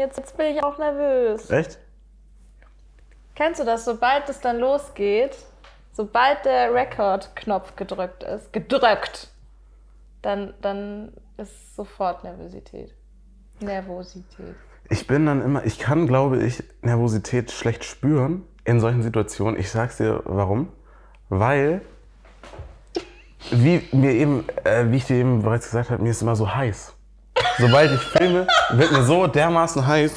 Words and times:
Jetzt, 0.00 0.16
jetzt 0.16 0.34
bin 0.38 0.46
ich 0.46 0.62
auch 0.62 0.78
nervös. 0.78 1.50
Echt? 1.50 1.78
Kennst 3.34 3.60
du 3.60 3.64
das, 3.64 3.84
sobald 3.84 4.26
es 4.30 4.40
dann 4.40 4.58
losgeht, 4.58 5.36
sobald 5.92 6.42
der 6.46 6.72
Record-Knopf 6.72 7.76
gedrückt 7.76 8.22
ist, 8.22 8.50
gedrückt, 8.50 9.28
dann, 10.22 10.54
dann 10.62 11.12
ist 11.36 11.76
sofort 11.76 12.24
Nervosität. 12.24 12.94
Nervosität. 13.60 14.54
Ich 14.88 15.06
bin 15.06 15.26
dann 15.26 15.42
immer, 15.42 15.66
ich 15.66 15.78
kann, 15.78 16.06
glaube 16.06 16.42
ich, 16.42 16.62
Nervosität 16.80 17.50
schlecht 17.50 17.84
spüren 17.84 18.46
in 18.64 18.80
solchen 18.80 19.02
Situationen. 19.02 19.60
Ich 19.60 19.70
sag's 19.70 19.98
dir 19.98 20.22
warum. 20.24 20.72
Weil, 21.28 21.82
wie 23.50 23.86
mir 23.92 24.12
eben, 24.12 24.46
äh, 24.64 24.90
wie 24.90 24.96
ich 24.96 25.04
dir 25.04 25.16
eben 25.16 25.42
bereits 25.42 25.66
gesagt 25.66 25.90
habe, 25.90 26.02
mir 26.02 26.10
ist 26.10 26.22
immer 26.22 26.36
so 26.36 26.54
heiß. 26.54 26.94
Sobald 27.60 27.92
ich 27.92 28.00
filme, 28.00 28.46
wird 28.72 28.92
mir 28.92 29.02
so 29.02 29.26
dermaßen 29.26 29.86
heiß, 29.86 30.12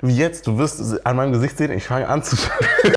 wie 0.00 0.16
jetzt. 0.16 0.46
Du 0.46 0.58
wirst 0.58 1.04
an 1.06 1.16
meinem 1.16 1.32
Gesicht 1.32 1.56
sehen, 1.58 1.72
ich 1.72 1.86
fange 1.86 2.08
an 2.08 2.22
zu 2.22 2.36
schwitzen. 2.36 2.94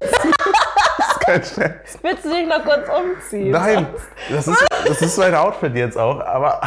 das 0.98 1.08
ist 1.08 1.20
kein 1.22 1.44
Scherz. 1.44 2.00
Willst 2.02 2.26
du 2.26 2.30
dich 2.30 2.48
noch 2.48 2.64
kurz 2.64 2.88
umziehen? 2.90 3.52
Nein, 3.52 3.88
das 4.30 4.48
ist, 4.48 4.66
das 4.88 5.02
ist 5.02 5.18
mein 5.18 5.36
Outfit 5.36 5.76
jetzt 5.76 5.98
auch, 5.98 6.20
aber 6.22 6.62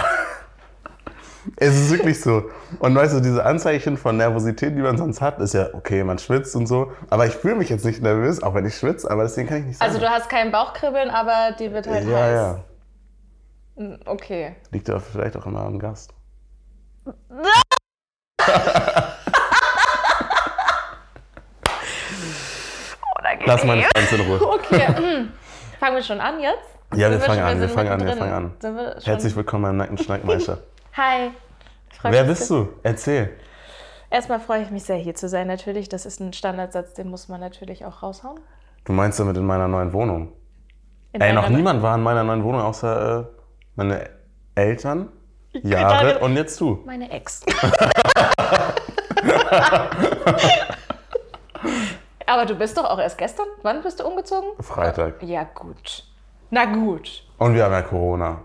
es 1.57 1.75
ist 1.75 1.91
wirklich 1.91 2.21
so. 2.21 2.45
Und 2.79 2.95
weißt 2.95 3.15
du, 3.15 3.21
diese 3.21 3.45
Anzeichen 3.45 3.97
von 3.97 4.17
Nervosität, 4.17 4.77
die 4.77 4.81
man 4.83 4.97
sonst 4.97 5.21
hat, 5.21 5.39
ist 5.41 5.55
ja, 5.55 5.69
okay, 5.73 6.05
man 6.05 6.19
schwitzt 6.19 6.55
und 6.57 6.67
so. 6.67 6.93
Aber 7.11 7.27
ich 7.27 7.35
fühle 7.35 7.57
mich 7.57 7.69
jetzt 7.69 7.85
nicht 7.85 8.03
nervös, 8.03 8.43
auch 8.43 8.55
wenn 8.55 8.65
ich 8.67 8.77
schwitze, 8.77 9.11
aber 9.11 9.23
deswegen 9.25 9.49
kann 9.49 9.59
ich 9.59 9.65
nicht 9.67 9.79
sagen. 9.79 9.91
Also 9.91 10.01
du 10.01 10.09
hast 10.09 10.29
kein 10.29 10.53
Bauchkribbeln, 10.53 11.11
aber 11.11 11.55
die 11.59 11.73
wird 11.73 11.87
halt 11.87 12.07
ja, 12.09 12.17
heiß. 12.17 12.35
ja. 12.35 13.85
Mm, 13.85 13.95
Okay. 14.07 14.57
Liegt 14.71 14.89
ja 14.89 14.99
vielleicht 14.99 15.37
auch 15.37 15.47
immer 15.47 15.61
am 15.63 15.79
Gast. 15.79 16.13
Lass 23.45 23.65
meine 23.65 23.83
Franz 23.83 24.13
in 24.13 24.21
Ruhe. 24.21 24.41
Okay. 24.55 24.89
mm. 24.89 25.29
Fangen 25.79 25.97
wir 25.97 26.03
schon 26.03 26.21
an 26.21 26.41
jetzt? 26.41 26.59
Ja, 26.95 27.11
wir 27.11 27.19
Sind 27.19 27.23
fangen 27.27 27.41
schon- 27.41 27.49
an, 27.49 27.61
wir 27.61 27.69
fangen 27.69 27.89
an, 27.93 28.05
wir 28.05 28.17
fangen 28.17 28.33
an. 28.33 28.53
Wir? 28.61 28.97
Herzlich 29.03 29.35
willkommen 29.35 29.65
beim 29.65 29.77
Nacken 29.79 29.99
Schnackmeister. 29.99 30.59
Hi. 30.97 31.31
Wer 32.03 32.25
bist 32.25 32.49
du? 32.51 32.69
Erzähl. 32.83 33.31
Erstmal 34.11 34.41
freue 34.41 34.63
ich 34.63 34.71
mich 34.71 34.85
sehr, 34.85 34.97
hier 34.97 35.15
zu 35.15 35.29
sein, 35.29 35.47
natürlich. 35.47 35.89
Das 35.89 36.05
ist 36.07 36.21
ein 36.21 36.33
Standardsatz, 36.33 36.95
den 36.95 37.09
muss 37.09 37.29
man 37.29 37.41
natürlich 37.41 37.85
auch 37.85 38.03
raushauen. 38.03 38.39
Du 38.85 38.93
meinst 38.93 39.19
damit 39.19 39.37
in 39.37 39.45
meiner 39.47 39.69
neuen 39.69 39.93
Wohnung? 39.93 40.33
In 41.13 41.21
Ey, 41.21 41.33
noch 41.33 41.49
niemand 41.49 41.83
war 41.83 41.95
in 41.95 42.03
meiner 42.03 42.23
neuen 42.25 42.45
Wohnung 42.45 42.61
außer 42.61 43.21
äh, 43.21 43.25
meine 43.77 44.11
Eltern, 44.55 45.09
Jahre 45.53 46.19
und 46.21 46.37
jetzt 46.37 46.61
du. 46.61 46.83
Meine 46.85 47.11
Ex. 47.11 47.43
Aber 52.27 52.47
du 52.47 52.55
bist 52.55 52.77
doch 52.79 52.85
auch 52.85 52.99
erst 52.99 53.19
gestern? 53.19 53.47
Wann 53.63 53.83
bist 53.83 54.01
du 54.01 54.07
umgezogen? 54.07 54.51
Freitag. 54.61 55.23
Ja, 55.23 55.45
gut. 55.45 56.05
Na 56.51 56.65
gut. 56.65 57.25
Und 57.39 57.55
wir 57.55 57.65
haben 57.65 57.73
ja 57.73 57.83
Corona. 57.83 58.43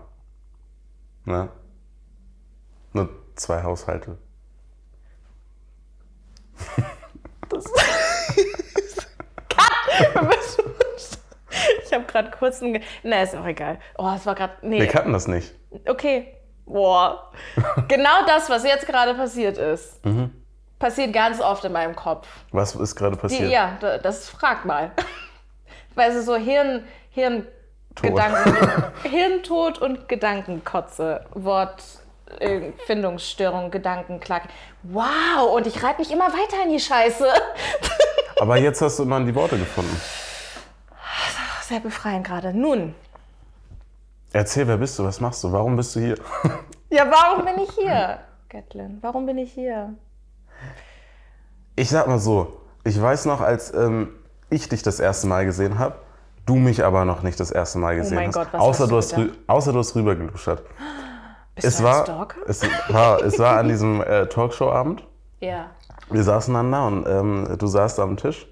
Ne? 1.24 1.48
Nur 2.92 3.08
zwei 3.34 3.62
Haushalte. 3.62 4.18
Ich 11.84 11.92
habe 11.92 12.04
gerade 12.04 12.30
kurz 12.30 12.62
einen. 12.62 12.74
Ge 12.74 12.82
Na, 13.02 13.22
ist 13.22 13.34
auch 13.34 13.46
egal. 13.46 13.78
Oh, 13.96 14.10
es 14.14 14.26
war 14.26 14.34
gerade. 14.34 14.54
Nee. 14.62 14.80
Wir 14.80 14.86
kannten 14.86 15.12
das 15.12 15.26
nicht. 15.28 15.54
Okay. 15.86 16.37
Boah. 16.68 17.30
genau 17.88 18.24
das, 18.26 18.48
was 18.50 18.64
jetzt 18.64 18.86
gerade 18.86 19.14
passiert 19.14 19.56
ist, 19.58 20.04
Mhm. 20.04 20.30
passiert 20.78 21.12
ganz 21.12 21.40
oft 21.40 21.64
in 21.64 21.72
meinem 21.72 21.96
Kopf. 21.96 22.28
Was 22.52 22.74
ist 22.74 22.94
gerade 22.94 23.16
Die, 23.16 23.20
passiert? 23.22 23.50
ja, 23.50 23.76
da- 23.80 23.98
das 23.98 24.28
frag 24.28 24.64
mal. 24.64 24.90
Weil 25.94 26.20
so 26.22 26.36
Hirn, 26.36 26.84
Hirn. 27.10 27.46
Gedanken, 28.00 28.84
Hirntod 29.02 29.78
und 29.80 30.08
Gedankenkotze, 30.08 31.24
Wort, 31.34 31.82
äh, 32.38 32.70
Findungsstörung, 32.86 33.72
Gedankenklack. 33.72 34.42
Wow, 34.84 35.50
und 35.56 35.66
ich 35.66 35.82
reite 35.82 35.98
mich 36.00 36.12
immer 36.12 36.28
weiter 36.28 36.62
in 36.64 36.70
die 36.70 36.78
Scheiße. 36.78 37.26
Aber 38.40 38.56
jetzt 38.56 38.80
hast 38.82 39.00
du 39.00 39.02
immer 39.02 39.18
die 39.20 39.34
Worte 39.34 39.58
gefunden. 39.58 40.00
Sehr 41.62 41.80
befreiend 41.80 42.24
gerade. 42.26 42.54
Nun, 42.54 42.94
Erzähl, 44.32 44.66
wer 44.68 44.76
bist 44.76 44.98
du? 44.98 45.04
Was 45.04 45.20
machst 45.20 45.42
du? 45.44 45.52
Warum 45.52 45.76
bist 45.76 45.94
du 45.96 46.00
hier? 46.00 46.16
ja, 46.90 47.04
warum 47.10 47.44
bin 47.44 47.58
ich 47.64 47.70
hier, 47.72 48.18
Gatlin? 48.48 48.98
Warum 49.00 49.26
bin 49.26 49.38
ich 49.38 49.52
hier? 49.52 49.94
Ich 51.76 51.88
sag 51.90 52.06
mal 52.08 52.18
so, 52.18 52.60
ich 52.84 53.00
weiß 53.00 53.24
noch, 53.26 53.40
als 53.40 53.72
ähm, 53.72 54.10
ich 54.50 54.68
dich 54.68 54.82
das 54.82 55.00
erste 55.00 55.26
Mal 55.28 55.44
gesehen 55.44 55.78
habe, 55.78 55.96
du 56.44 56.56
mich 56.56 56.84
aber 56.84 57.04
noch 57.04 57.22
nicht 57.22 57.38
das 57.40 57.50
erste 57.50 57.78
Mal 57.78 57.96
gesehen 57.96 58.18
Oh 58.18 58.20
mein 58.20 58.28
hast. 58.28 58.34
Gott, 58.34 58.48
was 58.52 58.60
außer, 58.60 58.82
hast 58.84 58.90
du 58.90 58.96
hast 58.96 59.14
rü- 59.16 59.32
außer 59.46 59.72
du 59.72 59.78
hast 59.78 59.94
rübergeluschert. 59.94 60.62
Bist 61.54 61.66
Es 61.66 61.76
du 61.78 61.82
ein 61.82 61.92
war, 61.92 62.02
Stalker? 62.04 62.36
es, 62.46 62.62
war, 62.92 63.22
es 63.22 63.38
war 63.38 63.56
an 63.58 63.68
diesem 63.68 64.00
äh, 64.02 64.26
Talkshow-Abend. 64.26 65.04
Ja. 65.40 65.66
Wir 66.10 66.22
saßen 66.22 66.54
dann 66.54 66.70
da 66.72 66.86
und 66.86 67.06
ähm, 67.08 67.56
du 67.58 67.66
saßt 67.66 67.98
am 68.00 68.16
Tisch 68.16 68.46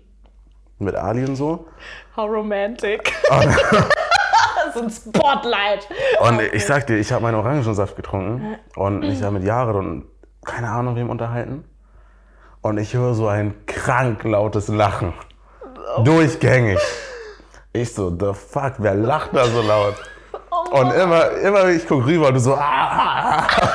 mit 0.78 0.94
Ali 0.96 1.24
und 1.24 1.36
so. 1.36 1.66
How 2.16 2.28
romantic. 2.28 3.12
so 4.76 4.82
ein 4.82 4.90
Spotlight. 4.90 5.88
Und 6.20 6.40
ich 6.52 6.64
sag 6.66 6.86
dir, 6.86 6.96
ich 6.96 7.12
habe 7.12 7.22
meinen 7.22 7.36
Orangensaft 7.36 7.96
getrunken 7.96 8.56
und 8.74 9.00
mich 9.00 9.20
da 9.20 9.30
mit 9.30 9.44
Jared 9.44 9.76
und 9.76 10.04
keine 10.44 10.70
Ahnung 10.70 10.96
wem 10.96 11.10
unterhalten. 11.10 11.64
Und 12.62 12.78
ich 12.78 12.94
höre 12.94 13.14
so 13.14 13.28
ein 13.28 13.54
krank 13.66 14.24
lautes 14.24 14.68
Lachen. 14.68 15.14
Durchgängig. 16.04 16.78
Ich 17.72 17.94
so, 17.94 18.10
the 18.10 18.32
fuck, 18.34 18.74
wer 18.78 18.94
lacht 18.94 19.30
da 19.34 19.46
so 19.46 19.62
laut? 19.62 19.94
Und 20.70 20.92
immer, 20.94 21.30
immer 21.32 21.68
ich 21.68 21.86
guck 21.86 22.06
rüber 22.06 22.28
und 22.28 22.34
du 22.34 22.40
so, 22.40 22.54
ah, 22.54 22.58
ah, 22.60 23.46
ah. 23.46 23.68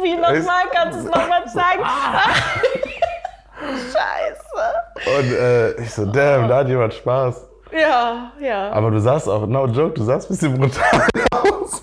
Wie 0.00 0.14
nochmal? 0.14 0.64
Kannst 0.72 1.00
du 1.00 1.04
es 1.04 1.10
nochmal 1.10 1.44
zeigen? 1.46 1.82
Scheiße. 3.92 5.18
Und 5.18 5.32
äh, 5.32 5.72
ich 5.82 5.92
so, 5.92 6.04
damn, 6.06 6.48
da 6.48 6.58
hat 6.58 6.68
jemand 6.68 6.94
Spaß. 6.94 7.55
Ja, 7.80 8.32
ja. 8.40 8.70
Aber 8.72 8.90
du 8.90 9.00
sahst 9.00 9.28
auch, 9.28 9.46
no 9.46 9.66
joke, 9.66 9.94
du 9.94 10.04
sahst 10.04 10.30
ein 10.30 10.34
bisschen 10.34 10.58
brutal 10.58 11.06
aus. 11.30 11.82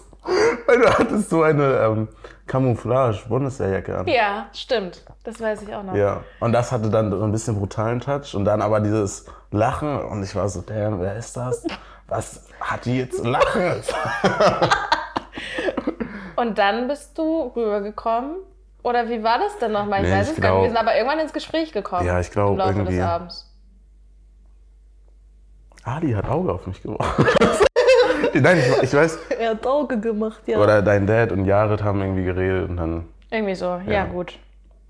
Weil 0.66 0.80
du 0.80 0.90
hattest 0.90 1.30
so 1.30 1.44
eine 1.44 1.78
ähm, 1.80 2.08
Camouflage-Bundeswehrjacke 2.48 3.98
an. 3.98 4.08
Ja, 4.08 4.48
stimmt. 4.54 5.04
Das 5.24 5.40
weiß 5.40 5.62
ich 5.64 5.74
auch 5.74 5.84
noch. 5.84 5.96
Ja, 5.96 6.22
und 6.40 6.54
das 6.54 6.72
hatte 6.72 6.90
dann 6.90 7.12
so 7.12 7.24
ein 7.24 7.32
bisschen 7.32 7.58
brutalen 7.58 8.00
Touch 8.00 8.34
und 8.36 8.46
dann 8.46 8.62
aber 8.62 8.80
dieses 8.80 9.26
Lachen 9.52 10.04
und 10.06 10.24
ich 10.24 10.36
war 10.36 10.50
so, 10.50 10.62
damn, 10.62 11.00
wer 11.02 11.16
ist 11.16 11.38
das? 11.38 11.66
Was 12.08 12.46
hat 12.60 12.86
die 12.86 12.98
jetzt 13.00 13.24
Lachen? 13.24 13.82
Und 16.36 16.58
dann 16.58 16.88
bist 16.88 17.18
du 17.18 17.52
rübergekommen. 17.56 18.38
Oder 18.84 19.08
wie 19.08 19.24
war 19.24 19.40
das 19.40 19.58
denn 19.60 19.72
nochmal? 19.72 20.04
Ich 20.04 20.10
Nee, 20.10 20.16
weiß 20.18 20.32
es 20.32 20.42
gar 20.42 20.54
nicht. 20.56 20.64
Wir 20.64 20.70
sind 20.70 20.78
aber 20.78 20.96
irgendwann 20.96 21.20
ins 21.20 21.32
Gespräch 21.32 21.72
gekommen. 21.72 22.06
Ja, 22.06 22.20
ich 22.20 22.32
glaub, 22.32 22.52
Im 22.52 22.58
Laufe 22.58 22.72
irgendwie. 22.72 22.96
des 22.98 23.06
Abends. 23.06 23.53
Ali 25.84 26.14
hat 26.14 26.28
Auge 26.30 26.54
auf 26.54 26.66
mich 26.68 26.82
geworfen. 26.82 27.26
Nein, 28.34 28.58
ich, 28.58 28.84
ich 28.84 28.94
weiß. 28.94 29.20
Er 29.38 29.52
hat 29.52 29.68
Auge 29.68 30.00
gemacht, 30.00 30.42
ja. 30.48 30.58
Oder 30.60 30.82
dein 30.82 31.06
Dad 31.06 31.32
und 31.32 31.46
Jared 31.46 31.84
haben 31.84 32.02
irgendwie 32.02 32.24
geredet 32.24 32.70
und 32.70 32.78
dann. 32.78 33.06
Irgendwie 33.30 33.56
so. 33.56 33.66
Ja, 33.86 33.92
Ja. 33.92 34.06
gut. 34.06 34.38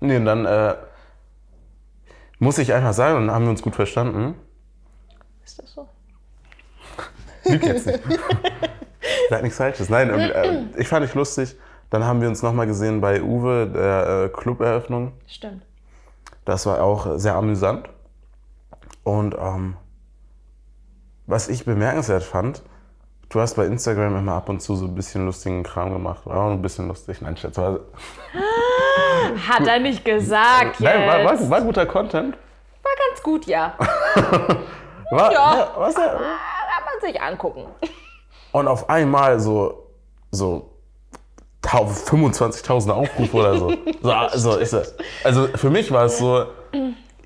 Nee, 0.00 0.16
und 0.16 0.24
dann 0.24 0.44
äh, 0.46 0.74
muss 2.38 2.58
ich 2.58 2.72
einfach 2.72 2.92
sagen, 2.92 3.16
und 3.18 3.26
dann 3.26 3.34
haben 3.36 3.44
wir 3.44 3.50
uns 3.50 3.62
gut 3.62 3.74
verstanden. 3.74 4.34
Ist 5.44 5.60
das 5.62 5.72
so? 5.72 5.88
Lüg 7.44 7.64
jetzt 7.64 7.86
nicht. 7.86 8.00
Sag 9.30 9.42
nichts 9.42 9.58
Falsches. 9.58 9.88
Nein, 9.88 10.10
äh, 10.10 10.62
ich 10.76 10.88
fand 10.88 11.04
dich 11.04 11.14
lustig. 11.14 11.56
Dann 11.90 12.04
haben 12.04 12.20
wir 12.20 12.28
uns 12.28 12.42
nochmal 12.42 12.66
gesehen 12.66 13.00
bei 13.00 13.22
Uwe, 13.22 13.66
der 13.72 14.24
äh, 14.24 14.28
Club-Eröffnung. 14.28 15.12
Stimmt. 15.26 15.62
Das 16.44 16.66
war 16.66 16.82
auch 16.82 17.18
sehr 17.18 17.34
amüsant. 17.34 17.88
Und 19.04 19.34
ähm, 19.38 19.76
was 21.26 21.48
ich 21.48 21.64
bemerkenswert 21.64 22.22
fand, 22.22 22.62
du 23.30 23.40
hast 23.40 23.54
bei 23.54 23.64
Instagram 23.66 24.16
immer 24.18 24.32
ab 24.34 24.48
und 24.48 24.60
zu 24.60 24.76
so 24.76 24.86
ein 24.86 24.94
bisschen 24.94 25.24
lustigen 25.26 25.62
Kram 25.62 25.92
gemacht. 25.92 26.26
War 26.26 26.36
auch 26.38 26.50
ein 26.50 26.62
bisschen 26.62 26.88
lustig. 26.88 27.20
Nein, 27.20 27.36
Schatz. 27.36 27.56
War, 27.56 27.80
Hat 29.48 29.66
er 29.66 29.78
nicht 29.80 30.04
gesagt 30.04 30.80
nein, 30.80 31.06
war, 31.08 31.24
war, 31.24 31.50
war 31.50 31.60
guter 31.62 31.86
Content. 31.86 32.36
War 32.82 32.92
ganz 33.10 33.22
gut, 33.22 33.46
ja. 33.46 33.74
War, 35.10 35.32
Ja. 35.32 35.70
was, 35.76 35.94
ja. 35.96 36.02
Kann 36.12 36.18
man 36.18 37.00
sich 37.12 37.20
angucken. 37.20 37.66
Und 38.52 38.68
auf 38.68 38.88
einmal 38.88 39.38
so, 39.38 39.86
so 40.30 40.70
tau- 41.62 41.86
25.000 41.86 42.90
Aufrufe 42.90 43.36
oder 43.36 43.58
so. 43.58 43.72
so 44.02 44.10
also, 44.12 44.56
ist 44.56 44.72
das, 44.72 44.94
also 45.22 45.46
für 45.48 45.70
mich 45.70 45.90
war 45.92 46.04
es 46.06 46.18
so, 46.18 46.46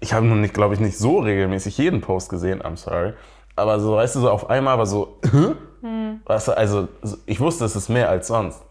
ich 0.01 0.13
habe 0.13 0.27
nun 0.27 0.41
nicht, 0.41 0.55
glaube 0.55 0.75
ich, 0.75 0.81
nicht 0.81 0.99
so 0.99 1.19
regelmäßig 1.21 1.79
jeden 1.79 2.01
Post 2.01 2.31
gesehen, 2.31 2.63
I'm 2.63 2.77
sorry. 2.77 3.15
Aber 3.59 3.81
so, 3.81 3.97
weißt 3.97 4.17
du, 4.17 4.21
so 4.21 4.31
auf 4.31 4.49
einmal 4.51 4.79
war 4.79 4.87
so, 4.87 5.19
hä? 5.31 5.55
Weißt 6.25 6.49
du, 6.49 6.57
also 6.57 6.89
so- 7.03 7.17
ich 7.27 7.39
wusste, 7.41 7.65
es 7.65 7.75
ist 7.77 7.89
mehr 7.89 8.09
als 8.11 8.27
sonst. 8.29 8.63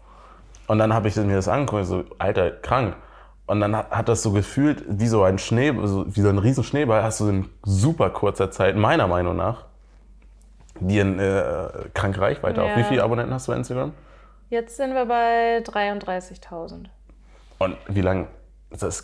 Und 0.66 0.78
dann 0.78 0.92
habe 0.92 1.08
ich 1.08 1.16
mir 1.16 1.34
das 1.36 1.48
angeguckt, 1.48 1.86
so, 1.86 2.04
Alter, 2.18 2.50
krank. 2.50 2.94
Und 3.46 3.60
dann 3.60 3.74
hat, 3.74 3.90
hat 3.90 4.08
das 4.08 4.22
so 4.22 4.32
gefühlt, 4.32 4.84
wie 4.86 5.06
so 5.08 5.22
ein 5.22 5.38
Schnee, 5.38 5.72
so, 5.84 6.04
wie 6.14 6.20
so 6.20 6.28
ein 6.28 6.36
riesen 6.38 6.62
Schneeball, 6.64 7.02
hast 7.02 7.20
du 7.20 7.28
in 7.28 7.48
super 7.64 8.10
kurzer 8.10 8.50
Zeit, 8.50 8.76
meiner 8.76 9.06
Meinung 9.08 9.36
nach, 9.36 9.64
dir 10.80 11.02
eine 11.02 11.72
äh, 11.86 11.88
kranke 11.94 12.20
Reichweite 12.20 12.62
auf. 12.62 12.68
Ja. 12.70 12.76
Wie 12.76 12.84
viele 12.84 13.02
Abonnenten 13.02 13.32
hast 13.32 13.48
du 13.48 13.52
bei 13.52 13.56
Instagram? 13.58 13.92
Jetzt 14.50 14.76
sind 14.76 14.92
wir 14.94 15.06
bei 15.06 15.58
33.000. 15.64 16.86
Und 17.58 17.76
wie 17.88 18.02
lange? 18.02 18.26
Das, 18.70 19.02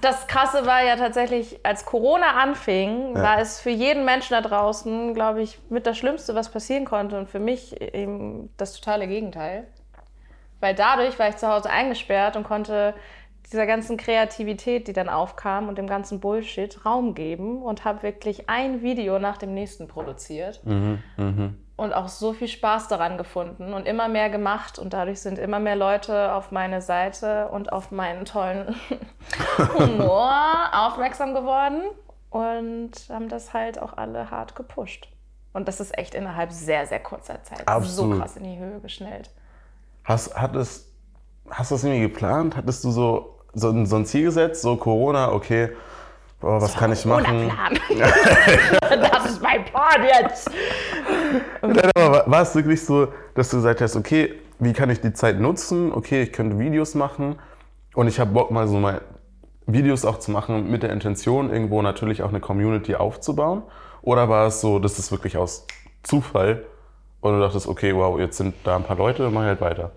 Das 0.00 0.26
Krasse 0.26 0.66
war 0.66 0.82
ja 0.84 0.96
tatsächlich, 0.96 1.60
als 1.64 1.86
Corona 1.86 2.32
anfing, 2.42 3.16
Ja. 3.16 3.22
war 3.22 3.38
es 3.38 3.60
für 3.60 3.70
jeden 3.70 4.04
Menschen 4.04 4.32
da 4.34 4.42
draußen, 4.42 5.14
glaube 5.14 5.42
ich, 5.42 5.58
mit 5.70 5.86
das 5.86 5.96
Schlimmste, 5.96 6.34
was 6.34 6.50
passieren 6.50 6.84
konnte. 6.84 7.18
Und 7.18 7.30
für 7.30 7.40
mich 7.40 7.80
eben 7.80 8.50
das 8.58 8.74
totale 8.74 9.06
Gegenteil. 9.06 9.66
Weil 10.60 10.74
dadurch 10.74 11.18
war 11.18 11.28
ich 11.28 11.36
zu 11.36 11.48
Hause 11.48 11.70
eingesperrt 11.70 12.36
und 12.36 12.44
konnte 12.44 12.94
dieser 13.52 13.66
ganzen 13.66 13.96
Kreativität, 13.96 14.88
die 14.88 14.92
dann 14.92 15.08
aufkam 15.08 15.68
und 15.68 15.78
dem 15.78 15.86
ganzen 15.86 16.18
Bullshit 16.20 16.84
Raum 16.84 17.14
geben 17.14 17.62
und 17.62 17.84
habe 17.84 18.02
wirklich 18.02 18.48
ein 18.48 18.82
Video 18.82 19.18
nach 19.18 19.38
dem 19.38 19.54
nächsten 19.54 19.86
produziert. 19.86 20.60
Und 21.76 21.92
auch 21.92 22.08
so 22.08 22.32
viel 22.32 22.48
Spaß 22.48 22.88
daran 22.88 23.18
gefunden 23.18 23.74
und 23.74 23.86
immer 23.86 24.08
mehr 24.08 24.30
gemacht. 24.30 24.78
Und 24.78 24.94
dadurch 24.94 25.20
sind 25.20 25.38
immer 25.38 25.60
mehr 25.60 25.76
Leute 25.76 26.32
auf 26.32 26.50
meine 26.50 26.80
Seite 26.80 27.48
und 27.48 27.70
auf 27.70 27.90
meinen 27.90 28.24
tollen 28.24 28.74
Humor 29.78 30.32
aufmerksam 30.72 31.34
geworden 31.34 31.82
und 32.30 32.92
haben 33.10 33.28
das 33.28 33.52
halt 33.52 33.80
auch 33.80 33.96
alle 33.96 34.30
hart 34.30 34.56
gepusht. 34.56 35.08
Und 35.52 35.68
das 35.68 35.80
ist 35.80 35.96
echt 35.96 36.14
innerhalb 36.14 36.52
sehr, 36.52 36.86
sehr 36.86 37.00
kurzer 37.00 37.42
Zeit 37.42 37.66
Absolut. 37.66 38.14
so 38.14 38.20
krass 38.20 38.36
in 38.36 38.44
die 38.44 38.58
Höhe 38.58 38.78
geschnellt. 38.80 39.30
hast, 40.04 40.36
hattest, 40.36 40.92
hast 41.48 41.70
du 41.70 41.74
das 41.76 41.84
irgendwie 41.84 42.02
geplant? 42.02 42.56
Hattest 42.56 42.84
du 42.84 42.90
so, 42.90 43.38
so, 43.54 43.84
so 43.86 43.96
ein 43.96 44.04
Ziel 44.04 44.24
gesetzt? 44.24 44.60
So 44.60 44.76
Corona, 44.76 45.32
okay, 45.32 45.70
boah, 46.40 46.60
was 46.60 46.74
kann 46.76 46.92
ich 46.92 47.04
machen? 47.04 47.48
Plan. 47.50 47.78
das 49.10 49.30
ist 49.30 49.42
mein 49.42 49.64
Plan 49.64 50.02
jetzt. 50.20 50.50
Nein, 51.62 51.90
aber 51.96 52.24
war- 52.26 52.42
es 52.42 52.54
wirklich 52.54 52.84
so, 52.84 53.08
dass 53.34 53.50
du 53.50 53.56
gesagt 53.56 53.80
hast, 53.80 53.96
okay, 53.96 54.34
wie 54.58 54.72
kann 54.72 54.90
ich 54.90 55.00
die 55.00 55.12
Zeit 55.12 55.38
nutzen? 55.40 55.92
Okay, 55.92 56.22
ich 56.22 56.32
könnte 56.32 56.58
Videos 56.58 56.94
machen 56.94 57.38
und 57.94 58.08
ich 58.08 58.18
habe 58.20 58.30
Bock 58.32 58.50
mal 58.50 58.66
so 58.68 58.78
mal 58.78 59.00
Videos 59.66 60.04
auch 60.04 60.18
zu 60.18 60.30
machen 60.30 60.70
mit 60.70 60.82
der 60.82 60.90
Intention, 60.92 61.50
irgendwo 61.52 61.82
natürlich 61.82 62.22
auch 62.22 62.28
eine 62.28 62.40
Community 62.40 62.94
aufzubauen? 62.94 63.62
Oder 64.02 64.28
war 64.28 64.46
es 64.46 64.60
so, 64.60 64.78
dass 64.78 64.98
es 64.98 65.10
wirklich 65.10 65.36
aus 65.36 65.66
Zufall 66.04 66.64
und 67.20 67.32
du 67.34 67.40
dachtest, 67.40 67.66
okay, 67.66 67.92
wow, 67.94 68.18
jetzt 68.20 68.36
sind 68.36 68.54
da 68.62 68.76
ein 68.76 68.84
paar 68.84 68.96
Leute, 68.96 69.28
mach 69.30 69.42
ich 69.42 69.48
halt 69.48 69.60
weiter? 69.60 69.90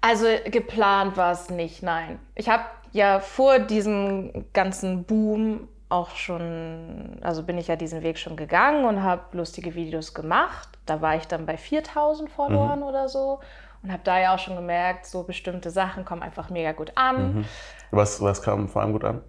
Also 0.00 0.26
geplant 0.46 1.16
war 1.16 1.30
es 1.30 1.48
nicht, 1.48 1.84
nein. 1.84 2.18
Ich 2.34 2.48
habe 2.48 2.64
ja 2.92 3.20
vor 3.20 3.58
diesem 3.58 4.46
ganzen 4.52 5.04
Boom 5.04 5.68
auch 5.88 6.16
schon, 6.16 7.18
also 7.20 7.42
bin 7.42 7.58
ich 7.58 7.68
ja 7.68 7.76
diesen 7.76 8.02
Weg 8.02 8.18
schon 8.18 8.36
gegangen 8.36 8.86
und 8.86 9.02
habe 9.02 9.36
lustige 9.36 9.74
Videos 9.74 10.14
gemacht. 10.14 10.68
Da 10.86 11.02
war 11.02 11.16
ich 11.16 11.26
dann 11.26 11.44
bei 11.44 11.56
4000 11.56 12.30
Followern 12.30 12.82
oder 12.82 13.08
so 13.08 13.40
und 13.82 13.92
habe 13.92 14.02
da 14.04 14.18
ja 14.18 14.34
auch 14.34 14.38
schon 14.38 14.56
gemerkt, 14.56 15.06
so 15.06 15.22
bestimmte 15.24 15.70
Sachen 15.70 16.04
kommen 16.04 16.22
einfach 16.22 16.50
mega 16.50 16.72
gut 16.72 16.92
an. 16.94 17.44
Was, 17.90 18.22
was 18.22 18.40
kam 18.40 18.68
vor 18.68 18.82
allem 18.82 18.92
gut 18.92 19.04
an? 19.04 19.20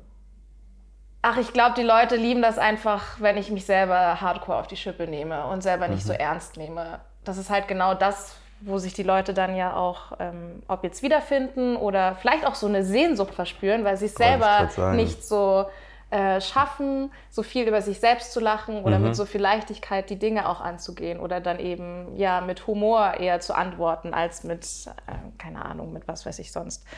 Ach, 1.22 1.38
ich 1.38 1.54
glaube, 1.54 1.74
die 1.76 1.84
Leute 1.84 2.16
lieben 2.16 2.42
das 2.42 2.58
einfach, 2.58 3.20
wenn 3.20 3.38
ich 3.38 3.50
mich 3.50 3.66
selber 3.66 4.20
hardcore 4.20 4.58
auf 4.58 4.68
die 4.68 4.76
Schippe 4.76 5.08
nehme 5.08 5.46
und 5.48 5.64
selber 5.64 5.88
nicht 5.88 6.06
so 6.06 6.14
ernst 6.14 6.58
nehme. 6.58 7.00
Das 7.24 7.38
ist 7.38 7.50
halt 7.50 7.68
genau 7.68 7.94
das, 7.94 8.36
wo 8.66 8.78
sich 8.78 8.94
die 8.94 9.04
Leute 9.04 9.34
dann 9.34 9.56
ja 9.56 9.76
auch, 9.76 10.14
ähm, 10.20 10.64
ob 10.68 10.84
jetzt 10.84 11.04
wiederfinden 11.04 11.76
oder 11.76 12.16
vielleicht 12.16 12.46
auch 12.46 12.56
so 12.56 12.68
eine 12.68 12.84
Sehnsucht 12.84 13.34
verspüren, 13.34 13.84
weil 13.84 13.98
sie 13.98 14.06
es 14.06 14.16
selber 14.16 14.70
nicht 14.94 15.24
so 15.24 15.66
äh, 16.14 16.40
schaffen, 16.42 17.12
so 17.32 17.42
viel 17.42 17.68
über 17.68 17.82
sich 17.82 18.00
selbst 18.00 18.34
zu 18.34 18.40
lachen 18.40 18.84
oder 18.84 19.00
mit 19.00 19.16
so 19.16 19.26
viel 19.26 19.42
Leichtigkeit 19.42 20.12
die 20.12 20.20
Dinge 20.20 20.48
auch 20.48 20.62
anzugehen 20.62 21.20
oder 21.20 21.40
dann 21.42 21.58
eben 21.58 22.16
ja 22.16 22.40
mit 22.42 22.68
Humor 22.68 23.16
eher 23.20 23.40
zu 23.40 23.56
antworten 23.56 24.14
als 24.14 24.44
mit, 24.44 24.64
äh, 25.08 25.12
keine 25.40 25.66
Ahnung, 25.66 25.92
mit 25.92 26.08
was 26.08 26.26
weiß 26.26 26.38
ich 26.40 26.52
sonst. 26.52 26.86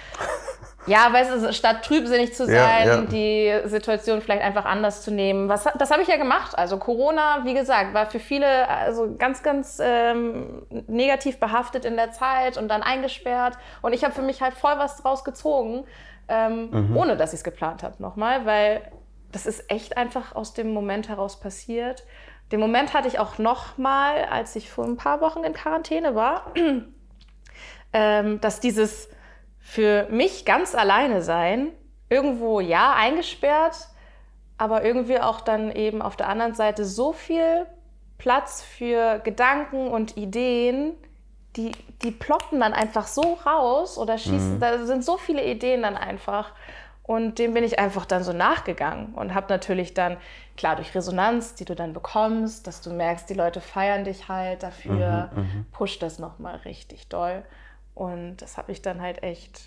Ja, 0.88 1.12
weißt 1.12 1.32
du, 1.44 1.52
statt 1.52 1.84
trübsinnig 1.84 2.36
zu 2.36 2.44
Ja, 2.44 2.60
sein, 2.64 2.88
ja. 2.88 3.02
die 3.02 3.68
Situation 3.68 4.22
vielleicht 4.22 4.44
einfach 4.44 4.66
anders 4.66 5.02
zu 5.02 5.10
nehmen. 5.10 5.50
Was, 5.50 5.64
das 5.80 5.90
habe 5.90 6.04
ich 6.04 6.08
ja 6.08 6.18
gemacht. 6.18 6.56
Also 6.56 6.78
Corona, 6.78 7.40
wie 7.44 7.56
gesagt, 7.56 7.96
war 7.96 8.06
für 8.06 8.20
viele 8.20 8.68
also 8.68 9.16
ganz, 9.18 9.42
ganz 9.42 9.80
ähm, 9.82 10.62
negativ 10.88 11.40
behaftet 11.40 11.86
in 11.86 11.96
der 11.96 12.12
Zeit 12.12 12.58
und 12.60 12.68
dann 12.68 12.84
eingesperrt. 12.84 13.58
Und 13.82 13.94
ich 13.94 14.04
habe 14.04 14.14
für 14.14 14.22
mich 14.22 14.44
halt 14.44 14.54
voll 14.54 14.74
was 14.78 14.98
draus 15.02 15.24
gezogen, 15.24 15.86
ähm, 16.28 16.70
Mhm. 16.70 16.96
ohne 16.98 17.18
dass 17.18 17.34
ich 17.34 17.40
es 17.40 17.44
geplant 17.44 17.82
habe 17.82 17.96
nochmal, 17.98 18.46
weil 18.46 18.84
das 19.36 19.46
ist 19.46 19.70
echt 19.70 19.98
einfach 19.98 20.34
aus 20.34 20.54
dem 20.54 20.72
Moment 20.72 21.10
heraus 21.10 21.42
passiert. 21.42 22.06
Den 22.54 22.62
Moment 22.62 22.94
hatte 22.94 23.10
ich 23.10 23.20
auch 23.20 23.38
nochmal, 23.38 24.24
als 24.32 24.56
ich 24.56 24.72
vor 24.72 24.86
ein 24.86 24.96
paar 24.96 25.20
Wochen 25.20 25.44
in 25.44 25.52
Quarantäne 25.52 26.16
war, 26.16 26.54
ähm, 27.94 28.40
dass 28.40 28.62
dieses 28.62 29.10
für 29.60 30.08
mich 30.10 30.46
ganz 30.46 30.74
alleine 30.74 31.22
sein, 31.22 31.74
irgendwo 32.08 32.62
ja 32.62 32.94
eingesperrt, 32.94 33.90
aber 34.58 34.86
irgendwie 34.86 35.20
auch 35.20 35.42
dann 35.42 35.70
eben 35.70 36.02
auf 36.02 36.16
der 36.16 36.30
anderen 36.30 36.54
Seite 36.54 36.86
so 36.86 37.12
viel 37.12 37.66
Platz 38.18 38.64
für 38.64 39.20
Gedanken 39.20 39.90
und 39.90 40.16
Ideen, 40.16 40.94
die, 41.58 41.74
die 42.04 42.12
ploppen 42.12 42.62
dann 42.62 42.74
einfach 42.74 43.08
so 43.08 43.38
raus 43.46 43.98
oder 43.98 44.18
schießen, 44.18 44.62
da 44.62 44.86
sind 44.86 45.04
so 45.04 45.18
viele 45.18 45.44
Ideen 45.44 45.82
dann 45.82 45.98
einfach. 45.98 46.54
Und 47.08 47.38
dem 47.38 47.54
bin 47.54 47.64
ich 47.64 47.78
einfach 47.78 48.06
dann 48.06 48.24
so 48.24 48.34
nachgegangen 48.34 49.14
und 49.14 49.36
habe 49.36 49.46
natürlich 49.50 49.94
dann, 49.94 50.18
klar, 50.58 50.76
durch 50.76 50.96
Resonanz, 50.96 51.54
die 51.54 51.64
du 51.64 51.76
dann 51.76 51.94
bekommst, 51.94 52.66
dass 52.66 52.82
du 52.82 52.92
merkst, 52.92 53.30
die 53.30 53.36
Leute 53.36 53.62
feiern 53.62 54.06
dich 54.06 54.28
halt 54.28 54.64
dafür, 54.64 55.30
pusht 55.72 56.02
das 56.02 56.18
nochmal 56.18 56.56
richtig 56.66 57.08
doll. 57.08 57.44
Und 57.94 58.38
das 58.38 58.58
habe 58.58 58.72
ich 58.72 58.82
dann 58.82 59.02
halt 59.02 59.22
echt, 59.22 59.62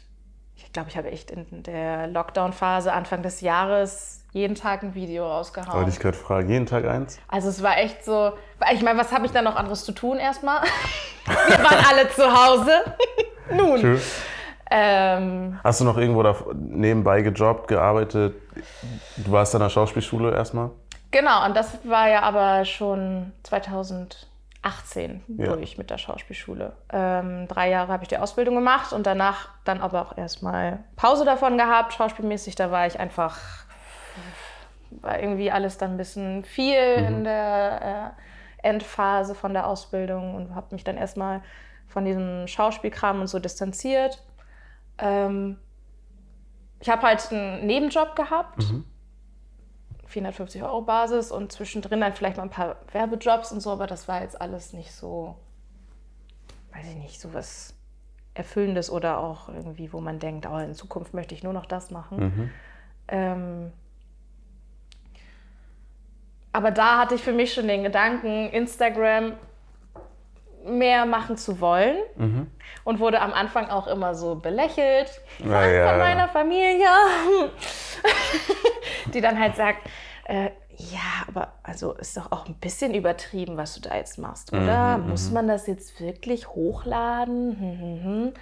ich 0.56 0.72
glaube, 0.72 0.88
ich 0.88 0.96
habe 0.96 1.12
echt 1.12 1.30
in 1.30 1.62
der 1.62 2.08
Lockdown-Phase 2.08 2.92
Anfang 2.92 3.22
des 3.22 3.40
Jahres 3.40 4.24
jeden 4.32 4.56
Tag 4.56 4.82
ein 4.82 4.96
Video 4.96 5.24
rausgehauen. 5.24 5.74
Wollte 5.78 5.90
ich 5.90 6.00
gerade 6.00 6.16
fragen, 6.16 6.50
jeden 6.50 6.66
Tag 6.66 6.86
eins? 6.86 7.20
Also 7.28 7.50
es 7.50 7.62
war 7.62 7.78
echt 7.78 8.04
so, 8.04 8.32
ich 8.72 8.82
meine, 8.82 8.98
was 8.98 9.12
habe 9.12 9.26
ich 9.26 9.32
da 9.32 9.42
noch 9.42 9.54
anderes 9.54 9.84
zu 9.84 9.92
tun 9.92 10.18
erstmal? 10.18 10.62
Wir 11.24 11.58
waren 11.58 11.84
alle 11.88 12.10
zu 12.10 12.24
Hause. 12.24 12.72
Nun. 13.54 13.78
Schön. 13.78 14.00
Ähm, 14.70 15.58
Hast 15.64 15.80
du 15.80 15.84
noch 15.84 15.96
irgendwo 15.96 16.22
da 16.22 16.34
nebenbei 16.54 17.22
gejobbt, 17.22 17.68
gearbeitet? 17.68 18.34
Du 19.16 19.32
warst 19.32 19.54
an 19.54 19.60
der 19.62 19.70
Schauspielschule 19.70 20.34
erstmal? 20.34 20.70
genau, 21.10 21.46
und 21.46 21.56
das 21.56 21.78
war 21.88 22.08
ja 22.10 22.20
aber 22.22 22.64
schon 22.66 23.32
2018 23.44 25.22
Ja. 25.38 25.46
durch 25.52 25.78
mit 25.78 25.88
der 25.90 25.96
Schauspielschule. 25.98 26.72
Ähm, 26.92 27.48
drei 27.48 27.70
Jahre 27.70 27.92
habe 27.92 28.02
ich 28.02 28.08
die 28.08 28.18
Ausbildung 28.18 28.54
gemacht 28.56 28.92
und 28.92 29.06
danach 29.06 29.48
dann 29.64 29.80
aber 29.80 30.02
auch 30.02 30.18
erstmal 30.18 30.80
Pause 30.96 31.24
davon 31.24 31.56
gehabt, 31.56 31.94
schauspielmäßig. 31.94 32.56
Da 32.56 32.70
war 32.70 32.86
ich 32.86 33.00
einfach, 33.00 33.38
war 34.90 35.18
irgendwie 35.18 35.50
alles 35.50 35.78
dann 35.78 35.92
ein 35.92 35.96
bisschen 35.96 36.44
viel 36.44 36.74
in 36.76 37.24
der 37.24 38.14
äh, 38.62 38.66
Endphase 38.68 39.34
von 39.34 39.54
der 39.54 39.66
Ausbildung 39.66 40.34
und 40.34 40.54
habe 40.54 40.66
mich 40.74 40.84
dann 40.84 40.98
erstmal 40.98 41.40
von 41.86 42.04
diesem 42.04 42.46
Schauspielkram 42.48 43.20
und 43.20 43.28
so 43.28 43.38
distanziert. 43.38 44.22
Ähm, 44.98 45.58
ich 46.80 46.88
habe 46.88 47.02
halt 47.02 47.32
einen 47.32 47.66
Nebenjob 47.66 48.14
gehabt, 48.16 48.64
450 50.06 50.62
Euro 50.62 50.82
Basis 50.82 51.30
und 51.32 51.52
zwischendrin 51.52 52.00
dann 52.00 52.12
vielleicht 52.12 52.36
mal 52.36 52.44
ein 52.44 52.50
paar 52.50 52.76
Werbejobs 52.92 53.52
und 53.52 53.60
so, 53.60 53.70
aber 53.70 53.86
das 53.86 54.08
war 54.08 54.22
jetzt 54.22 54.40
alles 54.40 54.72
nicht 54.72 54.92
so, 54.92 55.36
weiß 56.72 56.86
ich 56.86 56.96
nicht, 56.96 57.20
so 57.20 57.34
was 57.34 57.74
Erfüllendes 58.34 58.90
oder 58.90 59.18
auch 59.18 59.48
irgendwie, 59.48 59.92
wo 59.92 60.00
man 60.00 60.18
denkt, 60.18 60.46
oh, 60.46 60.56
in 60.58 60.74
Zukunft 60.74 61.12
möchte 61.14 61.34
ich 61.34 61.42
nur 61.42 61.52
noch 61.52 61.66
das 61.66 61.90
machen. 61.90 62.18
Ähm, 63.08 63.72
aber 66.52 66.70
da 66.70 66.98
hatte 66.98 67.14
ich 67.14 67.22
für 67.22 67.32
mich 67.32 67.52
schon 67.52 67.68
den 67.68 67.82
Gedanken, 67.82 68.50
Instagram 68.50 69.34
mehr 70.70 71.06
machen 71.06 71.36
zu 71.36 71.60
wollen 71.60 71.96
und 72.84 73.00
wurde 73.00 73.20
am 73.20 73.32
Anfang 73.32 73.68
auch 73.70 73.86
immer 73.86 74.14
so 74.14 74.36
belächelt 74.36 75.20
Ja, 75.38 75.66
ja, 75.66 75.88
von 75.90 75.98
ja. 75.98 76.04
meiner 76.04 76.28
Familie, 76.28 76.86
die 79.14 79.20
dann 79.20 79.38
halt 79.38 79.56
sagt, 79.56 79.78
äh, 80.24 80.50
ja, 80.76 81.24
aber 81.26 81.54
also 81.64 81.94
ist 81.94 82.16
doch 82.16 82.30
auch 82.30 82.46
ein 82.46 82.54
bisschen 82.54 82.94
übertrieben, 82.94 83.56
was 83.56 83.74
du 83.74 83.80
da 83.88 83.96
jetzt 83.96 84.18
machst, 84.18 84.52
oder? 84.52 84.98
Mhm, 84.98 85.08
Muss 85.10 85.30
man 85.30 85.48
das 85.48 85.66
jetzt 85.66 86.00
wirklich 86.00 86.48
hochladen? 86.48 87.56
Hm, 87.58 87.80
hm, 87.80 88.04
hm. 88.04 88.32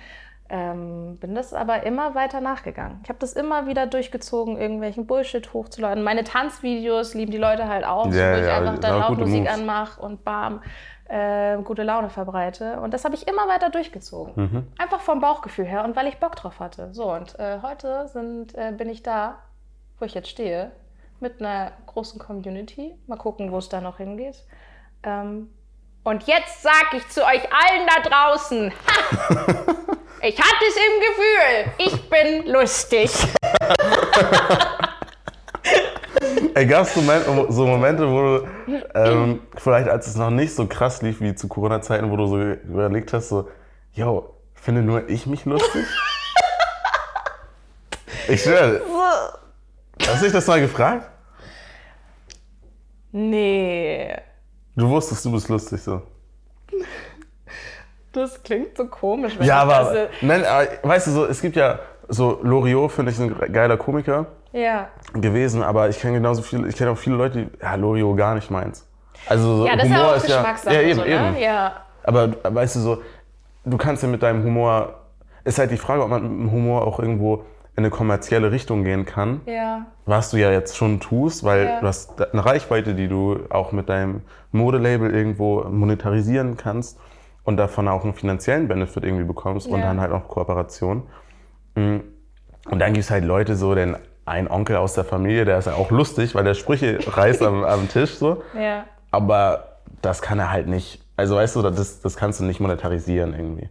Ähm, 0.49 1.17
bin 1.19 1.35
das 1.35 1.53
aber 1.53 1.83
immer 1.85 2.15
weiter 2.15 2.41
nachgegangen. 2.41 3.01
Ich 3.03 3.09
habe 3.09 3.19
das 3.19 3.33
immer 3.33 3.67
wieder 3.67 3.87
durchgezogen, 3.87 4.57
irgendwelchen 4.57 5.07
Bullshit 5.07 5.53
hochzuladen. 5.53 6.05
Meine 6.05 6.23
Tanzvideos 6.23 7.15
lieben 7.15 7.33
die 7.33 7.39
Leute 7.39 7.67
halt 7.67 7.85
auch, 7.85 8.07
Ja, 8.13 8.35
wo 8.35 8.39
ich 8.41 8.47
ja, 8.47 8.59
einfach 8.59 8.73
sind 8.75 8.85
dann 8.85 9.03
auch 9.03 9.11
Musik 9.17 9.41
Moves. 9.41 9.55
anmache 9.55 10.01
und 10.01 10.25
bam, 10.25 10.63
äh, 11.09 11.57
gute 11.63 11.83
Laune 11.83 12.11
verbreite. 12.11 12.81
Und 12.81 12.93
das 12.95 13.05
habe 13.05 13.15
ich 13.15 13.29
immer 13.29 13.49
weiter 13.49 13.71
durchgezogen. 13.71 14.33
Mhm. 14.37 14.67
Einfach 14.79 15.01
vom 15.01 15.21
Bauchgefühl 15.21 15.65
her 15.65 15.85
und 15.85 15.97
weil 15.97 16.07
ich 16.07 16.19
Bock 16.19 16.37
drauf 16.37 16.61
hatte. 16.61 16.93
So, 16.93 17.13
und 17.13 17.39
äh, 17.39 17.59
heute 17.63 18.09
sind, 18.09 18.55
äh, 18.55 18.73
bin 18.77 18.89
ich 18.89 19.03
da, 19.03 19.39
wo 19.99 20.05
ich 20.05 20.15
jetzt 20.15 20.29
stehe, 20.29 20.73
mit 21.21 21.41
einer 21.41 21.73
großen 21.87 22.19
Community. 22.19 22.95
Mal 23.07 23.17
gucken, 23.17 23.53
wo 23.53 23.59
es 23.59 23.69
da 23.69 23.81
noch 23.81 23.99
hingeht. 23.99 24.45
Ähm, 25.03 25.51
und 26.05 26.25
jetzt 26.25 26.63
sag 26.63 26.95
ich 26.95 27.09
zu 27.09 27.25
euch 27.25 27.43
allen 27.53 27.87
da 27.87 28.09
draußen, 28.09 28.71
ha, 28.71 29.17
ich 30.23 30.39
hatte 30.39 30.65
es 30.69 30.77
im 30.77 31.01
Gefühl, 31.01 31.73
ich 31.79 32.11
bin 32.11 32.53
lustig. 32.53 33.11
Ey, 36.57 36.65
gab 36.65 36.87
es 36.87 36.95
so 36.95 37.67
Momente, 37.67 38.11
wo 38.11 38.23
du, 38.23 38.49
ähm, 38.95 39.41
vielleicht 39.59 39.91
als 39.91 40.07
es 40.07 40.17
noch 40.17 40.31
nicht 40.31 40.55
so 40.55 40.67
krass 40.67 41.03
lief 41.03 41.21
wie 41.21 41.35
zu 41.35 41.49
Corona-Zeiten, 41.49 42.11
wo 42.11 42.17
du 42.17 42.27
so 42.29 42.41
überlegt 42.41 43.13
hast, 43.13 43.29
so, 43.29 43.51
yo, 43.93 44.35
finde 44.55 44.81
nur 44.81 45.07
ich 45.07 45.27
mich 45.27 45.45
lustig? 45.45 45.85
ich 48.29 48.43
schwöre, 48.43 48.81
hast 50.01 50.23
du 50.23 50.25
dich 50.25 50.33
das 50.33 50.47
mal 50.47 50.59
gefragt? 50.63 51.11
Nee, 53.13 54.17
Du 54.75 54.89
wusstest, 54.89 55.27
du 55.27 55.33
bist 55.33 55.51
lustig 55.51 55.83
so. 55.83 56.01
das 58.13 58.43
klingt 58.43 58.79
so 58.79 58.87
komisch. 58.87 59.39
Wenn 59.39 59.47
Ja, 59.47 59.63
ich 59.63 59.71
aber, 59.75 59.93
das, 59.93 60.09
nein, 60.23 60.43
aber 60.47 60.69
weißt 60.85 61.09
du, 61.09 61.11
so, 61.11 61.27
es 61.27 61.43
gibt 61.43 61.57
ja 61.57 61.81
so, 62.09 62.41
Loriot 62.43 62.93
finde 62.93 63.13
ich 63.13 63.19
ein 63.21 63.53
geiler 63.53 63.77
Komiker 63.77 64.36
ja. 64.57 64.89
gewesen, 65.15 65.63
aber 65.63 65.89
ich 65.89 66.01
kenne 66.01 66.15
genauso 66.15 66.43
viele, 66.43 66.69
ich 66.69 66.77
kenne 66.77 66.91
auch 66.91 66.99
viele 66.99 67.17
Leute, 67.17 67.45
die, 67.45 67.63
ja, 67.63 67.75
Loriot 67.75 68.17
gar 68.17 68.35
nicht 68.35 68.51
meins. 68.51 68.89
Also 69.29 69.57
so 69.59 69.67
ja, 69.67 69.77
das 69.77 69.85
Humor 69.89 70.17
ist 70.17 70.29
ja 70.29 70.37
auch 70.37 70.43
Geschmackssache. 70.43 70.75
ja, 70.75 70.81
eben, 70.83 70.99
so, 71.01 71.05
eben. 71.05 71.33
Ne? 71.33 71.43
Ja. 71.43 71.73
Aber 72.05 72.33
weißt 72.43 72.77
du 72.77 72.81
so, 72.81 73.03
du 73.65 73.77
kannst 73.77 74.03
ja 74.03 74.09
mit 74.09 74.23
deinem 74.23 74.45
Humor, 74.45 74.95
ist 75.45 75.59
halt 75.59 75.71
die 75.71 75.77
Frage, 75.77 76.03
ob 76.03 76.11
man 76.11 76.23
mit 76.23 76.31
dem 76.31 76.53
Humor 76.53 76.87
auch 76.87 76.99
irgendwo 77.01 77.45
in 77.77 77.85
eine 77.85 77.91
kommerzielle 77.91 78.53
Richtung 78.53 78.85
gehen 78.85 79.05
kann, 79.05 79.43
ja. 79.45 79.85
was 80.07 80.31
du 80.31 80.39
ja 80.39 80.51
jetzt 80.51 80.77
schon 80.77 80.99
tust, 80.99 81.45
weil 81.45 81.67
Ja. 81.67 81.81
du 81.81 81.87
hast 81.87 82.21
eine 82.33 82.45
Reichweite, 82.45 82.95
die 82.95 83.07
du 83.07 83.41
auch 83.51 83.73
mit 83.73 83.91
deinem 83.91 84.23
Modelabel 84.51 85.15
irgendwo 85.15 85.63
monetarisieren 85.65 86.57
kannst 86.57 86.99
und 87.45 87.59
davon 87.59 87.87
auch 87.89 88.03
einen 88.05 88.15
finanziellen 88.15 88.67
Benefit 88.67 89.05
irgendwie 89.05 89.25
bekommst 89.25 89.67
und 89.67 89.81
Ja. 89.81 89.87
dann 89.87 90.01
halt 90.01 90.13
auch 90.13 90.27
Kooperation. 90.27 91.03
Mm. 91.75 91.97
Und 92.71 92.79
dann 92.79 92.95
gibt 92.95 93.05
es 93.05 93.11
halt 93.11 93.25
Leute 93.25 93.57
so, 93.57 93.75
den 93.75 93.97
ein 94.27 94.51
Onkel 94.51 94.77
aus 94.77 94.95
der 94.95 95.05
Familie, 95.05 95.45
der 95.45 95.59
ist 95.59 95.67
ja 95.67 95.75
auch 95.75 95.91
lustig, 95.91 96.35
weil 96.35 96.45
der 96.45 96.55
Sprüche 96.55 96.99
reißt 97.07 97.43
am, 97.43 97.65
am 97.65 97.89
Tisch 97.89 98.17
so. 98.17 98.43
Ja. 98.55 98.85
Aber 99.11 99.79
das 100.03 100.21
kann 100.21 100.39
er 100.39 100.51
halt 100.51 100.67
nicht. 100.67 101.01
Also 101.17 101.37
weißt 101.37 101.57
du, 101.57 101.63
das, 101.63 102.01
das 102.01 102.17
kannst 102.17 102.41
du 102.41 102.45
nicht 102.45 102.61
monetarisieren 102.61 103.33
irgendwie. 103.33 103.71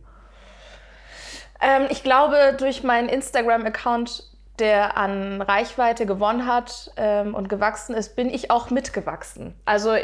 Ähm, 1.61 1.87
ich 1.89 2.03
glaube, 2.03 2.55
durch 2.57 2.83
meinen 2.83 3.09
Instagram-Account, 3.09 4.23
der 4.59 4.97
an 4.97 5.41
Reichweite 5.41 6.05
gewonnen 6.05 6.47
hat 6.47 6.91
ähm, 6.95 7.35
und 7.35 7.49
gewachsen 7.49 7.93
ist, 7.93 8.15
bin 8.15 8.29
ich 8.29 8.49
auch 8.49 8.69
mitgewachsen. 8.69 9.53
Also 9.65 9.95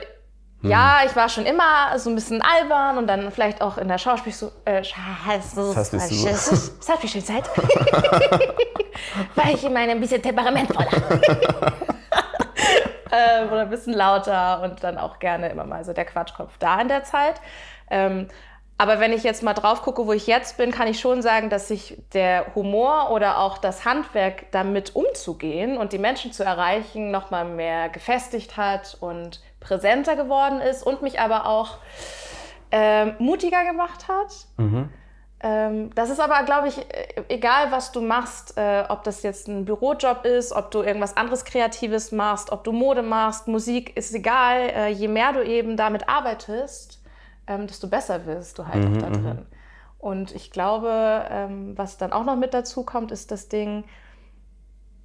ja, 0.64 1.00
ich 1.06 1.16
war 1.16 1.30
schon 1.30 1.46
immer 1.46 1.98
so 1.98 2.10
ein 2.10 2.16
bisschen 2.16 2.42
albern 2.42 2.98
und 2.98 3.08
dann 3.08 3.32
vielleicht 3.32 3.62
auch 3.62 3.78
in 3.78 3.88
der 3.88 3.98
Schauspiel 3.98 4.34
so, 4.34 4.52
äh, 4.66 4.84
Scheiße, 4.84 5.74
Das 5.74 5.92
bist 5.92 6.12
du. 6.12 6.28
es 6.28 6.90
hat 6.90 7.00
viel 7.00 7.24
Zeit. 7.24 7.50
War 9.36 9.50
ich 9.52 9.64
immer 9.64 9.80
ein 9.80 10.00
bisschen 10.00 10.22
temperamentvoller. 10.22 10.90
ähm, 13.12 13.48
oder 13.48 13.62
ein 13.62 13.70
bisschen 13.70 13.94
lauter 13.94 14.62
und 14.64 14.84
dann 14.84 14.98
auch 14.98 15.20
gerne 15.20 15.50
immer 15.50 15.66
mal 15.66 15.84
so 15.84 15.94
der 15.94 16.06
Quatschkopf 16.06 16.58
da 16.60 16.80
in 16.82 16.88
der 16.88 17.04
Zeit. 17.04 17.42
Ähm, 17.90 18.28
aber 18.78 19.00
wenn 19.00 19.14
ich 19.14 19.22
jetzt 19.24 19.44
mal 19.44 19.54
drauf 19.54 19.84
gucke, 19.84 20.08
wo 20.08 20.14
ich 20.14 20.26
jetzt 20.26 20.58
bin, 20.58 20.72
kann 20.72 20.88
ich 20.88 21.00
schon 21.00 21.22
sagen, 21.22 21.52
dass 21.52 21.68
sich 21.68 22.02
der 22.14 22.56
Humor 22.56 23.12
oder 23.12 23.38
auch 23.38 23.60
das 23.60 23.86
Handwerk 23.86 24.52
damit 24.52 24.96
umzugehen 24.96 25.78
und 25.78 25.94
die 25.94 26.00
Menschen 26.00 26.32
zu 26.32 26.44
erreichen 26.44 27.12
noch 27.12 27.30
mal 27.30 27.46
mehr 27.46 27.90
gefestigt 27.90 28.58
hat 28.58 28.98
und 29.00 29.40
präsenter 29.62 30.18
geworden 30.18 30.60
ist 30.60 30.84
und 30.84 31.02
mich 31.02 31.22
aber 31.22 31.46
auch 31.46 31.78
ähm, 32.72 33.16
mutiger 33.20 33.64
gemacht 33.64 34.08
hat. 34.10 34.48
Ähm, 35.44 35.90
das 35.96 36.10
ist 36.10 36.20
aber, 36.20 36.44
glaube 36.44 36.68
ich, 36.68 36.78
äh, 36.78 37.24
egal, 37.30 37.72
was 37.72 37.92
du 37.92 38.02
machst, 38.02 38.58
äh, 38.58 38.84
ob 38.90 39.04
das 39.04 39.24
jetzt 39.24 39.48
ein 39.48 39.66
Bürojob 39.66 40.24
ist, 40.26 40.52
ob 40.52 40.70
du 40.70 40.84
irgendwas 40.84 41.18
anderes 41.18 41.46
Kreatives 41.46 42.12
machst, 42.12 42.52
ob 42.52 42.64
du 42.64 42.72
Mode 42.72 43.02
machst, 43.02 43.48
Musik, 43.48 43.98
ist 43.98 44.14
egal. 44.14 44.70
Äh, 44.70 44.90
je 44.90 45.08
mehr 45.08 45.34
du 45.34 45.44
eben 45.44 45.78
damit 45.78 46.08
arbeitest, 46.08 47.02
ähm, 47.48 47.66
desto 47.66 47.88
besser 47.88 48.26
wirst 48.28 48.60
du 48.60 48.68
halt 48.68 48.86
auch 48.86 49.02
da 49.02 49.10
drin. 49.10 49.46
Und 49.98 50.34
ich 50.36 50.52
glaube, 50.52 51.26
ähm, 51.30 51.78
was 51.78 51.98
dann 51.98 52.12
auch 52.12 52.24
noch 52.24 52.36
mit 52.36 52.54
dazu 52.54 52.84
kommt, 52.84 53.12
ist 53.12 53.32
das 53.32 53.50
Ding, 53.50 53.84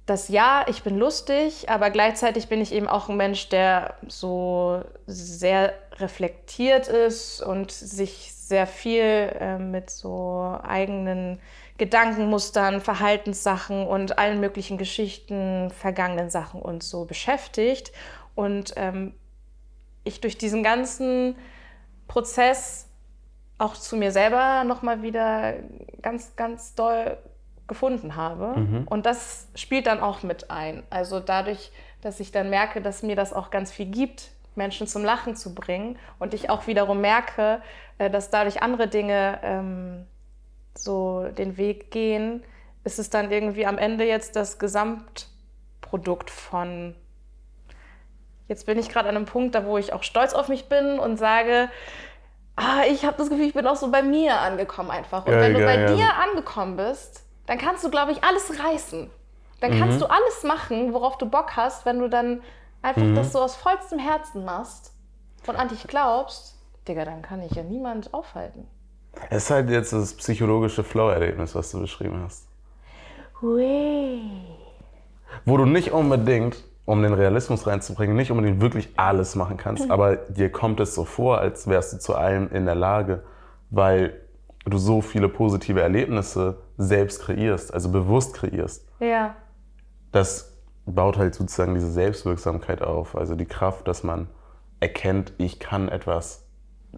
dass 0.07 0.29
ja, 0.29 0.65
ich 0.67 0.83
bin 0.83 0.97
lustig, 0.97 1.69
aber 1.69 1.89
gleichzeitig 1.89 2.47
bin 2.47 2.61
ich 2.61 2.71
eben 2.71 2.87
auch 2.87 3.09
ein 3.09 3.17
Mensch, 3.17 3.49
der 3.49 3.95
so 4.07 4.81
sehr 5.05 5.73
reflektiert 5.99 6.87
ist 6.87 7.41
und 7.41 7.71
sich 7.71 8.33
sehr 8.33 8.67
viel 8.67 9.01
äh, 9.03 9.59
mit 9.59 9.89
so 9.89 10.57
eigenen 10.63 11.39
Gedankenmustern, 11.77 12.79
Verhaltenssachen 12.79 13.85
und 13.85 14.17
allen 14.17 14.39
möglichen 14.39 14.77
Geschichten, 14.77 15.71
vergangenen 15.71 16.29
Sachen 16.29 16.61
und 16.61 16.83
so 16.83 17.03
beschäftigt. 17.03 17.91
Und 18.33 18.75
ähm, 18.77 19.13
ich 20.05 20.21
durch 20.21 20.37
diesen 20.37 20.63
ganzen 20.63 21.35
Prozess 22.07 22.87
auch 23.57 23.73
zu 23.73 23.97
mir 23.97 24.13
selber 24.13 24.63
nochmal 24.63 25.01
wieder 25.01 25.55
ganz, 26.01 26.37
ganz 26.37 26.75
doll 26.75 27.17
gefunden 27.67 28.15
habe. 28.15 28.53
Und 28.85 29.05
das 29.05 29.47
spielt 29.55 29.87
dann 29.87 29.99
auch 29.99 30.23
mit 30.23 30.49
ein. 30.49 30.83
Also 30.89 31.19
dadurch, 31.19 31.71
dass 32.01 32.19
ich 32.19 32.31
dann 32.31 32.49
merke, 32.49 32.81
dass 32.81 33.03
mir 33.03 33.15
das 33.15 33.33
auch 33.33 33.49
ganz 33.49 33.71
viel 33.71 33.87
gibt, 33.87 34.31
Menschen 34.55 34.87
zum 34.87 35.03
Lachen 35.03 35.35
zu 35.35 35.53
bringen 35.53 35.97
und 36.19 36.33
ich 36.33 36.49
auch 36.49 36.67
wiederum 36.67 36.99
merke, 36.99 37.61
äh, 37.99 38.09
dass 38.09 38.29
dadurch 38.29 38.61
andere 38.61 38.87
Dinge 38.87 39.39
ähm, 39.43 40.07
so 40.75 41.27
den 41.37 41.57
Weg 41.57 41.91
gehen, 41.91 42.43
ist 42.83 42.99
es 42.99 43.09
dann 43.09 43.31
irgendwie 43.31 43.65
am 43.65 43.77
Ende 43.77 44.05
jetzt 44.05 44.35
das 44.35 44.59
Gesamtprodukt 44.59 46.29
von 46.29 46.95
Jetzt 48.47 48.65
bin 48.65 48.79
ich 48.79 48.87
gerade 48.87 49.09
an 49.09 49.17
einem 49.17 49.25
Punkt, 49.25 49.55
da 49.55 49.65
wo 49.65 49.77
ich 49.77 49.91
auch 49.91 50.03
stolz 50.03 50.33
auf 50.33 50.47
mich 50.47 50.69
bin 50.69 50.99
und 50.99 51.17
sage, 51.17 51.69
ah, 52.55 52.83
ich 52.89 53.03
habe 53.03 53.17
das 53.17 53.29
Gefühl, 53.29 53.45
ich 53.45 53.53
bin 53.53 53.67
auch 53.67 53.75
so 53.75 53.91
bei 53.91 54.01
mir 54.01 54.39
angekommen 54.39 54.89
einfach. 54.89 55.25
Und 55.25 55.33
Geil, 55.33 55.41
wenn 55.41 55.53
du 55.53 55.65
bei 55.65 55.81
ja. 55.81 55.93
dir 55.93 56.15
angekommen 56.15 56.77
bist, 56.77 57.26
dann 57.47 57.57
kannst 57.57 57.83
du, 57.83 57.89
glaube 57.89 58.11
ich, 58.11 58.23
alles 58.23 58.59
reißen. 58.59 59.09
Dann 59.59 59.79
kannst 59.79 59.99
du 59.99 60.05
alles 60.05 60.43
machen, 60.43 60.93
worauf 60.93 61.17
du 61.17 61.27
Bock 61.27 61.55
hast, 61.55 61.85
wenn 61.85 61.97
du 61.97 62.09
dann 62.09 62.41
einfach 62.83 63.15
das 63.15 63.31
so 63.31 63.39
aus 63.39 63.55
vollstem 63.55 63.97
Herzen 63.97 64.45
machst 64.45 64.93
und 65.47 65.55
an 65.55 65.67
dich 65.67 65.87
glaubst, 65.87 66.59
Digga, 66.87 67.05
dann 67.05 67.23
kann 67.23 67.41
ich 67.41 67.51
ja 67.53 67.63
niemand 67.63 68.13
aufhalten. 68.13 68.67
Es 69.31 69.45
ist 69.45 69.49
halt 69.49 69.69
jetzt 69.71 69.93
das 69.93 70.13
psychologische 70.13 70.83
Flow-Erlebnis, 70.83 71.55
was 71.55 71.71
du 71.71 71.79
beschrieben 71.79 72.21
hast. 72.23 72.47
Hui. 73.41 74.21
Wo 75.43 75.57
du 75.57 75.65
nicht 75.65 75.91
unbedingt, 75.91 76.63
um 76.85 77.01
den 77.01 77.13
Realismus 77.13 77.65
reinzubringen, 77.65 78.15
nicht 78.15 78.31
unbedingt 78.31 78.61
wirklich 78.61 78.89
alles 78.95 79.35
machen 79.35 79.57
kannst, 79.57 79.89
aber 79.89 80.15
dir 80.15 80.51
kommt 80.51 80.79
es 80.79 80.93
so 80.93 81.03
vor, 81.03 81.39
als 81.39 81.67
wärst 81.67 81.93
du 81.93 81.97
zu 81.97 82.15
allem 82.15 82.49
in 82.51 82.65
der 82.65 82.75
Lage, 82.75 83.23
weil 83.71 84.21
du 84.65 84.77
so 84.77 85.01
viele 85.01 85.29
positive 85.29 85.81
Erlebnisse 85.81 86.57
selbst 86.77 87.21
kreierst, 87.21 87.73
also 87.73 87.89
bewusst 87.91 88.33
kreierst. 88.35 88.87
Ja, 88.99 89.35
Das 90.11 90.53
baut 90.85 91.17
halt 91.17 91.35
sozusagen 91.35 91.73
diese 91.73 91.91
Selbstwirksamkeit 91.91 92.81
auf, 92.81 93.15
also 93.17 93.35
die 93.35 93.45
Kraft, 93.45 93.87
dass 93.87 94.03
man 94.03 94.27
erkennt, 94.79 95.33
ich 95.37 95.59
kann 95.59 95.89
etwas 95.89 96.45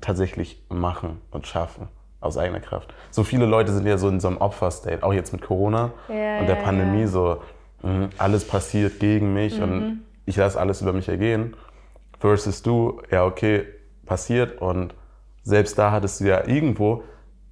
tatsächlich 0.01 0.63
machen 0.69 1.21
und 1.31 1.47
schaffen 1.47 1.87
aus 2.21 2.37
eigener 2.37 2.59
Kraft. 2.59 2.93
So 3.09 3.23
viele 3.23 3.45
Leute 3.45 3.71
sind 3.73 3.87
ja 3.87 3.97
so 3.97 4.09
in 4.09 4.19
so 4.19 4.27
einem 4.27 4.37
Opfer-State, 4.37 5.01
auch 5.03 5.13
jetzt 5.13 5.31
mit 5.31 5.41
Corona 5.41 5.91
Ja, 6.09 6.39
und 6.39 6.47
der 6.47 6.57
ja, 6.57 6.61
Pandemie, 6.63 7.01
ja. 7.01 7.07
so 7.07 7.41
mh, 7.81 8.09
alles 8.17 8.45
passiert 8.45 8.99
gegen 8.99 9.33
mich 9.33 9.57
Mhm. 9.57 9.63
und 9.63 10.01
ich 10.25 10.35
lasse 10.35 10.59
alles 10.59 10.81
über 10.81 10.93
mich 10.93 11.07
ergehen. 11.09 11.55
Versus 12.19 12.61
du, 12.61 13.01
ja 13.09 13.25
okay, 13.25 13.65
passiert 14.05 14.61
und 14.61 14.93
selbst 15.43 15.77
da 15.79 15.91
hattest 15.91 16.19
du 16.19 16.25
ja 16.25 16.45
irgendwo 16.45 17.03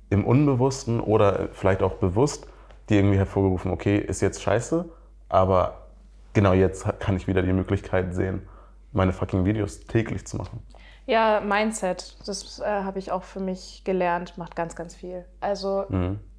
im 0.09 0.25
Unbewussten 0.25 0.99
oder 0.99 1.49
vielleicht 1.53 1.83
auch 1.83 1.95
bewusst 1.95 2.47
dir 2.89 2.97
irgendwie 2.97 3.17
hervorgerufen, 3.17 3.71
okay, 3.71 3.97
ist 3.97 4.21
jetzt 4.21 4.41
scheiße, 4.41 4.85
aber 5.29 5.87
genau 6.33 6.53
jetzt 6.53 6.85
kann 6.99 7.17
ich 7.17 7.27
wieder 7.27 7.41
die 7.41 7.53
Möglichkeit 7.53 8.13
sehen, 8.13 8.47
meine 8.93 9.11
fucking 9.11 9.43
Videos 9.45 9.81
täglich 9.81 10.25
zu 10.25 10.37
machen. 10.37 10.65
Ja, 11.05 11.39
Mindset, 11.39 12.17
das 12.25 12.59
äh, 12.59 12.65
habe 12.65 12.99
ich 12.99 13.11
auch 13.11 13.23
für 13.23 13.39
mich 13.39 13.83
gelernt, 13.85 14.37
macht 14.37 14.55
ganz, 14.55 14.75
ganz 14.75 14.95
viel. 14.95 15.25
Also 15.39 15.85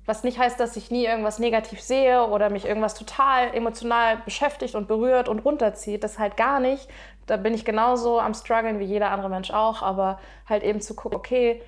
Was 0.08 0.24
nicht 0.24 0.38
heißt, 0.38 0.58
dass 0.58 0.76
ich 0.76 0.90
nie 0.90 1.04
irgendwas 1.04 1.38
negativ 1.38 1.82
sehe 1.82 2.26
oder 2.26 2.48
mich 2.48 2.64
irgendwas 2.64 2.94
total 2.94 3.54
emotional 3.54 4.16
beschäftigt 4.24 4.74
und 4.74 4.88
berührt 4.88 5.28
und 5.28 5.40
runterzieht. 5.40 6.02
Das 6.02 6.18
halt 6.18 6.38
gar 6.38 6.60
nicht. 6.60 6.88
Da 7.26 7.36
bin 7.36 7.52
ich 7.52 7.66
genauso 7.66 8.18
am 8.18 8.32
struggeln 8.32 8.78
wie 8.78 8.84
jeder 8.84 9.10
andere 9.10 9.28
Mensch 9.28 9.50
auch. 9.50 9.82
Aber 9.82 10.18
halt 10.46 10.62
eben 10.62 10.80
zu 10.80 10.94
gucken, 10.94 11.18
okay, 11.18 11.60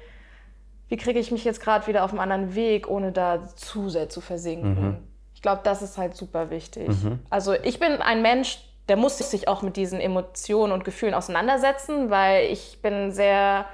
wie 0.90 0.97
kriege 0.97 1.18
ich 1.18 1.30
mich 1.30 1.44
jetzt 1.44 1.62
gerade 1.62 1.87
wieder 1.87 2.04
auf 2.04 2.11
einen 2.11 2.20
anderen 2.20 2.54
Weg, 2.54 2.88
ohne 2.88 3.12
da 3.12 3.47
zu 3.56 3.88
sehr 3.88 4.09
zu 4.09 4.20
versinken. 4.20 4.75
Mhm. 4.75 4.97
Ich 5.35 5.40
glaube, 5.40 5.62
das 5.64 5.80
ist 5.80 5.97
halt 5.97 6.16
super 6.16 6.50
wichtig. 6.50 6.90
Also 7.30 7.54
ich 7.54 7.78
bin 7.78 7.92
ein 8.02 8.20
Mensch, 8.20 8.59
der 8.88 8.97
muss 8.97 9.16
sich 9.16 9.47
auch 9.49 9.62
mit 9.62 9.76
diesen 9.76 10.00
Emotionen 10.00 10.73
und 10.73 10.85
Gefühlen 10.85 11.14
auseinandersetzen, 11.14 12.11
weil 12.11 12.47
ich 12.47 12.82
bin 12.82 13.12
sehr, 13.12 13.66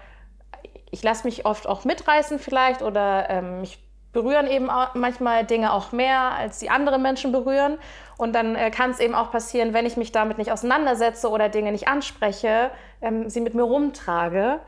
ich 0.90 1.02
lasse 1.02 1.26
mich 1.26 1.46
oft 1.46 1.66
auch 1.66 1.84
mitreißen 1.84 2.38
vielleicht 2.38 2.82
oder 2.82 3.30
ähm, 3.30 3.62
mich 3.62 3.78
berühren 4.12 4.46
eben 4.46 4.70
manchmal 4.94 5.44
Dinge 5.44 5.72
auch 5.72 5.92
mehr, 5.92 6.32
als 6.32 6.58
die 6.58 6.70
andere 6.70 6.98
Menschen 6.98 7.32
berühren. 7.32 7.78
Und 8.18 8.34
dann 8.34 8.56
äh, 8.56 8.70
kann 8.70 8.90
es 8.90 9.00
eben 9.00 9.14
auch 9.14 9.30
passieren, 9.30 9.72
wenn 9.74 9.86
ich 9.86 9.96
mich 9.96 10.12
damit 10.12 10.38
nicht 10.38 10.52
auseinandersetze 10.52 11.28
oder 11.28 11.48
Dinge 11.48 11.72
nicht 11.72 11.88
anspreche, 11.88 12.70
ähm, 13.00 13.28
sie 13.28 13.40
mit 13.40 13.54
mir 13.54 13.62
rumtrage. 13.62 14.60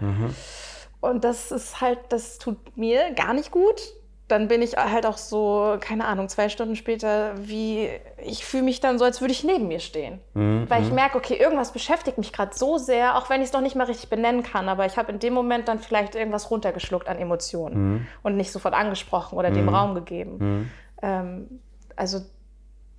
Und 1.00 1.24
das 1.24 1.52
ist 1.52 1.80
halt, 1.80 1.98
das 2.08 2.38
tut 2.38 2.76
mir 2.76 3.12
gar 3.12 3.32
nicht 3.32 3.50
gut. 3.50 3.80
Dann 4.26 4.46
bin 4.46 4.60
ich 4.60 4.76
halt 4.76 5.06
auch 5.06 5.16
so, 5.16 5.78
keine 5.80 6.04
Ahnung, 6.04 6.28
zwei 6.28 6.50
Stunden 6.50 6.76
später, 6.76 7.32
wie 7.38 7.88
ich 8.22 8.44
fühle 8.44 8.64
mich 8.64 8.80
dann 8.80 8.98
so, 8.98 9.06
als 9.06 9.22
würde 9.22 9.32
ich 9.32 9.42
neben 9.42 9.68
mir 9.68 9.80
stehen. 9.80 10.20
Weil 10.34 10.82
ich 10.82 10.92
merke, 10.92 11.16
okay, 11.16 11.34
irgendwas 11.34 11.72
beschäftigt 11.72 12.18
mich 12.18 12.30
gerade 12.34 12.54
so 12.54 12.76
sehr, 12.76 13.16
auch 13.16 13.30
wenn 13.30 13.40
ich 13.40 13.46
es 13.46 13.52
noch 13.54 13.62
nicht 13.62 13.74
mal 13.74 13.84
richtig 13.84 14.10
benennen 14.10 14.42
kann, 14.42 14.68
aber 14.68 14.84
ich 14.84 14.98
habe 14.98 15.12
in 15.12 15.18
dem 15.18 15.32
Moment 15.32 15.68
dann 15.68 15.78
vielleicht 15.78 16.14
irgendwas 16.14 16.50
runtergeschluckt 16.50 17.08
an 17.08 17.16
Emotionen 17.16 18.06
und 18.22 18.36
nicht 18.36 18.52
sofort 18.52 18.74
angesprochen 18.74 19.38
oder 19.38 19.50
dem 19.50 19.70
Raum 19.70 19.94
gegeben. 19.94 20.70
Ähm, 21.00 21.60
also, 21.96 22.20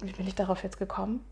wie 0.01 0.11
bin 0.11 0.27
ich 0.27 0.33
darauf 0.33 0.63
jetzt 0.63 0.79
gekommen? 0.79 1.23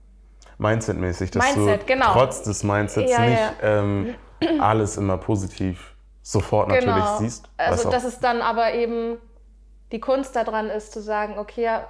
Mindset-mäßig, 0.59 1.31
dass 1.31 1.55
Mindset, 1.55 1.81
du 1.81 1.85
genau. 1.85 2.13
trotz 2.13 2.43
des 2.43 2.63
Mindsets 2.63 3.11
Ja, 3.11 3.21
nicht 3.21 3.39
ja. 3.39 3.53
Ähm, 3.61 4.15
alles 4.59 4.97
immer 4.97 5.17
positiv 5.17 5.96
sofort 6.31 6.67
natürlich 6.67 7.05
siehst. 7.19 7.49
Also, 7.55 7.89
dass 7.89 8.03
es 8.03 8.19
dann 8.19 8.41
aber 8.41 8.73
eben 8.73 9.17
die 9.93 10.01
Kunst 10.01 10.35
daran 10.35 10.69
ist, 10.69 10.91
zu 10.91 11.01
sagen, 11.01 11.39
okay, 11.39 11.63
ja, 11.63 11.87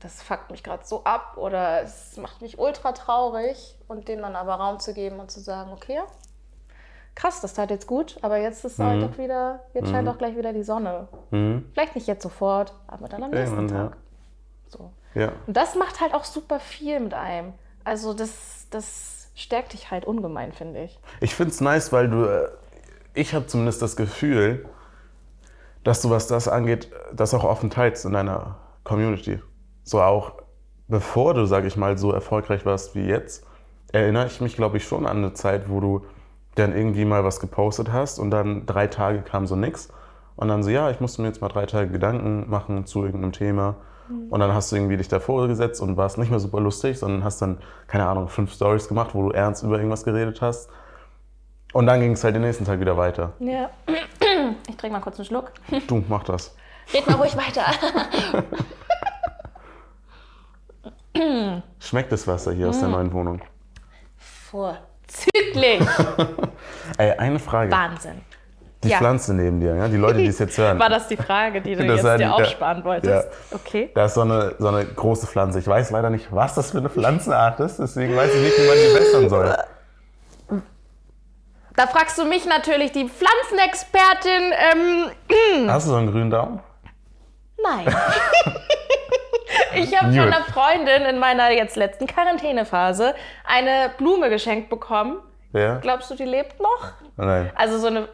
das 0.00 0.22
fuckt 0.22 0.50
mich 0.50 0.62
gerade 0.62 0.84
so 0.84 1.02
ab 1.04 1.36
oder 1.36 1.82
es 1.82 2.16
macht 2.18 2.42
mich 2.42 2.58
ultra 2.58 2.92
traurig 2.92 3.76
und 3.88 4.06
dem 4.08 4.20
dann 4.20 4.36
aber 4.36 4.54
Raum 4.54 4.78
zu 4.78 4.92
geben 4.92 5.18
und 5.18 5.30
zu 5.30 5.40
sagen, 5.40 5.72
okay, 5.72 5.94
ja, 5.94 6.06
krass, 7.14 7.40
das 7.40 7.54
tat 7.54 7.70
jetzt 7.70 7.86
gut, 7.86 8.18
aber 8.22 8.36
jetzt 8.36 8.64
ist 8.64 8.78
halt 8.78 9.02
doch 9.02 9.18
wieder, 9.18 9.60
jetzt 9.72 9.88
scheint 9.88 10.06
doch 10.06 10.18
gleich 10.18 10.36
wieder 10.36 10.52
die 10.52 10.62
Sonne. 10.62 11.08
Mhm. 11.30 11.68
Vielleicht 11.72 11.94
nicht 11.94 12.06
jetzt 12.06 12.22
sofort, 12.22 12.74
aber 12.86 13.08
dann 13.08 13.24
am 13.24 13.30
nächsten 13.30 13.56
Irgendwann, 13.56 13.76
ja. 13.76 13.88
Tag. 13.88 13.96
So. 14.68 14.90
Ja. 15.14 15.32
Und 15.46 15.56
das 15.56 15.74
macht 15.74 16.00
halt 16.00 16.14
auch 16.14 16.24
super 16.24 16.60
viel 16.60 17.00
mit 17.00 17.14
einem. 17.14 17.54
Also 17.82 18.12
das, 18.12 18.66
das 18.70 19.30
stärkt 19.34 19.72
dich 19.72 19.90
halt 19.90 20.04
ungemein, 20.04 20.52
finde 20.52 20.84
ich. 20.84 20.98
Ich 21.20 21.34
finde 21.34 21.52
es 21.52 21.60
nice, 21.60 21.92
weil 21.92 22.08
du, 22.08 22.24
äh, 22.24 22.50
ich 23.18 23.34
habe 23.34 23.46
zumindest 23.46 23.82
das 23.82 23.96
Gefühl, 23.96 24.64
dass 25.82 26.02
du, 26.02 26.10
was 26.10 26.28
das 26.28 26.46
angeht, 26.46 26.88
das 27.12 27.34
auch 27.34 27.44
offen 27.44 27.68
teilst 27.68 28.04
in 28.04 28.12
deiner 28.12 28.56
Community. 28.84 29.40
So 29.82 30.00
auch 30.00 30.34
bevor 30.86 31.34
du, 31.34 31.44
sag 31.44 31.64
ich 31.64 31.76
mal, 31.76 31.98
so 31.98 32.12
erfolgreich 32.12 32.64
warst 32.64 32.94
wie 32.94 33.06
jetzt, 33.06 33.44
erinnere 33.92 34.26
ich 34.26 34.40
mich, 34.40 34.54
glaube 34.54 34.76
ich, 34.76 34.84
schon 34.84 35.06
an 35.06 35.18
eine 35.18 35.32
Zeit, 35.32 35.68
wo 35.68 35.80
du 35.80 36.04
dann 36.54 36.74
irgendwie 36.74 37.04
mal 37.04 37.24
was 37.24 37.40
gepostet 37.40 37.92
hast 37.92 38.18
und 38.18 38.30
dann 38.30 38.66
drei 38.66 38.86
Tage 38.86 39.22
kam 39.22 39.46
so 39.46 39.56
nix. 39.56 39.88
Und 40.36 40.48
dann 40.48 40.62
so, 40.62 40.70
ja, 40.70 40.88
ich 40.90 41.00
musste 41.00 41.20
mir 41.20 41.28
jetzt 41.28 41.40
mal 41.40 41.48
drei 41.48 41.66
Tage 41.66 41.90
Gedanken 41.90 42.48
machen 42.48 42.86
zu 42.86 43.04
irgendeinem 43.04 43.32
Thema. 43.32 43.76
Und 44.30 44.40
dann 44.40 44.54
hast 44.54 44.70
du 44.70 44.76
irgendwie 44.76 44.96
dich 44.96 45.08
davor 45.08 45.48
gesetzt 45.48 45.82
und 45.82 45.96
warst 45.96 46.16
nicht 46.16 46.30
mehr 46.30 46.38
super 46.38 46.60
lustig, 46.60 46.98
sondern 46.98 47.24
hast 47.24 47.42
dann, 47.42 47.58
keine 47.88 48.06
Ahnung, 48.06 48.28
fünf 48.28 48.52
Stories 48.54 48.88
gemacht, 48.88 49.14
wo 49.14 49.22
du 49.22 49.30
ernst 49.30 49.64
über 49.64 49.76
irgendwas 49.76 50.04
geredet 50.04 50.40
hast. 50.40 50.70
Und 51.72 51.86
dann 51.86 52.00
ging 52.00 52.12
es 52.12 52.24
halt 52.24 52.34
den 52.34 52.42
nächsten 52.42 52.64
Tag 52.64 52.80
wieder 52.80 52.96
weiter. 52.96 53.32
Ja. 53.40 53.70
Ich 54.68 54.76
trinke 54.76 54.94
mal 54.96 55.00
kurz 55.00 55.18
einen 55.18 55.26
Schluck. 55.26 55.52
Du, 55.86 56.02
mach 56.08 56.24
das. 56.24 56.54
Red 56.94 57.06
mal 57.06 57.16
ruhig 57.16 57.36
weiter. 57.36 57.64
Schmeckt 61.80 62.12
das 62.12 62.26
Wasser 62.26 62.52
hier 62.52 62.66
Mm. 62.66 62.70
aus 62.70 62.78
der 62.80 62.88
neuen 62.88 63.12
Wohnung? 63.12 63.40
Vorzüglich. 64.50 65.80
Ey, 66.98 67.12
eine 67.12 67.38
Frage. 67.38 67.70
Wahnsinn. 67.72 68.20
Die 68.84 68.88
Ja. 68.90 68.98
Pflanze 68.98 69.34
neben 69.34 69.58
dir, 69.60 69.74
ja? 69.74 69.88
die 69.88 69.96
Leute, 69.96 70.18
die 70.18 70.26
es 70.28 70.38
jetzt 70.38 70.56
hören. 70.56 70.78
War 70.80 70.88
das 70.88 71.08
die 71.08 71.16
Frage, 71.16 71.60
die 71.60 71.74
du 71.74 71.84
Das 71.86 71.96
jetzt 72.02 72.12
die- 72.14 72.18
dir 72.18 72.24
ja. 72.24 72.32
aufsparen 72.32 72.84
wolltest? 72.84 73.26
Ja. 73.50 73.56
Okay. 73.56 73.90
Da 73.94 74.04
ist 74.04 74.14
so 74.14 74.20
eine, 74.22 74.54
so 74.58 74.68
eine 74.68 74.84
große 74.86 75.26
Pflanze. 75.26 75.58
Ich 75.58 75.66
weiß 75.66 75.90
leider 75.90 76.10
nicht, 76.10 76.28
was 76.32 76.54
das 76.54 76.70
für 76.70 76.78
eine 76.78 76.88
Pflanzenart 76.88 77.58
ist, 77.60 77.78
deswegen 77.78 78.14
weiß 78.16 78.32
ich 78.34 78.40
nicht, 78.42 78.58
wie 78.58 78.66
man 78.68 78.76
die 78.76 78.98
bessern 78.98 79.28
soll. 79.28 79.56
Da 81.78 81.86
fragst 81.86 82.18
du 82.18 82.24
mich 82.24 82.44
natürlich, 82.44 82.90
die 82.90 83.08
Pflanzenexpertin. 83.08 84.52
Ähm, 84.72 85.68
Hast 85.68 85.86
du 85.86 85.92
so 85.92 85.96
einen 85.96 86.10
grünen 86.10 86.28
Daumen? 86.28 86.60
nein. 87.62 87.86
ich 89.76 89.96
habe 89.96 90.12
von 90.12 90.20
einer 90.20 90.42
Freundin 90.42 91.02
in 91.02 91.20
meiner 91.20 91.52
jetzt 91.52 91.76
letzten 91.76 92.08
Quarantänephase 92.08 93.14
eine 93.44 93.92
Blume 93.96 94.28
geschenkt 94.28 94.70
bekommen. 94.70 95.18
Ja? 95.52 95.76
Glaubst 95.76 96.10
du, 96.10 96.16
die 96.16 96.24
lebt 96.24 96.60
noch? 96.60 96.94
Nein. 97.16 97.52
Also 97.54 97.78
so 97.78 97.86
eine, 97.86 98.08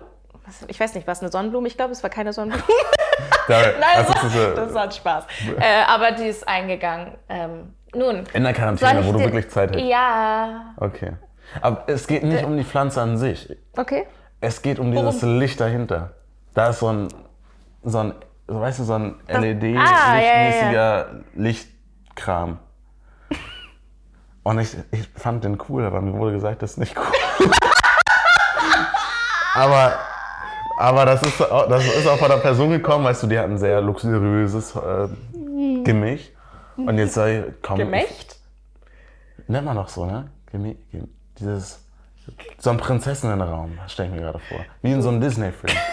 ich 0.68 0.78
weiß 0.78 0.94
nicht, 0.94 1.06
was 1.06 1.22
eine 1.22 1.32
Sonnenblume? 1.32 1.66
Ich 1.66 1.78
glaube, 1.78 1.92
es 1.92 2.02
war 2.02 2.10
keine 2.10 2.34
Sonnenblume. 2.34 2.66
Nein, 3.48 3.74
das 3.80 4.54
das, 4.56 4.74
hat 4.74 4.94
Spaß. 4.94 5.24
Äh, 5.58 5.84
aber 5.86 6.12
die 6.12 6.26
ist 6.26 6.46
eingegangen. 6.46 7.16
Ähm, 7.30 7.74
nun. 7.94 8.24
in 8.34 8.42
der 8.42 8.52
Quarantäne, 8.52 9.06
wo 9.06 9.12
du 9.12 9.20
wirklich 9.20 9.48
Zeit 9.48 9.74
hast. 9.74 9.80
Ja. 9.80 10.74
Okay. 10.76 11.12
Aber 11.60 11.84
es 11.86 12.06
geht 12.06 12.24
nicht 12.24 12.44
um 12.44 12.56
die 12.56 12.64
Pflanze 12.64 13.00
an 13.00 13.16
sich. 13.16 13.54
Okay. 13.76 14.06
Es 14.40 14.60
geht 14.62 14.78
um 14.78 14.90
dieses 14.92 15.22
Licht 15.22 15.60
dahinter. 15.60 16.10
Da 16.54 16.68
ist 16.70 16.80
so 16.80 16.88
ein, 16.88 17.08
so 17.82 17.98
ein 17.98 18.14
weißt 18.46 18.80
du, 18.80 18.84
so 18.84 18.94
ein 18.94 19.14
Ah, 19.28 19.32
ja, 19.34 19.38
LED-lichtmäßiger 19.40 20.72
ja, 20.72 21.06
Lichtkram. 21.34 22.58
Und 24.42 24.58
ich, 24.58 24.76
ich 24.90 25.08
fand 25.16 25.44
den 25.44 25.58
cool, 25.68 25.84
aber 25.84 26.00
mir 26.02 26.12
wurde 26.12 26.32
gesagt, 26.32 26.60
das 26.62 26.72
ist 26.72 26.76
nicht 26.78 26.94
cool. 26.98 27.50
aber, 29.54 29.98
aber 30.78 31.06
das, 31.06 31.22
ist, 31.22 31.40
auch- 31.40 31.68
das 31.68 31.84
ist 31.86 32.06
auch 32.06 32.18
von 32.18 32.28
der 32.28 32.36
Person 32.38 32.70
gekommen, 32.70 33.04
weißt 33.04 33.22
du, 33.22 33.26
die 33.26 33.38
hat 33.38 33.46
ein 33.46 33.58
sehr 33.58 33.80
luxuriöses 33.80 34.76
äh, 34.76 35.08
Gemisch. 35.84 36.30
Und 36.76 36.98
jetzt 36.98 37.16
ich, 37.16 37.42
komm, 37.62 37.78
Gemächt? 37.78 38.36
Nennt 39.46 39.64
man 39.64 39.76
doch 39.76 39.88
so, 39.88 40.04
ne? 40.06 40.28
Gemi 40.50 40.76
Gem 40.90 41.08
dieses. 41.38 41.80
So 42.58 42.70
ein 42.70 42.78
Prinzessinnenraum, 42.78 43.78
das 43.82 43.92
stelle 43.92 44.08
ich 44.08 44.14
mir 44.14 44.22
gerade 44.22 44.38
vor. 44.38 44.58
Wie 44.80 44.92
in 44.92 45.02
so 45.02 45.10
einem 45.10 45.20
Disney-Film. 45.20 45.76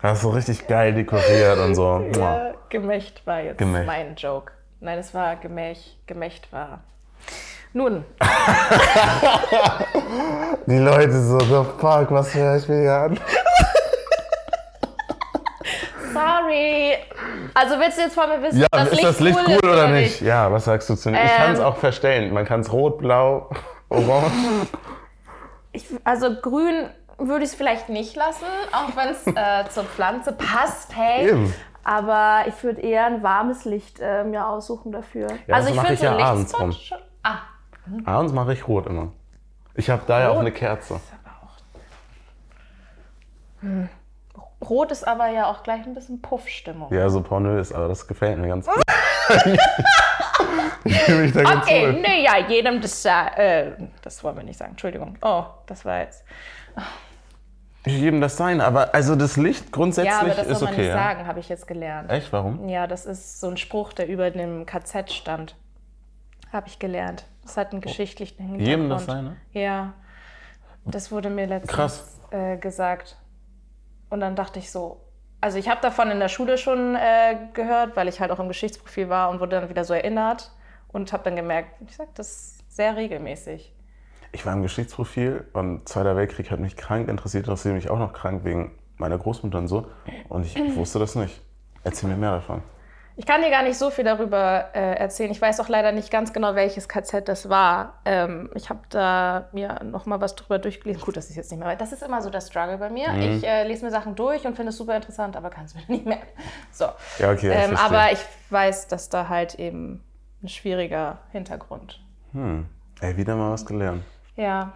Das 0.00 0.18
ist 0.18 0.22
so 0.22 0.30
richtig 0.30 0.68
geil 0.68 0.94
dekoriert 0.94 1.58
und 1.58 1.74
so. 1.74 1.98
Äh, 2.00 2.52
Gemächt 2.68 3.26
war 3.26 3.40
jetzt 3.40 3.58
Gemächt. 3.58 3.84
mein 3.88 4.14
Joke. 4.14 4.52
Nein, 4.78 5.00
es 5.00 5.12
war 5.12 5.34
Gemäch. 5.34 5.98
Gemächt 6.06 6.52
war. 6.52 6.78
Nun, 7.72 8.04
Die 10.66 10.78
Leute 10.78 11.20
so, 11.20 11.40
the 11.40 11.64
fuck, 11.80 12.12
was 12.12 12.32
höre 12.32 12.56
ich 12.56 12.68
mir 12.68 12.80
hier 12.80 12.92
an? 12.94 13.20
sorry. 16.12 16.94
Also 17.54 17.78
willst 17.78 17.98
du 17.98 18.02
jetzt 18.02 18.14
von 18.14 18.28
mir 18.28 18.42
wissen, 18.42 18.60
Ja, 18.60 18.66
das 18.70 18.84
ist 18.88 18.92
Licht 18.92 19.04
das 19.04 19.20
Licht 19.20 19.38
cool 19.46 19.58
cool 19.62 19.70
oder 19.70 19.88
nicht? 19.88 20.20
Ja, 20.20 20.50
was 20.52 20.64
sagst 20.66 20.88
du 20.90 20.94
zu 20.94 21.10
Ich 21.10 21.16
kann 21.36 21.52
es 21.52 21.58
Ähm. 21.58 21.64
auch 21.64 21.76
verstellen. 21.76 22.32
Man 22.32 22.44
kann 22.44 22.60
es 22.60 22.72
rot, 22.72 22.98
blau, 22.98 23.50
orange. 23.88 24.32
Ich, 25.72 25.86
also 26.04 26.34
grün 26.40 26.88
würde 27.18 27.44
ich 27.44 27.50
es 27.50 27.54
vielleicht 27.56 27.88
nicht 27.88 28.14
lassen, 28.16 28.44
auch 28.72 28.96
wenn 28.96 29.08
es 29.08 29.26
äh, 29.26 29.68
zur 29.70 29.84
Pflanze 29.84 30.32
passt. 30.32 30.94
Hey. 30.96 31.28
Eben. 31.30 31.54
Aber 31.84 32.44
ich 32.46 32.62
würde 32.62 32.80
eher 32.82 33.06
ein 33.06 33.22
warmes 33.22 33.64
Licht 33.64 33.98
äh, 34.00 34.22
mir 34.24 34.46
aussuchen 34.46 34.92
dafür. 34.92 35.28
Ja, 35.46 35.54
also 35.56 35.74
das 35.74 35.84
ich 35.84 35.90
ich 35.92 36.00
so 36.00 36.06
ein 36.06 36.18
ja 36.18 36.24
abends 36.26 36.52
Lichtspot 36.52 36.60
rum. 36.60 36.72
schon. 36.72 36.98
Ah, 37.22 37.38
Abends 38.04 38.32
mache 38.34 38.52
ich 38.52 38.68
rot 38.68 38.86
immer. 38.86 39.12
Ich 39.74 39.88
habe 39.88 40.02
da 40.06 40.20
ja 40.20 40.28
auch 40.30 40.40
eine 40.40 40.52
Kerze. 40.52 41.00
Rot 44.62 44.90
ist 44.92 45.06
aber 45.06 45.28
ja 45.28 45.46
auch 45.50 45.62
gleich 45.62 45.84
ein 45.86 45.94
bisschen 45.94 46.20
Puffstimmung. 46.20 46.92
Ja, 46.92 47.08
so 47.08 47.22
pornös, 47.22 47.72
aber 47.72 47.88
das 47.88 48.06
gefällt 48.06 48.38
mir 48.38 48.48
ganz 48.48 48.66
gut. 48.66 48.82
ich 50.84 51.32
da 51.32 51.42
ganz 51.42 51.64
Okay, 51.66 51.82
wohl. 51.86 52.00
nee, 52.00 52.24
ja, 52.24 52.38
jedem 52.48 52.80
das, 52.80 53.04
äh, 53.04 53.72
das 54.02 54.22
wollen 54.24 54.36
wir 54.36 54.42
nicht 54.44 54.58
sagen. 54.58 54.72
Entschuldigung. 54.72 55.16
Oh, 55.22 55.44
das 55.66 55.84
war 55.84 56.00
jetzt. 56.00 56.24
Jedem 57.86 58.20
das 58.20 58.36
sein, 58.36 58.60
aber 58.60 58.94
also 58.94 59.16
das 59.16 59.36
Licht 59.36 59.72
grundsätzlich 59.72 60.12
Ja, 60.12 60.20
aber 60.20 60.30
das 60.30 60.46
ist 60.46 60.58
soll 60.58 60.66
man 60.66 60.74
okay. 60.74 60.82
nicht 60.82 60.88
Ja? 60.90 60.94
sagen, 60.94 61.26
habe 61.26 61.40
ich 61.40 61.48
jetzt 61.48 61.66
gelernt. 61.66 62.10
Echt? 62.10 62.32
Warum? 62.32 62.68
Ja, 62.68 62.86
das 62.86 63.06
ist 63.06 63.40
so 63.40 63.48
ein 63.48 63.56
Spruch, 63.56 63.92
der 63.92 64.08
über 64.08 64.30
dem 64.30 64.66
KZ 64.66 65.10
stand. 65.12 65.56
Habe 66.52 66.66
ich 66.68 66.78
gelernt. 66.78 67.24
Das 67.42 67.56
hat 67.56 67.72
einen 67.72 67.80
geschichtlichen 67.80 68.36
Hintergrund. 68.42 68.66
Jedem 68.66 68.88
das 68.90 69.04
sein, 69.06 69.24
ne? 69.24 69.36
Ja. 69.52 69.94
Das 70.84 71.10
wurde 71.12 71.30
mir 71.30 71.46
letztens 71.46 71.72
Krass. 71.72 72.20
Äh, 72.30 72.56
gesagt. 72.56 73.16
Und 74.10 74.20
dann 74.20 74.36
dachte 74.36 74.58
ich 74.58 74.70
so, 74.70 75.00
also 75.40 75.58
ich 75.58 75.68
habe 75.68 75.80
davon 75.80 76.10
in 76.10 76.18
der 76.18 76.28
Schule 76.28 76.58
schon 76.58 76.96
äh, 76.96 77.36
gehört, 77.52 77.96
weil 77.96 78.08
ich 78.08 78.20
halt 78.20 78.30
auch 78.30 78.40
im 78.40 78.48
Geschichtsprofil 78.48 79.08
war 79.08 79.30
und 79.30 79.40
wurde 79.40 79.60
dann 79.60 79.68
wieder 79.68 79.84
so 79.84 79.94
erinnert 79.94 80.52
und 80.88 81.12
habe 81.12 81.22
dann 81.24 81.36
gemerkt, 81.36 81.80
ich 81.86 81.96
sag 81.96 82.14
das 82.14 82.58
sehr 82.68 82.96
regelmäßig. 82.96 83.74
Ich 84.32 84.44
war 84.44 84.52
im 84.52 84.62
Geschichtsprofil 84.62 85.46
und 85.52 85.88
Zweiter 85.88 86.16
Weltkrieg 86.16 86.50
hat 86.50 86.60
mich 86.60 86.76
krank 86.76 87.08
interessiert, 87.08 87.44
interessiert 87.44 87.74
mich 87.74 87.88
auch 87.88 87.98
noch 87.98 88.12
krank 88.12 88.44
wegen 88.44 88.72
meiner 88.96 89.16
Großmutter 89.16 89.58
und 89.58 89.68
so. 89.68 89.86
Und 90.28 90.44
ich 90.44 90.76
wusste 90.76 90.98
das 90.98 91.14
nicht. 91.14 91.40
Erzähl 91.84 92.10
mir 92.10 92.16
mehr 92.16 92.32
davon. 92.32 92.62
Ich 93.18 93.26
kann 93.26 93.42
dir 93.42 93.50
gar 93.50 93.64
nicht 93.64 93.76
so 93.76 93.90
viel 93.90 94.04
darüber 94.04 94.66
äh, 94.74 94.94
erzählen. 94.94 95.32
Ich 95.32 95.42
weiß 95.42 95.58
auch 95.58 95.68
leider 95.68 95.90
nicht 95.90 96.08
ganz 96.08 96.32
genau, 96.32 96.54
welches 96.54 96.88
KZ 96.88 97.26
das 97.26 97.48
war. 97.48 97.94
Ähm, 98.04 98.48
ich 98.54 98.70
habe 98.70 98.78
da 98.90 99.48
mir 99.50 99.80
noch 99.82 100.06
mal 100.06 100.20
was 100.20 100.36
drüber 100.36 100.60
durchgelesen. 100.60 101.02
Gut, 101.02 101.16
das 101.16 101.28
ist 101.28 101.34
jetzt 101.34 101.50
nicht 101.50 101.58
mehr. 101.58 101.74
Das 101.74 101.92
ist 101.92 102.04
immer 102.04 102.22
so 102.22 102.30
der 102.30 102.40
Struggle 102.40 102.78
bei 102.78 102.90
mir. 102.90 103.10
Mhm. 103.10 103.22
Ich 103.22 103.44
äh, 103.44 103.66
lese 103.66 103.84
mir 103.84 103.90
Sachen 103.90 104.14
durch 104.14 104.46
und 104.46 104.54
finde 104.54 104.70
es 104.70 104.76
super 104.76 104.94
interessant, 104.94 105.36
aber 105.36 105.50
kann 105.50 105.64
es 105.64 105.74
mir 105.74 105.82
nicht 105.88 106.06
mehr. 106.06 106.20
So. 106.70 106.84
Ja, 107.18 107.32
okay, 107.32 107.50
ich 107.50 107.56
ähm, 107.56 107.76
verstehe. 107.76 107.98
aber 107.98 108.12
ich 108.12 108.20
weiß, 108.50 108.86
dass 108.86 109.08
da 109.08 109.28
halt 109.28 109.56
eben 109.56 110.04
ein 110.40 110.48
schwieriger 110.48 111.18
Hintergrund. 111.32 112.00
Hm. 112.34 112.68
Ey, 113.00 113.16
wieder 113.16 113.34
mal 113.34 113.50
was 113.50 113.66
gelernt. 113.66 114.04
Ja. 114.36 114.74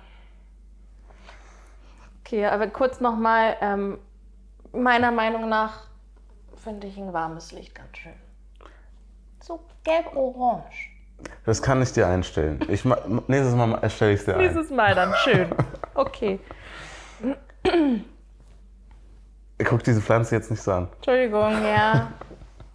Okay, 2.24 2.46
aber 2.46 2.66
kurz 2.66 3.00
noch 3.00 3.16
mal. 3.16 3.56
Ähm, 3.60 3.98
meiner 4.72 5.12
Meinung 5.12 5.48
nach 5.48 5.86
finde 6.56 6.88
ich 6.88 6.96
ein 6.96 7.12
warmes 7.12 7.52
Licht 7.52 7.76
ganz 7.76 7.96
schön. 7.96 8.21
So 9.42 9.60
gelb-orange. 9.84 10.90
Das 11.44 11.60
kann 11.62 11.82
ich 11.82 11.92
dir 11.92 12.06
einstellen. 12.06 12.60
Ich, 12.68 12.84
nächstes 12.84 13.54
Mal 13.54 13.78
erstelle 13.82 14.12
ich 14.12 14.20
es 14.20 14.26
dir 14.26 14.36
ein. 14.36 14.48
Dieses 14.48 14.70
Mal 14.70 14.94
dann 14.94 15.12
schön. 15.14 15.48
Okay. 15.94 16.40
Guck 19.64 19.84
diese 19.84 20.00
Pflanze 20.00 20.34
jetzt 20.36 20.50
nicht 20.50 20.62
so 20.62 20.72
an. 20.72 20.88
Entschuldigung, 20.96 21.52
ja. 21.64 22.12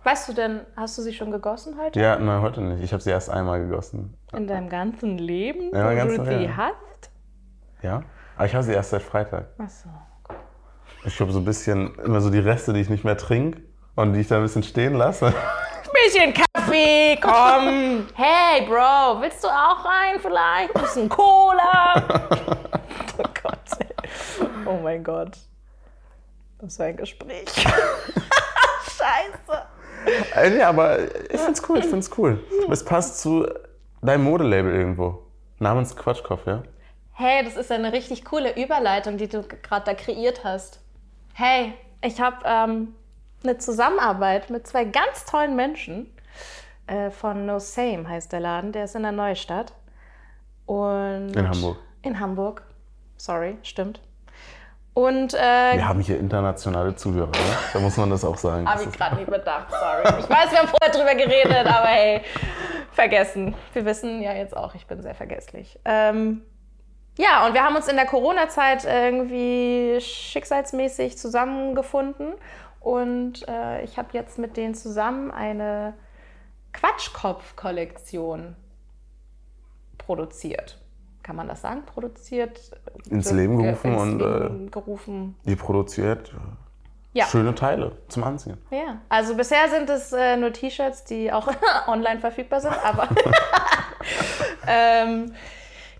Weißt 0.03 0.29
du 0.29 0.33
denn, 0.33 0.61
hast 0.75 0.97
du 0.97 1.01
sie 1.01 1.13
schon 1.13 1.31
gegossen 1.31 1.77
heute? 1.81 1.99
Ja, 1.99 2.17
nein, 2.17 2.41
heute 2.41 2.61
nicht. 2.61 2.83
Ich 2.83 2.93
habe 2.93 3.01
sie 3.01 3.09
erst 3.09 3.29
einmal 3.29 3.59
gegossen. 3.59 4.17
In 4.33 4.47
deinem 4.47 4.69
ganzen 4.69 5.17
Leben? 5.17 5.75
Ja, 5.75 5.91
wo 5.91 5.95
ganz 5.95 6.15
du 6.15 6.25
sie 6.25 6.45
ja. 6.45 6.57
hast? 6.57 7.11
Ja? 7.81 8.03
Aber 8.35 8.45
ich 8.45 8.53
habe 8.53 8.63
sie 8.63 8.73
erst 8.73 8.91
seit 8.91 9.01
Freitag. 9.01 9.47
Achso. 9.57 9.89
Ich 11.05 11.19
habe 11.19 11.31
so 11.31 11.39
ein 11.39 11.45
bisschen 11.45 11.95
immer 11.99 12.21
so 12.21 12.29
die 12.29 12.39
Reste, 12.39 12.73
die 12.73 12.81
ich 12.81 12.89
nicht 12.89 13.03
mehr 13.03 13.17
trinke 13.17 13.61
und 13.95 14.13
die 14.13 14.21
ich 14.21 14.27
da 14.27 14.37
ein 14.37 14.43
bisschen 14.43 14.63
stehen 14.63 14.93
lasse. 14.93 15.33
Bisschen 16.05 16.33
Kaffee, 16.67 17.17
komm. 17.21 18.07
Hey, 18.13 18.65
Bro, 18.65 19.21
willst 19.21 19.41
du 19.41 19.47
auch 19.47 19.85
rein 19.85 20.19
vielleicht? 20.19 20.73
Bisschen 20.73 21.07
Cola. 21.07 21.93
oh 23.17 23.23
Gott. 23.41 23.57
Oh 24.65 24.77
mein 24.83 25.01
Gott. 25.01 25.37
Das 26.59 26.77
war 26.77 26.87
ein 26.87 26.97
Gespräch. 26.97 27.47
Scheiße. 27.55 27.71
Äh, 30.35 30.57
ja, 30.57 30.67
aber 30.69 30.99
ich 31.31 31.39
find's 31.39 31.63
cool, 31.69 31.79
ich 31.79 31.85
find's 31.85 32.11
cool. 32.17 32.43
Es 32.69 32.83
passt 32.83 33.21
zu 33.21 33.47
deinem 34.01 34.25
Modelabel 34.25 34.73
irgendwo. 34.73 35.23
Namens 35.59 35.95
Quatschkopf, 35.95 36.45
ja? 36.47 36.63
Hey, 37.13 37.45
das 37.45 37.55
ist 37.55 37.71
eine 37.71 37.93
richtig 37.93 38.25
coole 38.25 38.61
Überleitung, 38.61 39.15
die 39.17 39.29
du 39.29 39.43
gerade 39.43 39.85
da 39.85 39.93
kreiert 39.93 40.43
hast. 40.43 40.81
Hey, 41.33 41.75
ich 42.01 42.19
habe 42.19 42.39
ähm, 42.43 42.93
eine 43.43 43.57
Zusammenarbeit 43.57 44.49
mit 44.49 44.67
zwei 44.67 44.83
ganz 44.83 45.23
tollen 45.25 45.55
Menschen. 45.55 46.11
Äh, 46.87 47.11
von 47.11 47.45
No 47.45 47.59
Same 47.59 48.07
heißt 48.07 48.31
der 48.31 48.39
Laden, 48.39 48.71
der 48.71 48.85
ist 48.85 48.95
in 48.95 49.03
der 49.03 49.11
Neustadt. 49.11 49.73
Und 50.65 51.33
In 51.35 51.49
Hamburg. 51.49 51.77
In 52.01 52.19
Hamburg. 52.19 52.63
Sorry, 53.17 53.57
stimmt. 53.63 54.01
Und 54.93 55.33
äh, 55.35 55.75
Wir 55.75 55.87
haben 55.87 55.99
hier 55.99 56.17
internationale 56.19 56.95
Zuhörer, 56.95 57.27
ne? 57.27 57.57
Da 57.71 57.79
muss 57.79 57.97
man 57.97 58.09
das 58.09 58.25
auch 58.25 58.37
sagen. 58.37 58.67
habe 58.67 58.83
ich 58.83 58.91
gerade 58.91 59.15
nicht 59.15 59.29
bedacht, 59.29 59.67
sorry. 59.69 60.19
Ich 60.21 60.29
weiß, 60.29 60.51
wir 60.51 60.57
haben 60.59 60.67
vorher 60.67 60.91
drüber 60.91 61.13
geredet, 61.13 61.67
aber 61.67 61.87
hey, 61.87 62.21
vergessen. 62.93 63.53
Wir 63.73 63.85
wissen 63.85 64.21
ja 64.21 64.33
jetzt 64.33 64.57
auch, 64.57 64.73
ich 64.73 64.87
bin 64.87 65.01
sehr 65.03 65.13
vergesslich. 65.13 65.79
Ähm, 65.85 66.41
ja, 67.17 67.45
und 67.45 67.53
wir 67.53 67.63
haben 67.63 67.75
uns 67.75 67.87
in 67.87 67.95
der 67.95 68.05
Corona-Zeit 68.07 68.85
irgendwie 68.85 69.97
schicksalsmäßig 70.01 71.17
zusammengefunden. 71.17 72.33
Und 72.79 73.47
äh, 73.47 73.83
ich 73.83 73.97
habe 73.97 74.09
jetzt 74.13 74.39
mit 74.39 74.57
denen 74.57 74.73
zusammen 74.73 75.29
eine 75.31 75.93
Quatschkopf-Kollektion 76.73 78.55
produziert. 79.97 80.77
Kann 81.23 81.35
man 81.35 81.47
das 81.47 81.61
sagen? 81.61 81.83
Produziert? 81.85 82.59
Ins 83.09 83.31
Leben 83.31 83.57
gerufen 83.61 83.91
ins 83.93 84.01
und, 84.01 84.19
Leben 84.19 84.71
gerufen. 84.71 85.35
Ihr 85.43 85.57
produziert 85.57 86.29
äh, 86.29 86.37
Ja. 87.19 87.25
schöne 87.25 87.53
Teile 87.55 87.97
zum 88.07 88.23
Anziehen. 88.23 88.57
Ja, 88.71 89.01
also 89.09 89.35
bisher 89.35 89.67
sind 89.69 89.89
es 89.89 90.13
äh, 90.13 90.37
nur 90.37 90.53
T-Shirts, 90.53 91.03
die 91.03 91.31
auch 91.31 91.49
online 91.87 92.19
verfügbar 92.19 92.61
sind, 92.61 92.75
aber 92.83 93.09
ähm, 94.67 95.33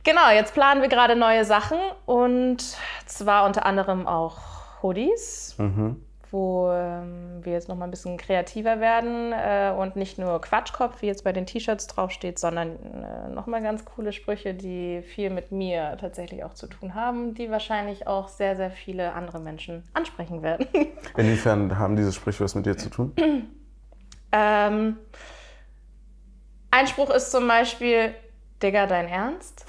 genau, 0.04 0.30
jetzt 0.32 0.54
planen 0.54 0.82
wir 0.82 0.90
gerade 0.90 1.16
neue 1.16 1.44
Sachen 1.44 1.78
und 2.06 2.78
zwar 3.06 3.46
unter 3.46 3.66
anderem 3.66 4.08
auch 4.08 4.38
Hoodies, 4.82 5.56
Mhm. 5.58 6.04
Wo 6.38 6.70
ähm, 6.72 7.44
wir 7.44 7.54
jetzt 7.54 7.68
noch 7.68 7.76
mal 7.76 7.86
ein 7.86 7.92
bisschen 7.92 8.16
kreativer 8.18 8.80
werden 8.80 9.34
äh, 9.34 9.74
und 9.76 9.96
nicht 9.96 10.20
nur 10.20 10.40
Quatschkopf, 10.40 11.02
wie 11.02 11.08
jetzt 11.08 11.24
bei 11.24 11.34
den 11.34 11.48
T-Shirts 11.48 11.88
draufsteht, 11.88 12.38
sondern 12.38 12.76
äh, 12.76 13.30
noch 13.34 13.48
mal 13.48 13.62
ganz 13.62 13.86
coole 13.86 14.14
Sprüche, 14.14 14.54
die 14.54 15.02
viel 15.02 15.32
mit 15.32 15.52
mir 15.52 15.98
tatsächlich 16.00 16.44
auch 16.44 16.54
zu 16.54 16.68
tun 16.68 16.94
haben, 16.94 17.34
die 17.34 17.50
wahrscheinlich 17.50 18.06
auch 18.06 18.28
sehr, 18.28 18.56
sehr 18.56 18.70
viele 18.70 19.14
andere 19.14 19.40
Menschen 19.40 19.84
ansprechen 19.94 20.44
werden. 20.44 20.68
Inwiefern 21.18 21.80
haben 21.80 21.96
diese 21.96 22.14
Sprüche 22.14 22.44
was 22.44 22.54
mit 22.54 22.68
dir 22.68 22.78
zu 22.78 22.90
tun? 22.90 23.14
Ähm, 24.32 24.98
ein 26.70 26.88
Spruch 26.88 27.10
ist 27.10 27.32
zum 27.32 27.48
Beispiel, 27.48 28.14
Digga, 28.62 28.86
dein 28.86 29.08
Ernst? 29.08 29.66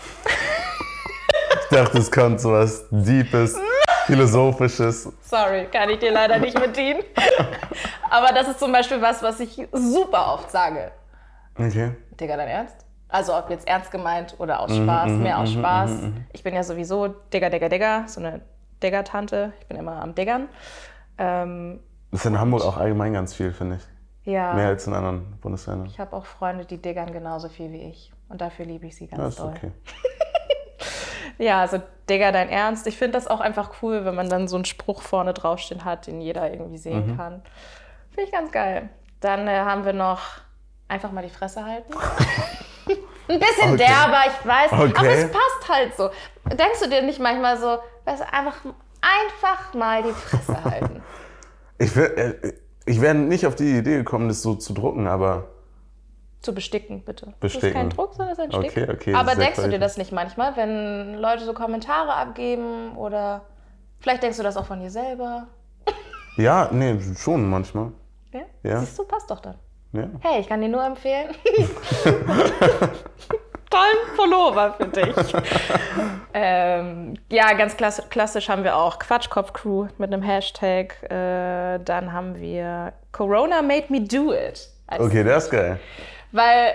Ich 1.62 1.76
dachte, 1.76 1.98
es 1.98 2.10
kommt 2.10 2.40
so 2.40 2.52
was 2.52 2.86
Deepes, 2.90 3.58
Philosophisches. 4.08 5.12
Sorry, 5.22 5.66
kann 5.72 5.88
ich 5.90 5.98
dir 5.98 6.12
leider 6.12 6.38
nicht 6.38 6.58
bedienen. 6.60 7.00
Aber 8.10 8.28
das 8.32 8.48
ist 8.48 8.58
zum 8.58 8.72
Beispiel 8.72 9.00
was, 9.00 9.22
was 9.22 9.38
ich 9.40 9.66
super 9.72 10.34
oft 10.34 10.50
sage. 10.50 10.90
Okay. 11.58 11.92
Digga, 12.20 12.36
dein 12.36 12.48
Ernst? 12.48 12.76
Also 13.08 13.34
ob 13.36 13.48
jetzt 13.50 13.66
ernst 13.66 13.90
gemeint 13.90 14.34
oder 14.38 14.60
aus 14.60 14.74
Spaß, 14.74 15.10
mehr 15.12 15.38
aus 15.38 15.52
Spaß. 15.52 15.90
Ich 16.32 16.42
bin 16.42 16.54
ja 16.54 16.62
sowieso 16.62 17.08
Digga, 17.32 17.48
Digga, 17.48 17.68
Digga, 17.68 18.04
so 18.06 18.20
eine 18.20 18.42
Digger-Tante. 18.82 19.52
Ich 19.60 19.66
bin 19.66 19.78
immer 19.78 20.02
am 20.02 20.14
Diggern. 20.14 20.48
Ähm, 21.16 21.80
Das 22.10 22.20
ist 22.20 22.26
in 22.26 22.38
Hamburg 22.38 22.62
auch 22.64 22.76
allgemein 22.76 23.12
ganz 23.14 23.34
viel, 23.34 23.52
finde 23.52 23.76
ich. 23.76 24.30
ja, 24.32 24.52
Mehr 24.54 24.68
als 24.68 24.86
in 24.86 24.92
anderen 24.94 25.38
Bundesländern. 25.40 25.86
ich 25.86 25.98
habe 25.98 26.14
auch 26.14 26.26
Freunde, 26.26 26.64
die 26.66 26.76
diggern 26.76 27.12
genauso 27.12 27.48
viel 27.48 27.72
wie 27.72 27.82
ich. 27.90 28.12
Und 28.28 28.40
dafür 28.42 28.66
liebe 28.66 28.86
ich 28.86 28.94
sie 28.96 29.06
ganz 29.06 29.20
Ja, 29.22 29.28
ist 29.28 29.38
doll. 29.40 29.54
okay. 29.56 29.70
Ja, 31.38 31.60
also 31.60 31.80
Digga, 32.10 32.32
dein 32.32 32.48
Ernst. 32.48 32.86
Ich 32.86 32.96
finde 32.98 33.12
das 33.18 33.26
auch 33.26 33.40
einfach 33.40 33.82
cool, 33.82 34.04
wenn 34.04 34.14
man 34.14 34.28
dann 34.28 34.48
so 34.48 34.56
einen 34.56 34.64
Spruch 34.64 35.02
vorne 35.02 35.34
draufstehen 35.34 35.84
hat, 35.84 36.06
den 36.06 36.20
jeder 36.20 36.50
irgendwie 36.50 36.78
sehen 36.78 37.12
Mhm. 37.12 37.16
kann. 37.16 37.42
Finde 38.10 38.22
ich 38.24 38.32
ganz 38.32 38.50
geil. 38.50 38.88
Dann 39.20 39.46
äh, 39.48 39.58
haben 39.60 39.84
wir 39.84 39.92
noch 39.92 40.20
einfach 40.88 41.12
mal 41.12 41.22
die 41.22 41.28
Fresse 41.30 41.64
halten. 41.64 41.92
Ein 43.30 43.38
bisschen 43.38 43.74
Okay. 43.74 43.76
derber, 43.76 44.20
ich 44.26 44.46
weiß. 44.46 44.72
Aber 44.72 44.84
Okay. 44.84 45.06
es 45.12 45.30
passt 45.30 45.68
halt 45.68 45.94
so. 45.96 46.08
Denkst 46.46 46.80
du 46.82 46.88
dir 46.88 47.02
nicht 47.02 47.20
manchmal 47.20 47.58
so, 47.58 47.78
weißt 48.06 48.20
du, 48.22 48.32
einfach, 48.32 48.56
einfach 49.02 49.74
mal 49.74 50.02
die 50.02 50.12
Fresse 50.12 50.64
halten? 50.64 51.02
Ich, 51.76 51.94
wär- 51.94 52.16
äh, 52.16 52.52
ich 52.86 53.00
wäre 53.02 53.14
nicht 53.14 53.46
auf 53.46 53.54
die 53.54 53.76
Idee 53.76 53.96
gekommen, 53.98 54.28
das 54.28 54.40
so 54.40 54.54
zu 54.54 54.72
drucken, 54.72 55.06
aber 55.06 55.48
Zu 56.40 56.54
besticken, 56.54 57.02
bitte. 57.02 57.34
Das 57.40 57.52
ist 57.52 57.60
Besticken. 57.60 57.74
kein 57.74 57.90
Druck, 57.90 58.14
sondern 58.14 58.36
das 58.36 58.38
ist 58.38 58.54
ein 58.54 58.62
Stick. 58.62 58.82
Okay, 58.84 58.92
okay, 58.92 59.14
Aber 59.14 59.34
denkst 59.34 59.60
du 59.60 59.68
dir 59.68 59.80
das 59.80 59.96
nicht 59.96 60.12
manchmal, 60.12 60.56
wenn 60.56 61.14
Leute 61.14 61.44
so 61.44 61.52
Kommentare 61.52 62.14
abgeben 62.14 62.96
oder 62.96 63.42
vielleicht 63.98 64.22
denkst 64.22 64.36
du 64.36 64.44
das 64.44 64.56
auch 64.56 64.66
von 64.66 64.78
dir 64.80 64.90
selber? 64.90 65.48
ja, 66.36 66.68
nee, 66.70 66.96
schon 67.16 67.50
manchmal. 67.50 67.90
Ja? 68.32 68.40
Ja. 68.62 68.80
Siehst 68.80 68.98
du, 68.98 69.04
passt 69.04 69.30
doch 69.30 69.40
dann. 69.40 69.56
Ja. 69.92 70.08
Hey, 70.20 70.40
ich 70.40 70.48
kann 70.48 70.60
dir 70.60 70.68
nur 70.68 70.84
empfehlen. 70.84 71.34
Tollen 73.70 74.16
Pullover 74.16 74.74
für 74.74 74.86
dich. 74.86 75.14
ähm, 76.34 77.14
ja, 77.30 77.52
ganz 77.52 77.76
klass 77.76 78.02
klassisch 78.10 78.48
haben 78.48 78.64
wir 78.64 78.76
auch 78.76 78.98
Quatschkopf-Crew 78.98 79.88
mit 79.98 80.12
einem 80.12 80.22
Hashtag. 80.22 81.02
Äh, 81.10 81.78
dann 81.84 82.12
haben 82.12 82.40
wir 82.40 82.92
Corona 83.12 83.60
made 83.60 83.86
me 83.88 84.00
do 84.00 84.32
it. 84.32 84.70
Okay, 84.86 85.22
der 85.22 85.36
ist 85.36 85.50
geil. 85.50 85.78
Weil 86.32 86.74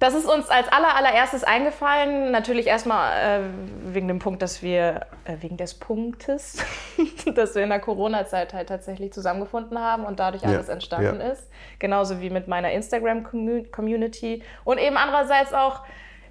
das 0.00 0.14
ist 0.14 0.24
uns 0.24 0.48
als 0.48 0.66
aller, 0.68 0.96
allererstes 0.96 1.44
eingefallen. 1.44 2.30
Natürlich 2.30 2.66
erstmal 2.66 3.42
äh, 3.42 3.44
wegen 3.92 4.08
dem 4.08 4.18
Punkt, 4.18 4.40
dass 4.40 4.62
wir, 4.62 5.06
äh, 5.26 5.36
wegen 5.40 5.58
des 5.58 5.74
Punktes, 5.74 6.56
dass 7.34 7.54
wir 7.54 7.62
in 7.62 7.68
der 7.68 7.80
Corona-Zeit 7.80 8.54
halt 8.54 8.70
tatsächlich 8.70 9.12
zusammengefunden 9.12 9.78
haben 9.78 10.06
und 10.06 10.18
dadurch 10.18 10.42
Ja, 10.42 10.48
alles 10.48 10.70
entstanden 10.70 11.20
ja. 11.20 11.28
ist. 11.28 11.46
Genauso 11.78 12.20
wie 12.22 12.30
mit 12.30 12.48
meiner 12.48 12.72
Instagram-Community. 12.72 14.42
Und 14.64 14.78
eben 14.78 14.96
andererseits 14.96 15.52
auch, 15.52 15.82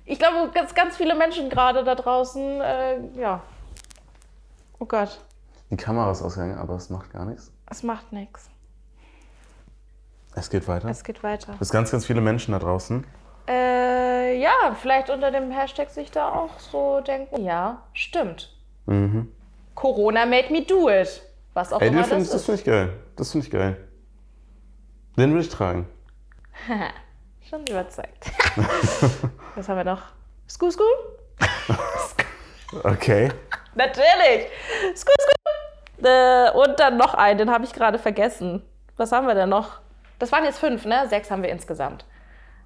ich 0.04 0.18
glaube, 0.18 0.50
ganz, 0.52 0.74
ganz 0.74 0.98
viele 0.98 1.14
Menschen 1.14 1.50
gerade 1.50 1.84
da 1.84 1.94
draußen, 1.94 2.62
äh, 2.62 3.00
ja. 3.20 3.44
Oh 4.80 4.86
Gott. 4.86 5.20
Die 5.70 5.78
Kamera 5.78 6.10
ist 6.10 6.24
ausgegangen, 6.24 6.58
aber 6.58 6.74
es 6.74 6.90
macht 6.90 7.14
gar 7.14 7.26
nichts. 7.26 7.54
Es 7.70 7.84
macht 7.84 8.12
nichts. 8.12 8.50
Es 10.40 10.50
geht 10.50 10.68
weiter. 10.68 10.90
Es 10.90 11.04
geht 11.04 11.22
weiter. 11.24 11.56
Es 11.60 11.70
ganz, 11.70 11.92
ganz 11.92 12.06
viele 12.06 12.22
Menschen 12.22 12.54
da 12.54 12.60
draußen. 12.60 13.06
Äh, 13.48 14.40
ja, 14.40 14.76
vielleicht 14.80 15.10
unter 15.10 15.32
dem 15.32 15.52
Hashtag 15.52 15.90
sich 15.90 16.12
da 16.12 16.32
auch 16.32 16.60
so 16.60 17.02
denken, 17.02 17.44
ja, 17.44 17.84
stimmt. 17.94 18.56
Corona 19.76 20.26
made 20.26 20.52
me 20.52 20.62
do 20.64 20.90
it. 20.90 21.22
Was 21.54 21.74
auch 21.74 21.82
Ey, 21.82 21.88
immer 21.90 22.02
den 22.02 22.06
find, 22.10 22.22
das 22.22 22.30
das 22.32 22.42
ist. 22.42 22.46
finde 22.46 22.60
ich 22.60 22.66
geil. 22.66 22.94
Das 23.16 23.32
finde 23.32 23.46
ich 23.48 23.52
geil. 23.52 23.78
Den 25.18 25.32
würde 25.32 25.42
ich 25.42 25.50
tragen. 25.50 25.88
Schon 27.50 27.66
überzeugt. 27.68 28.32
Was 29.56 29.68
haben 29.68 29.78
wir 29.78 29.84
noch? 29.84 30.02
Sku, 30.48 30.70
sku? 30.72 30.84
Okay. 32.84 33.30
Natürlich. 33.76 34.48
Sku, 34.96 35.12
sku. 35.20 36.06
Äh, 36.08 36.52
und 36.52 36.80
dann 36.80 36.98
noch 36.98 37.14
einen, 37.14 37.40
den 37.40 37.52
habe 37.52 37.66
ich 37.66 37.74
gerade 37.74 38.00
vergessen. 38.00 38.62
Was 38.98 39.12
haben 39.12 39.28
wir 39.28 39.36
denn 39.36 39.50
noch? 39.50 39.80
Das 40.20 40.32
waren 40.32 40.44
jetzt 40.44 40.60
fünf, 40.60 40.86
ne? 40.86 41.08
Sechs 41.10 41.32
haben 41.32 41.42
wir 41.42 41.50
insgesamt. 41.50 42.06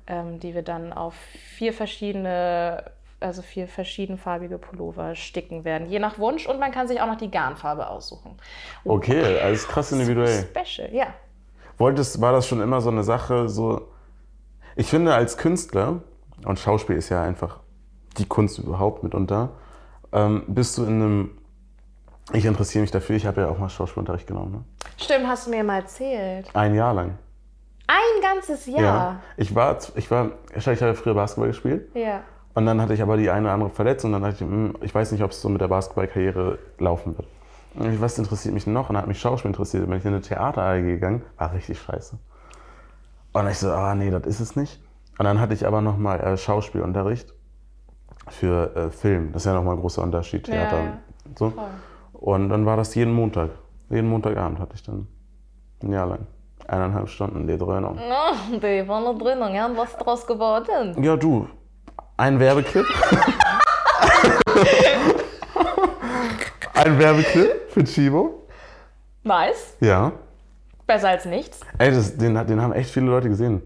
Ähm, 0.05 0.39
die 0.39 0.53
wir 0.53 0.63
dann 0.63 0.91
auf 0.91 1.13
vier 1.55 1.71
verschiedene, 1.71 2.83
also 3.21 3.41
vier 3.41 3.69
verschiedenfarbige 3.69 4.57
Pullover 4.57 5.15
sticken 5.15 5.63
werden. 5.63 5.89
Je 5.89 5.99
nach 5.99 6.19
Wunsch. 6.19 6.45
Und 6.45 6.59
man 6.59 6.71
kann 6.71 6.89
sich 6.89 6.99
auch 6.99 7.07
noch 7.07 7.17
die 7.17 7.31
Garnfarbe 7.31 7.87
aussuchen. 7.87 8.37
Okay, 8.83 9.39
alles 9.39 9.65
krass 9.65 9.93
individuell. 9.93 10.45
Special, 10.53 10.93
ja. 10.93 11.07
Wolltest, 11.77 12.19
war 12.19 12.33
das 12.33 12.47
schon 12.47 12.61
immer 12.61 12.81
so 12.81 12.89
eine 12.89 13.03
Sache, 13.03 13.47
so. 13.47 13.87
Ich 14.75 14.87
finde, 14.87 15.13
als 15.13 15.37
Künstler, 15.37 16.01
und 16.45 16.59
Schauspiel 16.59 16.97
ist 16.97 17.09
ja 17.09 17.23
einfach 17.23 17.59
die 18.17 18.25
Kunst 18.25 18.59
überhaupt 18.59 19.03
mitunter, 19.03 19.51
ähm, 20.11 20.43
bist 20.47 20.77
du 20.77 20.83
in 20.83 21.01
einem. 21.01 21.37
Ich 22.31 22.45
interessiere 22.45 22.81
mich 22.81 22.91
dafür, 22.91 23.15
ich 23.15 23.25
habe 23.25 23.41
ja 23.41 23.49
auch 23.49 23.57
mal 23.57 23.69
Schauspielunterricht 23.69 24.27
genommen. 24.27 24.51
Ne? 24.51 24.63
Stimmt, 24.97 25.27
hast 25.27 25.47
du 25.47 25.51
mir 25.51 25.63
mal 25.63 25.79
erzählt. 25.79 26.49
Ein 26.53 26.75
Jahr 26.75 26.93
lang. 26.93 27.17
Ein 27.93 28.21
ganzes 28.21 28.65
Jahr. 28.65 29.19
Ich 29.38 29.53
war, 29.53 29.77
ich 29.95 30.10
war, 30.10 30.32
ich 30.56 30.65
habe 30.67 30.95
früher 30.95 31.13
Basketball 31.13 31.49
gespielt. 31.49 31.89
Ja. 31.95 32.21
Und 32.56 32.65
dann 32.65 32.82
hatte 32.82 32.93
ich 32.93 33.01
aber 33.01 33.17
die 33.17 33.29
eine 33.29 33.45
oder 33.45 33.53
andere 33.53 33.69
Verletzung 33.69 34.13
und 34.13 34.21
dann 34.21 34.32
dachte 34.32 34.43
ich, 34.43 34.49
hm, 34.49 34.75
ich 34.82 34.93
weiß 34.93 35.12
nicht, 35.12 35.23
ob 35.23 35.32
es 35.32 35.41
so 35.41 35.49
mit 35.49 35.62
der 35.62 35.67
Basketballkarriere 35.67 36.58
laufen 36.79 37.17
wird. 37.17 37.27
Und 37.75 38.01
was 38.01 38.17
interessiert 38.17 38.53
mich 38.53 38.67
noch? 38.67 38.89
Und 38.89 38.95
dann 38.95 39.01
hat 39.03 39.08
mich 39.08 39.19
Schauspiel 39.19 39.49
interessiert. 39.49 39.88
Bin 39.88 39.97
ich 39.97 40.06
in 40.06 40.13
eine 40.13 40.21
Theater 40.21 40.62
AG 40.63 40.82
gegangen, 40.82 41.23
war 41.38 41.53
richtig 41.53 41.79
scheiße. 41.82 42.17
Und 43.34 43.47
ich 43.49 43.58
so, 43.58 43.71
ah 43.71 43.95
nee, 43.95 44.12
das 44.12 44.25
ist 44.27 44.39
es 44.39 44.56
nicht. 44.56 44.79
Und 45.17 45.25
dann 45.25 45.39
hatte 45.39 45.53
ich 45.53 45.65
aber 45.65 45.82
nochmal 45.82 46.19
äh, 46.19 46.38
Schauspielunterricht 46.38 47.34
für 48.29 48.75
äh, 48.75 48.89
Film. 48.91 49.32
Das 49.34 49.43
ist 49.43 49.45
ja 49.47 49.53
nochmal 49.53 49.75
ein 49.75 49.82
großer 49.82 50.01
Unterschied, 50.03 50.47
Ja, 50.47 50.53
Theater. 50.53 50.84
ja. 50.84 50.97
und 51.25 51.38
So. 51.38 51.53
Und 52.13 52.49
dann 52.49 52.65
war 52.65 52.77
das 52.77 52.93
jeden 52.95 53.13
Montag. 53.13 53.49
Jeden 53.89 54.08
Montagabend 54.10 54.60
hatte 54.60 54.75
ich 54.75 54.84
dann 54.84 55.08
ein 55.82 55.91
Jahr 55.91 56.08
lang. 56.08 56.27
Eineinhalb 56.67 57.10
Stunden 57.10 57.47
die 57.47 57.58
Dröhnung. 57.58 57.97
Oh, 57.99 58.58
die 58.58 58.88
war 58.88 59.02
noch 59.02 59.17
drin, 59.17 59.39
ja. 59.54 59.65
Und 59.65 59.78
was 59.78 59.89
ist 59.91 59.97
daraus 59.99 60.26
geworden? 60.26 61.04
Ja, 61.04 61.15
du. 61.15 61.47
Ein 62.17 62.39
Werbeclip. 62.39 62.86
ein 66.73 66.99
Werbeclip 66.99 67.69
für 67.69 67.84
Chibo. 67.84 68.47
Nice. 69.23 69.76
Ja. 69.80 70.12
Besser 70.86 71.10
als 71.10 71.26
nichts. 71.26 71.62
Ey, 71.78 71.91
das, 71.91 72.17
den, 72.17 72.36
den 72.47 72.62
haben 72.62 72.73
echt 72.73 72.91
viele 72.91 73.08
Leute 73.08 73.30
gesehen. 73.30 73.62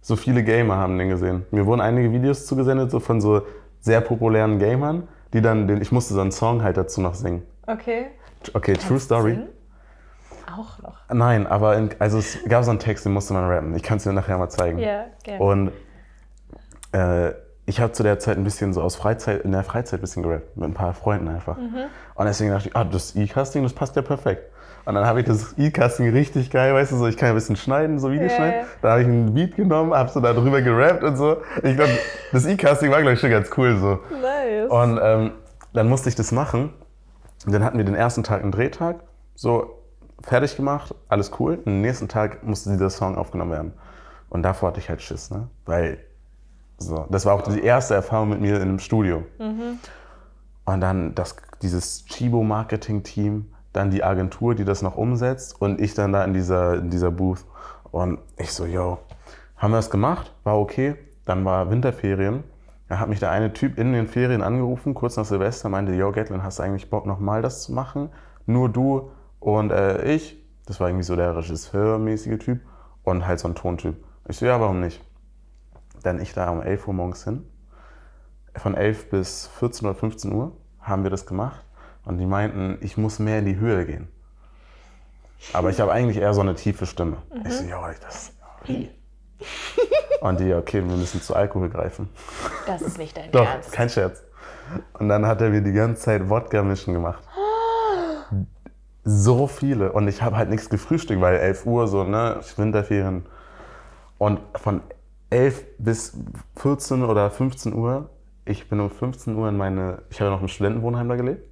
So 0.00 0.16
viele 0.16 0.42
Gamer 0.42 0.76
haben 0.76 0.98
den 0.98 1.08
gesehen. 1.10 1.46
Mir 1.50 1.66
wurden 1.66 1.80
einige 1.80 2.10
Videos 2.12 2.46
zugesendet, 2.46 2.90
so 2.90 2.98
von 2.98 3.20
so 3.20 3.42
sehr 3.80 4.00
populären 4.00 4.58
Gamern, 4.58 5.06
die 5.32 5.40
dann, 5.40 5.66
den, 5.68 5.80
ich 5.80 5.92
musste 5.92 6.14
so 6.14 6.20
einen 6.20 6.32
Song 6.32 6.62
halt 6.62 6.76
dazu 6.76 7.00
noch 7.00 7.14
singen. 7.14 7.42
Okay. 7.66 8.06
Okay, 8.54 8.74
True 8.74 8.98
Story. 8.98 9.32
singen? 9.32 9.48
Auch 10.52 10.78
noch. 10.82 10.94
Nein, 11.12 11.46
aber 11.46 11.76
in, 11.76 11.90
also 11.98 12.18
es 12.18 12.38
gab 12.48 12.64
so 12.64 12.70
einen 12.70 12.78
Text, 12.80 13.04
den 13.04 13.12
musste 13.12 13.32
man 13.34 13.48
rappen. 13.48 13.74
Ich 13.74 13.82
kann 13.82 13.98
es 13.98 14.04
dir 14.04 14.12
nachher 14.12 14.38
mal 14.38 14.48
zeigen. 14.48 14.78
Ja, 14.78 15.06
gerne. 15.22 15.42
Und 15.44 15.72
äh, 16.92 17.32
ich 17.64 17.80
habe 17.80 17.92
zu 17.92 18.02
der 18.02 18.18
Zeit 18.18 18.36
ein 18.36 18.44
bisschen 18.44 18.72
so 18.72 18.82
aus 18.82 18.96
Freizeit, 18.96 19.42
in 19.42 19.52
der 19.52 19.62
Freizeit 19.62 20.00
ein 20.00 20.02
bisschen 20.02 20.22
gerappt, 20.22 20.56
mit 20.56 20.68
ein 20.68 20.74
paar 20.74 20.94
Freunden 20.94 21.28
einfach. 21.28 21.56
Und 21.56 22.26
deswegen 22.26 22.50
dachte 22.50 22.68
ich, 22.68 22.76
ah, 22.76 22.84
das 22.84 23.14
E-Casting, 23.14 23.62
das 23.62 23.72
passt 23.72 23.94
ja 23.96 24.02
perfekt. 24.02 24.50
Und 24.84 24.96
dann 24.96 25.06
habe 25.06 25.20
ich 25.20 25.26
das 25.26 25.54
E-Casting 25.56 26.10
richtig 26.10 26.50
geil, 26.50 26.74
weißt 26.74 26.90
du, 26.90 26.96
so 26.96 27.06
ich 27.06 27.16
kann 27.16 27.28
ja 27.28 27.32
ein 27.32 27.36
bisschen 27.36 27.54
schneiden, 27.54 28.00
so 28.00 28.10
Videos 28.10 28.32
Ja, 28.32 28.36
schneiden. 28.36 28.66
Da 28.82 28.90
habe 28.90 29.02
ich 29.02 29.06
einen 29.06 29.32
Beat 29.32 29.54
genommen, 29.54 29.94
habe 29.94 30.10
so 30.10 30.18
da 30.20 30.32
drüber 30.32 30.60
gerappt 30.60 31.04
und 31.04 31.16
so. 31.16 31.36
Ich 31.62 31.76
glaube, 31.76 31.92
das 32.32 32.46
E-Casting 32.46 32.90
war, 32.90 32.98
glaube 32.98 33.14
ich, 33.14 33.20
schon 33.20 33.30
ganz 33.30 33.48
cool 33.56 33.76
so. 33.76 34.00
nice. 34.20 34.68
Und 34.68 34.98
ähm, 35.00 35.30
dann 35.72 35.88
musste 35.88 36.08
ich 36.08 36.16
das 36.16 36.32
machen. 36.32 36.72
Und 37.46 37.52
dann 37.52 37.64
hatten 37.64 37.78
wir 37.78 37.84
den 37.84 37.94
ersten 37.94 38.24
Tag 38.24 38.42
einen 38.42 38.50
Drehtag, 38.50 39.00
so 39.36 39.81
fertig 40.22 40.56
gemacht, 40.56 40.94
alles 41.08 41.32
cool. 41.38 41.58
Am 41.66 41.80
nächsten 41.80 42.08
Tag 42.08 42.44
musste 42.44 42.70
dieser 42.70 42.90
Song 42.90 43.16
aufgenommen 43.16 43.50
werden. 43.50 43.72
Und 44.28 44.42
davor 44.42 44.70
hatte 44.70 44.80
ich 44.80 44.88
halt 44.88 45.02
Schiss, 45.02 45.30
ne? 45.30 45.48
Weil, 45.66 45.98
so, 46.78 47.06
das 47.10 47.26
war 47.26 47.34
auch 47.34 47.42
die 47.42 47.62
erste 47.62 47.94
Erfahrung 47.94 48.30
mit 48.30 48.40
mir 48.40 48.56
in 48.56 48.62
einem 48.62 48.78
Studio. 48.78 49.24
Und 50.64 50.80
dann 50.80 51.14
das, 51.14 51.36
dieses 51.60 52.06
Chibo-Marketing-Team, 52.06 53.52
dann 53.72 53.90
die 53.90 54.04
Agentur, 54.04 54.54
die 54.54 54.64
das 54.64 54.82
noch 54.82 54.96
umsetzt 54.96 55.60
und 55.60 55.80
ich 55.80 55.94
dann 55.94 56.12
da 56.12 56.24
in 56.24 56.34
dieser, 56.34 56.74
in 56.74 56.90
dieser 56.90 57.10
Booth. 57.10 57.44
Und 57.90 58.18
ich 58.36 58.52
so, 58.52 58.64
yo, 58.64 58.98
haben 59.56 59.72
wir 59.72 59.76
das 59.76 59.90
gemacht? 59.90 60.32
War 60.44 60.58
okay. 60.58 60.96
Dann 61.24 61.44
war 61.44 61.70
Winterferien. 61.70 62.42
Da 62.88 62.98
hat 62.98 63.08
mich 63.08 63.20
der 63.20 63.30
eine 63.30 63.52
Typ 63.52 63.78
in 63.78 63.92
den 63.92 64.06
Ferien 64.06 64.42
angerufen, 64.42 64.92
kurz 64.92 65.16
nach 65.16 65.24
Silvester, 65.24 65.68
meinte, 65.68 65.92
yo, 65.92 66.12
Gatlin, 66.12 66.42
hast 66.42 66.58
du 66.58 66.62
eigentlich 66.62 66.90
Bock, 66.90 67.06
nochmal 67.06 67.40
das 67.40 67.62
zu 67.62 67.72
machen? 67.72 68.10
Nur 68.44 68.68
du 68.68 69.10
und 69.42 69.70
äh, 69.72 70.14
ich. 70.14 70.38
Das 70.66 70.78
war 70.78 70.88
irgendwie 70.88 71.04
so 71.04 71.16
der 71.16 71.36
Regisseurmäßige 71.36 72.38
Typ 72.38 72.60
und 73.02 73.26
halt 73.26 73.40
so 73.40 73.48
ein 73.48 73.56
Tontyp. 73.56 73.96
Ich 74.28 74.38
so, 74.38 74.46
ja, 74.46 74.60
warum 74.60 74.80
nicht? 74.80 75.04
Dann 76.04 76.20
ich 76.20 76.32
da 76.32 76.48
um 76.50 76.62
11 76.62 76.86
Uhr 76.86 76.94
morgens 76.94 77.24
hin. 77.24 77.44
Von 78.54 78.76
11 78.76 79.10
bis 79.10 79.48
14 79.58 79.88
oder 79.88 79.98
15 79.98 80.32
Uhr 80.32 80.56
haben 80.80 81.02
wir 81.02 81.10
das 81.10 81.26
gemacht. 81.26 81.64
Und 82.04 82.18
die 82.18 82.26
meinten, 82.26 82.78
ich 82.80 82.96
muss 82.96 83.18
mehr 83.18 83.40
in 83.40 83.46
die 83.46 83.56
Höhe 83.56 83.84
gehen. 83.86 84.08
Aber 85.52 85.70
ich 85.70 85.80
habe 85.80 85.90
eigentlich 85.92 86.18
eher 86.18 86.32
so 86.32 86.40
eine 86.40 86.54
tiefe 86.54 86.86
Stimme. 86.86 87.16
Ich 87.44 87.52
so, 87.52 87.64
ja, 87.64 87.90
das. 88.00 88.32
Und 90.20 90.38
die, 90.38 90.54
okay, 90.54 90.88
wir 90.88 90.96
müssen 90.96 91.20
zu 91.20 91.34
Alkohol 91.34 91.68
greifen. 91.68 92.08
das 92.66 92.82
ist 92.82 92.98
nicht 92.98 93.16
dein 93.16 93.32
Doch, 93.32 93.44
Ernst. 93.44 93.72
kein 93.72 93.88
Scherz. 93.88 94.22
Und 94.94 95.08
dann 95.08 95.26
hat 95.26 95.40
er 95.40 95.50
mir 95.50 95.60
die 95.60 95.72
ganze 95.72 96.02
Zeit 96.02 96.28
Wodka-Mischen 96.28 96.94
gemacht. 96.94 97.24
So 99.04 99.46
viele. 99.46 99.92
Und 99.92 100.06
ich 100.08 100.22
habe 100.22 100.36
halt 100.36 100.48
nichts 100.50 100.68
gefrühstückt, 100.70 101.20
weil 101.20 101.36
11 101.36 101.66
Uhr 101.66 101.88
so, 101.88 102.04
ne, 102.04 102.40
Winterferien. 102.56 103.26
Und 104.18 104.40
von 104.54 104.80
11 105.30 105.64
bis 105.78 106.16
14 106.56 107.02
oder 107.02 107.30
15 107.30 107.74
Uhr, 107.74 108.10
ich 108.44 108.68
bin 108.68 108.78
um 108.80 108.90
15 108.90 109.34
Uhr 109.36 109.48
in 109.48 109.56
meine, 109.56 110.02
ich 110.10 110.20
habe 110.20 110.30
noch 110.30 110.40
im 110.40 110.48
Studentenwohnheim 110.48 111.08
da 111.08 111.16
gelebt. 111.16 111.48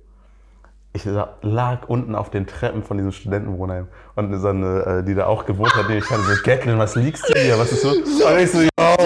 Ich 0.92 1.04
la- 1.04 1.36
lag 1.42 1.88
unten 1.88 2.14
auf 2.16 2.30
den 2.30 2.46
Treppen 2.48 2.82
von 2.82 2.96
diesem 2.96 3.12
Studentenwohnheim. 3.12 3.86
Und 4.16 4.36
so 4.40 4.48
eine, 4.48 4.80
äh, 5.00 5.04
die 5.04 5.14
da 5.14 5.26
auch 5.26 5.46
gewohnt 5.46 5.74
hat, 5.74 5.88
die 5.88 5.94
ich 5.94 6.10
hatte 6.10 6.22
so, 6.22 6.34
Gatlin, 6.44 6.78
was 6.78 6.94
liegst 6.96 7.28
du 7.28 7.38
hier? 7.38 7.58
Was 7.58 7.70
ist 7.72 7.82
so? 7.82 7.90
Und 7.90 8.38
ich 8.38 8.50
so, 8.50 8.60
ja. 8.60 8.96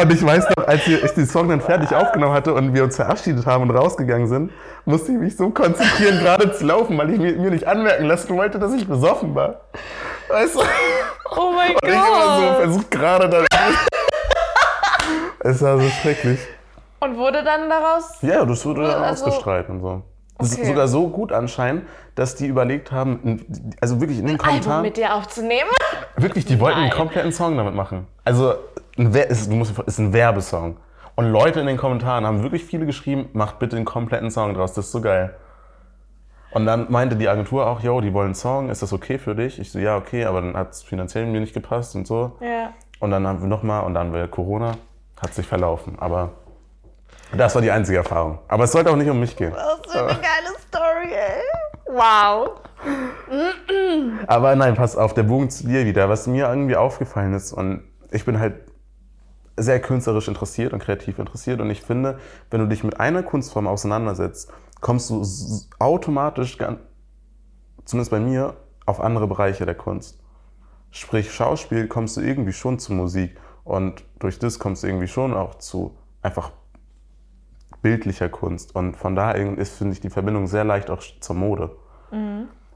Und 0.00 0.10
ich 0.24 0.30
weiß 0.30 0.48
noch, 0.56 0.66
als 0.66 0.86
ich 0.86 1.10
den 1.12 1.26
Song 1.26 1.48
dann 1.50 1.60
fertig 1.60 1.94
aufgenommen 1.94 2.32
hatte 2.32 2.54
und 2.54 2.72
wir 2.72 2.82
uns 2.84 2.96
verabschiedet 2.96 3.44
haben 3.44 3.68
und 3.68 3.76
rausgegangen 3.76 4.26
sind, 4.26 4.52
musste 4.86 5.12
ich 5.12 5.18
mich 5.18 5.36
so 5.36 5.50
konzentrieren, 5.50 6.18
gerade 6.20 6.50
zu 6.52 6.64
laufen, 6.64 6.96
weil 6.96 7.10
ich 7.10 7.18
mir, 7.18 7.32
mir 7.36 7.50
nicht 7.50 7.66
anmerken 7.66 8.04
lassen 8.06 8.34
wollte, 8.34 8.58
dass 8.58 8.72
ich 8.72 8.88
besoffen 8.88 9.34
war. 9.34 9.60
Weißt 10.28 10.54
du? 10.54 10.60
Oh 11.36 11.50
mein 11.54 11.72
Und 11.72 11.78
ich 11.82 11.88
immer 11.90 12.36
so 12.36 12.46
Gott. 12.46 12.56
versucht 12.56 12.90
gerade 12.90 13.28
dann. 13.28 13.46
es 15.40 15.60
war 15.62 15.78
so 15.78 15.88
schrecklich. 15.88 16.40
Und 17.00 17.18
wurde 17.18 17.44
dann 17.44 17.68
daraus. 17.68 18.12
Ja, 18.22 18.44
das 18.46 18.64
wurde 18.64 18.82
dann 18.86 19.02
Also- 19.04 19.26
ausgestrahlt 19.26 19.68
und 19.68 19.80
so. 19.82 20.02
Okay. 20.36 20.64
sogar 20.64 20.88
so 20.88 21.08
gut 21.08 21.30
anscheinend, 21.32 21.84
dass 22.16 22.34
die 22.34 22.46
überlegt 22.46 22.90
haben, 22.90 23.46
also 23.80 24.00
wirklich 24.00 24.18
in 24.18 24.26
den 24.26 24.34
Album 24.34 24.46
Kommentaren, 24.48 24.82
mit 24.82 24.96
dir 24.96 25.14
aufzunehmen? 25.14 25.70
wirklich, 26.16 26.44
die 26.44 26.58
wollten 26.58 26.78
einen 26.78 26.88
Nein. 26.88 26.96
kompletten 26.96 27.30
Song 27.32 27.56
damit 27.56 27.74
machen. 27.74 28.08
Also, 28.24 28.54
ein, 28.98 29.12
ist, 29.12 29.50
du 29.50 29.56
musst, 29.56 29.78
ist 29.78 29.98
ein 29.98 30.12
Werbesong. 30.12 30.76
Und 31.16 31.30
Leute 31.30 31.60
in 31.60 31.66
den 31.66 31.76
Kommentaren 31.76 32.26
haben 32.26 32.42
wirklich 32.42 32.64
viele 32.64 32.86
geschrieben, 32.86 33.28
macht 33.32 33.58
bitte 33.58 33.76
einen 33.76 33.84
kompletten 33.84 34.30
Song 34.30 34.54
draus, 34.54 34.72
das 34.72 34.86
ist 34.86 34.92
so 34.92 35.00
geil. 35.00 35.34
Und 36.50 36.66
dann 36.66 36.90
meinte 36.90 37.16
die 37.16 37.28
Agentur 37.28 37.66
auch, 37.66 37.80
yo, 37.80 38.00
die 38.00 38.12
wollen 38.12 38.26
einen 38.26 38.34
Song, 38.34 38.70
ist 38.70 38.82
das 38.82 38.92
okay 38.92 39.18
für 39.18 39.34
dich? 39.34 39.58
Ich 39.58 39.72
so, 39.72 39.78
ja, 39.78 39.96
okay, 39.96 40.24
aber 40.24 40.40
dann 40.40 40.56
hat 40.56 40.72
es 40.72 40.82
finanziell 40.82 41.26
mir 41.26 41.40
nicht 41.40 41.54
gepasst 41.54 41.96
und 41.96 42.06
so. 42.06 42.36
Ja. 42.40 42.72
Und 43.00 43.10
dann 43.10 43.26
haben 43.26 43.40
wir 43.40 43.48
nochmal, 43.48 43.84
und 43.84 43.94
dann 43.94 44.12
war 44.12 44.26
Corona, 44.28 44.76
hat 45.20 45.34
sich 45.34 45.46
verlaufen. 45.46 45.96
Aber 45.98 46.30
das 47.36 47.54
war 47.54 47.62
die 47.62 47.70
einzige 47.70 47.98
Erfahrung. 47.98 48.38
Aber 48.46 48.64
es 48.64 48.72
sollte 48.72 48.90
auch 48.90 48.96
nicht 48.96 49.10
um 49.10 49.18
mich 49.18 49.36
gehen. 49.36 49.52
Was 49.52 49.92
für 49.92 49.98
eine 49.98 50.18
geile 50.20 50.58
Story, 50.68 51.12
ey. 51.12 51.42
Wow. 51.92 52.50
Aber 54.26 54.54
nein, 54.54 54.74
pass 54.74 54.96
auf, 54.96 55.14
der 55.14 55.24
Bogen 55.24 55.50
zu 55.50 55.66
dir 55.66 55.84
wieder. 55.84 56.08
Was 56.08 56.26
mir 56.26 56.48
irgendwie 56.48 56.76
aufgefallen 56.76 57.34
ist, 57.34 57.52
und 57.52 57.82
ich 58.10 58.24
bin 58.24 58.38
halt 58.38 58.54
sehr 59.56 59.80
künstlerisch 59.80 60.28
interessiert 60.28 60.72
und 60.72 60.80
kreativ 60.80 61.18
interessiert. 61.18 61.60
Und 61.60 61.70
ich 61.70 61.82
finde, 61.82 62.18
wenn 62.50 62.60
du 62.60 62.66
dich 62.66 62.84
mit 62.84 63.00
einer 63.00 63.22
Kunstform 63.22 63.66
auseinandersetzt, 63.66 64.52
kommst 64.80 65.10
du 65.10 65.24
automatisch, 65.78 66.58
zumindest 67.84 68.10
bei 68.10 68.20
mir, 68.20 68.56
auf 68.86 69.00
andere 69.00 69.26
Bereiche 69.26 69.64
der 69.64 69.74
Kunst. 69.74 70.20
Sprich, 70.90 71.32
Schauspiel 71.32 71.88
kommst 71.88 72.16
du 72.16 72.20
irgendwie 72.20 72.52
schon 72.52 72.78
zu 72.78 72.92
Musik 72.92 73.36
und 73.64 74.04
durch 74.18 74.38
das 74.38 74.58
kommst 74.58 74.82
du 74.82 74.88
irgendwie 74.88 75.08
schon 75.08 75.34
auch 75.34 75.56
zu 75.56 75.96
einfach 76.22 76.52
bildlicher 77.82 78.28
Kunst. 78.28 78.74
Und 78.74 78.96
von 78.96 79.14
daher 79.16 79.56
ist, 79.58 79.76
finde 79.76 79.94
ich, 79.94 80.00
die 80.00 80.10
Verbindung 80.10 80.46
sehr 80.46 80.64
leicht 80.64 80.90
auch 80.90 81.02
zur 81.20 81.36
Mode. 81.36 81.76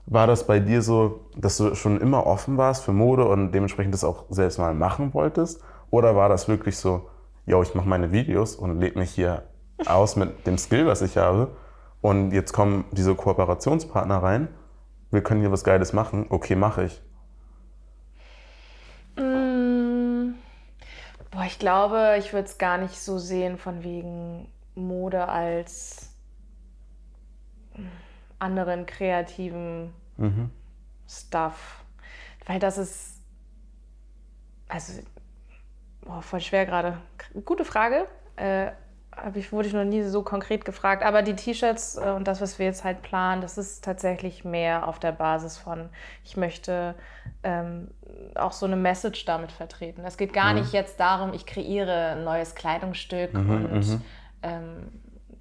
War 0.06 0.26
das 0.26 0.46
bei 0.46 0.58
dir 0.58 0.80
so, 0.80 1.26
dass 1.36 1.58
du 1.58 1.74
schon 1.74 2.00
immer 2.00 2.26
offen 2.26 2.56
warst 2.56 2.84
für 2.84 2.92
Mode 2.92 3.26
und 3.28 3.52
dementsprechend 3.52 3.92
das 3.92 4.04
auch 4.04 4.24
selbst 4.30 4.58
mal 4.58 4.74
machen 4.74 5.12
wolltest? 5.12 5.62
Oder 5.90 6.16
war 6.16 6.28
das 6.28 6.48
wirklich 6.48 6.76
so, 6.76 7.08
yo, 7.46 7.62
ich 7.62 7.74
mache 7.74 7.88
meine 7.88 8.12
Videos 8.12 8.54
und 8.56 8.80
lebe 8.80 8.98
mich 8.98 9.10
hier 9.10 9.44
aus 9.86 10.16
mit 10.16 10.46
dem 10.46 10.58
Skill, 10.58 10.86
was 10.86 11.02
ich 11.02 11.16
habe 11.16 11.56
und 12.00 12.32
jetzt 12.32 12.52
kommen 12.52 12.84
diese 12.92 13.14
Kooperationspartner 13.14 14.22
rein, 14.22 14.48
wir 15.10 15.22
können 15.22 15.40
hier 15.40 15.52
was 15.52 15.64
Geiles 15.64 15.92
machen, 15.92 16.26
okay, 16.28 16.54
mache 16.54 16.84
ich. 16.84 17.02
Mm, 19.16 20.34
Boah, 21.30 21.44
ich 21.46 21.58
glaube, 21.58 22.16
ich 22.18 22.32
würde 22.32 22.46
es 22.48 22.58
gar 22.58 22.78
nicht 22.78 22.98
so 23.00 23.18
sehen 23.18 23.58
von 23.58 23.82
wegen 23.84 24.48
Mode 24.74 25.28
als 25.28 26.14
anderen 28.38 28.86
kreativen 28.86 29.92
Mhm. 30.16 30.50
Stuff. 31.08 31.84
Weil 32.46 32.58
das 32.58 32.76
ist. 32.78 33.22
Also, 34.68 35.00
boah, 36.08 36.22
voll 36.22 36.40
schwer 36.40 36.66
gerade. 36.66 36.98
Gute 37.44 37.64
Frage. 37.64 38.06
Äh, 38.36 38.70
ich, 39.34 39.52
wurde 39.52 39.68
ich 39.68 39.74
noch 39.74 39.84
nie 39.84 40.02
so 40.02 40.22
konkret 40.22 40.64
gefragt. 40.64 41.02
Aber 41.02 41.22
die 41.22 41.36
T-Shirts 41.36 41.96
äh, 41.96 42.10
und 42.10 42.26
das, 42.26 42.40
was 42.40 42.58
wir 42.58 42.66
jetzt 42.66 42.82
halt 42.82 43.02
planen, 43.02 43.42
das 43.42 43.58
ist 43.58 43.84
tatsächlich 43.84 44.44
mehr 44.44 44.88
auf 44.88 44.98
der 44.98 45.12
Basis 45.12 45.58
von, 45.58 45.90
ich 46.24 46.36
möchte 46.36 46.94
ähm, 47.42 47.88
auch 48.34 48.52
so 48.52 48.66
eine 48.66 48.76
Message 48.76 49.24
damit 49.26 49.52
vertreten. 49.52 50.02
Es 50.04 50.16
geht 50.16 50.32
gar 50.32 50.54
nicht 50.54 50.72
jetzt 50.72 50.98
darum, 50.98 51.34
ich 51.34 51.46
kreiere 51.46 52.16
ein 52.16 52.24
neues 52.24 52.54
Kleidungsstück 52.54 53.34
und 53.34 54.00
ähm, 54.42 54.88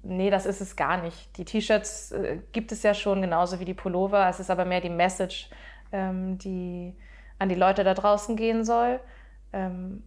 nee, 0.02 0.30
das 0.30 0.44
ist 0.44 0.60
es 0.60 0.76
gar 0.76 1.00
nicht. 1.00 1.36
Die 1.38 1.44
T-Shirts 1.44 2.12
äh, 2.12 2.40
gibt 2.52 2.72
es 2.72 2.82
ja 2.82 2.94
schon 2.94 3.22
genauso 3.22 3.58
wie 3.58 3.64
die 3.64 3.74
Pullover. 3.74 4.28
Es 4.28 4.40
ist 4.40 4.50
aber 4.50 4.64
mehr 4.64 4.80
die 4.80 4.90
Message, 4.90 5.48
ähm, 5.92 6.36
die 6.38 6.94
an 7.38 7.48
die 7.48 7.54
Leute 7.54 7.84
da 7.84 7.94
draußen 7.94 8.36
gehen 8.36 8.64
soll. 8.64 9.00
Ähm, 9.52 10.02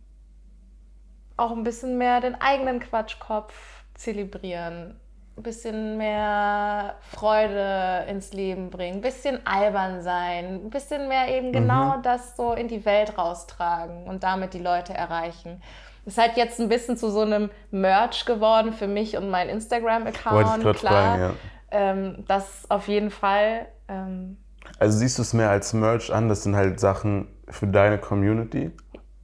auch 1.42 1.52
ein 1.52 1.64
bisschen 1.64 1.98
mehr 1.98 2.22
den 2.22 2.40
eigenen 2.40 2.80
Quatschkopf 2.80 3.54
zelebrieren. 3.96 5.00
Ein 5.38 5.44
bisschen 5.44 5.98
mehr 5.98 6.96
Freude 7.02 8.06
ins 8.10 8.34
Leben 8.34 8.70
bringen, 8.70 8.98
ein 8.98 9.02
bisschen 9.02 9.40
albern 9.46 10.02
sein, 10.02 10.62
ein 10.66 10.70
bisschen 10.70 11.08
mehr 11.08 11.30
eben 11.30 11.52
genau 11.52 11.98
das 12.04 12.36
so 12.36 12.54
in 12.54 12.68
die 12.68 12.86
Welt 12.86 13.18
raustragen 13.18 14.04
und 14.04 14.24
damit 14.24 14.54
die 14.54 14.60
Leute 14.60 14.94
erreichen. 14.94 15.62
Ist 16.06 16.18
halt 16.18 16.36
jetzt 16.36 16.60
ein 16.60 16.68
bisschen 16.68 16.98
zu 16.98 17.10
so 17.10 17.22
einem 17.22 17.50
Merch 17.72 18.26
geworden 18.26 18.74
für 18.74 18.88
mich 18.88 19.18
und 19.18 19.30
mein 19.30 19.50
Instagram-Account. 19.50 20.62
Klar, 20.62 20.74
fragen, 20.74 21.22
ja. 21.22 21.32
ähm, 21.72 22.24
das 22.28 22.70
auf 22.70 22.88
jeden 22.88 23.10
Fall. 23.10 23.68
Ähm, 23.88 24.38
Also 24.80 24.98
siehst 24.98 25.18
du 25.18 25.22
es 25.22 25.34
mehr 25.34 25.50
als 25.50 25.74
Merch 25.74 26.14
an, 26.14 26.28
das 26.28 26.44
sind 26.44 26.56
halt 26.56 26.80
Sachen 26.80 27.28
für 27.48 27.68
deine 27.68 27.98
Community? 28.00 28.72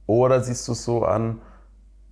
Oder 0.06 0.40
siehst 0.40 0.66
du 0.68 0.72
es 0.72 0.84
so 0.84 1.04
an, 1.04 1.42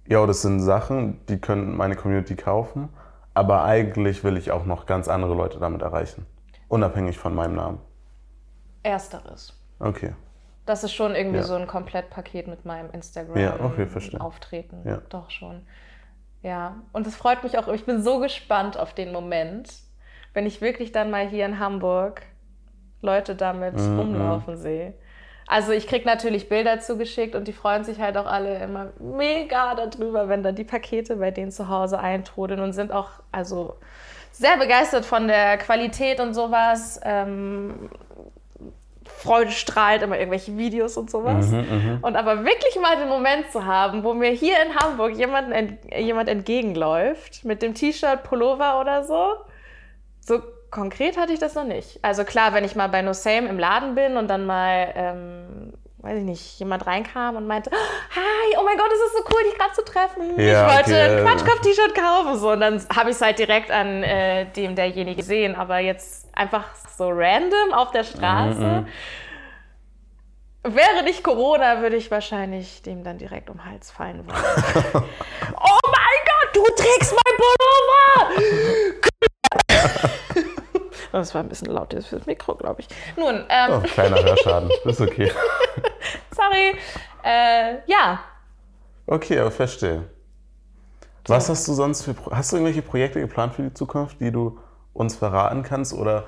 ja, 0.09 0.25
das 0.27 0.43
sind 0.43 0.61
Sachen, 0.61 1.25
die 1.27 1.39
können 1.39 1.77
meine 1.77 1.97
Community 1.97 2.37
kaufen, 2.37 2.89
aber 3.35 3.65
eigentlich 3.65 4.25
will 4.25 4.37
ich 4.37 4.51
auch 4.51 4.65
noch 4.65 4.87
ganz 4.87 5.09
andere 5.09 5.35
Leute 5.35 5.59
damit 5.59 5.83
erreichen. 5.83 6.27
Unabhängig 6.69 7.19
von 7.19 7.35
meinem 7.35 7.55
Namen. 7.55 7.79
ersteres. 8.83 9.53
Okay. 9.81 10.15
Das 10.65 10.85
ist 10.85 10.93
schon 10.95 11.15
irgendwie 11.15 11.39
Ja. 11.39 11.43
so 11.43 11.55
ein 11.55 11.67
Komplettpaket 11.67 12.47
mit 12.49 12.65
meinem 12.65 12.91
Instagram 12.91 13.37
Ja, 13.37 13.55
okay, 13.61 13.87
verstehe. 13.87 14.21
Auftreten. 14.21 14.83
Ja. 14.85 14.99
Doch 15.09 15.31
schon. 15.31 15.67
Ja, 16.43 16.77
und 16.93 17.07
es 17.07 17.17
freut 17.17 17.43
mich 17.43 17.59
auch. 17.59 17.67
Ich 17.69 17.85
bin 17.85 18.03
so 18.03 18.21
gespannt 18.21 18.79
auf 18.79 18.95
den 18.95 19.13
Moment, 19.13 19.73
wenn 20.35 20.47
ich 20.47 20.61
wirklich 20.61 20.93
dann 20.93 21.11
mal 21.11 21.27
hier 21.29 21.47
in 21.47 21.59
Hamburg 21.59 22.23
Leute 23.03 23.35
damit 23.35 23.75
Mhm, 23.77 23.99
rumlaufen 23.99 24.57
sehe. 24.57 24.95
Also 25.47 25.73
ich 25.73 25.87
kriege 25.87 26.05
natürlich 26.07 26.49
Bilder 26.49 26.81
zugeschickt 26.81 27.35
und 27.37 27.47
die 27.47 27.53
freuen 27.53 27.85
sich 27.85 28.01
halt 28.01 28.17
auch 28.17 28.27
alle 28.27 28.59
immer 28.59 28.89
mega 28.99 29.75
darüber, 29.75 30.29
wenn 30.29 30.43
dann 30.43 30.57
die 30.57 30.65
Pakete 30.65 31.17
bei 31.17 31.31
denen 31.31 31.53
zu 31.53 31.69
Hause 31.69 32.01
eintrudeln 32.01 32.61
und 32.61 32.73
sind 32.73 32.91
auch 32.91 33.11
also 33.31 33.77
sehr 34.33 34.57
begeistert 34.59 35.05
von 35.05 35.29
der 35.29 35.57
Qualität 35.57 36.21
und 36.21 36.35
sowas. 36.35 37.01
Ähm, 37.05 37.89
Freude 39.05 39.53
strahlt 39.53 40.03
immer 40.03 40.19
irgendwelche 40.19 40.57
Videos 40.59 40.97
und 40.97 41.11
sowas. 41.11 41.47
Und 42.03 42.17
aber 42.17 42.45
wirklich 42.45 42.77
mal 42.83 42.97
den 42.97 43.09
Moment 43.09 43.51
zu 43.53 43.65
haben, 43.65 44.03
wo 44.03 44.15
mir 44.15 44.31
hier 44.31 44.57
in 44.67 44.75
Hamburg 44.75 45.17
jemand, 45.17 45.53
ent, 45.53 45.79
jemand 45.97 46.29
entgegenläuft 46.29 47.45
mit 47.45 47.63
dem 47.63 47.75
T-Shirt, 47.75 48.25
Pullover 48.25 48.81
oder 48.81 49.05
so, 49.05 49.35
so 50.21 50.43
konkret 50.71 51.17
hatte 51.17 51.33
ich 51.33 51.39
das 51.39 51.55
noch 51.55 51.65
nicht. 51.65 51.99
Also 52.03 52.25
klar, 52.25 52.55
wenn 52.55 52.65
ich 52.65 52.77
mal 52.77 52.89
bei 52.89 53.03
No 53.03 53.13
Same 53.13 53.49
im 53.49 53.59
Laden 53.59 53.95
bin 53.95 54.17
und 54.17 54.29
dann 54.29 54.47
mal, 54.47 54.93
ähm, 54.95 55.73
weiß 55.99 56.19
ich 56.19 56.25
nicht, 56.25 56.59
jemand 56.59 56.87
reinkam 56.87 57.37
und 57.37 57.47
meinte, 57.47 57.71
hi, 57.71 58.57
oh 58.59 58.65
mein 58.65 58.77
Gott, 58.77 58.91
es 58.93 59.01
ist 59.07 59.17
so 59.17 59.25
cool, 59.33 59.43
dich 59.45 59.59
gerade 59.59 59.73
zu 59.73 59.85
treffen. 59.85 60.39
Ja, 60.39 60.67
ich 60.67 60.77
wollte 60.77 60.91
okay. 60.91 61.19
ein 61.19 61.25
Quatschkopf-T-Shirt 61.25 61.95
kaufen. 61.95 62.39
So, 62.39 62.53
und 62.53 62.61
dann 62.61 62.87
habe 62.95 63.11
ich 63.11 63.17
es 63.17 63.23
halt 63.23 63.39
direkt 63.39 63.71
an 63.71 64.03
äh, 64.03 64.47
dem 64.53 64.75
derjenige 64.75 65.17
gesehen. 65.17 65.55
Aber 65.55 65.79
jetzt 65.79 66.29
einfach 66.37 66.75
so 66.97 67.09
random 67.09 67.73
auf 67.73 67.91
der 67.91 68.05
Straße. 68.05 68.87
Wäre 70.69 71.05
nicht 71.05 71.23
Corona, 71.23 71.81
würde 71.81 71.95
ich 71.97 72.11
wahrscheinlich 72.11 72.83
dem 72.83 73.05
dann 73.05 73.19
direkt 73.19 73.51
um 73.51 73.59
den 73.59 73.65
Hals 73.67 73.93
fallen 73.93 74.27
wollen. 74.27 74.37
oh 75.55 75.79
mein 75.85 76.21
Gott, 76.27 76.55
du 76.55 76.65
trägst 76.75 77.15
mein 77.15 77.37
Pullover! 77.39 78.81
das 81.19 81.35
war 81.35 81.43
ein 81.43 81.49
bisschen 81.49 81.69
laut 81.69 81.93
jetzt 81.93 82.09
fürs 82.09 82.27
Mikro, 82.27 82.55
glaube 82.55 82.81
ich. 82.83 82.89
Nun, 83.17 83.45
ähm, 83.49 83.71
Oh, 83.73 83.81
kleiner 83.81 84.23
Hörschaden. 84.23 84.71
Ist 84.85 85.01
okay. 85.01 85.31
sorry. 86.31 86.77
Äh, 87.25 87.79
ja, 87.87 88.21
Okay, 89.07 89.39
aber 89.39 89.53
verstehe. 89.53 90.05
Was 91.27 91.49
hast 91.49 91.67
du 91.69 91.73
sonst 91.75 92.03
für. 92.03 92.15
Hast 92.31 92.53
du 92.53 92.57
irgendwelche 92.57 92.83
Projekte 92.83 93.21
geplant 93.21 93.55
für 93.55 93.63
die 93.63 93.75
Zukunft, 93.75 94.21
die 94.21 94.31
du 94.33 94.59
uns 94.93 95.17
verraten 95.17 95.63
kannst? 95.63 95.93
Oder 95.93 96.25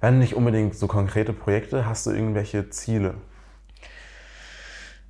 wenn 0.00 0.18
nicht 0.18 0.34
unbedingt 0.34 0.76
so 0.76 0.86
konkrete 0.86 1.32
Projekte, 1.32 1.86
hast 1.86 2.06
du 2.06 2.10
irgendwelche 2.10 2.70
Ziele? 2.70 3.14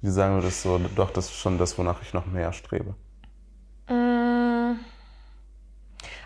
Wie 0.01 0.11
sagen 0.11 0.37
wir 0.37 0.43
das 0.43 0.63
so? 0.63 0.79
Doch, 0.97 1.11
das 1.11 1.27
ist 1.27 1.37
schon 1.37 1.59
das, 1.59 1.79
wonach 1.79 2.03
ich 2.03 2.13
noch 2.13 2.27
mehr 2.27 2.53
strebe. 2.53 2.95
Mm. 3.89 4.62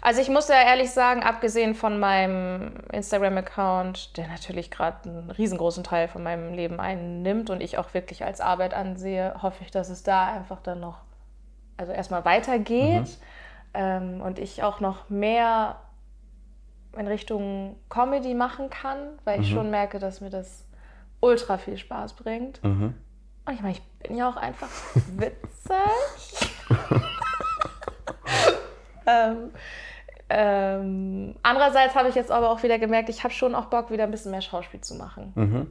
Also 0.07 0.21
ich 0.21 0.29
muss 0.29 0.47
ja 0.47 0.63
ehrlich 0.63 0.93
sagen, 0.93 1.25
abgesehen 1.25 1.75
von 1.75 1.99
meinem 1.99 2.75
Instagram-Account, 2.93 4.17
der 4.17 4.29
natürlich 4.29 4.71
gerade 4.71 5.11
einen 5.11 5.33
riesengroßen 5.33 5.83
Teil 5.83 6.07
von 6.07 6.23
meinem 6.23 6.55
Leben 6.55 6.79
einnimmt 6.79 7.51
und 7.51 7.61
ich 7.61 7.77
auch 7.77 7.93
wirklich 7.93 8.25
als 8.25 8.41
Arbeit 8.41 8.73
ansehe, 8.73 9.35
hoffe 9.43 9.65
ich, 9.65 9.73
dass 9.73 9.91
es 9.91 10.05
da 10.05 10.33
einfach 10.33 10.61
dann 10.61 10.79
noch, 10.79 10.99
also 11.77 11.91
erstmal 11.91 12.25
weitergeht 12.25 13.19
ähm, 13.75 14.21
und 14.21 14.39
ich 14.39 14.63
auch 14.63 14.79
noch 14.79 15.11
mehr 15.11 15.81
in 16.97 17.09
Richtung 17.09 17.75
Comedy 17.89 18.35
machen 18.35 18.71
kann, 18.71 19.19
weil 19.25 19.41
ich 19.41 19.51
schon 19.51 19.73
merke, 19.73 19.99
dass 19.99 20.21
mir 20.21 20.31
das 20.31 20.69
ultra 21.19 21.59
viel 21.59 21.79
Spaß 21.79 22.13
bringt. 22.13 22.63
Mhm. 22.63 22.95
Und 23.45 23.53
ich 23.53 23.61
meine, 23.61 23.73
ich 23.73 23.83
bin 23.99 24.17
ja 24.17 24.29
auch 24.29 24.37
einfach 24.37 24.69
witzig. 25.17 26.55
ähm, 29.09 29.51
ähm, 30.29 31.37
andererseits 31.43 31.95
habe 31.95 32.09
ich 32.09 32.15
jetzt 32.15 32.31
aber 32.31 32.51
auch 32.51 32.63
wieder 32.63 32.79
gemerkt, 32.79 33.09
ich 33.09 33.23
habe 33.25 33.33
schon 33.33 33.55
auch 33.55 33.67
Bock, 33.67 33.91
wieder 33.91 34.05
ein 34.05 34.11
bisschen 34.11 34.31
mehr 34.33 34.43
Schauspiel 34.43 34.81
zu 34.81 34.95
machen. 34.95 35.33
Mhm. 35.35 35.71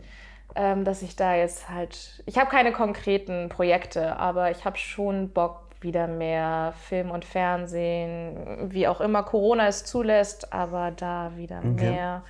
Ähm, 0.56 0.86
dass 0.86 1.02
ich 1.02 1.16
da 1.16 1.36
jetzt 1.36 1.70
halt, 1.70 2.24
ich 2.26 2.38
habe 2.38 2.50
keine 2.50 2.72
konkreten 2.72 3.50
Projekte, 3.50 4.18
aber 4.18 4.52
ich 4.52 4.64
habe 4.64 4.78
schon 4.78 5.30
Bock, 5.30 5.62
wieder 5.82 6.08
mehr 6.08 6.74
Film 6.88 7.12
und 7.12 7.26
Fernsehen, 7.26 8.72
wie 8.72 8.88
auch 8.88 9.02
immer 9.02 9.24
Corona 9.24 9.68
es 9.68 9.84
zulässt, 9.86 10.52
aber 10.54 10.92
da 10.92 11.34
wieder 11.36 11.60
Okay. 11.60 11.92
mehr, 11.92 12.24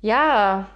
ja, 0.00 0.66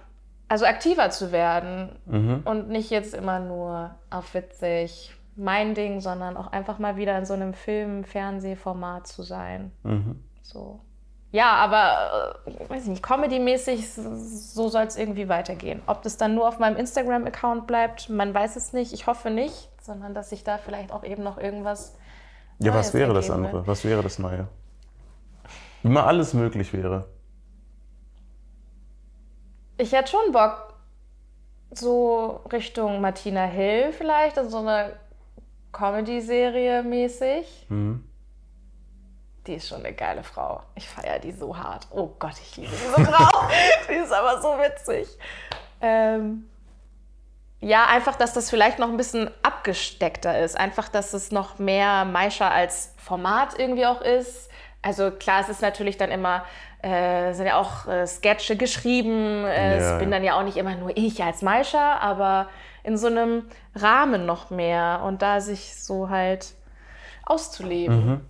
also 0.47 0.65
aktiver 0.65 1.09
zu 1.09 1.31
werden 1.31 1.89
Mhm. 2.05 2.41
und 2.45 2.69
nicht 2.69 2.89
jetzt 2.91 3.13
immer 3.13 3.39
nur 3.39 3.95
auf 4.09 4.33
witzig 4.33 5.13
mein 5.39 5.73
Ding, 5.73 6.01
sondern 6.01 6.37
auch 6.37 6.47
einfach 6.47 6.79
mal 6.79 6.97
wieder 6.97 7.17
in 7.17 7.25
so 7.25 7.33
einem 7.33 7.53
Film, 7.53 8.03
Fernsehformat 8.03 9.07
zu 9.07 9.23
sein. 9.23 9.71
Mhm. 9.83 10.23
So. 10.41 10.81
Ja, 11.31 11.53
aber 11.53 12.39
äh, 12.45 12.69
weiß 12.69 12.83
ich 12.83 12.89
nicht, 12.89 13.03
Comedy-mäßig, 13.03 13.93
so 13.93 14.69
soll 14.69 14.83
es 14.83 14.97
irgendwie 14.97 15.29
weitergehen. 15.29 15.81
Ob 15.85 16.01
das 16.01 16.17
dann 16.17 16.35
nur 16.35 16.47
auf 16.47 16.59
meinem 16.59 16.75
Instagram-Account 16.75 17.67
bleibt, 17.67 18.09
man 18.09 18.33
weiß 18.33 18.55
es 18.55 18.73
nicht. 18.73 18.93
Ich 18.93 19.07
hoffe 19.07 19.29
nicht, 19.29 19.69
sondern 19.81 20.13
dass 20.13 20.29
sich 20.29 20.43
da 20.43 20.57
vielleicht 20.57 20.91
auch 20.91 21.03
eben 21.03 21.23
noch 21.23 21.37
irgendwas. 21.37 21.95
Ja, 22.57 22.73
was 22.73 22.93
Neues 22.93 23.01
wäre 23.01 23.13
das 23.13 23.29
andere? 23.29 23.53
wird. 23.53 23.67
Was 23.67 23.85
wäre 23.85 24.01
das 24.01 24.19
Neue? 24.19 24.47
Wenn 25.83 25.93
mal 25.93 26.05
alles 26.05 26.33
möglich 26.33 26.73
wäre. 26.73 27.07
Ich 29.77 29.93
hätte 29.93 30.11
schon 30.11 30.33
Bock, 30.33 30.73
so 31.71 32.41
Richtung 32.51 32.99
Martina 32.99 33.45
Hill 33.45 33.93
vielleicht, 33.93 34.37
also 34.37 34.49
so 34.49 34.57
eine 34.57 34.93
Comedy-Serie 35.71 36.83
mäßig. 36.83 37.65
Mhm. 37.69 38.03
Die 39.47 39.53
ist 39.55 39.67
schon 39.69 39.79
eine 39.83 39.93
geile 39.93 40.23
Frau. 40.23 40.61
Ich 40.75 40.87
feiere 40.87 41.19
die 41.19 41.31
so 41.31 41.57
hart. 41.57 41.87
Oh 41.91 42.07
Gott, 42.19 42.33
ich 42.41 42.57
liebe 42.57 42.71
diese 42.71 43.05
Frau. 43.11 43.47
die 43.89 43.93
ist 43.93 44.11
aber 44.11 44.41
so 44.41 44.49
witzig. 44.59 45.07
Ähm, 45.81 46.47
ja, 47.61 47.85
einfach, 47.87 48.15
dass 48.15 48.33
das 48.33 48.49
vielleicht 48.49 48.79
noch 48.79 48.89
ein 48.89 48.97
bisschen 48.97 49.31
abgesteckter 49.43 50.39
ist. 50.39 50.57
Einfach, 50.57 50.89
dass 50.89 51.13
es 51.13 51.31
noch 51.31 51.57
mehr 51.59 52.05
Maisha 52.05 52.49
als 52.49 52.93
Format 52.97 53.57
irgendwie 53.57 53.85
auch 53.85 54.01
ist. 54.01 54.49
Also 54.81 55.11
klar, 55.11 55.41
es 55.41 55.49
ist 55.49 55.61
natürlich 55.61 55.97
dann 55.97 56.11
immer, 56.11 56.45
äh, 56.81 57.33
sind 57.33 57.47
ja 57.47 57.57
auch 57.59 57.85
äh, 57.87 58.05
Sketche 58.07 58.55
geschrieben. 58.55 59.45
Äh, 59.45 59.77
Ja, 59.79 59.93
es 59.93 59.99
bin 59.99 60.09
ja. 60.09 60.17
dann 60.17 60.23
ja 60.23 60.37
auch 60.39 60.43
nicht 60.43 60.57
immer 60.57 60.75
nur 60.75 60.95
ich 60.95 61.21
als 61.23 61.41
Maisha, 61.41 61.97
aber 61.97 62.49
in 62.89 62.97
so 62.97 63.07
einem 63.07 63.43
Rahmen 63.75 64.25
noch 64.25 64.49
mehr 64.49 65.01
und 65.05 65.21
da 65.21 65.41
sich 65.41 65.81
so 65.81 66.09
halt 66.09 66.53
auszuleben. 67.25 68.05
Mhm. 68.05 68.21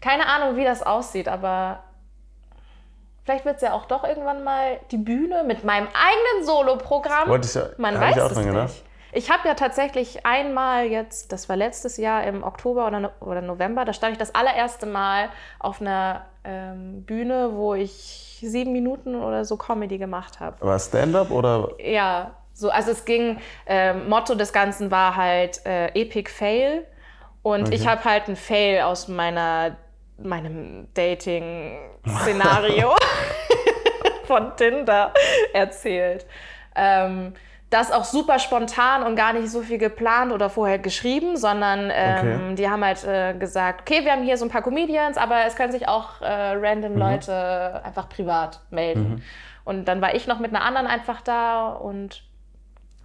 Keine 0.00 0.26
Ahnung, 0.28 0.56
wie 0.56 0.64
das 0.64 0.82
aussieht, 0.82 1.28
aber 1.28 1.80
vielleicht 3.24 3.44
wird 3.44 3.56
es 3.56 3.62
ja 3.62 3.72
auch 3.72 3.86
doch 3.86 4.04
irgendwann 4.04 4.44
mal 4.44 4.78
die 4.92 4.96
Bühne 4.98 5.42
mit 5.44 5.64
meinem 5.64 5.88
eigenen 5.88 6.46
Soloprogramm. 6.46 7.28
Ja- 7.42 7.68
Man 7.78 8.00
weiß 8.00 8.16
ich 8.16 8.22
auch 8.22 8.30
es 8.30 8.36
nicht. 8.38 8.46
gedacht. 8.46 8.82
Ich 9.12 9.30
habe 9.30 9.46
ja 9.48 9.54
tatsächlich 9.54 10.26
einmal 10.26 10.86
jetzt, 10.86 11.32
das 11.32 11.48
war 11.48 11.56
letztes 11.56 11.96
Jahr 11.96 12.24
im 12.24 12.42
Oktober 12.42 12.86
oder, 12.86 13.00
No- 13.00 13.10
oder 13.20 13.42
November, 13.42 13.84
da 13.84 13.92
stand 13.92 14.12
ich 14.12 14.18
das 14.18 14.34
allererste 14.34 14.86
Mal 14.86 15.28
auf 15.60 15.80
einer 15.80 16.26
ähm, 16.44 17.04
Bühne, 17.04 17.50
wo 17.54 17.74
ich 17.74 18.38
sieben 18.40 18.72
Minuten 18.72 19.14
oder 19.14 19.44
so 19.44 19.56
Comedy 19.56 19.98
gemacht 19.98 20.40
habe. 20.40 20.56
War 20.66 20.78
Stand-up 20.78 21.30
oder? 21.30 21.68
Ja, 21.78 22.32
so, 22.54 22.70
also 22.70 22.92
es 22.92 23.04
ging, 23.04 23.38
ähm, 23.66 24.08
Motto 24.08 24.34
des 24.34 24.52
Ganzen 24.52 24.90
war 24.90 25.16
halt 25.16 25.64
äh, 25.66 25.88
Epic 25.88 26.30
Fail. 26.30 26.86
Und 27.42 27.74
ich 27.74 27.86
habe 27.86 28.02
halt 28.04 28.26
einen 28.26 28.36
Fail 28.36 28.82
aus 28.82 29.08
meiner, 29.08 29.76
meinem 30.16 30.88
Dating-Szenario 30.94 32.94
von 34.26 34.56
Tinder 34.56 35.12
erzählt. 35.52 36.26
Ähm, 36.74 37.34
das 37.70 37.90
auch 37.90 38.04
super 38.04 38.38
spontan 38.38 39.02
und 39.02 39.16
gar 39.16 39.32
nicht 39.32 39.50
so 39.50 39.62
viel 39.62 39.78
geplant 39.78 40.32
oder 40.32 40.48
vorher 40.48 40.78
geschrieben, 40.78 41.36
sondern 41.36 41.90
ähm, 41.92 42.18
Okay. 42.18 42.54
die 42.54 42.70
haben 42.70 42.84
halt 42.84 43.02
äh, 43.04 43.34
gesagt, 43.34 43.80
okay, 43.80 44.04
wir 44.04 44.12
haben 44.12 44.22
hier 44.22 44.36
so 44.36 44.44
ein 44.44 44.50
paar 44.50 44.62
Comedians, 44.62 45.16
aber 45.16 45.44
es 45.44 45.56
können 45.56 45.72
sich 45.72 45.88
auch 45.88 46.20
äh, 46.20 46.52
random 46.52 46.96
Leute 46.96 47.82
einfach 47.84 48.08
privat 48.08 48.60
melden. 48.70 49.24
Und 49.64 49.86
dann 49.86 50.00
war 50.00 50.14
ich 50.14 50.26
noch 50.26 50.38
mit 50.38 50.54
einer 50.54 50.64
anderen 50.64 50.86
einfach 50.86 51.20
da 51.20 51.68
und 51.68 52.22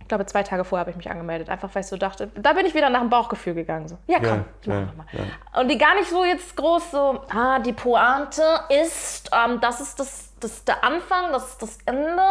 glaube, 0.10 0.26
zwei 0.26 0.44
Tage 0.44 0.66
vorher 0.66 0.82
habe 0.82 0.92
ich 0.92 0.98
mich 0.98 1.10
angemeldet, 1.10 1.50
einfach 1.50 1.74
weil 1.74 1.82
ich 1.82 1.88
so 1.88 1.96
dachte, 1.96 2.28
da 2.36 2.54
bin 2.54 2.66
ich 2.66 2.76
wieder 2.76 2.90
nach 2.90 3.00
dem 3.00 3.10
Bauchgefühl 3.10 3.54
gegangen. 3.54 3.88
So, 3.88 3.98
ja, 4.08 4.18
komm, 4.18 4.28
Geil, 4.28 4.46
ich 4.62 4.68
mach 4.68 4.76
geil, 4.76 4.86
noch 4.86 4.96
mal. 4.96 5.06
geil. 5.12 5.32
Und 5.62 5.68
die 5.70 5.78
gar 5.78 5.96
nicht 5.96 6.10
so 6.10 6.26
jetzt 6.26 6.56
groß 6.56 6.92
so, 6.92 7.22
ah, 7.30 7.60
die 7.60 7.74
Pointe 7.74 8.44
ist, 8.82 9.30
ähm, 9.34 9.60
das 9.62 9.80
ist 9.80 10.00
das, 10.00 10.34
das 10.40 10.54
ist 10.54 10.68
der 10.68 10.84
Anfang, 10.84 11.32
das 11.32 11.52
ist 11.52 11.62
das 11.62 11.78
Ende. 11.86 12.24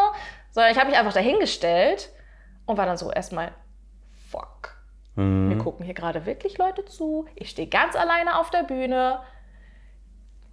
Sondern 0.51 0.73
ich 0.73 0.79
habe 0.79 0.91
mich 0.91 0.99
einfach 0.99 1.13
dahingestellt 1.13 2.11
und 2.67 2.77
war 2.77 2.87
dann 2.87 2.97
so 2.97 3.11
erstmal, 3.11 3.53
fuck. 4.31 4.77
Mhm. 5.15 5.49
Mir 5.49 5.59
gucken 5.59 5.85
hier 5.85 5.95
gerade 5.95 6.27
wirklich 6.27 6.59
Leute 6.59 6.85
zu. 6.85 7.27
Ich 7.35 7.51
stehe 7.51 7.69
ganz 7.69 7.97
alleine 7.97 8.39
auf 8.39 8.51
der 8.51 8.63
Bühne. 8.65 9.21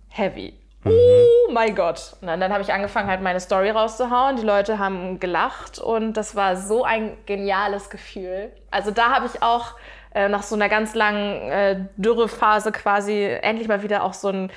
Heavy. 0.09 0.59
Oh 0.85 1.51
mein 1.51 1.75
Gott. 1.75 2.15
Und 2.21 2.27
dann, 2.27 2.39
dann 2.39 2.53
habe 2.53 2.61
ich 2.61 2.71
angefangen, 2.71 3.09
halt 3.09 3.21
meine 3.21 3.39
Story 3.39 3.71
rauszuhauen. 3.71 4.35
Die 4.35 4.45
Leute 4.45 4.77
haben 4.77 5.19
gelacht 5.19 5.79
und 5.79 6.13
das 6.13 6.35
war 6.35 6.55
so 6.55 6.83
ein 6.83 7.17
geniales 7.25 7.89
Gefühl. 7.89 8.51
Also 8.69 8.91
da 8.91 9.09
habe 9.09 9.25
ich 9.25 9.41
auch 9.41 9.73
äh, 10.13 10.29
nach 10.29 10.43
so 10.43 10.55
einer 10.55 10.69
ganz 10.69 10.93
langen 10.93 11.51
äh, 11.51 11.85
Dürrephase 11.97 12.71
quasi 12.71 13.23
endlich 13.41 13.67
mal 13.67 13.83
wieder 13.83 14.03
auch 14.03 14.13
so 14.13 14.29
ein, 14.29 14.51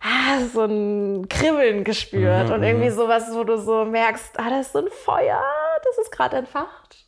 ah, 0.00 0.40
so 0.52 0.64
ein 0.64 1.28
Kribbeln 1.28 1.82
gespürt 1.82 2.50
und 2.50 2.62
irgendwie 2.62 2.90
sowas, 2.90 3.28
wo 3.32 3.42
du 3.44 3.58
so 3.58 3.84
merkst, 3.84 4.38
ah, 4.38 4.50
das 4.50 4.66
ist 4.66 4.72
so 4.72 4.78
ein 4.78 4.90
Feuer, 4.90 5.42
das 5.82 6.04
ist 6.04 6.12
gerade 6.12 6.36
entfacht. 6.36 7.03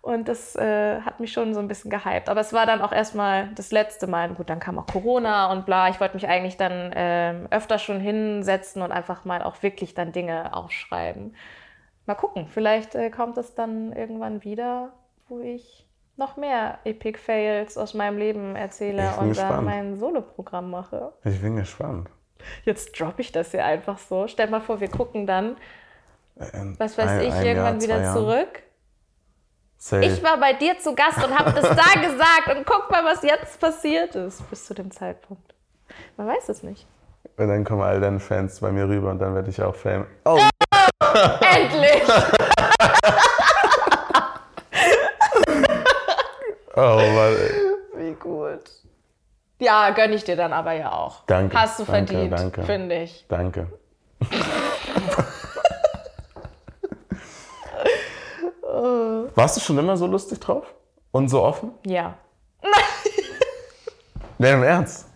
Und 0.00 0.28
das 0.28 0.54
äh, 0.56 1.00
hat 1.00 1.20
mich 1.20 1.32
schon 1.32 1.52
so 1.54 1.60
ein 1.60 1.68
bisschen 1.68 1.90
gehypt. 1.90 2.28
Aber 2.28 2.40
es 2.40 2.52
war 2.52 2.66
dann 2.66 2.80
auch 2.80 2.92
erstmal 2.92 3.48
das 3.54 3.72
letzte 3.72 4.06
Mal. 4.06 4.28
Gut, 4.30 4.48
dann 4.48 4.60
kam 4.60 4.78
auch 4.78 4.86
Corona 4.86 5.50
und 5.52 5.66
bla. 5.66 5.88
Ich 5.88 6.00
wollte 6.00 6.14
mich 6.14 6.28
eigentlich 6.28 6.56
dann 6.56 6.92
ähm, 6.94 7.48
öfter 7.50 7.78
schon 7.78 8.00
hinsetzen 8.00 8.80
und 8.82 8.92
einfach 8.92 9.24
mal 9.24 9.42
auch 9.42 9.62
wirklich 9.62 9.94
dann 9.94 10.12
Dinge 10.12 10.54
aufschreiben. 10.56 11.34
Mal 12.06 12.14
gucken, 12.14 12.46
vielleicht 12.48 12.94
äh, 12.94 13.10
kommt 13.10 13.36
es 13.38 13.54
dann 13.54 13.92
irgendwann 13.92 14.42
wieder, 14.44 14.92
wo 15.28 15.40
ich 15.40 15.84
noch 16.16 16.36
mehr 16.36 16.78
Epic 16.84 17.18
Fails 17.18 17.76
aus 17.76 17.92
meinem 17.94 18.18
Leben 18.18 18.56
erzähle 18.56 19.02
und 19.10 19.18
dann 19.18 19.28
gespannt. 19.28 19.64
mein 19.64 19.96
Soloprogramm 19.96 20.70
mache. 20.70 21.12
Ich 21.24 21.40
bin 21.40 21.56
gespannt. 21.56 22.08
Jetzt 22.64 22.98
droppe 22.98 23.20
ich 23.20 23.30
das 23.32 23.50
hier 23.50 23.64
einfach 23.64 23.98
so. 23.98 24.26
Stell 24.26 24.48
mal 24.48 24.60
vor, 24.60 24.80
wir 24.80 24.88
gucken 24.88 25.26
dann, 25.26 25.56
In 26.54 26.76
was 26.78 26.96
weiß 26.96 27.10
ein- 27.10 27.20
ich, 27.22 27.32
ein 27.32 27.44
irgendwann 27.46 27.74
Jahr, 27.74 27.82
wieder 27.82 27.94
zwei 27.96 28.02
Jahren. 28.02 28.14
Safe. 29.80 30.04
Ich 30.04 30.20
war 30.24 30.38
bei 30.38 30.54
dir 30.54 30.76
zu 30.80 30.94
Gast 30.96 31.24
und 31.24 31.38
habe 31.38 31.52
das 31.52 31.62
da 31.68 32.00
gesagt 32.00 32.48
und 32.56 32.66
guck 32.66 32.90
mal, 32.90 33.04
was 33.04 33.22
jetzt 33.22 33.60
passiert 33.60 34.16
ist 34.16 34.48
bis 34.50 34.64
zu 34.66 34.74
dem 34.74 34.90
Zeitpunkt. 34.90 35.54
Man 36.16 36.26
weiß 36.26 36.48
es 36.48 36.64
nicht. 36.64 36.84
Und 37.36 37.46
dann 37.48 37.64
kommen 37.64 37.82
all 37.82 38.00
deine 38.00 38.18
Fans 38.18 38.58
bei 38.58 38.72
mir 38.72 38.88
rüber 38.88 39.10
und 39.10 39.20
dann 39.20 39.36
werde 39.36 39.50
ich 39.50 39.62
auch 39.62 39.76
Fame. 39.76 40.06
Oh, 40.24 40.40
Endlich! 41.40 42.02
oh 46.74 46.96
Mann. 47.14 47.36
ey. 47.36 47.52
Wie 47.94 48.14
gut. 48.14 48.64
Ja, 49.60 49.90
gönn 49.90 50.12
ich 50.12 50.24
dir 50.24 50.34
dann 50.36 50.52
aber 50.52 50.72
ja 50.72 50.90
auch. 50.90 51.24
Danke, 51.26 51.56
Hast 51.56 51.78
du 51.78 51.84
danke, 51.84 52.14
verdient, 52.14 52.66
finde 52.66 52.96
ich. 53.02 53.24
Danke. 53.28 53.68
Warst 59.34 59.56
du 59.56 59.60
schon 59.60 59.78
immer 59.78 59.96
so 59.96 60.06
lustig 60.06 60.40
drauf? 60.40 60.74
Und 61.10 61.28
so 61.28 61.42
offen? 61.42 61.72
Ja. 61.84 62.16
Nee, 64.40 64.52
im 64.52 64.62
Ernst. 64.62 65.08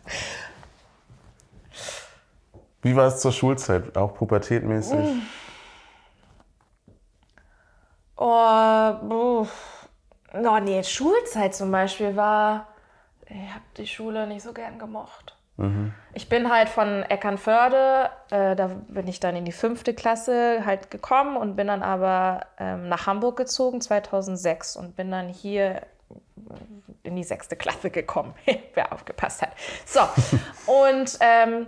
Wie 2.83 2.97
war 2.97 3.07
es 3.07 3.20
zur 3.20 3.31
Schulzeit? 3.31 3.97
Auch 3.97 4.14
pubertätmäßig? 4.14 5.23
Oh, 8.16 8.93
buff. 9.03 9.89
oh 10.35 10.59
nee, 10.61 10.83
Schulzeit 10.83 11.55
zum 11.55 11.70
Beispiel 11.70 12.16
war. 12.16 12.66
Ich 13.27 13.55
habe 13.55 13.64
die 13.77 13.87
Schule 13.87 14.27
nicht 14.27 14.43
so 14.43 14.53
gern 14.53 14.81
gemocht. 14.81 15.37
Ich 16.14 16.28
bin 16.28 16.50
halt 16.50 16.68
von 16.68 17.03
Eckernförde, 17.03 18.11
äh, 18.30 18.57
da 18.57 18.70
bin 18.88 19.07
ich 19.07 19.20
dann 19.20 19.36
in 19.36 19.44
die 19.44 19.53
fünfte 19.53 19.94
Klasse 19.94 20.64
halt 20.64 20.90
gekommen 20.90 21.36
und 21.36 21.57
bin 21.57 21.66
dann 21.66 21.82
aber 21.82 22.46
ähm, 22.59 22.88
nach 22.88 23.07
Hamburg 23.07 23.36
gezogen 23.36 23.80
2006 23.80 24.76
und 24.76 24.96
bin 24.96 25.11
dann 25.11 25.28
hier 25.28 25.82
in 27.03 27.16
die 27.16 27.24
sechste 27.24 27.57
Klasse 27.57 27.90
gekommen, 27.90 28.34
wer 28.74 28.92
aufgepasst 28.92 29.42
hat. 29.42 29.53
So, 29.84 30.00
und 30.66 31.18
ähm, 31.20 31.66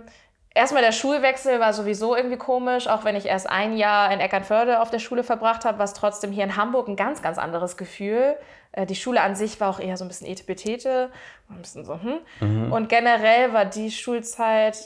erstmal 0.53 0.81
der 0.81 0.91
Schulwechsel 0.91 1.59
war 1.59 1.73
sowieso 1.73 2.15
irgendwie 2.15 2.37
komisch, 2.37 2.87
auch 2.87 3.03
wenn 3.03 3.15
ich 3.15 3.25
erst 3.25 3.49
ein 3.49 3.77
Jahr 3.77 4.11
in 4.11 4.19
Eckernförde 4.19 4.81
auf 4.81 4.89
der 4.89 4.99
Schule 4.99 5.23
verbracht 5.23 5.65
habe, 5.65 5.77
war 5.77 5.85
es 5.85 5.93
trotzdem 5.93 6.31
hier 6.31 6.43
in 6.43 6.55
Hamburg 6.55 6.87
ein 6.87 6.95
ganz, 6.95 7.21
ganz 7.21 7.37
anderes 7.37 7.77
Gefühl. 7.77 8.35
Äh, 8.75 8.85
Die 8.85 8.95
Schule 8.95 9.21
an 9.21 9.35
sich 9.35 9.59
war 9.59 9.69
auch 9.69 9.79
eher 9.79 9.97
so 9.97 10.05
ein 10.05 10.07
bisschen 10.07 10.27
etepetete, 10.27 11.09
ein 11.49 11.61
bisschen 11.61 11.85
so, 11.85 11.99
hm. 12.01 12.71
Und 12.71 12.89
generell 12.89 13.53
war 13.53 13.65
die 13.65 13.91
Schulzeit, 13.91 14.77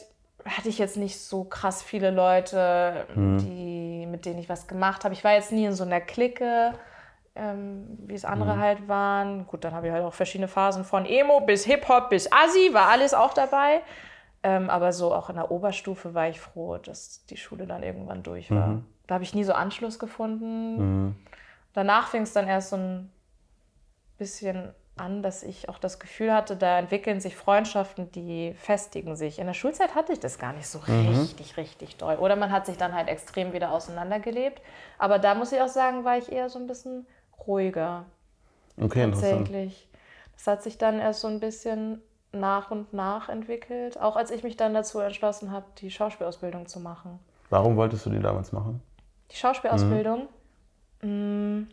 hatte 0.46 0.70
ich 0.70 0.78
jetzt 0.78 0.98
nicht 0.98 1.20
so 1.20 1.44
krass 1.44 1.84
viele 1.84 2.12
Leute, 2.12 3.06
die, 3.16 4.06
mit 4.06 4.26
denen 4.26 4.40
ich 4.40 4.50
was 4.50 4.68
gemacht 4.68 5.04
habe. 5.04 5.14
Ich 5.14 5.24
war 5.24 5.34
jetzt 5.34 5.52
nie 5.52 5.66
in 5.66 5.74
so 5.74 5.84
einer 5.84 6.02
Clique 6.02 6.74
ähm, 7.40 7.86
wie 8.06 8.14
es 8.14 8.26
andere 8.26 8.58
halt 8.58 8.88
waren. 8.88 9.48
Gut, 9.48 9.64
dann 9.64 9.74
habe 9.74 9.88
ich 9.88 9.94
halt 9.94 10.04
auch 10.04 10.14
verschiedene 10.14 10.48
Phasen 10.48 10.84
von 10.84 11.06
Emo 11.06 11.42
bis 11.42 11.66
Hip-Hop 11.66 12.10
bis 12.10 12.32
Assi, 12.32 12.74
war 12.74 12.90
alles 12.90 13.14
auch 13.14 13.34
dabei. 13.34 13.82
Ähm, 14.42 14.70
aber 14.70 14.94
so 14.94 15.14
auch 15.14 15.30
in 15.30 15.36
der 15.36 15.52
Oberstufe 15.52 16.14
war 16.14 16.30
ich 16.30 16.40
froh, 16.40 16.78
dass 16.78 17.26
die 17.26 17.38
Schule 17.38 17.68
dann 17.68 17.84
irgendwann 17.84 18.24
durch 18.24 18.52
war. 18.52 18.82
Da 19.08 19.16
habe 19.16 19.24
ich 19.24 19.34
nie 19.34 19.44
so 19.44 19.54
Anschluss 19.54 20.00
gefunden. 20.00 21.16
Danach 21.74 22.08
fing 22.08 22.24
es 22.24 22.34
dann 22.34 22.48
erst 22.48 22.70
so 22.70 22.78
ein 22.78 23.12
bisschen 24.20 24.74
an, 24.98 25.24
dass 25.24 25.44
ich 25.44 25.70
auch 25.70 25.80
das 25.80 25.98
Gefühl 25.98 26.34
hatte, 26.34 26.56
da 26.56 26.78
entwickeln 26.78 27.22
sich 27.22 27.36
Freundschaften, 27.36 28.12
die 28.12 28.54
festigen 28.54 29.16
sich. 29.16 29.40
In 29.40 29.48
der 29.48 29.54
Schulzeit 29.54 29.96
hatte 29.96 30.14
ich 30.14 30.20
das 30.20 30.38
gar 30.38 30.54
nicht 30.54 30.68
so 30.68 30.80
richtig, 30.80 31.58
richtig 31.58 31.96
doll. 31.96 32.18
Oder 32.18 32.36
man 32.36 32.52
hat 32.52 32.66
sich 32.66 32.78
dann 32.78 32.94
halt 32.94 33.08
extrem 33.08 33.54
wieder 33.54 33.72
auseinandergelebt. 33.72 34.62
Aber 34.98 35.18
da 35.18 35.36
muss 35.36 35.52
ich 35.52 35.62
auch 35.62 35.70
sagen, 35.70 36.04
war 36.04 36.18
ich 36.18 36.32
eher 36.32 36.50
so 36.50 36.60
ein 36.60 36.68
bisschen 36.68 37.08
ruhiger 37.48 38.06
Okay, 38.80 39.06
tatsächlich. 39.06 39.90
Das 40.34 40.48
hat 40.48 40.64
sich 40.64 40.78
dann 40.78 41.00
erst 41.00 41.22
so 41.22 41.28
ein 41.28 41.40
bisschen 41.40 42.02
nach 42.32 42.72
und 42.72 42.94
nach 42.94 43.30
entwickelt. 43.30 44.00
Auch 44.00 44.16
als 44.16 44.32
ich 44.32 44.44
mich 44.44 44.56
dann 44.56 44.74
dazu 44.74 45.00
entschlossen 45.00 45.52
habe, 45.52 45.66
die 45.80 45.92
Schauspielausbildung 45.92 46.68
zu 46.68 46.80
machen. 46.80 47.20
Warum 47.50 47.76
wolltest 47.76 48.06
du 48.06 48.10
die 48.10 48.20
damals 48.20 48.52
machen? 48.52 48.82
Die 49.32 49.36
Schauspielausbildung? 49.36 50.28
Mhm. 51.02 51.68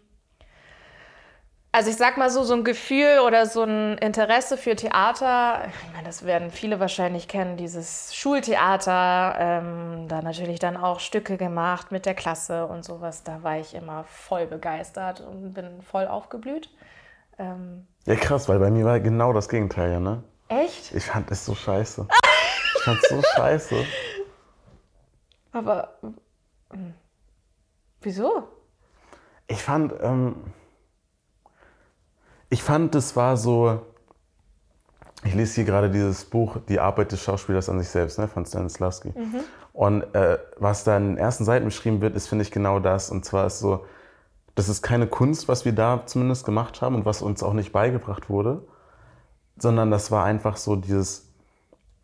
Also 1.76 1.90
ich 1.90 1.98
sag 1.98 2.16
mal 2.16 2.30
so, 2.30 2.42
so 2.42 2.54
ein 2.54 2.64
Gefühl 2.64 3.18
oder 3.18 3.44
so 3.44 3.62
ein 3.62 3.98
Interesse 3.98 4.56
für 4.56 4.76
Theater, 4.76 5.68
ich 5.68 5.92
meine, 5.92 6.06
das 6.06 6.24
werden 6.24 6.50
viele 6.50 6.80
wahrscheinlich 6.80 7.28
kennen, 7.28 7.58
dieses 7.58 8.14
Schultheater, 8.14 9.36
ähm, 9.38 10.08
da 10.08 10.22
natürlich 10.22 10.58
dann 10.58 10.78
auch 10.78 11.00
Stücke 11.00 11.36
gemacht 11.36 11.92
mit 11.92 12.06
der 12.06 12.14
Klasse 12.14 12.64
und 12.66 12.82
sowas. 12.82 13.24
Da 13.24 13.42
war 13.42 13.58
ich 13.58 13.74
immer 13.74 14.04
voll 14.04 14.46
begeistert 14.46 15.20
und 15.20 15.52
bin 15.52 15.82
voll 15.82 16.06
aufgeblüht. 16.06 16.70
Ähm, 17.38 17.86
ja, 18.06 18.14
krass, 18.14 18.48
weil 18.48 18.58
bei 18.58 18.70
mir 18.70 18.86
war 18.86 18.98
genau 18.98 19.34
das 19.34 19.46
Gegenteil, 19.46 19.92
ja, 19.92 20.00
ne? 20.00 20.22
Echt? 20.48 20.94
Ich 20.94 21.04
fand 21.04 21.30
es 21.30 21.44
so 21.44 21.54
scheiße. 21.54 22.08
ich 22.74 22.82
fand 22.84 23.02
es 23.02 23.08
so 23.10 23.22
scheiße. 23.36 23.84
Aber 25.52 25.98
hm, 26.70 26.94
wieso? 28.00 28.48
Ich 29.46 29.62
fand, 29.62 29.92
ähm, 30.00 30.36
ich 32.48 32.62
fand, 32.62 32.94
es 32.94 33.16
war 33.16 33.36
so. 33.36 33.82
Ich 35.24 35.34
lese 35.34 35.56
hier 35.56 35.64
gerade 35.64 35.90
dieses 35.90 36.24
Buch 36.24 36.58
Die 36.68 36.78
Arbeit 36.78 37.10
des 37.10 37.22
Schauspielers 37.22 37.68
an 37.68 37.78
sich 37.80 37.88
selbst 37.88 38.18
ne, 38.18 38.28
von 38.28 38.46
Stanislavski. 38.46 39.08
Mhm. 39.08 39.40
Und 39.72 40.02
äh, 40.14 40.38
was 40.56 40.84
da 40.84 40.96
in 40.96 41.08
den 41.08 41.18
ersten 41.18 41.44
Seiten 41.44 41.64
beschrieben 41.64 42.00
wird, 42.00 42.14
ist, 42.14 42.28
finde 42.28 42.42
ich, 42.42 42.50
genau 42.50 42.78
das. 42.78 43.10
Und 43.10 43.24
zwar 43.24 43.46
ist 43.46 43.58
so, 43.58 43.84
das 44.54 44.68
ist 44.68 44.82
keine 44.82 45.06
Kunst, 45.06 45.48
was 45.48 45.64
wir 45.64 45.72
da 45.72 46.04
zumindest 46.06 46.46
gemacht 46.46 46.80
haben 46.80 46.94
und 46.94 47.04
was 47.04 47.22
uns 47.22 47.42
auch 47.42 47.52
nicht 47.52 47.72
beigebracht 47.72 48.30
wurde, 48.30 48.62
sondern 49.58 49.90
das 49.90 50.10
war 50.10 50.24
einfach 50.24 50.56
so 50.56 50.76
dieses 50.76 51.28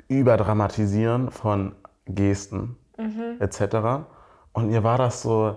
Überdramatisieren 0.09 1.31
von 1.31 1.75
Gesten 2.07 2.77
mhm. 2.99 3.37
etc. 3.41 4.05
Und 4.53 4.69
mir 4.69 4.85
war 4.85 4.99
das 4.99 5.23
so 5.23 5.57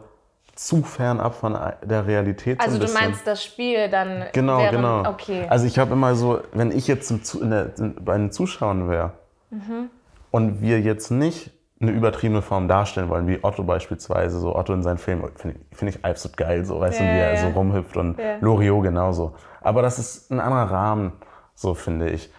zu 0.56 0.84
fernab 0.84 1.36
von 1.36 1.58
der 1.84 2.08
Realität. 2.08 2.60
Also 2.62 2.78
so 2.78 2.86
du 2.86 2.94
meinst 2.94 3.28
das 3.28 3.44
Spiel 3.44 3.90
dann? 3.90 4.26
Genau, 4.32 4.58
während, 4.60 4.78
genau. 4.78 5.10
Okay. 5.10 5.46
Also 5.50 5.66
ich 5.66 5.78
habe 5.78 5.94
immer 5.94 6.16
so, 6.16 6.40
wenn 6.54 6.72
ich 6.72 6.88
jetzt 6.88 7.12
in 7.36 7.50
der, 7.50 7.74
bei 8.00 8.18
den 8.18 8.32
Zuschauern 8.32 8.90
wäre 8.90 9.12
mhm. 9.50 9.90
und 10.32 10.62
wir 10.62 10.80
jetzt 10.80 11.12
nicht 11.12 11.52
eine 11.82 11.92
übertriebene 11.92 12.42
Form 12.42 12.70
darstellen 12.70 13.10
wollen, 13.10 13.28
wie 13.28 13.44
Otto 13.44 13.64
beispielsweise, 13.64 14.40
so 14.40 14.56
Otto 14.56 14.74
in 14.74 14.82
seinen 14.82 14.98
Filmen, 14.98 15.30
finde 15.36 15.58
ich, 15.60 15.78
find 15.78 15.94
ich 15.94 16.06
absolut 16.06 16.38
geil, 16.38 16.64
so, 16.64 16.80
weißt 16.80 17.02
ja, 17.02 17.06
du, 17.06 17.12
wie 17.12 17.20
er 17.20 17.34
ja. 17.34 17.42
so 17.42 17.48
rumhüpft 17.50 17.98
und 17.98 18.18
ja. 18.18 18.38
Loriot 18.40 18.84
genauso. 18.84 19.36
Aber 19.62 19.82
das 19.82 20.00
ist 20.00 20.32
ein 20.32 20.40
anderer 20.40 20.72
Rahmen, 20.72 21.14
so 21.54 21.74
finde 21.74 22.10
ich. 22.10 22.32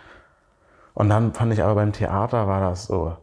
Und 0.95 1.11
dann 1.11 1.35
fand 1.35 1.53
ich 1.53 1.63
aber 1.63 1.75
beim 1.75 1.93
Theater 1.93 2.47
war 2.49 2.61
das 2.63 2.87
so, 2.87 3.15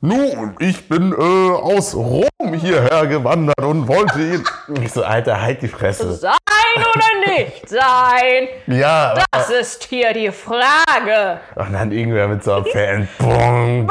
nun, 0.00 0.54
ich 0.58 0.88
bin 0.88 1.12
äh, 1.12 1.16
aus 1.16 1.94
Rom 1.94 2.28
hierher 2.54 3.06
gewandert 3.06 3.62
und 3.62 3.88
wollte 3.88 4.20
ihn. 4.20 4.44
Ich 4.82 4.92
so, 4.92 5.02
Alter, 5.02 5.40
halt 5.40 5.62
die 5.62 5.68
Fresse. 5.68 6.12
Sein 6.12 6.32
oder 6.76 7.34
nicht 7.34 7.66
sein? 7.68 8.48
Ja. 8.66 9.14
Das 9.32 9.46
aber, 9.46 9.58
ist 9.58 9.84
hier 9.84 10.12
die 10.12 10.30
Frage. 10.30 11.40
Und 11.54 11.72
dann 11.72 11.92
irgendwer 11.92 12.28
mit 12.28 12.44
so 12.44 12.52
einem 12.52 12.66
Fan. 12.66 13.08
Bong, 13.18 13.90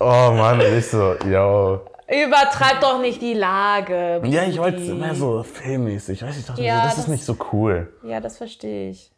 oh 0.00 0.32
Mann, 0.32 0.60
ich 0.60 0.88
so, 0.88 1.14
yo. 1.24 1.86
Übertreib 2.08 2.80
doch 2.80 3.00
nicht 3.00 3.22
die 3.22 3.34
Lage. 3.34 4.22
Ja, 4.24 4.42
ich 4.42 4.58
wollte 4.58 4.82
es 4.82 4.88
immer 4.88 5.14
so 5.14 5.44
filmmäßig. 5.44 6.20
Ich 6.20 6.28
weiß, 6.28 6.36
ich 6.36 6.46
dachte, 6.46 6.62
ja, 6.62 6.78
so, 6.78 6.82
das, 6.82 6.94
das, 6.96 7.04
ist 7.04 7.08
nicht 7.08 7.24
so 7.24 7.36
cool. 7.52 7.92
Ja, 8.02 8.20
das 8.20 8.38
verstehe 8.38 8.90
ich. 8.90 9.12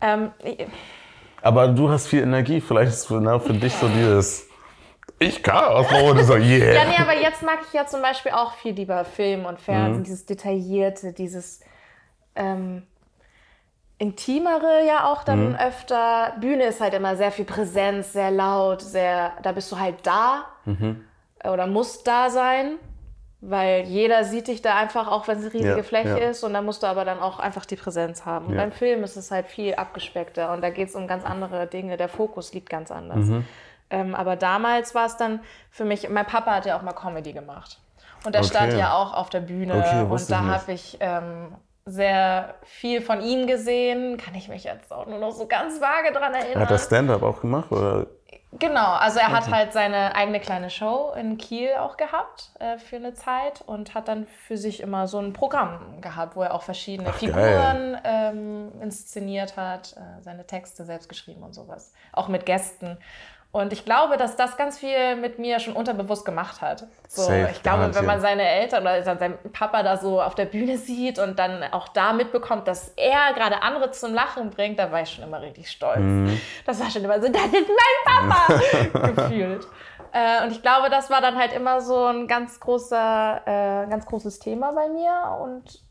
Ähm, 0.00 0.30
ich 0.44 0.66
aber 1.42 1.68
du 1.68 1.88
hast 1.88 2.08
viel 2.08 2.22
Energie. 2.22 2.60
Vielleicht 2.60 2.92
ist 2.92 2.98
es 2.98 3.06
für, 3.06 3.40
für 3.40 3.52
dich 3.54 3.74
so 3.74 3.88
dieses 3.88 4.46
ich 5.18 5.42
kann 5.42 5.64
aus 5.64 5.90
und 5.90 6.24
so, 6.24 6.34
yeah. 6.34 6.74
Ja, 6.74 6.84
nee, 6.84 6.96
aber 7.00 7.14
jetzt 7.18 7.42
mag 7.42 7.60
ich 7.66 7.72
ja 7.72 7.86
zum 7.86 8.02
Beispiel 8.02 8.32
auch 8.32 8.52
viel 8.54 8.74
lieber 8.74 9.04
Film 9.04 9.46
und 9.46 9.58
Fernsehen, 9.58 10.00
mhm. 10.00 10.04
dieses 10.04 10.26
Detaillierte, 10.26 11.14
dieses 11.14 11.60
ähm, 12.34 12.82
Intimere 13.98 14.86
ja 14.86 15.10
auch 15.10 15.24
dann 15.24 15.50
mhm. 15.50 15.56
öfter. 15.56 16.34
Bühne 16.38 16.64
ist 16.64 16.82
halt 16.82 16.92
immer 16.92 17.16
sehr 17.16 17.32
viel 17.32 17.46
Präsenz, 17.46 18.12
sehr 18.12 18.30
laut, 18.30 18.82
sehr, 18.82 19.32
da 19.42 19.52
bist 19.52 19.72
du 19.72 19.78
halt 19.78 20.06
da 20.06 20.44
mhm. 20.66 21.02
oder 21.44 21.66
musst 21.66 22.06
da 22.06 22.28
sein. 22.28 22.74
Weil 23.48 23.84
jeder 23.84 24.24
sieht 24.24 24.48
dich 24.48 24.60
da 24.60 24.74
einfach, 24.74 25.06
auch 25.06 25.28
wenn 25.28 25.38
es 25.38 25.44
eine 25.44 25.54
riesige 25.54 25.76
ja, 25.76 25.82
Fläche 25.84 26.20
ja. 26.20 26.30
ist. 26.30 26.42
Und 26.42 26.52
da 26.52 26.62
musst 26.62 26.82
du 26.82 26.88
aber 26.88 27.04
dann 27.04 27.20
auch 27.20 27.38
einfach 27.38 27.64
die 27.64 27.76
Präsenz 27.76 28.26
haben. 28.26 28.50
Ja. 28.50 28.56
Beim 28.60 28.72
Film 28.72 29.04
ist 29.04 29.16
es 29.16 29.30
halt 29.30 29.46
viel 29.46 29.74
abgespeckter 29.76 30.52
und 30.52 30.62
da 30.62 30.70
geht 30.70 30.88
es 30.88 30.96
um 30.96 31.06
ganz 31.06 31.24
andere 31.24 31.68
Dinge. 31.68 31.96
Der 31.96 32.08
Fokus 32.08 32.52
liegt 32.52 32.68
ganz 32.68 32.90
anders. 32.90 33.26
Mhm. 33.26 33.44
Ähm, 33.90 34.14
aber 34.16 34.34
damals 34.34 34.96
war 34.96 35.06
es 35.06 35.16
dann 35.16 35.40
für 35.70 35.84
mich, 35.84 36.08
mein 36.08 36.26
Papa 36.26 36.56
hat 36.56 36.66
ja 36.66 36.76
auch 36.76 36.82
mal 36.82 36.92
Comedy 36.92 37.32
gemacht. 37.32 37.78
Und 38.24 38.34
er 38.34 38.40
okay. 38.40 38.50
stand 38.50 38.72
ja 38.72 38.94
auch 38.94 39.14
auf 39.14 39.30
der 39.30 39.40
Bühne. 39.40 39.74
Okay, 39.74 40.02
und 40.02 40.30
da 40.30 40.42
habe 40.42 40.72
ich 40.72 40.96
ähm, 40.98 41.54
sehr 41.84 42.56
viel 42.64 43.00
von 43.00 43.20
ihm 43.20 43.46
gesehen. 43.46 44.16
Kann 44.16 44.34
ich 44.34 44.48
mich 44.48 44.64
jetzt 44.64 44.92
auch 44.92 45.06
nur 45.06 45.20
noch 45.20 45.30
so 45.30 45.46
ganz 45.46 45.80
vage 45.80 46.12
dran 46.12 46.34
erinnern. 46.34 46.62
Hat 46.62 46.70
er 46.72 46.78
Stand-up 46.78 47.22
auch 47.22 47.40
gemacht? 47.40 47.70
Oder? 47.70 48.06
Genau, 48.52 48.92
also 48.94 49.18
er 49.18 49.32
hat 49.32 49.50
halt 49.50 49.72
seine 49.72 50.14
eigene 50.14 50.40
kleine 50.40 50.70
Show 50.70 51.12
in 51.18 51.36
Kiel 51.36 51.70
auch 51.78 51.96
gehabt 51.96 52.52
äh, 52.58 52.78
für 52.78 52.96
eine 52.96 53.12
Zeit 53.12 53.62
und 53.66 53.94
hat 53.94 54.08
dann 54.08 54.26
für 54.26 54.56
sich 54.56 54.80
immer 54.80 55.08
so 55.08 55.18
ein 55.18 55.32
Programm 55.32 56.00
gehabt, 56.00 56.36
wo 56.36 56.42
er 56.42 56.54
auch 56.54 56.62
verschiedene 56.62 57.10
Ach, 57.10 57.18
Figuren 57.18 57.98
ähm, 58.04 58.72
inszeniert 58.80 59.56
hat, 59.56 59.94
äh, 59.96 60.22
seine 60.22 60.46
Texte 60.46 60.84
selbst 60.84 61.08
geschrieben 61.08 61.42
und 61.42 61.54
sowas. 61.54 61.92
Auch 62.12 62.28
mit 62.28 62.46
Gästen. 62.46 62.98
Und 63.56 63.72
ich 63.72 63.86
glaube, 63.86 64.18
dass 64.18 64.36
das 64.36 64.58
ganz 64.58 64.78
viel 64.78 65.16
mit 65.16 65.38
mir 65.38 65.60
schon 65.60 65.72
unterbewusst 65.72 66.26
gemacht 66.26 66.60
hat. 66.60 66.84
So, 67.08 67.22
Safe, 67.22 67.48
ich 67.50 67.62
glaube, 67.62 67.94
wenn 67.94 68.04
man 68.04 68.20
seine 68.20 68.46
Eltern 68.46 68.82
oder 68.82 69.02
seinen 69.02 69.38
Papa 69.50 69.82
da 69.82 69.96
so 69.96 70.20
auf 70.20 70.34
der 70.34 70.44
Bühne 70.44 70.76
sieht 70.76 71.18
und 71.18 71.38
dann 71.38 71.64
auch 71.72 71.88
da 71.88 72.12
mitbekommt, 72.12 72.68
dass 72.68 72.92
er 72.96 73.32
gerade 73.32 73.62
andere 73.62 73.92
zum 73.92 74.12
Lachen 74.12 74.50
bringt, 74.50 74.78
da 74.78 74.92
war 74.92 75.00
ich 75.00 75.10
schon 75.10 75.24
immer 75.24 75.40
richtig 75.40 75.70
stolz. 75.70 76.00
Mhm. 76.00 76.38
Das 76.66 76.78
war 76.80 76.90
schon 76.90 77.02
immer 77.02 77.18
so, 77.18 77.28
das 77.28 77.46
ist 77.46 77.66
mein 77.66 78.28
Papa 78.28 79.08
gefühlt. 79.14 79.66
Äh, 80.12 80.44
und 80.44 80.52
ich 80.52 80.60
glaube, 80.60 80.90
das 80.90 81.08
war 81.08 81.22
dann 81.22 81.38
halt 81.38 81.54
immer 81.54 81.80
so 81.80 82.04
ein 82.04 82.28
ganz 82.28 82.60
großer, 82.60 83.40
äh, 83.46 83.88
ganz 83.88 84.04
großes 84.04 84.38
Thema 84.38 84.72
bei 84.72 84.88
mir. 84.90 85.34
Und 85.40 85.82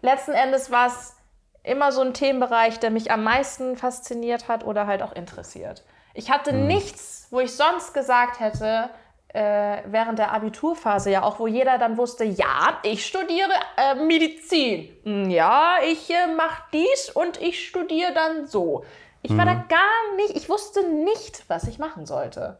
letzten 0.00 0.32
Endes 0.32 0.70
war 0.70 0.86
es 0.86 1.14
immer 1.62 1.92
so 1.92 2.00
ein 2.00 2.14
Themenbereich, 2.14 2.80
der 2.80 2.88
mich 2.88 3.10
am 3.10 3.22
meisten 3.22 3.76
fasziniert 3.76 4.48
hat 4.48 4.64
oder 4.64 4.86
halt 4.86 5.02
auch 5.02 5.12
interessiert. 5.12 5.84
Ich 6.18 6.32
hatte 6.32 6.52
mhm. 6.52 6.66
nichts, 6.66 7.28
wo 7.30 7.38
ich 7.38 7.54
sonst 7.54 7.94
gesagt 7.94 8.40
hätte, 8.40 8.90
äh, 9.28 9.82
während 9.86 10.18
der 10.18 10.32
Abiturphase 10.32 11.12
ja 11.12 11.22
auch, 11.22 11.38
wo 11.38 11.46
jeder 11.46 11.78
dann 11.78 11.96
wusste, 11.96 12.24
ja, 12.24 12.80
ich 12.82 13.06
studiere 13.06 13.52
äh, 13.76 13.94
Medizin. 13.94 14.88
Hm, 15.04 15.30
ja, 15.30 15.76
ich 15.86 16.10
äh, 16.10 16.34
mache 16.34 16.64
dies 16.72 17.10
und 17.14 17.40
ich 17.40 17.68
studiere 17.68 18.12
dann 18.14 18.48
so. 18.48 18.84
Ich 19.22 19.30
mhm. 19.30 19.38
war 19.38 19.44
da 19.44 19.54
mhm. 19.54 19.68
gar 19.68 20.16
nicht, 20.16 20.36
ich 20.36 20.48
wusste 20.48 20.88
nicht, 20.88 21.48
was 21.48 21.68
ich 21.68 21.78
machen 21.78 22.04
sollte. 22.04 22.58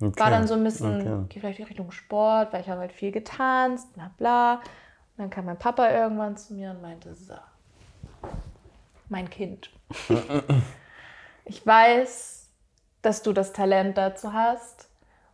Okay. 0.00 0.18
War 0.18 0.30
dann 0.30 0.46
so 0.46 0.54
ein 0.54 0.64
bisschen, 0.64 1.00
okay. 1.02 1.22
okay, 1.24 1.40
vielleicht 1.40 1.58
in 1.58 1.66
Richtung 1.66 1.90
Sport, 1.90 2.54
weil 2.54 2.62
ich 2.62 2.70
habe 2.70 2.80
halt 2.80 2.92
viel 2.92 3.12
getanzt, 3.12 3.92
bla 3.92 4.10
bla. 4.16 4.54
Und 4.54 4.62
dann 5.18 5.28
kam 5.28 5.44
mein 5.44 5.58
Papa 5.58 5.90
irgendwann 5.90 6.38
zu 6.38 6.54
mir 6.54 6.70
und 6.70 6.80
meinte, 6.80 7.14
so, 7.14 7.34
mein 9.10 9.28
Kind. 9.28 9.70
ich 11.44 11.66
weiß, 11.66 12.35
dass 13.06 13.22
du 13.22 13.32
das 13.32 13.52
Talent 13.52 13.96
dazu 13.96 14.32
hast. 14.32 14.88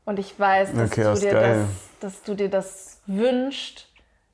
Und 0.04 0.18
ich 0.18 0.38
weiß, 0.38 0.74
dass, 0.74 0.92
okay, 0.92 1.04
du, 1.04 1.20
dir 1.20 1.32
das, 1.32 1.68
dass 2.00 2.22
du 2.22 2.34
dir 2.34 2.50
das 2.50 3.00
wünschst. 3.06 3.88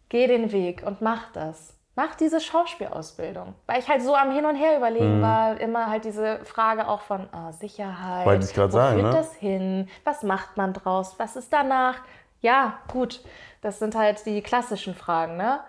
Geh 0.09 0.27
den 0.27 0.51
Weg 0.51 0.83
und 0.85 1.03
mach 1.03 1.31
das. 1.33 1.75
Mach 1.95 2.15
diese 2.15 2.41
Schauspielausbildung. 2.41 3.55
Weil 3.67 3.81
ich 3.81 3.89
halt 3.89 4.03
so 4.03 4.15
am 4.15 4.33
Hin 4.33 4.45
und 4.45 4.57
Her 4.57 4.77
überlegen 4.77 5.19
mhm. 5.19 5.23
war, 5.23 5.61
immer 5.61 5.89
halt 5.89 6.05
diese 6.05 6.45
Frage 6.45 6.89
auch 6.89 7.03
von 7.03 7.29
oh, 7.33 7.53
Sicherheit. 7.53 8.27
Wollte 8.27 8.45
ich 8.45 8.55
gerade 8.55 8.73
sagen. 8.73 8.97
Wo 8.97 9.03
führt 9.03 9.13
ne? 9.13 9.19
das 9.19 9.35
hin? 9.35 9.89
Was 10.05 10.23
macht 10.23 10.57
man 10.57 10.73
draus? 10.73 11.15
Was 11.19 11.37
ist 11.37 11.53
danach? 11.53 11.97
Ja, 12.41 12.79
gut. 12.91 13.21
Das 13.63 13.79
sind 13.79 13.95
halt 13.95 14.25
die 14.27 14.43
klassischen 14.43 14.95
Fragen. 14.95 15.37
Ne? 15.37 15.61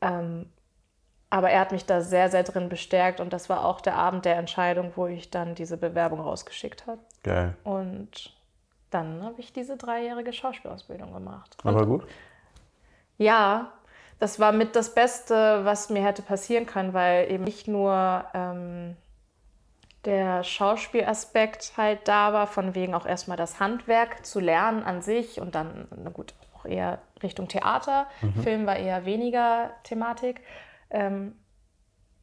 Ähm, 0.00 0.50
aber 1.34 1.50
er 1.50 1.58
hat 1.58 1.72
mich 1.72 1.84
da 1.84 2.00
sehr, 2.00 2.30
sehr 2.30 2.44
drin 2.44 2.68
bestärkt 2.68 3.18
und 3.18 3.32
das 3.32 3.48
war 3.48 3.64
auch 3.64 3.80
der 3.80 3.96
Abend 3.96 4.24
der 4.24 4.36
Entscheidung, 4.36 4.92
wo 4.94 5.08
ich 5.08 5.30
dann 5.30 5.56
diese 5.56 5.76
Bewerbung 5.76 6.20
rausgeschickt 6.20 6.86
habe. 6.86 7.00
Geil. 7.24 7.56
Und 7.64 8.32
dann 8.90 9.20
habe 9.24 9.40
ich 9.40 9.52
diese 9.52 9.76
dreijährige 9.76 10.32
Schauspielausbildung 10.32 11.12
gemacht. 11.12 11.56
Und 11.64 11.70
aber 11.70 11.86
gut? 11.86 12.06
Ja, 13.18 13.72
das 14.20 14.38
war 14.38 14.52
mit 14.52 14.76
das 14.76 14.94
Beste, 14.94 15.64
was 15.64 15.90
mir 15.90 16.04
hätte 16.04 16.22
passieren 16.22 16.66
können, 16.66 16.94
weil 16.94 17.28
eben 17.28 17.42
nicht 17.42 17.66
nur 17.66 18.24
ähm, 18.32 18.96
der 20.04 20.44
Schauspielaspekt 20.44 21.72
halt 21.76 22.06
da 22.06 22.32
war, 22.32 22.46
von 22.46 22.76
wegen 22.76 22.94
auch 22.94 23.06
erstmal 23.06 23.36
das 23.36 23.58
Handwerk 23.58 24.24
zu 24.24 24.38
lernen 24.38 24.84
an 24.84 25.02
sich 25.02 25.40
und 25.40 25.56
dann, 25.56 25.88
na 25.96 26.10
gut, 26.10 26.32
auch 26.56 26.64
eher 26.64 27.00
Richtung 27.24 27.48
Theater. 27.48 28.06
Mhm. 28.22 28.42
Film 28.44 28.66
war 28.66 28.76
eher 28.76 29.04
weniger 29.04 29.70
Thematik. 29.82 30.40
Ähm, 30.94 31.34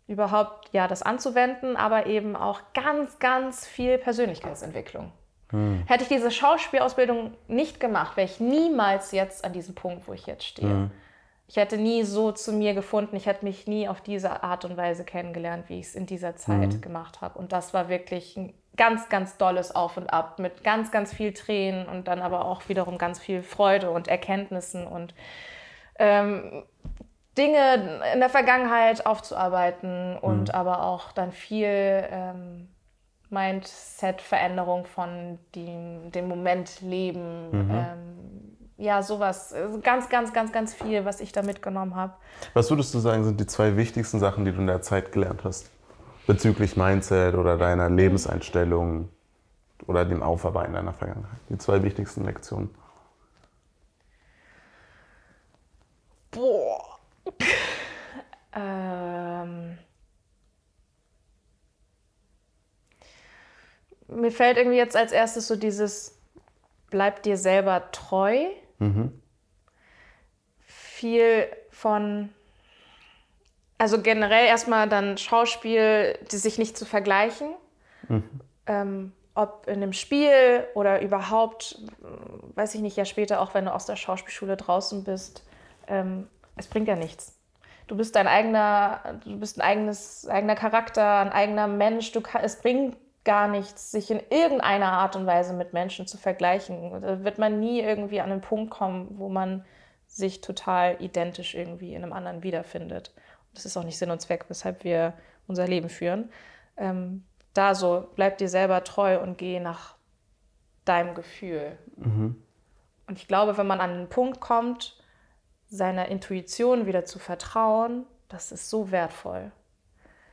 überhaupt 0.07 0.69
ja 0.73 0.87
das 0.87 1.03
anzuwenden, 1.03 1.77
aber 1.77 2.05
eben 2.05 2.35
auch 2.35 2.61
ganz, 2.73 3.19
ganz 3.19 3.65
viel 3.65 3.97
Persönlichkeitsentwicklung. 3.97 5.11
Hm. 5.51 5.83
Hätte 5.87 6.03
ich 6.03 6.09
diese 6.09 6.31
Schauspielausbildung 6.31 7.33
nicht 7.47 7.79
gemacht, 7.79 8.17
wäre 8.17 8.25
ich 8.25 8.39
niemals 8.39 9.11
jetzt 9.11 9.45
an 9.45 9.53
diesem 9.53 9.75
Punkt, 9.75 10.07
wo 10.07 10.13
ich 10.13 10.25
jetzt 10.25 10.43
stehe. 10.43 10.69
Hm. 10.69 10.91
Ich 11.47 11.57
hätte 11.57 11.77
nie 11.77 12.03
so 12.03 12.31
zu 12.31 12.53
mir 12.53 12.73
gefunden, 12.73 13.15
ich 13.15 13.25
hätte 13.25 13.43
mich 13.43 13.67
nie 13.67 13.89
auf 13.89 13.99
diese 13.99 14.43
Art 14.43 14.63
und 14.63 14.77
Weise 14.77 15.03
kennengelernt, 15.03 15.65
wie 15.67 15.79
ich 15.79 15.87
es 15.87 15.95
in 15.95 16.05
dieser 16.05 16.35
Zeit 16.37 16.73
hm. 16.73 16.81
gemacht 16.81 17.21
habe. 17.21 17.37
Und 17.37 17.51
das 17.51 17.73
war 17.73 17.89
wirklich 17.89 18.37
ein 18.37 18.53
ganz, 18.77 19.09
ganz 19.09 19.37
dolles 19.37 19.75
Auf 19.75 19.97
und 19.97 20.13
Ab 20.13 20.39
mit 20.39 20.63
ganz, 20.63 20.91
ganz 20.91 21.13
viel 21.13 21.33
Tränen 21.33 21.87
und 21.87 22.07
dann 22.07 22.21
aber 22.21 22.45
auch 22.45 22.69
wiederum 22.69 22.97
ganz 22.97 23.19
viel 23.19 23.43
Freude 23.43 23.91
und 23.91 24.07
Erkenntnissen 24.07 24.87
und 24.87 25.13
ähm, 25.99 26.63
Dinge 27.37 28.01
in 28.13 28.19
der 28.19 28.29
Vergangenheit 28.29 29.05
aufzuarbeiten 29.05 30.17
und 30.17 30.49
mhm. 30.49 30.53
aber 30.53 30.83
auch 30.83 31.11
dann 31.11 31.31
viel 31.31 31.67
ähm, 31.67 32.67
Mindset-Veränderung 33.29 34.85
von 34.85 35.39
dem, 35.55 36.11
dem 36.11 36.27
Moment 36.27 36.81
leben. 36.81 37.49
Mhm. 37.51 37.71
Ähm, 37.71 38.57
ja, 38.77 39.01
sowas. 39.01 39.55
Ganz, 39.83 40.09
ganz, 40.09 40.33
ganz, 40.33 40.51
ganz 40.51 40.73
viel, 40.73 41.05
was 41.05 41.21
ich 41.21 41.31
da 41.31 41.41
mitgenommen 41.41 41.95
habe. 41.95 42.13
Was 42.53 42.69
würdest 42.69 42.93
du 42.93 42.99
sagen, 42.99 43.23
sind 43.23 43.39
die 43.39 43.45
zwei 43.45 43.77
wichtigsten 43.77 44.19
Sachen, 44.19 44.43
die 44.43 44.51
du 44.51 44.59
in 44.59 44.67
der 44.67 44.81
Zeit 44.81 45.11
gelernt 45.11 45.43
hast? 45.43 45.69
Bezüglich 46.27 46.75
Mindset 46.75 47.35
oder 47.35 47.57
deiner 47.57 47.89
Lebenseinstellung 47.89 49.09
oder 49.87 50.03
dem 50.03 50.21
Aufarbeiten 50.21 50.73
deiner 50.73 50.93
Vergangenheit? 50.93 51.39
Die 51.49 51.57
zwei 51.57 51.83
wichtigsten 51.83 52.25
Lektionen. 52.25 52.69
Boah. 56.31 56.90
Ähm. 58.55 59.77
Mir 64.07 64.31
fällt 64.31 64.57
irgendwie 64.57 64.77
jetzt 64.77 64.97
als 64.97 65.13
erstes 65.13 65.47
so 65.47 65.55
dieses 65.55 66.21
Bleib 66.91 67.23
dir 67.23 67.37
selber 67.37 67.89
treu. 67.93 68.45
Mhm. 68.77 69.19
Viel 70.59 71.47
von, 71.69 72.29
also 73.77 74.01
generell 74.01 74.45
erstmal 74.45 74.89
dann 74.89 75.17
Schauspiel, 75.17 76.19
die 76.29 76.35
sich 76.35 76.57
nicht 76.57 76.77
zu 76.77 76.85
vergleichen. 76.85 77.53
Mhm. 78.09 78.41
Ähm, 78.67 79.13
ob 79.33 79.67
in 79.67 79.75
einem 79.75 79.93
Spiel 79.93 80.67
oder 80.75 81.01
überhaupt, 81.01 81.79
weiß 82.55 82.75
ich 82.75 82.81
nicht, 82.81 82.97
ja 82.97 83.05
später 83.05 83.39
auch, 83.39 83.53
wenn 83.53 83.65
du 83.65 83.73
aus 83.73 83.85
der 83.85 83.95
Schauspielschule 83.95 84.57
draußen 84.57 85.05
bist, 85.05 85.43
ähm, 85.87 86.27
es 86.57 86.67
bringt 86.67 86.89
ja 86.89 86.97
nichts. 86.97 87.40
Du 87.87 87.97
bist 87.97 88.15
dein 88.15 88.27
eigener, 88.27 89.19
du 89.23 89.37
bist 89.39 89.59
ein 89.59 89.61
eigenes, 89.61 90.27
eigener 90.27 90.55
Charakter, 90.55 91.19
ein 91.19 91.31
eigener 91.31 91.67
Mensch. 91.67 92.11
Du, 92.11 92.21
es 92.41 92.61
bringt 92.61 92.97
gar 93.23 93.47
nichts, 93.47 93.91
sich 93.91 94.09
in 94.09 94.21
irgendeiner 94.29 94.91
Art 94.91 95.15
und 95.15 95.25
Weise 95.25 95.53
mit 95.53 95.73
Menschen 95.73 96.07
zu 96.07 96.17
vergleichen. 96.17 97.01
Da 97.01 97.23
wird 97.23 97.37
man 97.37 97.59
nie 97.59 97.81
irgendwie 97.81 98.21
an 98.21 98.31
einen 98.31 98.41
Punkt 98.41 98.71
kommen, 98.71 99.07
wo 99.17 99.29
man 99.29 99.65
sich 100.07 100.41
total 100.41 100.97
identisch 101.01 101.55
irgendwie 101.55 101.93
in 101.93 102.03
einem 102.03 102.13
anderen 102.13 102.43
wiederfindet. 102.43 103.13
Das 103.53 103.65
ist 103.65 103.77
auch 103.77 103.83
nicht 103.83 103.97
Sinn 103.97 104.11
und 104.11 104.21
Zweck, 104.21 104.45
weshalb 104.47 104.83
wir 104.83 105.13
unser 105.47 105.67
Leben 105.67 105.89
führen. 105.89 106.29
Ähm, 106.77 107.23
da 107.53 107.75
so, 107.75 108.07
bleib 108.15 108.37
dir 108.37 108.49
selber 108.49 108.83
treu 108.83 109.19
und 109.21 109.37
geh 109.37 109.59
nach 109.59 109.95
deinem 110.85 111.15
Gefühl. 111.15 111.77
Mhm. 111.97 112.41
Und 113.07 113.17
ich 113.17 113.27
glaube, 113.27 113.57
wenn 113.57 113.67
man 113.67 113.81
an 113.81 113.91
einen 113.91 114.09
Punkt 114.09 114.39
kommt, 114.39 115.00
seiner 115.71 116.09
Intuition 116.09 116.85
wieder 116.85 117.05
zu 117.05 117.17
vertrauen, 117.17 118.05
das 118.27 118.51
ist 118.51 118.69
so 118.69 118.91
wertvoll. 118.91 119.51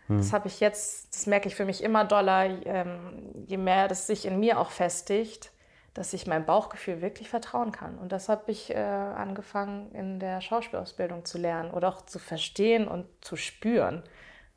Hm. 0.09 0.19
Das 0.19 0.33
habe 0.33 0.49
ich 0.49 0.59
jetzt, 0.59 1.15
das 1.15 1.27
merke 1.27 1.49
ich 1.49 1.55
für 1.55 1.65
mich 1.65 1.83
immer 1.83 2.05
doller, 2.05 2.45
ähm, 2.67 3.45
je 3.47 3.57
mehr 3.57 3.87
das 3.89 4.09
sich 4.09 4.27
in 4.27 4.41
mir 4.41 4.59
auch 4.59 4.71
festigt, 4.71 5.53
dass 5.95 6.13
ich 6.13 6.27
meinem 6.27 6.45
Bauchgefühl 6.45 7.01
wirklich 7.01 7.29
vertrauen 7.29 7.73
kann. 7.73 7.99
Und 7.99 8.11
das 8.11 8.29
habe 8.29 8.51
ich 8.51 8.71
äh, 8.71 8.77
angefangen 8.77 9.93
in 9.93 10.19
der 10.19 10.41
Schauspielausbildung 10.41 11.25
zu 11.25 11.39
lernen 11.39 11.71
oder 11.71 11.89
auch 11.89 12.03
zu 12.03 12.19
verstehen 12.19 12.89
und 12.89 13.07
zu 13.21 13.37
spüren, 13.37 14.03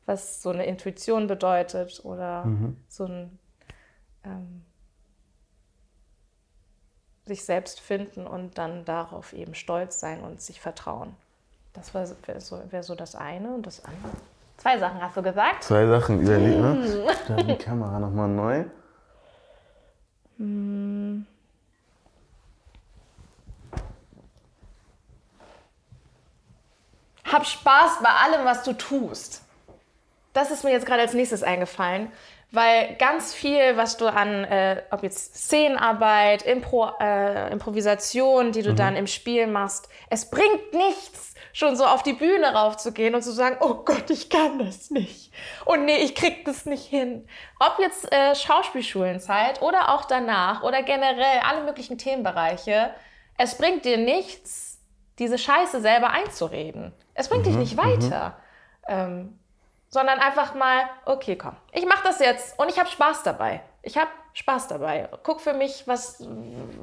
was 0.04 0.42
so 0.42 0.50
eine 0.50 0.66
Intuition 0.66 1.28
bedeutet 1.28 2.04
oder 2.04 2.44
mhm. 2.44 2.76
so 2.88 3.04
ein 3.04 3.38
ähm, 4.24 4.64
sich 7.26 7.44
selbst 7.44 7.80
finden 7.80 8.26
und 8.26 8.58
dann 8.58 8.84
darauf 8.84 9.32
eben 9.32 9.54
stolz 9.54 10.00
sein 10.00 10.22
und 10.22 10.40
sich 10.40 10.60
vertrauen. 10.60 11.14
Das 11.72 11.94
wäre 11.94 12.40
so, 12.40 12.60
wär 12.70 12.82
so 12.82 12.94
das 12.94 13.14
eine 13.14 13.54
und 13.54 13.66
das 13.66 13.84
andere. 13.84 14.12
Zwei 14.58 14.78
Sachen 14.78 15.00
hast 15.00 15.16
du 15.16 15.22
gesagt? 15.22 15.64
Zwei 15.64 15.86
Sachen 15.86 16.20
überlegt, 16.20 16.58
ne? 16.58 17.16
Dann 17.28 17.46
die 17.46 17.56
Kamera 17.56 17.98
nochmal 17.98 18.28
neu. 18.28 18.64
Hm. 20.38 21.26
Hab 27.24 27.46
Spaß 27.46 27.98
bei 28.02 28.10
allem, 28.10 28.44
was 28.44 28.62
du 28.62 28.74
tust. 28.74 29.42
Das 30.34 30.50
ist 30.50 30.64
mir 30.64 30.70
jetzt 30.70 30.86
gerade 30.86 31.00
als 31.00 31.14
nächstes 31.14 31.42
eingefallen. 31.42 32.12
Weil 32.54 32.96
ganz 32.96 33.32
viel, 33.32 33.78
was 33.78 33.96
du 33.96 34.06
an, 34.06 34.44
äh, 34.44 34.82
ob 34.90 35.02
jetzt 35.02 35.34
Szenenarbeit, 35.34 36.42
Impro, 36.42 36.90
äh, 37.00 37.50
Improvisation, 37.50 38.52
die 38.52 38.60
du 38.62 38.72
mhm. 38.72 38.76
dann 38.76 38.96
im 38.96 39.06
Spiel 39.06 39.46
machst, 39.46 39.88
es 40.10 40.28
bringt 40.28 40.74
nichts, 40.74 41.34
schon 41.54 41.76
so 41.76 41.86
auf 41.86 42.02
die 42.02 42.12
Bühne 42.12 42.52
raufzugehen 42.52 43.14
und 43.14 43.22
zu 43.22 43.32
sagen, 43.32 43.56
oh 43.60 43.82
Gott, 43.84 44.10
ich 44.10 44.28
kann 44.28 44.58
das 44.58 44.90
nicht. 44.90 45.32
Und 45.64 45.86
nee, 45.86 45.96
ich 45.98 46.14
krieg 46.14 46.44
das 46.44 46.66
nicht 46.66 46.84
hin. 46.84 47.26
Ob 47.58 47.78
jetzt 47.78 48.12
äh, 48.12 48.34
Schauspielschulenzeit 48.34 49.62
oder 49.62 49.88
auch 49.94 50.04
danach 50.04 50.62
oder 50.62 50.82
generell 50.82 51.40
alle 51.48 51.64
möglichen 51.64 51.96
Themenbereiche, 51.96 52.90
es 53.38 53.56
bringt 53.56 53.86
dir 53.86 53.96
nichts, 53.96 54.78
diese 55.18 55.38
Scheiße 55.38 55.80
selber 55.80 56.10
einzureden. 56.10 56.92
Es 57.14 57.28
bringt 57.28 57.46
mhm. 57.46 57.50
dich 57.50 57.56
nicht 57.56 57.76
weiter. 57.78 58.36
Mhm. 58.86 58.94
Ähm, 58.94 59.38
sondern 59.92 60.18
einfach 60.20 60.54
mal, 60.54 60.84
okay, 61.04 61.36
komm, 61.36 61.54
ich 61.70 61.84
mache 61.84 62.02
das 62.02 62.18
jetzt 62.18 62.58
und 62.58 62.70
ich 62.70 62.78
habe 62.78 62.88
Spaß 62.88 63.22
dabei. 63.24 63.60
Ich 63.82 63.98
habe 63.98 64.10
Spaß 64.32 64.68
dabei. 64.68 65.08
Guck 65.22 65.42
für 65.42 65.52
mich, 65.52 65.86
was, 65.86 66.24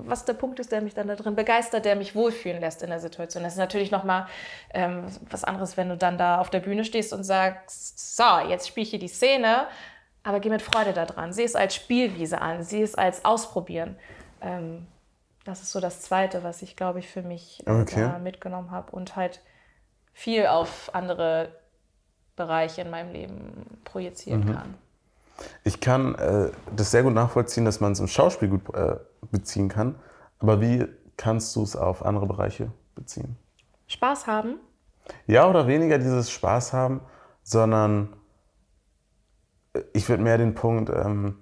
was 0.05 0.25
der 0.25 0.33
Punkt 0.33 0.59
ist, 0.59 0.71
der 0.71 0.81
mich 0.81 0.93
dann 0.93 1.07
da 1.07 1.15
drin 1.15 1.35
begeistert, 1.35 1.85
der 1.85 1.95
mich 1.95 2.13
wohlfühlen 2.13 2.61
lässt 2.61 2.83
in 2.83 2.89
der 2.89 2.99
Situation. 2.99 3.43
Das 3.43 3.53
ist 3.53 3.59
natürlich 3.59 3.89
nochmal 3.89 4.27
ähm, 4.73 5.05
was 5.31 5.43
anderes, 5.43 5.75
wenn 5.75 5.89
du 5.89 5.97
dann 5.97 6.19
da 6.19 6.39
auf 6.39 6.51
der 6.51 6.59
Bühne 6.59 6.85
stehst 6.85 7.11
und 7.11 7.23
sagst, 7.23 8.15
so, 8.15 8.39
jetzt 8.47 8.67
spiele 8.67 8.83
ich 8.83 8.89
hier 8.91 8.99
die 8.99 9.07
Szene, 9.07 9.65
aber 10.23 10.39
geh 10.39 10.49
mit 10.49 10.61
Freude 10.61 10.93
da 10.93 11.07
dran. 11.07 11.33
Sieh 11.33 11.43
es 11.43 11.55
als 11.55 11.73
Spielwiese 11.73 12.39
an, 12.39 12.61
sieh 12.61 12.83
es 12.83 12.93
als 12.93 13.25
Ausprobieren. 13.25 13.97
Ähm, 14.41 14.85
das 15.45 15.63
ist 15.63 15.71
so 15.71 15.79
das 15.79 16.01
Zweite, 16.01 16.43
was 16.43 16.61
ich, 16.61 16.75
glaube 16.75 16.99
ich, 16.99 17.09
für 17.09 17.23
mich 17.23 17.63
okay. 17.65 18.11
mitgenommen 18.19 18.69
habe 18.69 18.91
und 18.91 19.15
halt 19.15 19.41
viel 20.13 20.45
auf 20.45 20.93
andere 20.93 21.58
Bereiche 22.39 22.81
in 22.81 22.89
meinem 22.89 23.11
Leben 23.11 23.65
projizieren 23.83 24.45
mhm. 24.45 24.53
kann. 24.53 24.73
Ich 25.63 25.79
kann 25.79 26.15
äh, 26.15 26.49
das 26.75 26.91
sehr 26.91 27.03
gut 27.03 27.13
nachvollziehen, 27.13 27.65
dass 27.65 27.79
man 27.79 27.91
es 27.91 27.99
im 27.99 28.07
Schauspiel 28.07 28.47
gut 28.47 28.73
äh, 28.73 28.95
beziehen 29.29 29.69
kann. 29.69 29.95
Aber 30.39 30.61
wie 30.61 30.87
kannst 31.17 31.55
du 31.55 31.63
es 31.63 31.75
auf 31.75 32.03
andere 32.03 32.25
Bereiche 32.25 32.71
beziehen? 32.95 33.37
Spaß 33.87 34.25
haben? 34.25 34.55
Ja, 35.27 35.49
oder 35.49 35.67
weniger 35.67 35.97
dieses 35.97 36.31
Spaß 36.31 36.73
haben, 36.73 37.01
sondern 37.43 38.09
äh, 39.73 39.81
ich 39.93 40.07
würde 40.07 40.23
mehr 40.23 40.37
den 40.37 40.55
Punkt, 40.55 40.89
ähm, 40.89 41.35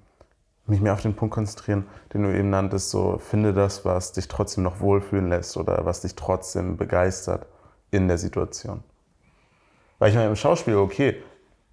mich 0.65 0.81
mehr 0.81 0.93
auf 0.93 1.01
den 1.01 1.15
Punkt 1.15 1.33
konzentrieren, 1.33 1.85
den 2.13 2.23
du 2.23 2.37
eben 2.37 2.49
nanntest, 2.49 2.89
so 2.89 3.19
finde 3.19 3.53
das, 3.53 3.85
was 3.85 4.13
dich 4.13 4.27
trotzdem 4.27 4.63
noch 4.63 4.79
wohlfühlen 4.79 5.29
lässt 5.29 5.55
oder 5.57 5.85
was 5.85 6.01
dich 6.01 6.15
trotzdem 6.15 6.75
begeistert 6.75 7.45
in 7.91 8.07
der 8.07 8.17
Situation. 8.17 8.83
Weil 9.99 10.09
ich 10.09 10.15
meine, 10.15 10.29
im 10.29 10.35
Schauspiel, 10.35 10.75
okay, 10.75 11.21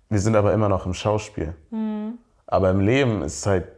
wir 0.08 0.18
sind 0.20 0.36
aber 0.36 0.52
immer 0.52 0.68
noch 0.68 0.86
im 0.86 0.94
Schauspiel. 0.94 1.54
Mhm. 1.70 2.18
Aber 2.46 2.70
im 2.70 2.80
Leben 2.80 3.22
ist 3.22 3.40
es 3.40 3.46
halt 3.46 3.68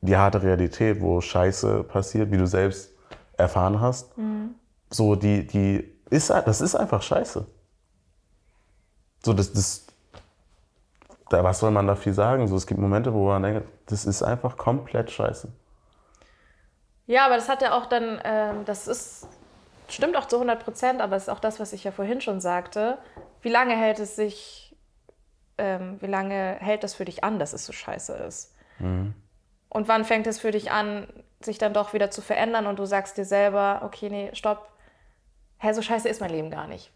die 0.00 0.16
harte 0.16 0.42
Realität, 0.42 1.00
wo 1.00 1.20
Scheiße 1.20 1.84
passiert, 1.84 2.30
wie 2.30 2.38
du 2.38 2.46
selbst 2.46 2.92
erfahren 3.36 3.80
hast. 3.80 4.16
Mhm. 4.16 4.54
So, 4.90 5.14
die, 5.14 5.46
die 5.46 5.92
ist, 6.10 6.30
das 6.30 6.60
ist 6.60 6.74
einfach 6.74 7.02
Scheiße. 7.02 7.46
So, 9.22 9.32
das, 9.32 9.52
das, 9.52 9.86
da, 11.28 11.44
was 11.44 11.58
soll 11.58 11.70
man 11.70 11.86
da 11.86 11.94
viel 11.94 12.14
sagen? 12.14 12.48
So, 12.48 12.56
es 12.56 12.66
gibt 12.66 12.80
Momente, 12.80 13.12
wo 13.12 13.26
man 13.28 13.42
denkt, 13.42 13.68
das 13.86 14.06
ist 14.06 14.22
einfach 14.22 14.56
komplett 14.56 15.10
Scheiße. 15.10 15.48
Ja, 17.06 17.26
aber 17.26 17.36
das 17.36 17.48
hat 17.48 17.60
ja 17.60 17.76
auch 17.76 17.86
dann, 17.86 18.20
ähm, 18.24 18.64
das 18.64 18.86
ist, 18.86 19.26
stimmt 19.88 20.16
auch 20.16 20.26
zu 20.26 20.36
100 20.36 20.64
Prozent, 20.64 21.00
aber 21.00 21.16
es 21.16 21.24
ist 21.24 21.28
auch 21.28 21.40
das, 21.40 21.60
was 21.60 21.72
ich 21.72 21.84
ja 21.84 21.90
vorhin 21.90 22.20
schon 22.20 22.40
sagte 22.40 22.98
wie 23.42 23.48
lange 23.48 23.76
hält 23.76 23.98
es 23.98 24.16
sich, 24.16 24.76
ähm, 25.58 25.98
wie 26.00 26.06
lange 26.06 26.56
hält 26.60 26.84
das 26.84 26.94
für 26.94 27.04
dich 27.04 27.24
an, 27.24 27.38
dass 27.38 27.52
es 27.52 27.66
so 27.66 27.72
scheiße 27.72 28.14
ist? 28.14 28.54
Mhm. 28.78 29.14
Und 29.68 29.88
wann 29.88 30.04
fängt 30.04 30.26
es 30.26 30.40
für 30.40 30.50
dich 30.50 30.70
an, 30.70 31.06
sich 31.40 31.58
dann 31.58 31.72
doch 31.72 31.92
wieder 31.92 32.10
zu 32.10 32.22
verändern 32.22 32.66
und 32.66 32.78
du 32.78 32.84
sagst 32.84 33.16
dir 33.16 33.24
selber, 33.24 33.80
okay, 33.84 34.10
nee, 34.10 34.30
stopp, 34.34 34.68
hä, 35.58 35.72
so 35.72 35.82
scheiße 35.82 36.08
ist 36.08 36.20
mein 36.20 36.30
Leben 36.30 36.50
gar 36.50 36.66
nicht. 36.66 36.92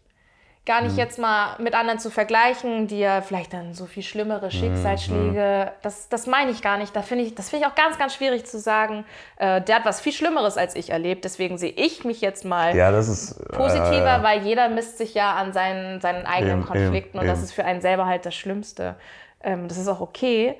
Gar 0.65 0.81
nicht 0.81 0.93
Mhm. 0.93 0.97
jetzt 0.97 1.19
mal 1.19 1.55
mit 1.59 1.75
anderen 1.75 1.99
zu 1.99 2.09
vergleichen, 2.09 2.87
die 2.87 2.97
ja 2.99 3.21
vielleicht 3.21 3.53
dann 3.53 3.75
so 3.75 3.85
viel 3.85 4.01
Mhm. 4.01 4.07
schlimmere 4.07 4.49
Schicksalsschläge. 4.49 5.71
Das, 5.83 6.09
das 6.09 6.25
meine 6.25 6.49
ich 6.49 6.61
gar 6.63 6.77
nicht. 6.77 6.95
Da 6.95 7.03
finde 7.03 7.23
ich, 7.23 7.35
das 7.35 7.49
finde 7.51 7.65
ich 7.65 7.71
auch 7.71 7.75
ganz, 7.75 7.99
ganz 7.99 8.15
schwierig 8.15 8.45
zu 8.47 8.57
sagen. 8.59 9.05
Äh, 9.37 9.61
der 9.61 9.75
hat 9.75 9.85
was 9.85 10.01
viel 10.01 10.11
Schlimmeres 10.11 10.57
als 10.57 10.75
ich 10.75 10.89
erlebt. 10.89 11.23
Deswegen 11.23 11.57
sehe 11.59 11.71
ich 11.71 12.03
mich 12.03 12.19
jetzt 12.21 12.45
mal 12.45 12.75
Ja, 12.75 12.89
das 12.91 13.07
ist. 13.07 13.37
positiver, 13.51 14.17
äh, 14.19 14.23
weil 14.23 14.41
jeder 14.43 14.69
misst 14.69 14.97
sich 14.97 15.13
ja 15.13 15.35
an 15.35 15.53
seinen, 15.53 16.01
seinen 16.01 16.25
eigenen 16.25 16.59
Eben, 16.61 16.65
Konflikten 16.65 17.17
eben, 17.17 17.19
und 17.19 17.27
das 17.27 17.37
eben. 17.39 17.45
ist 17.45 17.53
für 17.53 17.63
einen 17.65 17.81
selber 17.81 18.07
halt 18.07 18.25
das 18.25 18.33
Schlimmste. 18.33 18.95
Ähm, 19.43 19.67
das 19.67 19.77
ist 19.77 19.87
auch 19.87 20.01
okay, 20.01 20.59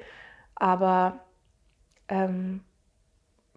aber 0.53 1.13
ähm, 2.09 2.63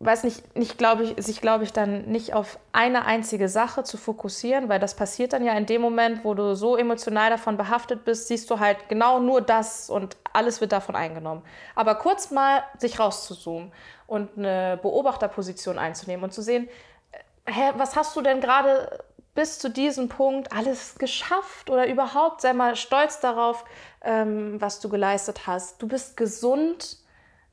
weiß 0.01 0.25
nicht, 0.25 0.57
nicht 0.57 0.79
glaube 0.79 1.03
ich, 1.03 1.25
sich 1.25 1.41
glaube 1.41 1.65
ich 1.65 1.73
dann 1.73 2.03
nicht 2.07 2.33
auf 2.33 2.59
eine 2.73 3.05
einzige 3.05 3.49
Sache 3.49 3.83
zu 3.83 3.97
fokussieren, 3.97 4.69
weil 4.69 4.79
das 4.79 4.95
passiert 4.95 5.33
dann 5.33 5.45
ja 5.45 5.55
in 5.55 5.67
dem 5.67 5.83
Moment, 5.83 6.25
wo 6.25 6.35
du 6.35 6.55
so 6.55 6.77
emotional 6.77 7.31
davon 7.31 7.57
behaftet 7.57 8.05
bist, 8.05 8.29
siehst 8.29 8.49
du 8.51 8.61
halt 8.61 8.89
genau 8.89 9.19
nur 9.19 9.41
das 9.41 9.91
und 9.91 10.17
alles 10.33 10.61
wird 10.61 10.71
davon 10.71 10.95
eingenommen. 10.95 11.43
Aber 11.75 11.97
kurz 11.97 12.31
mal 12.31 12.63
sich 12.79 13.01
rauszuzoomen 13.01 13.73
und 14.07 14.39
eine 14.39 14.79
Beobachterposition 14.81 15.79
einzunehmen 15.79 16.23
und 16.23 16.33
zu 16.33 16.43
sehen, 16.43 16.69
äh, 17.11 17.53
hä, 17.53 17.73
was 17.77 17.97
hast 17.97 18.15
du 18.15 18.23
denn 18.23 18.41
gerade 18.41 19.05
bis 19.35 19.59
zu 19.59 19.69
diesem 19.69 20.09
Punkt 20.09 20.53
alles 20.53 20.97
geschafft 20.97 21.71
oder 21.71 21.89
überhaupt 21.89 22.41
sei 22.41 22.53
mal 22.53 22.77
stolz 22.77 23.19
darauf, 23.21 23.65
ähm, 24.03 24.61
was 24.61 24.79
du 24.79 24.89
geleistet 24.89 25.47
hast. 25.49 25.83
Du 25.83 25.89
bist 25.89 26.17
gesund, 26.17 26.99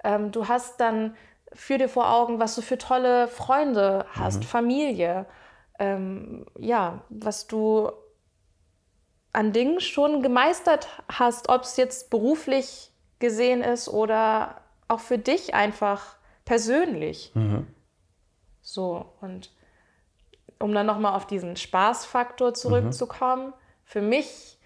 ähm, 0.04 0.32
du 0.32 0.48
hast 0.48 0.80
dann 0.80 1.16
für 1.56 1.78
dir 1.78 1.90
vor 1.90 2.12
Augen, 2.12 2.40
was 2.40 2.56
du 2.56 2.62
für 2.62 2.78
tolle 2.78 3.28
Freunde 3.28 4.06
hast, 4.12 4.46
Familie, 4.46 5.26
ähm, 5.80 6.46
ja, 6.60 7.02
was 7.10 7.48
du 7.48 7.92
an 9.34 9.52
Dingen 9.52 9.80
schon 9.80 10.22
gemeistert 10.22 10.88
hast, 11.10 11.50
ob 11.50 11.64
es 11.64 11.78
jetzt 11.78 12.10
beruflich 12.10 12.92
gesehen 13.20 13.62
ist 13.62 13.90
oder 13.90 14.62
auch 14.88 15.00
für 15.00 15.18
dich 15.18 15.54
einfach 15.54 16.16
persönlich. 16.46 17.32
So, 18.62 19.06
und 19.22 19.52
um 20.60 20.74
dann 20.74 20.86
nochmal 20.86 21.16
auf 21.16 21.28
diesen 21.28 21.56
Spaßfaktor 21.56 22.54
zurückzukommen, 22.54 23.54
für 23.84 24.02
mich 24.02 24.58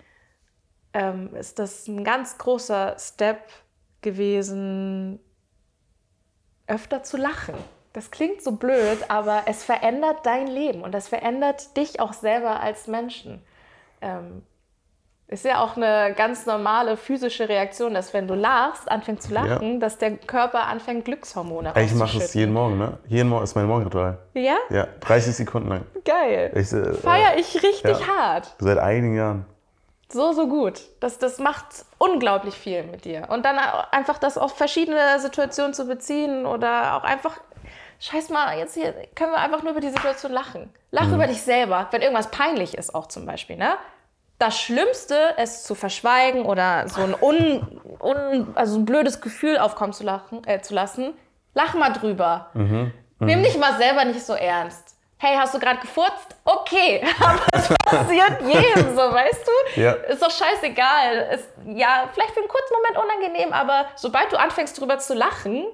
ähm, 0.94 1.36
ist 1.36 1.60
das 1.60 1.88
ein 1.88 2.04
ganz 2.04 2.38
großer 2.38 2.96
Step 3.00 3.42
gewesen, 4.02 5.20
öfter 6.70 7.04
zu 7.04 7.18
lachen. 7.18 7.56
Das 7.94 8.12
klingt 8.12 8.42
so 8.44 8.52
blöd, 8.52 8.98
aber 9.08 9.44
es 9.48 9.64
verändert 9.64 10.18
dein 10.24 10.48
Leben 10.48 10.84
und 10.84 10.94
das 10.94 11.08
verändert 11.08 11.76
dich 11.76 12.00
auch 12.00 12.14
selber 12.14 12.62
als 12.62 12.88
Menschen. 12.88 13.42
Ähm, 14.02 14.44
ist 15.30 15.46
ja 15.46 15.64
auch 15.64 15.78
eine 15.78 16.14
ganz 16.16 16.48
normale 16.48 16.98
physische 16.98 17.48
Reaktion, 17.48 17.94
dass 17.94 18.14
wenn 18.16 18.28
du 18.28 18.34
lachst, 18.34 18.90
anfängst 18.90 19.28
zu 19.28 19.34
lachen, 19.34 19.80
dass 19.80 20.00
der 20.00 20.18
Körper 20.18 20.66
anfängt, 20.66 21.06
Glückshormone 21.06 21.72
Ich 21.84 21.94
mache 21.94 22.18
es 22.18 22.34
jeden 22.34 22.52
Morgen, 22.52 22.80
ne? 22.80 22.98
Jeden 23.08 23.30
Morgen 23.30 23.44
ist 23.44 23.56
mein 23.56 23.68
Morgenritual. 23.68 24.18
Ja? 24.34 24.58
Ja, 24.72 24.88
30 25.02 25.36
Sekunden 25.36 25.70
lang. 25.70 25.82
Geil. 26.04 26.52
Ich, 26.56 26.74
äh, 26.74 26.94
Feier 26.94 27.38
ich 27.38 27.54
richtig 27.62 28.00
ja. 28.00 28.08
hart. 28.08 28.56
Seit 28.58 28.80
einigen 28.80 29.16
Jahren. 29.16 29.46
So, 30.12 30.34
so 30.34 30.47
gut. 30.47 30.82
Das, 30.99 31.20
das 31.20 31.38
macht 31.39 31.66
unglaublich 31.97 32.55
viel 32.55 32.84
mit 32.84 33.05
dir. 33.05 33.28
Und 33.30 33.45
dann 33.45 33.57
einfach 33.91 34.18
das 34.18 34.38
auf 34.38 34.57
verschiedene 34.57 35.20
Situationen 35.20 35.74
zu 35.74 35.86
beziehen 35.86 36.45
oder 36.45 36.95
auch 36.95 37.03
einfach, 37.03 37.38
scheiß 37.99 38.30
mal, 38.30 38.57
jetzt 38.57 38.74
hier 38.74 38.93
können 39.16 39.32
wir 39.32 39.38
einfach 39.39 39.62
nur 39.62 39.72
über 39.74 39.82
die 39.82 39.89
Situation 39.89 40.32
lachen. 40.32 40.74
Lach 40.91 41.05
Mhm. 41.07 41.14
über 41.16 41.28
dich 41.28 41.41
selber, 41.43 41.88
wenn 41.91 42.01
irgendwas 42.01 42.32
peinlich 42.32 42.76
ist 42.78 42.95
auch 42.95 43.07
zum 43.07 43.26
Beispiel, 43.26 43.57
ne? 43.57 43.76
Das 44.39 44.57
Schlimmste, 44.60 45.34
es 45.38 45.64
zu 45.64 45.76
verschweigen 45.76 46.45
oder 46.45 46.88
so 46.88 47.01
ein, 47.01 47.14
un, 47.22 47.82
un, 47.99 48.47
also 48.55 48.78
ein 48.80 48.86
blödes 48.86 49.20
Gefühl 49.22 49.57
aufkommen 49.57 49.91
zu, 49.91 50.03
lachen, 50.05 50.41
äh, 50.47 50.62
zu 50.62 50.74
lassen, 50.74 51.14
lach 51.53 51.74
mal 51.74 51.91
drüber. 51.91 52.49
Mhm. 52.53 52.93
Nimm 53.20 53.43
dich 53.43 53.57
mal 53.57 53.78
selber 53.78 54.05
nicht 54.05 54.26
so 54.26 54.34
ernst. 54.34 54.95
Hey, 55.22 55.36
hast 55.38 55.54
du 55.54 55.60
gerade 55.60 55.80
gefurzt? 55.82 56.36
Okay, 56.46 57.04
aber 57.20 57.40
es 57.52 57.68
passiert 57.68 58.42
jedem 58.46 58.96
so, 58.96 59.02
weißt 59.02 59.46
du? 59.76 59.82
Ja. 59.82 59.92
Ist 59.92 60.22
doch 60.24 60.32
scheißegal. 60.32 61.30
Ist, 61.36 61.50
ja, 61.66 62.10
vielleicht 62.14 62.32
für 62.32 62.40
einen 62.40 62.48
kurzen 62.48 62.74
Moment 62.74 62.98
unangenehm, 63.06 63.52
aber 63.54 63.86
sobald 63.96 64.32
du 64.32 64.40
anfängst 64.40 64.80
drüber 64.80 64.98
zu 65.00 65.14
lachen, 65.14 65.66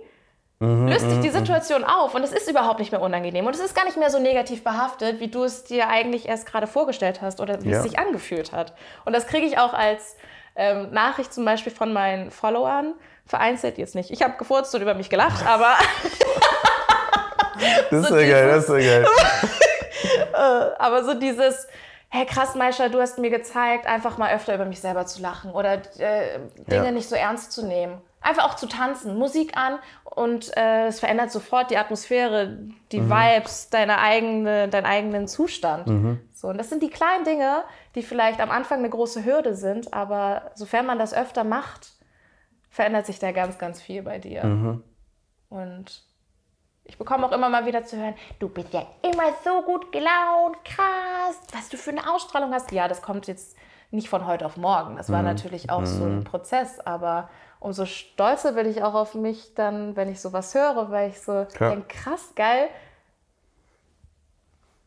löst 0.60 1.08
sich 1.10 1.20
die 1.20 1.30
Situation 1.30 1.84
auf 1.84 2.16
und 2.16 2.24
es 2.24 2.32
ist 2.32 2.50
überhaupt 2.50 2.80
nicht 2.80 2.91
mehr 2.91 3.02
unangenehm 3.02 3.46
und 3.46 3.54
es 3.54 3.60
ist 3.60 3.76
gar 3.76 3.84
nicht 3.86 3.98
mehr 3.98 4.10
so 4.10 4.18
negativ 4.20 4.64
behaftet, 4.64 5.20
wie 5.20 5.28
du 5.28 5.43
es 5.43 5.66
dir 5.66 5.89
eigentlich 5.89 6.28
erst 6.28 6.48
gerade 6.48 6.66
vorgestellt 6.66 7.22
hast 7.22 7.39
oder 7.41 7.62
wie 7.64 7.70
Ja. 7.70 7.78
es 7.78 7.84
sich 7.84 8.00
angefühlt 8.00 8.52
hat. 8.54 8.74
Und 9.04 9.14
das 9.14 9.28
kriege 9.28 9.46
ich 9.46 9.60
auch 9.60 9.74
als 9.74 10.16
ähm, 10.56 10.89
Nachricht 10.91 11.34
zum 11.34 11.43
Beispiel 11.46 11.72
von 11.74 11.91
meinen 11.93 12.32
Followern, 12.32 12.93
vereinzelt 13.28 13.78
jetzt 13.78 13.93
nicht. 13.96 14.10
Ich 14.12 14.24
habe 14.24 14.38
gefurzt 14.38 14.74
und 14.74 14.82
über 14.82 14.93
mich 14.93 15.10
gelacht, 15.10 15.46
aber 15.46 15.76
Das 17.91 18.03
ist 18.05 18.09
ja 18.09 18.16
geil, 18.28 18.47
das 18.49 18.63
ist 18.70 18.70
ja 18.70 19.01
geil. 19.01 19.05
Aber 20.80 21.03
so 21.03 21.13
dieses, 21.13 21.68
hey 22.09 22.26
krass, 22.26 22.55
Maisha, 22.55 22.89
du 22.89 22.99
hast 22.99 23.18
mir 23.20 23.30
gezeigt, 23.30 23.86
einfach 23.88 24.18
mal 24.18 24.34
öfter 24.34 24.55
über 24.55 24.66
mich 24.66 24.80
selber 24.82 25.05
zu 25.05 25.22
lachen 25.22 25.51
oder 25.51 25.74
äh, 25.99 26.39
Dinge 26.70 26.86
Ja. 26.86 26.91
nicht 26.91 27.09
so 27.09 27.16
ernst 27.16 27.51
zu 27.51 27.66
nehmen. 27.66 28.01
Einfach 28.22 28.45
auch 28.45 28.55
zu 28.55 28.68
tanzen, 28.68 29.18
Musik 29.20 29.55
an 29.55 29.78
und 30.03 30.55
äh, 30.57 30.88
es 30.88 30.99
verändert 30.99 31.32
sofort 31.32 31.70
die 31.70 31.78
Atmosphäre, 31.78 32.57
die 32.91 32.99
Mhm. 33.01 33.09
Vibes, 33.11 33.70
deine 33.70 33.99
eigene, 33.99 34.68
deinen 34.68 34.86
eigenen 34.88 35.28
Zustand. 35.28 36.20
So, 36.34 36.47
und 36.47 36.57
das 36.57 36.70
sind 36.70 36.82
die 36.82 36.89
kleinen 36.89 37.24
Dinge, 37.24 37.63
die 37.93 38.01
vielleicht 38.01 38.39
am 38.39 38.49
Anfang 38.49 38.80
eine 38.80 38.89
große 38.89 39.24
Hürde 39.26 39.53
sind, 39.55 39.93
aber 39.93 40.49
sofern 40.55 40.86
man 40.88 40.97
das 40.97 41.13
öfter 41.13 41.43
macht, 41.43 41.89
verändert 42.70 43.05
sich 43.05 43.20
da 43.20 43.32
ganz, 43.32 43.57
ganz 43.59 43.80
viel 43.82 44.01
bei 44.01 44.18
dir. 44.18 44.43
Mhm. 44.43 44.84
Und 45.49 46.03
ich 46.86 46.97
bekomme 46.97 47.25
auch 47.25 47.31
immer 47.31 47.49
mal 47.49 47.65
wieder 47.65 47.83
zu 47.83 47.97
hören, 47.97 48.15
du 48.39 48.47
bist 48.47 48.73
ja 48.73 48.86
immer 49.01 49.33
so 49.43 49.61
gut 49.63 49.91
gelaunt, 49.91 50.63
krass, 50.63 51.39
was 51.51 51.69
du 51.69 51.77
für 51.77 51.91
eine 51.91 52.09
Ausstrahlung 52.11 52.53
hast. 52.53 52.71
Ja, 52.71 52.88
das 52.88 53.01
kommt 53.01 53.27
jetzt 53.27 53.57
nicht 53.91 54.09
von 54.09 54.25
heute 54.25 54.45
auf 54.45 54.57
morgen. 54.57 54.95
Das 54.97 55.11
war 55.11 55.23
natürlich 55.23 55.69
auch 55.69 55.86
so 55.86 56.05
ein 56.05 56.23
Prozess, 56.23 56.79
aber 56.79 57.29
umso 57.59 57.86
stolzer 57.86 58.53
bin 58.53 58.69
ich 58.69 58.83
auch 58.83 58.93
auf 58.93 59.15
mich 59.15 59.53
dann, 59.55 59.95
wenn 59.95 60.09
ich 60.09 60.21
sowas 60.21 60.53
höre, 60.53 60.91
weil 60.91 61.09
ich 61.09 61.21
so 61.21 61.45
Klar. 61.53 61.71
denke, 61.71 61.88
krass, 61.88 62.33
geil. 62.36 62.69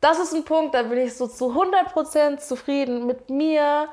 Das 0.00 0.20
ist 0.20 0.32
ein 0.32 0.44
Punkt, 0.44 0.74
da 0.74 0.84
bin 0.84 0.98
ich 0.98 1.16
so 1.16 1.26
zu 1.26 1.52
100% 1.52 2.38
zufrieden 2.38 3.06
mit 3.06 3.30
mir, 3.30 3.88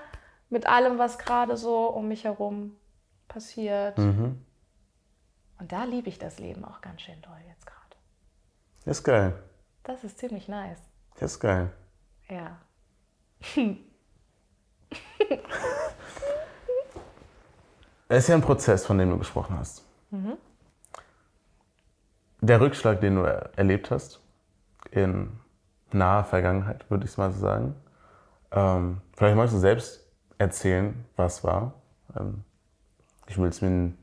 mit 0.50 0.68
allem, 0.68 1.00
was 1.00 1.18
gerade 1.18 1.58
so 1.58 1.88
um 1.88 2.08
mich 2.08 2.26
herum 2.26 2.76
passiert. 3.28 3.98
Und 3.98 5.72
da 5.72 5.86
liebe 5.86 6.10
ich 6.10 6.20
das 6.20 6.38
Leben 6.38 6.64
auch 6.66 6.82
ganz 6.82 7.02
schön 7.02 7.20
doll 7.22 7.40
jetzt. 7.48 7.55
Das 8.86 8.98
ist 9.00 9.04
geil. 9.04 9.34
Das 9.84 10.04
ist 10.04 10.18
ziemlich 10.20 10.48
nice. 10.48 10.80
Das 11.20 11.34
ist 11.34 11.40
geil. 11.40 11.72
Ja. 12.30 12.58
Es 18.08 18.24
ist 18.24 18.28
ja 18.30 18.36
ein 18.36 18.42
Prozess, 18.42 18.86
von 18.86 18.98
dem 18.98 19.10
du 19.10 19.18
gesprochen 19.18 19.58
hast. 19.58 19.84
Der 22.42 22.62
Rückschlag, 22.62 23.02
den 23.02 23.16
du 23.16 23.22
er- 23.24 23.50
erlebt 23.58 23.90
hast, 23.92 24.22
in 24.92 25.32
naher 25.92 26.24
Vergangenheit, 26.24 26.90
würde 26.90 27.06
ich 27.06 27.18
mal 27.18 27.32
so 27.32 27.40
sagen. 27.40 27.76
Ähm, 28.52 29.02
vielleicht 29.16 29.36
magst 29.36 29.54
du 29.56 29.60
selbst 29.60 30.06
erzählen, 30.38 31.06
was 31.16 31.44
war. 31.44 31.74
Ähm, 32.16 32.44
ich 33.28 33.38
will 33.38 33.50
es 33.50 33.62
mir, 33.62 33.94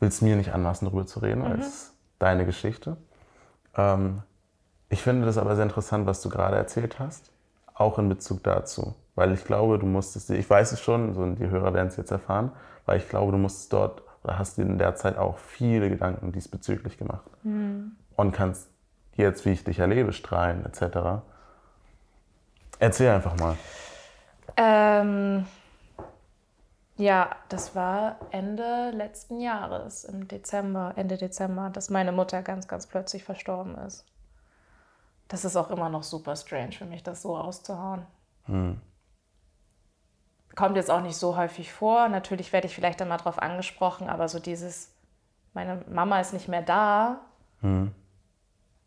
will's 0.00 0.20
mir 0.22 0.36
nicht 0.36 0.52
anmaßen, 0.54 0.86
darüber 0.88 1.06
zu 1.06 1.18
reden, 1.20 1.42
weil 1.42 1.60
es 1.60 1.66
ist 1.66 1.93
deine 2.18 2.46
Geschichte. 2.46 2.96
Ähm, 3.76 4.22
ich 4.88 5.02
finde 5.02 5.26
das 5.26 5.38
aber 5.38 5.56
sehr 5.56 5.64
interessant, 5.64 6.06
was 6.06 6.22
du 6.22 6.28
gerade 6.28 6.56
erzählt 6.56 6.98
hast, 6.98 7.30
auch 7.74 7.98
in 7.98 8.08
Bezug 8.08 8.42
dazu. 8.42 8.94
Weil 9.14 9.32
ich 9.32 9.44
glaube, 9.44 9.78
du 9.78 9.86
musstest, 9.86 10.30
ich 10.30 10.48
weiß 10.48 10.72
es 10.72 10.80
schon, 10.80 11.14
so, 11.14 11.24
die 11.26 11.48
Hörer 11.48 11.74
werden 11.74 11.88
es 11.88 11.96
jetzt 11.96 12.10
erfahren, 12.10 12.52
weil 12.86 12.98
ich 12.98 13.08
glaube, 13.08 13.32
du 13.32 13.38
musstest 13.38 13.72
dort 13.72 14.02
oder 14.22 14.38
hast 14.38 14.56
dir 14.56 14.62
in 14.62 14.78
der 14.78 14.94
Zeit 14.94 15.18
auch 15.18 15.38
viele 15.38 15.90
Gedanken 15.90 16.32
diesbezüglich 16.32 16.96
gemacht. 16.98 17.30
Und 18.16 18.32
kannst 18.32 18.68
jetzt, 19.16 19.44
wie 19.44 19.50
ich 19.50 19.64
dich 19.64 19.78
erlebe, 19.78 20.12
strahlen 20.12 20.64
etc. 20.64 21.22
Erzähl 22.78 23.10
einfach 23.10 23.36
mal. 23.38 23.56
Ähm, 24.56 25.46
ja, 26.96 27.34
das 27.48 27.74
war 27.74 28.16
Ende 28.30 28.90
letzten 28.90 29.40
Jahres, 29.40 30.04
im 30.04 30.28
Dezember, 30.28 30.92
Ende 30.96 31.16
Dezember, 31.16 31.70
dass 31.70 31.90
meine 31.90 32.12
Mutter 32.12 32.42
ganz, 32.42 32.68
ganz 32.68 32.86
plötzlich 32.86 33.24
verstorben 33.24 33.76
ist. 33.78 34.04
Das 35.28 35.44
ist 35.44 35.56
auch 35.56 35.70
immer 35.70 35.88
noch 35.88 36.02
super 36.02 36.36
strange 36.36 36.72
für 36.72 36.84
mich, 36.84 37.02
das 37.02 37.22
so 37.22 37.36
auszuhauen. 37.36 38.06
Kommt 40.54 40.76
jetzt 40.76 40.90
auch 40.90 41.00
nicht 41.00 41.16
so 41.16 41.36
häufig 41.36 41.72
vor. 41.72 42.08
Natürlich 42.08 42.52
werde 42.52 42.66
ich 42.66 42.74
vielleicht 42.74 43.02
einmal 43.02 43.18
drauf 43.18 43.38
angesprochen, 43.38 44.08
aber 44.08 44.28
so 44.28 44.38
dieses, 44.38 44.92
meine 45.52 45.82
Mama 45.88 46.20
ist 46.20 46.32
nicht 46.32 46.48
mehr 46.48 46.62
da, 46.62 47.20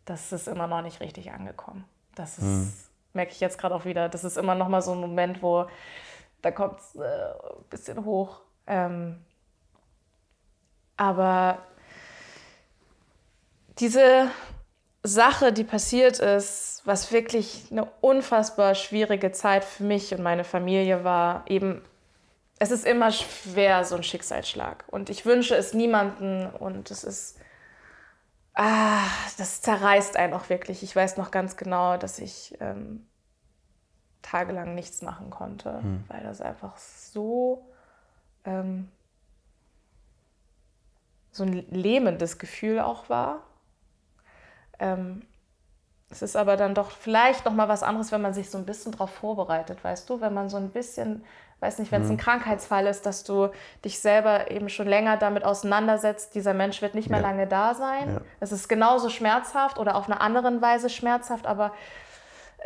das 0.05 0.31
ist 0.31 0.47
immer 0.47 0.67
noch 0.67 0.81
nicht 0.81 1.01
richtig 1.01 1.31
angekommen. 1.31 1.83
Das 2.15 2.37
ist 2.37 2.87
merke 3.17 3.33
ich 3.33 3.41
jetzt 3.41 3.57
gerade 3.57 3.75
auch 3.75 3.83
wieder. 3.83 4.07
Das 4.07 4.23
ist 4.23 4.37
immer 4.37 4.55
noch 4.55 4.69
mal 4.69 4.81
so 4.81 4.93
ein 4.93 5.01
Moment, 5.01 5.43
wo 5.43 5.67
da 6.47 6.51
kommt 6.51 6.79
es 6.79 6.95
äh, 6.95 7.01
ein 7.01 7.63
bisschen 7.69 8.05
hoch. 8.05 8.39
Ähm, 8.67 9.17
aber 10.95 11.59
diese 13.79 14.29
Sache, 15.03 15.51
die 15.51 15.65
passiert 15.65 16.19
ist, 16.19 16.81
was 16.85 17.11
wirklich 17.11 17.67
eine 17.69 17.85
unfassbar 17.99 18.75
schwierige 18.75 19.33
Zeit 19.33 19.65
für 19.65 19.83
mich 19.83 20.13
und 20.13 20.23
meine 20.23 20.45
Familie 20.45 21.03
war, 21.03 21.43
eben, 21.47 21.81
es 22.59 22.71
ist 22.71 22.85
immer 22.85 23.11
schwer, 23.11 23.83
so 23.83 23.95
ein 23.95 24.03
Schicksalsschlag. 24.03 24.85
Und 24.87 25.09
ich 25.09 25.25
wünsche 25.25 25.55
es 25.55 25.73
niemanden 25.73 26.47
und 26.47 26.91
es 26.91 27.03
ist, 27.03 27.37
ah, 28.53 29.03
das 29.37 29.61
zerreißt 29.61 30.15
einen 30.15 30.33
auch 30.33 30.49
wirklich. 30.49 30.81
Ich 30.81 30.95
weiß 30.95 31.17
noch 31.17 31.29
ganz 31.29 31.57
genau, 31.57 31.97
dass 31.97 32.19
ich 32.19 32.55
ähm, 32.61 33.05
tagelang 34.29 34.75
nichts 34.75 35.01
machen 35.01 35.29
konnte, 35.29 35.81
hm. 35.81 36.03
weil 36.07 36.23
das 36.23 36.41
einfach 36.41 36.77
so, 36.77 37.65
ähm, 38.45 38.89
so 41.31 41.43
ein 41.43 41.53
lähmendes 41.69 42.39
Gefühl 42.39 42.79
auch 42.79 43.09
war. 43.09 43.43
Ähm, 44.79 45.23
es 46.09 46.21
ist 46.21 46.35
aber 46.37 46.55
dann 46.55 46.73
doch 46.73 46.91
vielleicht 46.91 47.45
noch 47.45 47.53
mal 47.53 47.67
was 47.67 47.83
anderes, 47.83 48.11
wenn 48.11 48.21
man 48.21 48.33
sich 48.33 48.49
so 48.49 48.57
ein 48.57 48.65
bisschen 48.65 48.93
darauf 48.93 49.09
vorbereitet, 49.09 49.83
weißt 49.83 50.09
du, 50.09 50.21
wenn 50.21 50.33
man 50.33 50.47
so 50.49 50.55
ein 50.55 50.69
bisschen, 50.69 51.25
weiß 51.59 51.79
nicht, 51.79 51.91
wenn 51.91 52.01
es 52.01 52.09
ein 52.09 52.13
mhm. 52.15 52.21
Krankheitsfall 52.21 52.87
ist, 52.87 53.05
dass 53.05 53.23
du 53.23 53.49
dich 53.83 53.99
selber 53.99 54.49
eben 54.49 54.69
schon 54.69 54.87
länger 54.87 55.17
damit 55.17 55.43
auseinandersetzt, 55.43 56.33
dieser 56.33 56.53
Mensch 56.53 56.81
wird 56.81 56.95
nicht 56.95 57.09
mehr 57.09 57.19
ja. 57.19 57.27
lange 57.27 57.45
da 57.45 57.73
sein. 57.73 58.15
Ja. 58.15 58.21
Es 58.39 58.53
ist 58.53 58.69
genauso 58.69 59.09
schmerzhaft 59.09 59.79
oder 59.79 59.95
auf 59.95 60.05
eine 60.05 60.21
andere 60.21 60.61
Weise 60.61 60.89
schmerzhaft, 60.89 61.45
aber 61.45 61.73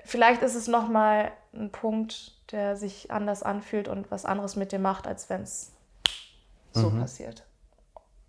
vielleicht 0.05 0.43
ist 0.43 0.55
es 0.55 0.67
noch 0.67 0.87
mal 0.87 1.31
ein 1.53 1.71
Punkt, 1.71 2.33
der 2.51 2.75
sich 2.75 3.11
anders 3.11 3.43
anfühlt 3.43 3.87
und 3.87 4.09
was 4.11 4.25
anderes 4.25 4.55
mit 4.55 4.71
dir 4.71 4.79
macht, 4.79 5.07
als 5.07 5.29
wenn 5.29 5.41
es 5.41 5.73
so 6.71 6.89
mhm. 6.89 7.01
passiert. 7.01 7.45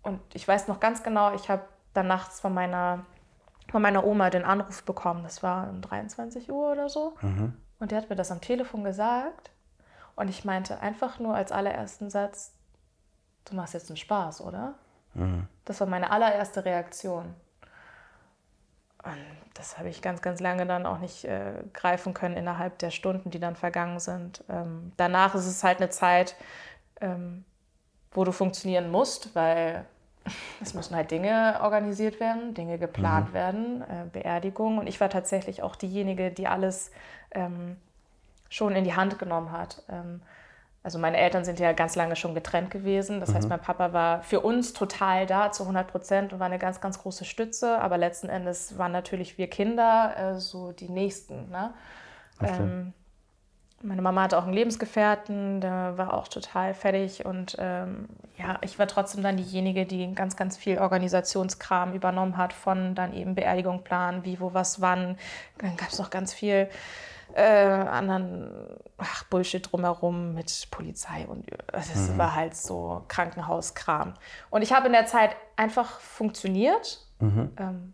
Und 0.01 0.19
ich 0.33 0.47
weiß 0.47 0.67
noch 0.67 0.79
ganz 0.79 1.03
genau, 1.03 1.33
ich 1.33 1.49
habe 1.49 1.63
dann 1.93 2.07
nachts 2.07 2.39
von 2.39 2.53
meiner 2.53 3.05
von 3.71 3.81
meiner 3.81 4.05
Oma 4.05 4.29
den 4.29 4.43
Anruf 4.43 4.83
bekommen. 4.83 5.23
Das 5.23 5.41
war 5.41 5.69
um 5.69 5.81
23 5.81 6.51
Uhr 6.51 6.71
oder 6.71 6.89
so. 6.89 7.15
Mhm. 7.21 7.53
Und 7.79 7.91
die 7.91 7.95
hat 7.95 8.09
mir 8.09 8.15
das 8.15 8.31
am 8.31 8.41
Telefon 8.41 8.83
gesagt. 8.83 9.51
Und 10.15 10.27
ich 10.27 10.45
meinte 10.45 10.79
einfach 10.79 11.19
nur 11.19 11.33
als 11.33 11.51
allerersten 11.51 12.09
Satz, 12.09 12.53
du 13.45 13.55
machst 13.55 13.73
jetzt 13.73 13.89
einen 13.89 13.97
Spaß, 13.97 14.41
oder? 14.41 14.75
Mhm. 15.13 15.47
Das 15.65 15.79
war 15.79 15.87
meine 15.87 16.11
allererste 16.11 16.65
Reaktion. 16.65 17.33
Und 19.03 19.17
das 19.53 19.77
habe 19.77 19.89
ich 19.89 20.01
ganz, 20.01 20.21
ganz 20.21 20.39
lange 20.39 20.65
dann 20.65 20.85
auch 20.85 20.99
nicht 20.99 21.25
äh, 21.25 21.53
greifen 21.73 22.13
können 22.13 22.37
innerhalb 22.37 22.79
der 22.79 22.89
Stunden, 22.89 23.29
die 23.31 23.39
dann 23.39 23.55
vergangen 23.55 23.99
sind. 23.99 24.43
Ähm, 24.49 24.93
danach 24.97 25.35
ist 25.35 25.45
es 25.45 25.63
halt 25.63 25.79
eine 25.79 25.89
Zeit, 25.89 26.35
ähm, 27.01 27.43
wo 28.11 28.23
du 28.23 28.31
funktionieren 28.31 28.89
musst, 28.91 29.35
weil 29.35 29.85
es 30.61 30.73
müssen 30.73 30.95
halt 30.95 31.11
Dinge 31.11 31.59
organisiert 31.61 32.19
werden, 32.19 32.53
Dinge 32.53 32.77
geplant 32.79 33.29
mhm. 33.29 33.33
werden, 33.33 33.81
äh, 33.81 34.05
Beerdigung. 34.11 34.77
Und 34.77 34.87
ich 34.87 35.01
war 35.01 35.09
tatsächlich 35.09 35.61
auch 35.61 35.75
diejenige, 35.75 36.31
die 36.31 36.47
alles 36.47 36.91
ähm, 37.31 37.77
schon 38.49 38.75
in 38.75 38.85
die 38.85 38.95
Hand 38.95 39.19
genommen 39.19 39.51
hat. 39.51 39.83
Also 40.83 40.99
meine 40.99 41.17
Eltern 41.17 41.45
sind 41.45 41.59
ja 41.59 41.71
ganz 41.71 41.95
lange 41.95 42.17
schon 42.17 42.35
getrennt 42.35 42.69
gewesen. 42.69 43.21
Das 43.21 43.29
mhm. 43.29 43.35
heißt, 43.35 43.49
mein 43.49 43.61
Papa 43.61 43.93
war 43.93 44.21
für 44.21 44.41
uns 44.41 44.73
total 44.73 45.25
da 45.25 45.49
zu 45.51 45.63
100 45.63 45.87
Prozent 45.87 46.33
und 46.33 46.39
war 46.39 46.47
eine 46.47 46.59
ganz, 46.59 46.81
ganz 46.81 46.99
große 46.99 47.23
Stütze. 47.23 47.79
Aber 47.79 47.97
letzten 47.97 48.27
Endes 48.27 48.77
waren 48.77 48.91
natürlich 48.91 49.37
wir 49.37 49.49
Kinder 49.49 50.13
äh, 50.17 50.39
so 50.39 50.73
die 50.73 50.89
Nächsten. 50.89 51.49
Ne? 51.49 51.73
Ähm, 52.41 52.93
meine 53.81 54.01
Mama 54.01 54.23
hatte 54.23 54.37
auch 54.37 54.43
einen 54.43 54.53
Lebensgefährten, 54.53 55.61
der 55.61 55.97
war 55.97 56.13
auch 56.13 56.27
total 56.27 56.73
fertig. 56.73 57.25
Und 57.25 57.55
ähm, 57.59 58.09
ja, 58.37 58.57
ich 58.61 58.77
war 58.77 58.87
trotzdem 58.87 59.23
dann 59.23 59.37
diejenige, 59.37 59.85
die 59.85 60.13
ganz, 60.15 60.35
ganz 60.35 60.57
viel 60.57 60.79
Organisationskram 60.79 61.93
übernommen 61.93 62.35
hat, 62.35 62.51
von 62.51 62.93
dann 62.93 63.13
eben 63.13 63.35
Beerdigung 63.35 63.83
planen, 63.83 64.25
wie, 64.25 64.39
wo, 64.41 64.53
was, 64.53 64.81
wann. 64.81 65.17
Dann 65.59 65.77
gab 65.77 65.89
es 65.89 65.99
noch 65.99 66.09
ganz 66.09 66.33
viel 66.33 66.69
äh, 67.33 67.43
anderen 67.43 68.77
ach, 68.97 69.23
Bullshit 69.25 69.71
drumherum 69.71 70.33
mit 70.33 70.67
Polizei. 70.71 71.25
Und 71.27 71.45
es 71.71 72.09
mhm. 72.09 72.17
war 72.17 72.35
halt 72.35 72.55
so 72.55 73.03
Krankenhauskram. 73.07 74.13
Und 74.49 74.61
ich 74.61 74.73
habe 74.73 74.87
in 74.87 74.93
der 74.93 75.05
Zeit 75.05 75.35
einfach 75.55 75.99
funktioniert. 75.99 77.05
Mhm. 77.19 77.51
Ähm, 77.57 77.93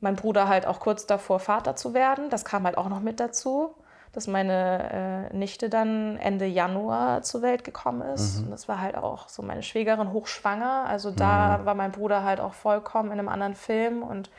mein 0.00 0.16
Bruder 0.16 0.48
halt 0.48 0.66
auch 0.66 0.80
kurz 0.80 1.06
davor, 1.06 1.40
Vater 1.40 1.74
zu 1.76 1.94
werden. 1.94 2.30
Das 2.30 2.44
kam 2.44 2.64
halt 2.64 2.78
auch 2.78 2.88
noch 2.88 3.00
mit 3.00 3.20
dazu 3.20 3.74
dass 4.12 4.26
meine 4.26 5.28
äh, 5.32 5.36
Nichte 5.36 5.68
dann 5.68 6.16
Ende 6.16 6.46
Januar 6.46 7.22
zur 7.22 7.42
Welt 7.42 7.64
gekommen 7.64 8.02
ist. 8.02 8.38
Mhm. 8.38 8.46
Und 8.46 8.50
das 8.52 8.68
war 8.68 8.80
halt 8.80 8.96
auch 8.96 9.28
so 9.28 9.42
meine 9.42 9.62
Schwägerin 9.62 10.12
hochschwanger. 10.12 10.86
Also 10.86 11.10
da 11.10 11.58
mhm. 11.58 11.66
war 11.66 11.74
mein 11.74 11.92
Bruder 11.92 12.24
halt 12.24 12.40
auch 12.40 12.54
vollkommen 12.54 13.12
in 13.12 13.18
einem 13.18 13.28
anderen 13.28 13.54
Film. 13.54 14.02
Und 14.02 14.30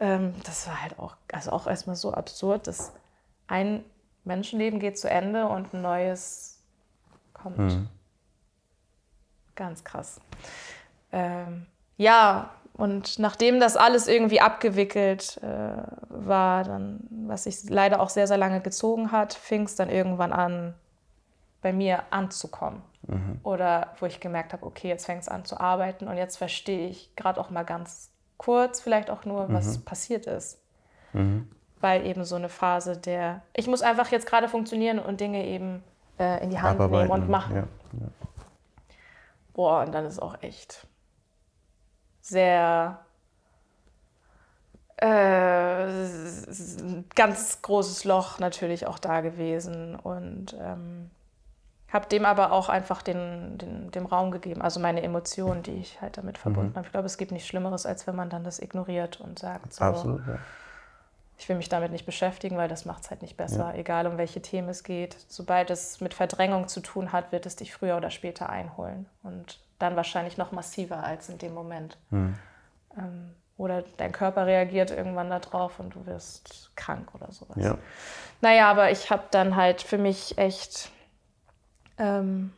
ähm, 0.00 0.34
das 0.44 0.66
war 0.66 0.82
halt 0.82 0.98
auch, 0.98 1.16
also 1.32 1.52
auch 1.52 1.66
erstmal 1.66 1.96
so 1.96 2.12
absurd, 2.12 2.66
dass 2.66 2.92
ein 3.46 3.84
Menschenleben 4.24 4.80
geht 4.80 4.98
zu 4.98 5.08
Ende 5.08 5.46
und 5.46 5.72
ein 5.72 5.82
neues 5.82 6.58
kommt. 7.34 7.58
Mhm. 7.58 7.88
Ganz 9.54 9.84
krass. 9.84 10.20
Ähm, 11.12 11.66
ja, 11.96 12.50
und 12.74 13.18
nachdem 13.18 13.60
das 13.60 13.76
alles 13.76 14.08
irgendwie 14.08 14.40
abgewickelt 14.40 15.38
äh, 15.42 15.82
war, 16.08 16.64
dann, 16.64 17.00
was 17.10 17.44
sich 17.44 17.68
leider 17.68 18.00
auch 18.00 18.08
sehr, 18.08 18.26
sehr 18.26 18.38
lange 18.38 18.62
gezogen 18.62 19.12
hat, 19.12 19.34
fing 19.34 19.64
es 19.64 19.76
dann 19.76 19.90
irgendwann 19.90 20.32
an, 20.32 20.74
bei 21.60 21.74
mir 21.74 22.04
anzukommen. 22.10 22.80
Mhm. 23.06 23.40
Oder 23.42 23.94
wo 23.98 24.06
ich 24.06 24.20
gemerkt 24.20 24.54
habe, 24.54 24.64
okay, 24.64 24.88
jetzt 24.88 25.04
fängt 25.04 25.22
es 25.22 25.28
an 25.28 25.44
zu 25.44 25.60
arbeiten 25.60 26.08
und 26.08 26.16
jetzt 26.16 26.38
verstehe 26.38 26.88
ich 26.88 27.14
gerade 27.16 27.38
auch 27.38 27.50
mal 27.50 27.64
ganz 27.64 28.10
kurz, 28.40 28.80
vielleicht 28.80 29.10
auch 29.10 29.26
nur, 29.26 29.52
was 29.52 29.76
mhm. 29.78 29.84
passiert 29.84 30.26
ist. 30.26 30.58
Mhm. 31.12 31.46
Weil 31.78 32.06
eben 32.06 32.24
so 32.24 32.36
eine 32.36 32.48
Phase 32.48 32.96
der, 32.96 33.42
ich 33.52 33.66
muss 33.66 33.82
einfach 33.82 34.10
jetzt 34.10 34.26
gerade 34.26 34.48
funktionieren 34.48 34.98
und 34.98 35.20
Dinge 35.20 35.44
eben 35.46 35.82
äh, 36.18 36.42
in 36.42 36.48
die 36.48 36.58
Hand 36.58 36.80
Abarbeiten. 36.80 37.08
nehmen 37.08 37.22
und 37.22 37.28
machen. 37.28 37.56
Ja. 37.56 37.62
Ja. 38.00 38.08
Boah, 39.52 39.82
und 39.82 39.92
dann 39.92 40.06
ist 40.06 40.22
auch 40.22 40.42
echt 40.42 40.86
sehr 42.22 43.00
äh, 44.96 45.86
ganz 47.14 47.60
großes 47.60 48.04
Loch 48.04 48.38
natürlich 48.38 48.86
auch 48.86 48.98
da 48.98 49.20
gewesen 49.20 49.96
und 49.96 50.56
ähm, 50.58 51.10
habe 51.92 52.06
dem 52.06 52.24
aber 52.24 52.52
auch 52.52 52.68
einfach 52.68 53.02
den, 53.02 53.58
den, 53.58 53.90
dem 53.90 54.06
Raum 54.06 54.30
gegeben, 54.30 54.62
also 54.62 54.80
meine 54.80 55.02
Emotionen, 55.02 55.62
die 55.62 55.72
ich 55.72 56.00
halt 56.00 56.18
damit 56.18 56.38
verbunden 56.38 56.70
mhm. 56.70 56.76
habe. 56.76 56.86
Ich 56.86 56.92
glaube, 56.92 57.06
es 57.06 57.18
gibt 57.18 57.32
nichts 57.32 57.48
Schlimmeres, 57.48 57.86
als 57.86 58.06
wenn 58.06 58.16
man 58.16 58.30
dann 58.30 58.44
das 58.44 58.60
ignoriert 58.60 59.20
und 59.20 59.38
sagt, 59.38 59.72
so, 59.74 59.84
Absolut, 59.84 60.26
ja. 60.26 60.38
ich 61.38 61.48
will 61.48 61.56
mich 61.56 61.68
damit 61.68 61.90
nicht 61.90 62.06
beschäftigen, 62.06 62.56
weil 62.56 62.68
das 62.68 62.84
macht 62.84 63.04
es 63.04 63.10
halt 63.10 63.22
nicht 63.22 63.36
besser, 63.36 63.72
ja. 63.72 63.74
egal 63.74 64.06
um 64.06 64.18
welche 64.18 64.40
Themen 64.40 64.68
es 64.68 64.84
geht. 64.84 65.16
Sobald 65.28 65.70
es 65.70 66.00
mit 66.00 66.14
Verdrängung 66.14 66.68
zu 66.68 66.80
tun 66.80 67.12
hat, 67.12 67.32
wird 67.32 67.46
es 67.46 67.56
dich 67.56 67.74
früher 67.74 67.96
oder 67.96 68.10
später 68.10 68.48
einholen 68.48 69.06
und 69.22 69.58
dann 69.78 69.96
wahrscheinlich 69.96 70.36
noch 70.36 70.52
massiver 70.52 71.02
als 71.02 71.28
in 71.28 71.38
dem 71.38 71.54
Moment. 71.54 71.98
Mhm. 72.10 72.34
Ähm, 72.96 73.34
oder 73.56 73.84
dein 73.98 74.12
Körper 74.12 74.46
reagiert 74.46 74.90
irgendwann 74.90 75.28
darauf 75.28 75.80
und 75.80 75.94
du 75.94 76.06
wirst 76.06 76.70
krank 76.76 77.14
oder 77.14 77.30
sowas. 77.30 77.56
Ja. 77.58 77.76
Naja, 78.40 78.70
aber 78.70 78.90
ich 78.90 79.10
habe 79.10 79.24
dann 79.30 79.54
halt 79.54 79.82
für 79.82 79.98
mich 79.98 80.38
echt 80.38 80.90
ähm, 82.00 82.52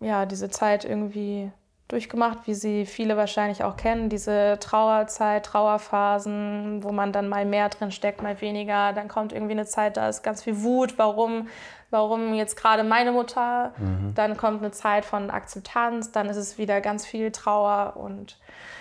ja, 0.00 0.24
diese 0.24 0.48
Zeit 0.48 0.86
irgendwie 0.86 1.50
durchgemacht, 1.88 2.46
wie 2.46 2.54
sie 2.54 2.86
viele 2.86 3.16
wahrscheinlich 3.16 3.62
auch 3.62 3.76
kennen, 3.76 4.08
diese 4.08 4.58
Trauerzeit, 4.60 5.44
Trauerphasen, 5.44 6.82
wo 6.82 6.90
man 6.90 7.12
dann 7.12 7.28
mal 7.28 7.44
mehr 7.44 7.68
drin 7.68 7.92
steckt, 7.92 8.22
mal 8.22 8.40
weniger. 8.40 8.92
Dann 8.92 9.08
kommt 9.08 9.32
irgendwie 9.32 9.52
eine 9.52 9.66
Zeit, 9.66 9.96
da 9.96 10.08
ist 10.08 10.22
ganz 10.22 10.42
viel 10.42 10.62
Wut, 10.62 10.98
warum 10.98 11.48
warum 11.90 12.34
jetzt 12.34 12.56
gerade 12.56 12.84
meine 12.84 13.12
Mutter, 13.12 13.72
mhm. 13.78 14.12
dann 14.14 14.36
kommt 14.36 14.62
eine 14.62 14.72
Zeit 14.72 15.04
von 15.04 15.30
Akzeptanz, 15.30 16.12
dann 16.12 16.28
ist 16.28 16.36
es 16.36 16.58
wieder 16.58 16.80
ganz 16.80 17.06
viel 17.06 17.30
Trauer 17.30 17.96
und 17.96 18.38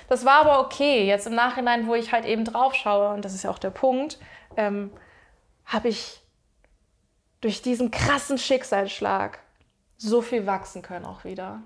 das 0.07 0.25
war 0.25 0.41
aber 0.41 0.59
okay. 0.59 1.05
Jetzt 1.05 1.27
im 1.27 1.35
Nachhinein, 1.35 1.87
wo 1.87 1.95
ich 1.95 2.11
halt 2.11 2.25
eben 2.25 2.45
drauf 2.45 2.75
schaue, 2.75 3.13
und 3.13 3.25
das 3.25 3.33
ist 3.33 3.43
ja 3.43 3.49
auch 3.49 3.59
der 3.59 3.71
Punkt, 3.71 4.19
ähm, 4.57 4.91
habe 5.65 5.87
ich 5.87 6.21
durch 7.41 7.61
diesen 7.61 7.91
krassen 7.91 8.37
Schicksalsschlag 8.37 9.39
so 9.97 10.21
viel 10.21 10.45
wachsen 10.45 10.81
können 10.81 11.05
auch 11.05 11.23
wieder. 11.23 11.61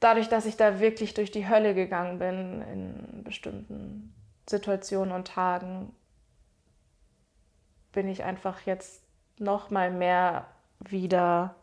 Dadurch, 0.00 0.28
dass 0.28 0.46
ich 0.46 0.56
da 0.56 0.80
wirklich 0.80 1.14
durch 1.14 1.30
die 1.30 1.48
Hölle 1.48 1.74
gegangen 1.74 2.18
bin 2.18 2.62
in 2.62 3.24
bestimmten 3.24 4.14
Situationen 4.48 5.12
und 5.14 5.28
Tagen, 5.28 5.94
bin 7.92 8.08
ich 8.08 8.24
einfach 8.24 8.62
jetzt 8.62 9.02
noch 9.38 9.70
mal 9.70 9.90
mehr 9.90 10.46
wieder 10.80 11.54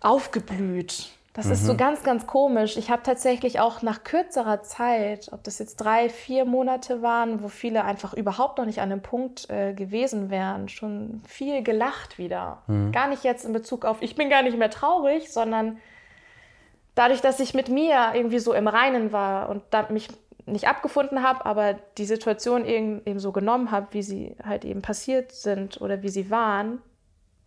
aufgeblüht. 0.00 1.10
Das 1.40 1.46
mhm. 1.46 1.52
ist 1.52 1.64
so 1.64 1.72
mhm. 1.72 1.78
ganz, 1.78 2.02
ganz 2.02 2.26
komisch. 2.26 2.76
Ich 2.76 2.90
habe 2.90 3.02
tatsächlich 3.02 3.60
auch 3.60 3.80
nach 3.80 4.04
kürzerer 4.04 4.62
Zeit, 4.62 5.30
ob 5.32 5.42
das 5.42 5.58
jetzt 5.58 5.76
drei, 5.76 6.10
vier 6.10 6.44
Monate 6.44 7.00
waren, 7.00 7.42
wo 7.42 7.48
viele 7.48 7.82
einfach 7.82 8.12
überhaupt 8.12 8.58
noch 8.58 8.66
nicht 8.66 8.82
an 8.82 8.90
dem 8.90 9.00
Punkt 9.00 9.48
äh, 9.48 9.72
gewesen 9.72 10.28
wären, 10.28 10.68
schon 10.68 11.22
viel 11.26 11.62
gelacht 11.62 12.18
wieder. 12.18 12.60
Mhm. 12.66 12.92
Gar 12.92 13.08
nicht 13.08 13.24
jetzt 13.24 13.46
in 13.46 13.54
Bezug 13.54 13.86
auf, 13.86 14.02
ich 14.02 14.16
bin 14.16 14.28
gar 14.28 14.42
nicht 14.42 14.58
mehr 14.58 14.68
traurig, 14.68 15.32
sondern 15.32 15.78
dadurch, 16.94 17.22
dass 17.22 17.40
ich 17.40 17.54
mit 17.54 17.70
mir 17.70 18.10
irgendwie 18.12 18.38
so 18.38 18.52
im 18.52 18.68
Reinen 18.68 19.10
war 19.10 19.48
und 19.48 19.62
mich 19.90 20.08
nicht 20.44 20.68
abgefunden 20.68 21.22
habe, 21.22 21.46
aber 21.46 21.72
die 21.96 22.04
Situation 22.04 22.66
eben, 22.66 23.00
eben 23.06 23.18
so 23.18 23.32
genommen 23.32 23.70
habe, 23.70 23.86
wie 23.92 24.02
sie 24.02 24.36
halt 24.44 24.66
eben 24.66 24.82
passiert 24.82 25.32
sind 25.32 25.80
oder 25.80 26.02
wie 26.02 26.10
sie 26.10 26.30
waren, 26.30 26.82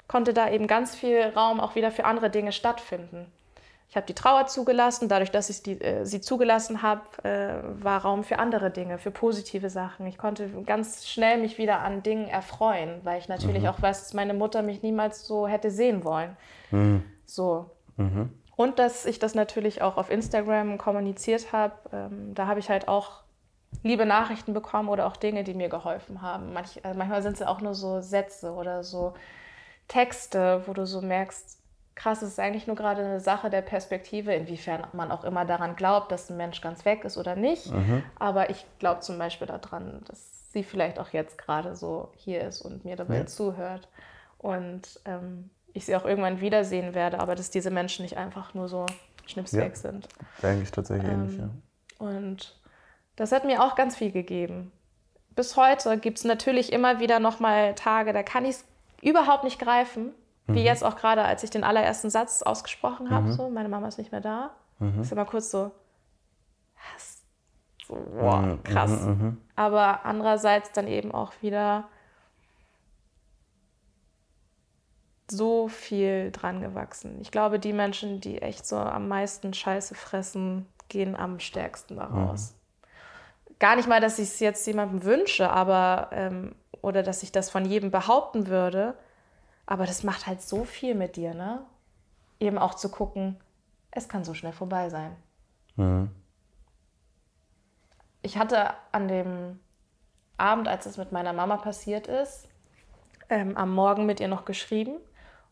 konnte 0.07 0.33
da 0.33 0.49
eben 0.49 0.65
ganz 0.65 0.95
viel 0.95 1.21
Raum 1.35 1.59
auch 1.59 1.75
wieder 1.75 1.91
für 1.91 2.05
andere 2.05 2.31
Dinge 2.31 2.53
stattfinden. 2.53 3.31
Ich 3.93 3.95
habe 3.95 4.07
die 4.07 4.15
Trauer 4.15 4.47
zugelassen. 4.47 5.07
Dadurch, 5.07 5.29
dass 5.29 5.51
ich 5.51 5.61
die, 5.61 5.79
äh, 5.79 6.03
sie 6.03 6.19
zugelassen 6.19 6.81
habe, 6.81 7.03
äh, 7.23 7.83
war 7.83 8.01
Raum 8.01 8.23
für 8.23 8.39
andere 8.39 8.71
Dinge, 8.71 8.97
für 8.97 9.11
positive 9.11 9.69
Sachen. 9.69 10.07
Ich 10.07 10.17
konnte 10.17 10.49
ganz 10.65 11.05
schnell 11.05 11.39
mich 11.39 11.59
wieder 11.59 11.81
an 11.81 12.01
Dingen 12.01 12.27
erfreuen, 12.27 13.01
weil 13.03 13.19
ich 13.19 13.29
natürlich 13.29 13.61
mhm. 13.61 13.67
auch 13.67 13.79
weiß, 13.79 13.99
dass 13.99 14.15
meine 14.15 14.33
Mutter 14.33 14.63
mich 14.63 14.81
niemals 14.81 15.27
so 15.27 15.47
hätte 15.47 15.69
sehen 15.69 16.03
wollen. 16.03 16.35
Mhm. 16.71 17.03
So. 17.27 17.69
Mhm. 17.97 18.31
Und 18.55 18.79
dass 18.79 19.05
ich 19.05 19.19
das 19.19 19.35
natürlich 19.35 19.83
auch 19.83 19.97
auf 19.97 20.09
Instagram 20.09 20.79
kommuniziert 20.79 21.53
habe. 21.53 21.75
Ähm, 21.93 22.33
da 22.33 22.47
habe 22.47 22.59
ich 22.59 22.71
halt 22.71 22.87
auch 22.87 23.21
liebe 23.83 24.07
Nachrichten 24.07 24.55
bekommen 24.55 24.89
oder 24.89 25.05
auch 25.05 25.17
Dinge, 25.17 25.43
die 25.43 25.53
mir 25.53 25.69
geholfen 25.69 26.23
haben. 26.23 26.51
Manch, 26.51 26.83
also 26.83 26.97
manchmal 26.97 27.21
sind 27.21 27.35
es 27.35 27.43
auch 27.43 27.61
nur 27.61 27.75
so 27.75 28.01
Sätze 28.01 28.53
oder 28.53 28.83
so 28.83 29.13
Texte, 29.87 30.63
wo 30.65 30.73
du 30.73 30.87
so 30.87 30.99
merkst, 30.99 31.59
krass, 31.95 32.21
es 32.21 32.29
ist 32.29 32.39
eigentlich 32.39 32.67
nur 32.67 32.75
gerade 32.75 33.03
eine 33.03 33.19
Sache 33.19 33.49
der 33.49 33.61
Perspektive, 33.61 34.33
inwiefern 34.33 34.85
man 34.93 35.11
auch 35.11 35.23
immer 35.23 35.45
daran 35.45 35.75
glaubt, 35.75 36.11
dass 36.11 36.29
ein 36.29 36.37
Mensch 36.37 36.61
ganz 36.61 36.85
weg 36.85 37.05
ist 37.05 37.17
oder 37.17 37.35
nicht. 37.35 37.71
Mhm. 37.71 38.03
Aber 38.17 38.49
ich 38.49 38.65
glaube 38.79 39.01
zum 39.01 39.17
Beispiel 39.17 39.47
daran, 39.47 40.01
dass 40.07 40.51
sie 40.51 40.63
vielleicht 40.63 40.99
auch 40.99 41.09
jetzt 41.09 41.37
gerade 41.37 41.75
so 41.75 42.11
hier 42.15 42.41
ist 42.41 42.61
und 42.61 42.85
mir 42.85 42.95
dabei 42.95 43.17
ja. 43.17 43.25
zuhört. 43.25 43.87
Und 44.37 44.99
ähm, 45.05 45.49
ich 45.73 45.85
sie 45.85 45.95
auch 45.95 46.05
irgendwann 46.05 46.41
wiedersehen 46.41 46.93
werde, 46.93 47.19
aber 47.19 47.35
dass 47.35 47.49
diese 47.49 47.71
Menschen 47.71 48.03
nicht 48.03 48.17
einfach 48.17 48.53
nur 48.53 48.67
so 48.67 48.85
schnipsweg 49.25 49.73
ja. 49.73 49.75
sind. 49.75 50.07
Denke 50.41 50.63
ich 50.63 50.71
tatsächlich 50.71 51.11
ähm, 51.11 51.23
ähnlich, 51.23 51.39
ja. 51.39 51.49
Und 51.99 52.55
das 53.15 53.31
hat 53.31 53.45
mir 53.45 53.63
auch 53.63 53.75
ganz 53.75 53.95
viel 53.95 54.11
gegeben. 54.11 54.71
Bis 55.35 55.55
heute 55.55 55.97
gibt 55.97 56.19
es 56.19 56.25
natürlich 56.25 56.71
immer 56.71 56.99
wieder 56.99 57.19
nochmal 57.19 57.73
Tage, 57.75 58.13
da 58.13 58.21
kann 58.23 58.45
ich 58.45 58.51
es 58.51 58.65
überhaupt 59.01 59.43
nicht 59.43 59.59
greifen. 59.59 60.13
Wie 60.47 60.59
mhm. 60.59 60.65
jetzt 60.65 60.83
auch 60.83 60.95
gerade, 60.95 61.23
als 61.23 61.43
ich 61.43 61.49
den 61.49 61.63
allerersten 61.63 62.09
Satz 62.09 62.41
ausgesprochen 62.41 63.09
habe, 63.09 63.27
mhm. 63.27 63.33
so, 63.33 63.49
meine 63.49 63.69
Mama 63.69 63.87
ist 63.87 63.97
nicht 63.97 64.11
mehr 64.11 64.21
da. 64.21 64.51
Mhm. 64.79 65.01
Ist 65.01 65.11
immer 65.11 65.25
kurz 65.25 65.51
so, 65.51 65.71
was? 66.93 67.23
So, 67.87 67.95
boah, 67.95 68.37
mhm, 68.37 68.63
krass. 68.63 68.91
Mhm, 69.01 69.07
mhm. 69.07 69.41
Aber 69.55 70.05
andererseits 70.05 70.71
dann 70.71 70.87
eben 70.87 71.13
auch 71.13 71.31
wieder 71.41 71.85
so 75.29 75.67
viel 75.69 76.31
dran 76.31 76.61
gewachsen. 76.61 77.19
Ich 77.21 77.31
glaube, 77.31 77.59
die 77.59 77.73
Menschen, 77.73 78.19
die 78.19 78.41
echt 78.41 78.65
so 78.65 78.77
am 78.77 79.07
meisten 79.07 79.53
Scheiße 79.53 79.95
fressen, 79.95 80.67
gehen 80.89 81.15
am 81.15 81.39
stärksten 81.39 81.95
daraus. 81.95 82.55
Gar 83.59 83.77
nicht 83.77 83.87
mal, 83.87 84.01
dass 84.01 84.19
ich 84.19 84.27
es 84.27 84.39
jetzt 84.39 84.67
jemandem 84.67 85.03
wünsche, 85.03 85.49
aber 85.49 86.09
ähm, 86.11 86.55
oder 86.81 87.01
dass 87.01 87.23
ich 87.23 87.31
das 87.31 87.49
von 87.49 87.65
jedem 87.65 87.91
behaupten 87.91 88.47
würde, 88.47 88.95
aber 89.65 89.85
das 89.85 90.03
macht 90.03 90.27
halt 90.27 90.41
so 90.41 90.65
viel 90.65 90.95
mit 90.95 91.15
dir, 91.15 91.33
ne? 91.33 91.65
Eben 92.39 92.57
auch 92.57 92.73
zu 92.73 92.89
gucken, 92.89 93.37
es 93.91 94.09
kann 94.09 94.23
so 94.23 94.33
schnell 94.33 94.53
vorbei 94.53 94.89
sein. 94.89 95.15
Mhm. 95.75 96.09
Ich 98.21 98.37
hatte 98.37 98.73
an 98.91 99.07
dem 99.07 99.59
Abend, 100.37 100.67
als 100.67 100.85
es 100.85 100.97
mit 100.97 101.11
meiner 101.11 101.33
Mama 101.33 101.57
passiert 101.57 102.07
ist, 102.07 102.47
ähm, 103.29 103.55
am 103.57 103.73
Morgen 103.73 104.05
mit 104.05 104.19
ihr 104.19 104.27
noch 104.27 104.45
geschrieben 104.45 104.97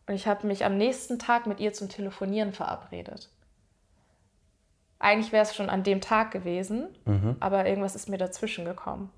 und 0.06 0.14
ich 0.14 0.26
habe 0.26 0.46
mich 0.46 0.64
am 0.64 0.76
nächsten 0.76 1.18
Tag 1.18 1.46
mit 1.46 1.60
ihr 1.60 1.72
zum 1.72 1.88
Telefonieren 1.88 2.52
verabredet. 2.52 3.30
Eigentlich 4.98 5.32
wäre 5.32 5.42
es 5.42 5.54
schon 5.54 5.68
an 5.68 5.82
dem 5.82 6.00
Tag 6.00 6.30
gewesen, 6.30 6.88
mhm. 7.04 7.36
aber 7.40 7.66
irgendwas 7.66 7.96
ist 7.96 8.08
mir 8.08 8.18
dazwischen 8.18 8.64
gekommen. 8.64 9.10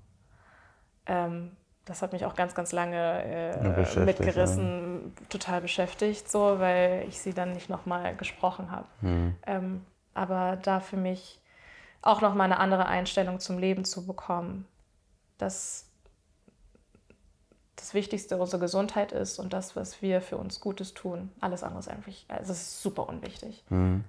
Ähm, 1.05 1.55
das 1.85 2.01
hat 2.01 2.13
mich 2.13 2.25
auch 2.25 2.35
ganz, 2.35 2.55
ganz 2.55 2.71
lange 2.71 3.23
äh, 3.23 3.99
mitgerissen, 3.99 5.13
ja. 5.15 5.25
total 5.29 5.61
beschäftigt, 5.61 6.29
so, 6.29 6.59
weil 6.59 7.05
ich 7.07 7.19
sie 7.21 7.33
dann 7.33 7.53
nicht 7.53 7.69
nochmal 7.69 8.15
gesprochen 8.15 8.71
habe. 8.71 8.87
Mhm. 9.01 9.35
Ähm, 9.45 9.85
aber 10.15 10.57
da 10.57 10.79
für 10.79 10.97
mich 10.97 11.39
auch 12.01 12.21
nochmal 12.21 12.45
eine 12.45 12.59
andere 12.59 12.87
Einstellung 12.87 13.39
zum 13.39 13.59
Leben 13.59 13.85
zu 13.85 14.05
bekommen, 14.05 14.67
dass 15.37 15.85
das 17.75 17.93
Wichtigste 17.93 18.37
unsere 18.37 18.59
Gesundheit 18.59 19.11
ist 19.11 19.37
und 19.37 19.53
das, 19.53 19.75
was 19.75 20.01
wir 20.01 20.21
für 20.21 20.37
uns 20.37 20.59
Gutes 20.59 20.93
tun. 20.93 21.31
Alles 21.39 21.61
andere 21.61 21.79
ist 21.79 21.87
einfach, 21.87 22.11
also 22.29 22.51
es 22.51 22.61
ist 22.61 22.81
super 22.81 23.07
unwichtig. 23.07 23.63
Mhm. 23.69 24.03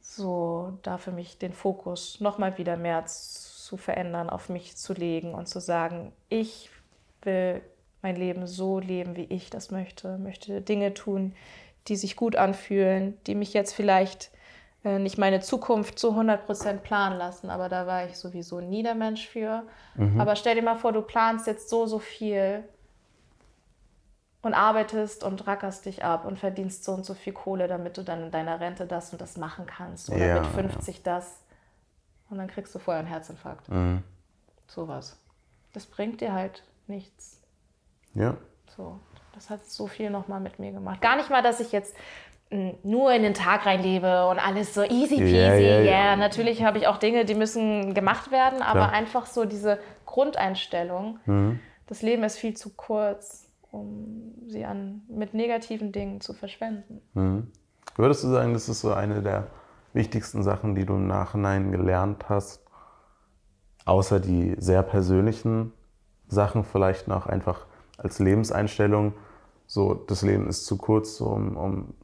So, 0.00 0.76
da 0.82 0.98
für 0.98 1.12
mich 1.12 1.38
den 1.38 1.52
Fokus 1.54 2.20
nochmal 2.20 2.58
wieder 2.58 2.76
mehr 2.76 3.06
zu 3.06 3.76
verändern, 3.76 4.28
auf 4.28 4.48
mich 4.48 4.76
zu 4.76 4.92
legen 4.92 5.34
und 5.34 5.46
zu 5.46 5.60
sagen, 5.60 6.12
ich 6.28 6.70
will 7.22 7.62
mein 8.02 8.16
Leben 8.16 8.46
so 8.46 8.78
leben, 8.78 9.16
wie 9.16 9.24
ich 9.24 9.50
das 9.50 9.70
möchte, 9.70 10.18
möchte 10.18 10.60
Dinge 10.60 10.94
tun, 10.94 11.34
die 11.88 11.96
sich 11.96 12.16
gut 12.16 12.36
anfühlen, 12.36 13.18
die 13.26 13.34
mich 13.34 13.52
jetzt 13.52 13.74
vielleicht 13.74 14.30
äh, 14.84 14.98
nicht 14.98 15.18
meine 15.18 15.40
Zukunft 15.40 15.98
zu 15.98 16.12
100% 16.12 16.78
planen 16.78 17.18
lassen, 17.18 17.50
aber 17.50 17.68
da 17.68 17.86
war 17.86 18.06
ich 18.06 18.16
sowieso 18.16 18.60
nie 18.60 18.82
der 18.82 18.94
Mensch 18.94 19.26
für. 19.26 19.64
Mhm. 19.96 20.20
Aber 20.20 20.36
stell 20.36 20.54
dir 20.54 20.62
mal 20.62 20.76
vor, 20.76 20.92
du 20.92 21.02
planst 21.02 21.46
jetzt 21.46 21.68
so, 21.68 21.86
so 21.86 21.98
viel 21.98 22.64
und 24.42 24.54
arbeitest 24.54 25.22
und 25.22 25.46
rackerst 25.46 25.84
dich 25.84 26.02
ab 26.02 26.24
und 26.24 26.38
verdienst 26.38 26.84
so 26.84 26.92
und 26.92 27.04
so 27.04 27.12
viel 27.12 27.34
Kohle, 27.34 27.68
damit 27.68 27.98
du 27.98 28.02
dann 28.02 28.24
in 28.24 28.30
deiner 28.30 28.58
Rente 28.58 28.86
das 28.86 29.12
und 29.12 29.20
das 29.20 29.36
machen 29.36 29.66
kannst 29.66 30.08
oder 30.08 30.26
ja, 30.26 30.40
mit 30.40 30.46
50 30.46 30.96
ja. 30.96 31.02
das 31.04 31.42
und 32.30 32.38
dann 32.38 32.46
kriegst 32.46 32.74
du 32.74 32.78
vorher 32.78 33.00
einen 33.00 33.08
Herzinfarkt. 33.08 33.68
Mhm. 33.68 34.02
Sowas. 34.66 35.18
Das 35.74 35.84
bringt 35.84 36.20
dir 36.22 36.32
halt 36.32 36.62
nichts. 36.90 37.40
Ja. 38.14 38.36
So, 38.76 39.00
das 39.34 39.48
hat 39.48 39.64
so 39.64 39.86
viel 39.86 40.10
nochmal 40.10 40.40
mit 40.40 40.58
mir 40.58 40.72
gemacht. 40.72 41.00
Gar 41.00 41.16
nicht 41.16 41.30
mal, 41.30 41.42
dass 41.42 41.60
ich 41.60 41.72
jetzt 41.72 41.94
hm, 42.50 42.74
nur 42.82 43.12
in 43.12 43.22
den 43.22 43.34
Tag 43.34 43.64
reinlebe 43.64 44.26
und 44.26 44.38
alles 44.38 44.74
so 44.74 44.82
easy 44.82 45.16
peasy. 45.16 45.36
Ja, 45.36 45.54
yeah, 45.54 45.82
yeah. 45.82 46.16
natürlich 46.16 46.62
habe 46.62 46.78
ich 46.78 46.86
auch 46.86 46.98
Dinge, 46.98 47.24
die 47.24 47.34
müssen 47.34 47.94
gemacht 47.94 48.30
werden, 48.30 48.60
aber 48.60 48.80
Klar. 48.80 48.92
einfach 48.92 49.26
so 49.26 49.44
diese 49.44 49.78
Grundeinstellung. 50.04 51.18
Mhm. 51.26 51.60
Das 51.86 52.02
Leben 52.02 52.22
ist 52.24 52.38
viel 52.38 52.56
zu 52.56 52.70
kurz, 52.70 53.48
um 53.70 54.34
sie 54.46 54.64
an, 54.64 55.02
mit 55.08 55.34
negativen 55.34 55.92
Dingen 55.92 56.20
zu 56.20 56.34
verschwenden. 56.34 57.00
Mhm. 57.14 57.50
Würdest 57.96 58.24
du 58.24 58.28
sagen, 58.28 58.52
das 58.52 58.68
ist 58.68 58.80
so 58.80 58.92
eine 58.92 59.22
der 59.22 59.48
wichtigsten 59.92 60.42
Sachen, 60.42 60.74
die 60.74 60.86
du 60.86 60.94
im 60.94 61.06
Nachhinein 61.06 61.72
gelernt 61.72 62.28
hast, 62.28 62.64
außer 63.84 64.20
die 64.20 64.54
sehr 64.58 64.82
persönlichen 64.82 65.72
Sachen 66.30 66.64
vielleicht 66.64 67.08
noch 67.08 67.26
einfach 67.26 67.66
als 67.98 68.18
Lebenseinstellung. 68.18 69.12
So, 69.66 69.94
das 69.94 70.22
Leben 70.22 70.48
ist 70.48 70.64
zu 70.64 70.78
kurz, 70.78 71.16
so, 71.16 71.26
um, 71.26 71.56
um 71.56 71.94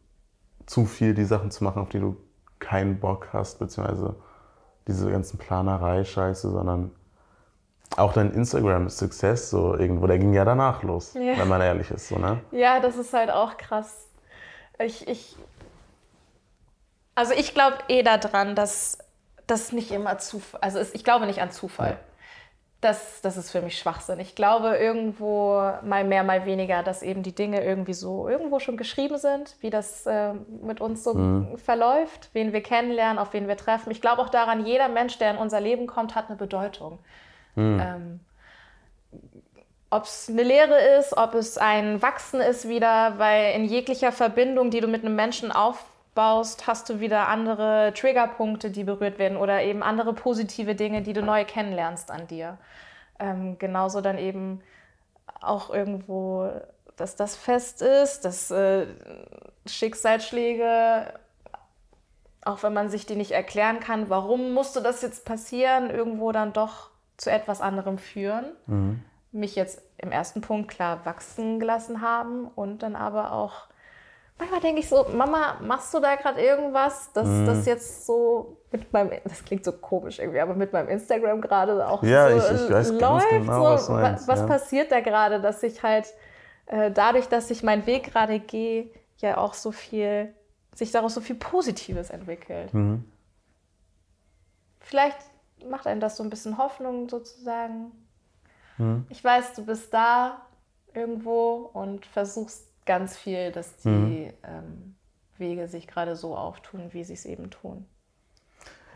zu 0.67 0.85
viel 0.85 1.15
die 1.15 1.25
Sachen 1.25 1.51
zu 1.51 1.65
machen, 1.65 1.81
auf 1.81 1.89
die 1.89 2.01
du 2.01 2.17
keinen 2.59 2.99
Bock 3.01 3.29
hast, 3.33 3.59
beziehungsweise 3.59 4.17
diese 4.89 5.11
ganzen 5.11 5.39
Planerei-Scheiße, 5.39 6.51
sondern 6.51 6.91
auch 7.97 8.13
dein 8.13 8.33
Instagram-Success 8.33 9.51
so 9.51 9.77
irgendwo, 9.77 10.07
der 10.07 10.19
ging 10.19 10.35
ja 10.35 10.45
danach 10.45 10.83
los, 10.83 11.15
ja. 11.15 11.39
wenn 11.39 11.49
man 11.49 11.61
ehrlich 11.61 11.91
ist. 11.91 12.09
So, 12.09 12.19
ne? 12.19 12.41
Ja, 12.51 12.81
das 12.81 12.97
ist 12.97 13.13
halt 13.13 13.31
auch 13.31 13.57
krass. 13.57 14.07
Ich, 14.79 15.09
ich, 15.09 15.37
also 17.15 17.33
ich 17.33 17.55
glaube 17.55 17.79
eh 17.89 18.03
daran, 18.03 18.55
dass 18.55 18.99
das 19.47 19.73
nicht 19.73 19.93
immer 19.93 20.19
Zufall, 20.19 20.61
also 20.61 20.81
ich 20.93 21.05
glaube 21.05 21.27
nicht 21.27 21.41
an 21.41 21.51
Zufall. 21.51 21.93
Ja 21.93 21.99
das, 22.81 23.21
das 23.23 23.37
ist 23.37 23.51
für 23.51 23.63
mich 23.63 23.79
Schwachsinn. 23.79 24.21
Ich 24.21 24.35
glaube 24.35 24.77
irgendwo 24.77 25.73
mal 25.83 26.05
mehr, 26.05 26.23
mal 26.23 26.45
weniger, 26.45 26.83
dass 26.83 27.03
eben 27.03 27.23
die 27.23 27.35
Dinge 27.35 27.65
irgendwie 27.65 27.95
so 27.95 28.29
irgendwo 28.29 28.59
schon 28.59 28.77
geschrieben 28.77 29.19
sind, 29.19 29.57
wie 29.61 29.71
das 29.71 30.07
äh, 30.07 30.35
mit 30.63 30.81
uns 30.81 31.03
so 31.03 31.15
mhm. 31.15 31.59
verläuft, 31.59 32.31
wen 32.35 32.53
wir 32.53 32.63
kennenlernen, 32.63 33.19
auf 33.19 33.33
wen 33.33 33.49
wir 33.49 33.57
treffen. 33.57 33.91
Ich 33.91 34.03
glaube 34.03 34.21
auch 34.21 34.29
daran, 34.29 34.67
jeder 34.67 34.89
Mensch, 34.89 35.19
der 35.19 35.33
in 35.33 35.37
unser 35.39 35.61
Leben 35.61 35.87
kommt, 35.87 36.15
hat 36.15 36.29
eine 36.29 36.37
Bedeutung. 36.37 36.99
Mhm. 37.55 37.81
Ähm, 37.81 38.21
ob 39.89 40.05
es 40.05 40.29
eine 40.29 40.43
Lehre 40.43 40.79
ist, 40.99 41.17
ob 41.17 41.35
es 41.35 41.57
ein 41.57 42.03
Wachsen 42.03 42.41
ist 42.41 42.69
wieder, 42.69 43.19
weil 43.19 43.55
in 43.55 43.65
jeglicher 43.65 44.13
Verbindung, 44.13 44.71
die 44.71 44.81
du 44.81 44.89
mit 44.89 45.03
einem 45.03 45.17
Menschen 45.17 45.51
aufbaust, 45.51 45.96
baust, 46.17 46.67
hast 46.67 46.89
du 46.89 46.99
wieder 46.99 47.29
andere 47.29 47.93
Triggerpunkte, 47.95 48.73
die 48.73 48.83
berührt 48.83 49.21
werden 49.21 49.39
oder 49.39 49.63
eben 49.63 49.85
andere 49.85 50.13
positive 50.13 50.75
Dinge, 50.75 51.03
die 51.03 51.13
du 51.13 51.23
neu 51.23 51.45
kennenlernst 51.45 52.11
an 52.11 52.27
dir. 52.27 52.59
Ähm, 53.21 53.57
genauso 53.61 54.01
dann 54.01 54.19
eben 54.19 54.61
auch 55.41 55.71
irgendwo, 55.71 56.51
dass 56.97 57.15
das 57.15 57.37
fest 57.37 57.83
ist, 57.83 58.25
dass 58.25 58.51
äh, 58.51 58.87
Schicksalsschläge 59.67 61.13
auch 62.47 62.63
wenn 62.63 62.73
man 62.73 62.89
sich 62.89 63.07
die 63.07 63.17
nicht 63.17 63.33
erklären 63.33 63.81
kann, 63.81 64.09
warum 64.09 64.53
musste 64.53 64.81
das 64.81 65.03
jetzt 65.03 65.25
passieren, 65.25 65.91
irgendwo 65.91 66.31
dann 66.33 66.53
doch 66.53 66.91
zu 67.17 67.31
etwas 67.31 67.61
anderem 67.61 67.99
führen. 67.99 68.47
Mhm. 68.67 69.03
Mich 69.33 69.57
jetzt 69.57 69.83
im 69.99 70.13
ersten 70.13 70.41
Punkt 70.41 70.71
klar 70.71 71.05
wachsen 71.05 71.59
gelassen 71.59 72.01
haben 72.01 72.47
und 72.55 72.83
dann 72.83 72.95
aber 72.95 73.33
auch 73.33 73.67
manchmal 74.39 74.61
denke 74.61 74.81
ich 74.81 74.89
so, 74.89 75.07
Mama, 75.13 75.59
machst 75.63 75.93
du 75.95 76.01
da 76.01 76.17
gerade 76.17 76.41
irgendwas, 76.41 77.13
dass 77.13 77.27
mhm. 77.27 77.47
das 77.47 77.67
jetzt 77.67 78.07
so 78.07 78.59
mit 78.71 78.93
meinem, 78.93 79.13
das 79.25 79.45
klingt 79.45 79.65
so 79.65 79.73
komisch 79.73 80.19
irgendwie, 80.19 80.41
aber 80.41 80.55
mit 80.55 80.73
meinem 80.73 80.89
Instagram 80.89 81.41
gerade 81.41 81.87
auch 81.87 82.03
ja, 82.03 82.31
so 82.31 82.37
ich, 82.37 82.63
ich 82.63 82.71
weiß 82.71 82.91
läuft. 82.93 83.31
Genau, 83.31 83.65
was, 83.65 83.89
was, 83.89 84.29
was 84.29 84.41
ja. 84.41 84.47
passiert 84.47 84.93
da 84.93 85.01
gerade, 85.01 85.41
dass 85.41 85.63
ich 85.63 85.83
halt 85.83 86.07
äh, 86.67 86.91
dadurch, 86.91 87.29
dass 87.29 87.51
ich 87.51 87.63
meinen 87.63 87.87
Weg 87.87 88.13
gerade 88.13 88.39
gehe, 88.41 88.91
ja 89.19 89.39
auch 89.39 89.55
so 89.55 89.73
viel, 89.73 90.35
sich 90.75 90.91
daraus 90.91 91.15
so 91.15 91.21
viel 91.21 91.37
Positives 91.37 92.11
entwickelt. 92.11 92.75
Mhm. 92.75 93.05
Vielleicht 94.81 95.19
macht 95.69 95.87
einem 95.87 96.01
das 96.01 96.17
so 96.17 96.23
ein 96.23 96.31
bisschen 96.31 96.59
Hoffnung 96.59 97.09
sozusagen. 97.09 97.93
Mhm. 98.77 99.07
Ich 99.09 99.25
weiß, 99.25 99.55
du 99.55 99.65
bist 99.65 99.93
da 99.95 100.43
irgendwo 100.93 101.71
und 101.73 102.05
versuchst 102.07 102.69
ganz 102.87 103.17
viel, 103.17 103.53
dass 103.53 103.77
die 103.79 103.89
mhm. 103.89 104.33
ähm, 104.43 104.95
Wege 105.37 105.69
sich 105.69 105.87
gerade 105.87 106.17
so 106.17 106.37
auftun, 106.37 106.93
wie 106.93 107.05
sie 107.05 107.15
es 107.15 107.25
eben 107.25 107.51
tun. 107.51 107.87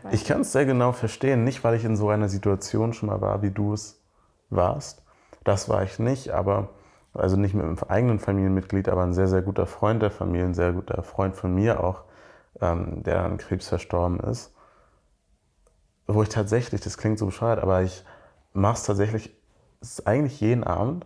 Weißt 0.03 0.15
ich 0.15 0.25
kann 0.25 0.41
es 0.41 0.51
sehr 0.51 0.65
genau 0.65 0.91
verstehen, 0.91 1.43
nicht 1.43 1.63
weil 1.63 1.75
ich 1.75 1.85
in 1.85 1.95
so 1.95 2.09
einer 2.09 2.29
Situation 2.29 2.93
schon 2.93 3.09
mal 3.09 3.21
war, 3.21 3.41
wie 3.41 3.51
du 3.51 3.73
es 3.73 4.01
warst. 4.49 5.03
Das 5.43 5.69
war 5.69 5.83
ich 5.83 5.99
nicht, 5.99 6.31
aber 6.31 6.69
also 7.13 7.35
nicht 7.35 7.53
mit 7.53 7.65
einem 7.65 7.77
eigenen 7.87 8.19
Familienmitglied, 8.19 8.89
aber 8.89 9.03
ein 9.03 9.13
sehr, 9.13 9.27
sehr 9.27 9.41
guter 9.41 9.67
Freund 9.67 10.01
der 10.01 10.11
Familie, 10.11 10.45
ein 10.45 10.53
sehr 10.53 10.71
guter 10.73 11.03
Freund 11.03 11.35
von 11.35 11.53
mir 11.53 11.83
auch, 11.83 12.03
ähm, 12.61 13.03
der 13.03 13.23
an 13.23 13.37
Krebs 13.37 13.67
verstorben 13.67 14.19
ist. 14.19 14.53
Wo 16.07 16.23
ich 16.23 16.29
tatsächlich, 16.29 16.81
das 16.81 16.97
klingt 16.97 17.19
so 17.19 17.27
bescheuert, 17.27 17.59
aber 17.59 17.83
ich 17.83 18.03
mache 18.53 18.75
es 18.75 18.83
tatsächlich, 18.83 19.35
eigentlich 20.05 20.39
jeden 20.39 20.63
Abend, 20.63 21.05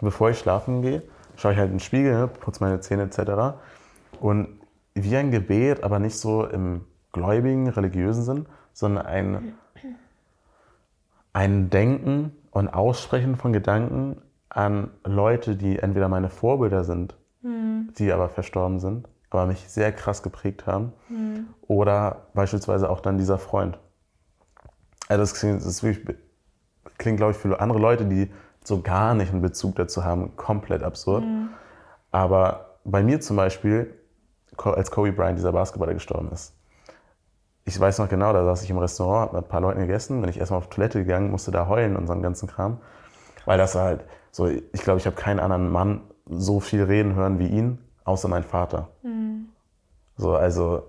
bevor 0.00 0.30
ich 0.30 0.38
schlafen 0.38 0.82
gehe, 0.82 1.02
schaue 1.36 1.52
ich 1.52 1.58
halt 1.58 1.70
in 1.70 1.74
den 1.74 1.80
Spiegel, 1.80 2.12
ne, 2.12 2.28
putze 2.28 2.62
meine 2.62 2.80
Zähne 2.80 3.02
etc. 3.04 3.56
Und 4.20 4.60
wie 4.94 5.16
ein 5.16 5.30
Gebet, 5.30 5.82
aber 5.82 5.98
nicht 5.98 6.18
so 6.18 6.46
im 6.46 6.84
gläubigen, 7.12 7.68
religiösen 7.68 8.22
Sinn, 8.22 8.46
sondern 8.72 9.06
ein, 9.06 9.54
ein 11.32 11.70
Denken 11.70 12.32
und 12.50 12.68
Aussprechen 12.68 13.36
von 13.36 13.52
Gedanken 13.52 14.22
an 14.48 14.90
Leute, 15.04 15.56
die 15.56 15.78
entweder 15.78 16.08
meine 16.08 16.30
Vorbilder 16.30 16.84
sind, 16.84 17.16
mhm. 17.42 17.92
die 17.98 18.12
aber 18.12 18.28
verstorben 18.28 18.78
sind, 18.78 19.08
aber 19.30 19.46
mich 19.46 19.68
sehr 19.68 19.92
krass 19.92 20.22
geprägt 20.22 20.66
haben, 20.66 20.92
mhm. 21.08 21.48
oder 21.62 22.28
beispielsweise 22.34 22.88
auch 22.88 23.00
dann 23.00 23.18
dieser 23.18 23.38
Freund. 23.38 23.78
Also 25.08 25.22
das 25.22 25.34
klingt, 25.34 25.64
das 25.64 25.84
klingt, 26.98 27.16
glaube 27.16 27.32
ich, 27.32 27.38
für 27.38 27.60
andere 27.60 27.78
Leute, 27.78 28.04
die 28.04 28.30
so 28.64 28.80
gar 28.80 29.14
nicht 29.14 29.30
einen 29.30 29.42
Bezug 29.42 29.76
dazu 29.76 30.04
haben, 30.04 30.36
komplett 30.36 30.82
absurd. 30.82 31.24
Mhm. 31.24 31.50
Aber 32.10 32.78
bei 32.84 33.02
mir 33.02 33.20
zum 33.20 33.36
Beispiel, 33.36 33.94
als 34.56 34.90
Kobe 34.90 35.12
Bryant, 35.12 35.38
dieser 35.38 35.52
Basketballer, 35.52 35.94
gestorben 35.94 36.30
ist, 36.32 36.54
ich 37.66 37.78
weiß 37.78 37.98
noch 37.98 38.08
genau, 38.08 38.32
da 38.32 38.44
saß 38.44 38.62
ich 38.62 38.70
im 38.70 38.78
Restaurant, 38.78 39.28
habe 39.28 39.36
mit 39.36 39.46
ein 39.46 39.48
paar 39.48 39.60
Leuten 39.60 39.80
gegessen, 39.80 40.20
bin 40.20 40.28
ich 40.28 40.38
erstmal 40.38 40.58
auf 40.58 40.68
Toilette 40.68 41.00
gegangen, 41.00 41.30
musste 41.30 41.50
da 41.50 41.66
heulen 41.66 41.96
und 41.96 42.06
so 42.06 42.12
einen 42.12 42.22
ganzen 42.22 42.46
Kram. 42.46 42.78
Weil 43.46 43.58
das 43.58 43.74
halt, 43.74 44.04
so, 44.30 44.46
ich 44.46 44.82
glaube, 44.82 44.98
ich 44.98 45.06
habe 45.06 45.16
keinen 45.16 45.40
anderen 45.40 45.70
Mann 45.70 46.02
so 46.26 46.60
viel 46.60 46.82
reden 46.82 47.14
hören 47.14 47.38
wie 47.38 47.48
ihn, 47.48 47.78
außer 48.04 48.28
mein 48.28 48.42
Vater. 48.42 48.88
Mhm. 49.02 49.46
So, 50.16 50.34
also, 50.34 50.82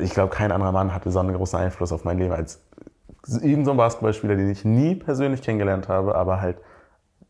ich 0.00 0.10
glaube, 0.10 0.34
kein 0.34 0.52
anderer 0.52 0.72
Mann 0.72 0.94
hatte 0.94 1.10
so 1.10 1.18
einen 1.18 1.34
großen 1.34 1.58
Einfluss 1.58 1.92
auf 1.92 2.04
mein 2.04 2.18
Leben 2.18 2.32
als 2.32 2.60
irgend 3.28 3.64
so 3.64 3.70
ein 3.70 3.76
Basketballspieler, 3.76 4.36
den 4.36 4.50
ich 4.50 4.64
nie 4.64 4.94
persönlich 4.94 5.42
kennengelernt 5.42 5.88
habe, 5.88 6.14
aber 6.14 6.40
halt 6.40 6.58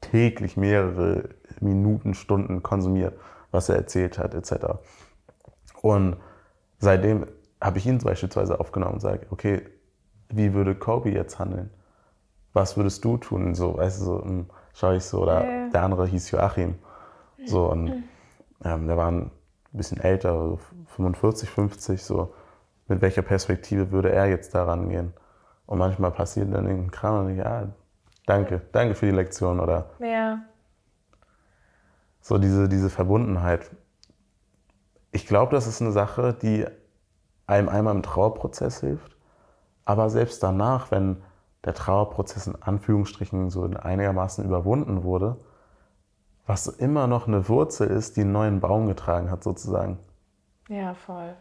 täglich 0.01 0.57
mehrere 0.57 1.31
Minuten, 1.61 2.15
Stunden 2.15 2.63
konsumiert, 2.63 3.15
was 3.51 3.69
er 3.69 3.77
erzählt 3.77 4.19
hat, 4.19 4.35
etc. 4.35 4.79
Und 5.83 6.17
seitdem 6.79 7.27
habe 7.61 7.79
ich 7.79 7.87
ihn 7.87 7.99
beispielsweise 7.99 8.61
aufgenommen 8.61 8.95
und 8.95 9.01
sage, 9.01 9.27
okay, 9.31 9.63
wie 10.29 10.53
würde 10.53 10.75
Kobe 10.75 11.11
jetzt 11.11 11.39
handeln? 11.39 11.71
Was 12.53 12.77
würdest 12.77 13.05
du 13.05 13.17
tun? 13.17 13.55
So, 13.55 13.77
weißt 13.77 14.01
du, 14.01 14.05
so 14.05 14.23
hm, 14.23 14.47
schaue 14.75 14.97
ich 14.97 15.05
so, 15.05 15.23
oder 15.23 15.45
ja. 15.45 15.69
der 15.71 15.83
andere 15.83 16.07
hieß 16.07 16.31
Joachim. 16.31 16.77
So, 17.47 17.71
und 17.71 18.05
ähm, 18.65 18.87
der 18.87 18.97
war 18.97 19.11
ein 19.11 19.31
bisschen 19.73 20.01
älter, 20.01 20.33
so 20.33 20.59
45, 20.97 21.49
50, 21.49 22.03
so. 22.03 22.35
Mit 22.87 23.01
welcher 23.01 23.23
Perspektive 23.23 23.91
würde 23.93 24.13
er 24.13 24.27
jetzt 24.27 24.55
da 24.55 24.65
rangehen? 24.65 25.15
Und 25.67 25.79
manchmal 25.79 26.11
passiert 26.11 26.53
dann 26.53 26.67
irgendein 26.67 26.91
Kram 26.91 27.25
und 27.25 27.31
ich, 27.31 27.39
ja, 27.39 27.69
danke, 28.27 28.63
danke 28.73 28.95
für 28.95 29.07
die 29.07 29.13
Lektion 29.13 29.61
oder. 29.61 29.91
Ja. 29.99 30.41
So 32.21 32.39
diese, 32.39 32.69
diese 32.69 32.91
Verbundenheit. 32.91 33.71
Ich 35.13 35.27
glaube, 35.27 35.53
das 35.53 35.67
ist 35.67 35.81
eine 35.81 35.93
Sache, 35.93 36.35
die 36.35 36.67
einem 37.47 37.69
einmal 37.69 37.95
im 37.95 38.03
Trauerprozess 38.03 38.81
hilft, 38.81 39.17
aber 39.85 40.11
selbst 40.11 40.43
danach, 40.43 40.91
wenn 40.91 41.23
der 41.65 41.75
Trauerprozess 41.75 42.47
in 42.47 42.61
Anführungsstrichen 42.61 43.51
so 43.51 43.65
einigermaßen 43.65 44.45
überwunden 44.45 45.03
wurde, 45.03 45.37
was 46.47 46.67
immer 46.67 47.07
noch 47.07 47.27
eine 47.27 47.49
Wurzel 47.49 47.89
ist, 47.89 48.17
die 48.17 48.23
einen 48.23 48.33
neuen 48.33 48.61
Baum 48.61 48.87
getragen 48.87 49.31
hat, 49.31 49.43
sozusagen. 49.43 49.99
Ja, 50.69 50.95
voll. 50.95 51.35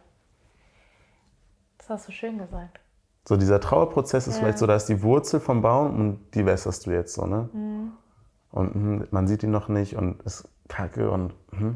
Das 1.78 1.90
hast 1.90 2.08
du 2.08 2.12
schön 2.12 2.38
gesagt. 2.38 2.80
So 3.26 3.36
dieser 3.36 3.60
Trauerprozess 3.60 4.26
ist 4.26 4.34
ja. 4.34 4.40
vielleicht 4.40 4.58
so, 4.58 4.66
da 4.66 4.76
ist 4.76 4.86
die 4.86 5.02
Wurzel 5.02 5.40
vom 5.40 5.62
Baum 5.62 5.98
und 5.98 6.34
die 6.34 6.44
wässerst 6.44 6.86
du 6.86 6.90
jetzt 6.90 7.14
so, 7.14 7.26
ne? 7.26 7.48
Mhm. 7.52 7.92
Und 8.50 8.74
mh, 8.74 9.06
man 9.10 9.26
sieht 9.26 9.42
ihn 9.42 9.50
noch 9.50 9.68
nicht 9.68 9.96
und 9.96 10.22
ist 10.22 10.48
kacke 10.68 11.10
und 11.10 11.34
mh. 11.50 11.74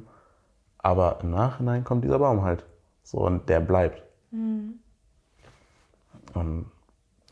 aber 0.78 1.18
im 1.22 1.30
Nachhinein 1.30 1.84
kommt 1.84 2.04
dieser 2.04 2.18
Baum 2.18 2.42
halt. 2.42 2.64
So 3.02 3.18
und 3.18 3.48
der 3.48 3.60
bleibt. 3.60 4.02
Mhm. 4.30 4.80
Und 6.34 6.66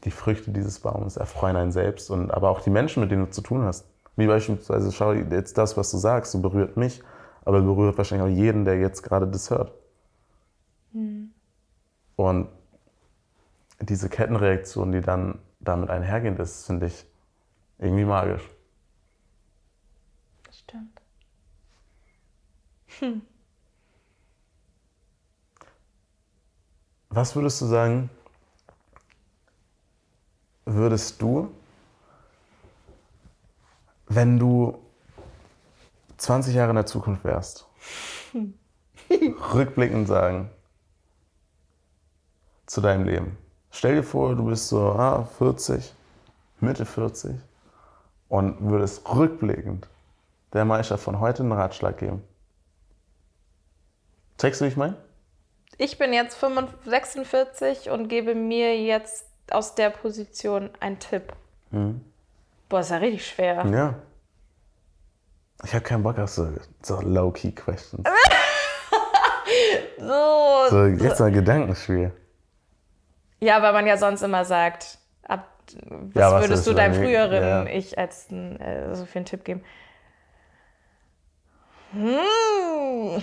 die 0.04 0.10
Früchte 0.10 0.50
dieses 0.50 0.80
Baumes 0.80 1.16
erfreuen 1.16 1.56
einen 1.56 1.72
selbst 1.72 2.10
und 2.10 2.30
aber 2.30 2.48
auch 2.48 2.60
die 2.60 2.70
Menschen, 2.70 3.02
mit 3.02 3.10
denen 3.10 3.26
du 3.26 3.30
zu 3.30 3.42
tun 3.42 3.62
hast. 3.62 3.86
Wie 4.16 4.26
beispielsweise, 4.26 4.90
schau 4.92 5.12
jetzt 5.12 5.58
das, 5.58 5.76
was 5.76 5.90
du 5.90 5.98
sagst, 5.98 6.32
so 6.32 6.40
berührt 6.40 6.78
mich, 6.78 7.02
aber 7.44 7.60
berührt 7.60 7.98
wahrscheinlich 7.98 8.26
auch 8.26 8.36
jeden, 8.36 8.64
der 8.64 8.78
jetzt 8.78 9.02
gerade 9.02 9.26
das 9.26 9.50
hört. 9.50 9.72
Mhm. 10.92 11.32
Und 12.16 12.48
diese 13.80 14.08
Kettenreaktion, 14.08 14.92
die 14.92 15.00
dann 15.00 15.38
damit 15.60 15.90
einhergehend 15.90 16.38
ist, 16.38 16.66
finde 16.66 16.86
ich 16.86 17.06
irgendwie 17.78 18.04
magisch. 18.04 18.48
Das 20.44 20.58
stimmt. 20.58 21.00
Hm. 22.98 23.22
Was 27.10 27.34
würdest 27.34 27.60
du 27.60 27.66
sagen, 27.66 28.10
würdest 30.66 31.22
du, 31.22 31.50
wenn 34.06 34.38
du 34.38 34.78
20 36.18 36.54
Jahre 36.54 36.70
in 36.70 36.76
der 36.76 36.86
Zukunft 36.86 37.24
wärst, 37.24 37.66
rückblickend 39.54 40.08
sagen 40.08 40.50
zu 42.66 42.80
deinem 42.80 43.04
Leben? 43.04 43.38
Stell 43.76 43.96
dir 43.96 44.02
vor, 44.02 44.34
du 44.34 44.46
bist 44.46 44.68
so 44.68 44.92
ah, 44.92 45.28
40, 45.36 45.92
Mitte 46.60 46.86
40 46.86 47.36
und 48.30 48.56
würdest 48.70 49.06
rückblickend 49.06 49.86
der 50.54 50.64
Meister 50.64 50.96
von 50.96 51.20
heute 51.20 51.42
einen 51.42 51.52
Ratschlag 51.52 51.98
geben. 51.98 52.24
Checkst 54.38 54.62
du, 54.62 54.64
wie 54.64 54.68
ich 54.68 54.78
meine? 54.78 54.96
Ich 55.76 55.98
bin 55.98 56.14
jetzt 56.14 56.42
46 56.86 57.90
und 57.90 58.08
gebe 58.08 58.34
mir 58.34 58.82
jetzt 58.82 59.26
aus 59.50 59.74
der 59.74 59.90
Position 59.90 60.70
einen 60.80 60.98
Tipp. 60.98 61.34
Mhm. 61.70 62.00
Boah, 62.70 62.80
ist 62.80 62.90
ja 62.92 62.96
richtig 62.96 63.26
schwer. 63.26 63.66
Ja. 63.66 63.94
Ich 65.64 65.74
habe 65.74 65.84
keinen 65.84 66.02
Bock 66.02 66.18
auf 66.18 66.30
so, 66.30 66.48
so 66.80 66.98
low-key-Questions. 67.02 68.08
so, 69.98 70.66
so, 70.70 70.86
jetzt 70.86 71.20
mal 71.20 71.30
Gedankenspiel. 71.30 72.12
Ja, 73.40 73.62
weil 73.62 73.72
man 73.72 73.86
ja 73.86 73.96
sonst 73.96 74.22
immer 74.22 74.44
sagt, 74.44 74.98
ab, 75.22 75.48
was, 75.84 76.14
ja, 76.14 76.32
was 76.32 76.42
würdest 76.42 76.66
du 76.66 76.72
deinem 76.72 76.94
früheren 76.94 77.42
ja. 77.42 77.66
Ich 77.66 77.98
als 77.98 78.30
äh, 78.30 78.94
so 78.94 79.04
viel 79.04 79.20
einen 79.20 79.26
Tipp 79.26 79.44
geben? 79.44 79.64
Hm. 81.92 83.22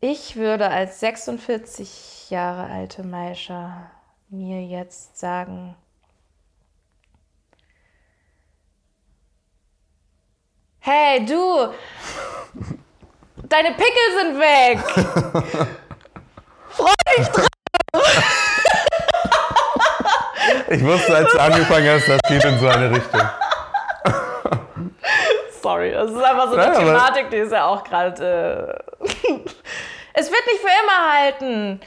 Ich 0.00 0.36
würde 0.36 0.68
als 0.70 1.00
46 1.00 2.30
Jahre 2.30 2.70
alte 2.70 3.04
Maisha 3.04 3.90
mir 4.28 4.62
jetzt 4.62 5.18
sagen, 5.18 5.76
Hey, 10.80 11.24
du! 11.24 11.72
Deine 13.48 13.70
Pickel 13.70 14.18
sind 14.18 14.38
weg! 14.38 15.74
mich 17.18 17.28
dran. 17.28 17.53
Ich 20.74 20.84
wusste, 20.84 21.16
als 21.16 21.32
du 21.32 21.38
angefangen 21.40 21.88
hast, 21.88 22.08
das 22.08 22.20
geht 22.28 22.44
in 22.44 22.58
so 22.58 22.66
eine 22.68 22.90
Richtung. 22.90 23.20
Sorry, 25.62 25.92
das 25.92 26.10
ist 26.10 26.22
einfach 26.22 26.48
so 26.50 26.56
eine 26.56 26.62
Ja, 26.62 26.68
aber- 26.72 26.78
Thematik, 26.78 27.30
die 27.30 27.36
ist 27.38 27.52
ja 27.52 27.66
auch 27.66 27.82
gerade. 27.84 28.82
Äh 29.00 29.04
es 30.14 30.30
wird 30.30 30.46
nicht 30.46 30.60
für 30.60 30.68
immer 30.82 31.12
halten. 31.12 31.80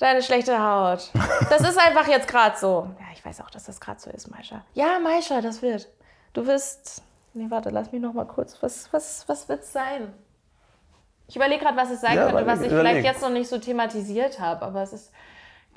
Deine 0.00 0.22
schlechte 0.22 0.56
Haut. 0.62 1.10
Das 1.50 1.60
ist 1.62 1.76
einfach 1.78 2.06
jetzt 2.06 2.28
gerade 2.28 2.56
so. 2.56 2.88
Ja, 3.00 3.06
ich 3.12 3.24
weiß 3.24 3.40
auch, 3.40 3.50
dass 3.50 3.64
das 3.64 3.80
gerade 3.80 3.98
so 4.00 4.10
ist, 4.10 4.30
Maisha. 4.30 4.62
Ja, 4.74 4.98
Maisha, 5.02 5.40
das 5.40 5.60
wird. 5.62 5.88
Du 6.34 6.46
wirst. 6.46 7.02
Nee, 7.34 7.46
warte, 7.50 7.70
lass 7.70 7.90
mich 7.92 8.00
noch 8.00 8.12
mal 8.14 8.24
kurz. 8.26 8.56
Was, 8.62 8.88
was, 8.92 9.28
was 9.28 9.48
wird 9.48 9.62
es 9.62 9.72
sein? 9.72 10.12
Ich 11.26 11.36
überlege 11.36 11.62
gerade, 11.64 11.76
was 11.76 11.90
es 11.90 12.00
sein 12.00 12.16
Ja, 12.16 12.26
könnte, 12.30 12.46
was 12.46 12.60
ich 12.60 12.66
überleg. 12.70 12.92
vielleicht 12.92 13.04
jetzt 13.06 13.22
noch 13.22 13.30
nicht 13.30 13.48
so 13.48 13.58
thematisiert 13.58 14.40
habe. 14.40 14.64
Aber 14.64 14.82
es 14.82 14.92
ist. 14.92 15.12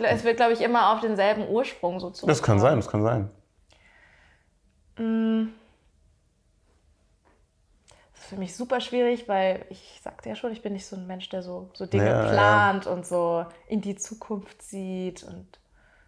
Es 0.09 0.23
wird, 0.23 0.37
glaube 0.37 0.53
ich, 0.53 0.61
immer 0.61 0.93
auf 0.93 1.01
denselben 1.01 1.47
Ursprung 1.47 1.99
so 1.99 2.09
zurück. 2.09 2.29
Das 2.29 2.41
kann 2.43 2.59
sein, 2.59 2.77
das 2.77 2.87
kann 2.87 3.03
sein. 3.03 3.29
Das 8.13 8.21
ist 8.21 8.29
für 8.29 8.35
mich 8.37 8.55
super 8.55 8.81
schwierig, 8.81 9.27
weil 9.27 9.65
ich 9.69 9.99
sagte 10.03 10.29
ja 10.29 10.35
schon, 10.35 10.51
ich 10.51 10.61
bin 10.61 10.73
nicht 10.73 10.85
so 10.85 10.95
ein 10.95 11.07
Mensch, 11.07 11.29
der 11.29 11.41
so, 11.41 11.69
so 11.73 11.85
Dinge 11.85 12.05
Ja, 12.05 12.23
ja. 12.23 12.29
plant 12.31 12.87
und 12.87 13.05
so 13.05 13.45
in 13.67 13.81
die 13.81 13.95
Zukunft 13.95 14.61
sieht 14.61 15.23
und 15.23 15.47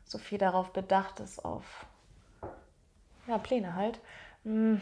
so 0.06 0.18
viel 0.18 0.38
darauf 0.38 0.72
bedacht 0.72 1.20
ist, 1.20 1.44
auf 1.44 1.64
ja, 3.28 3.38
Pläne 3.38 3.76
halt. 3.76 4.00
Hm. 4.44 4.82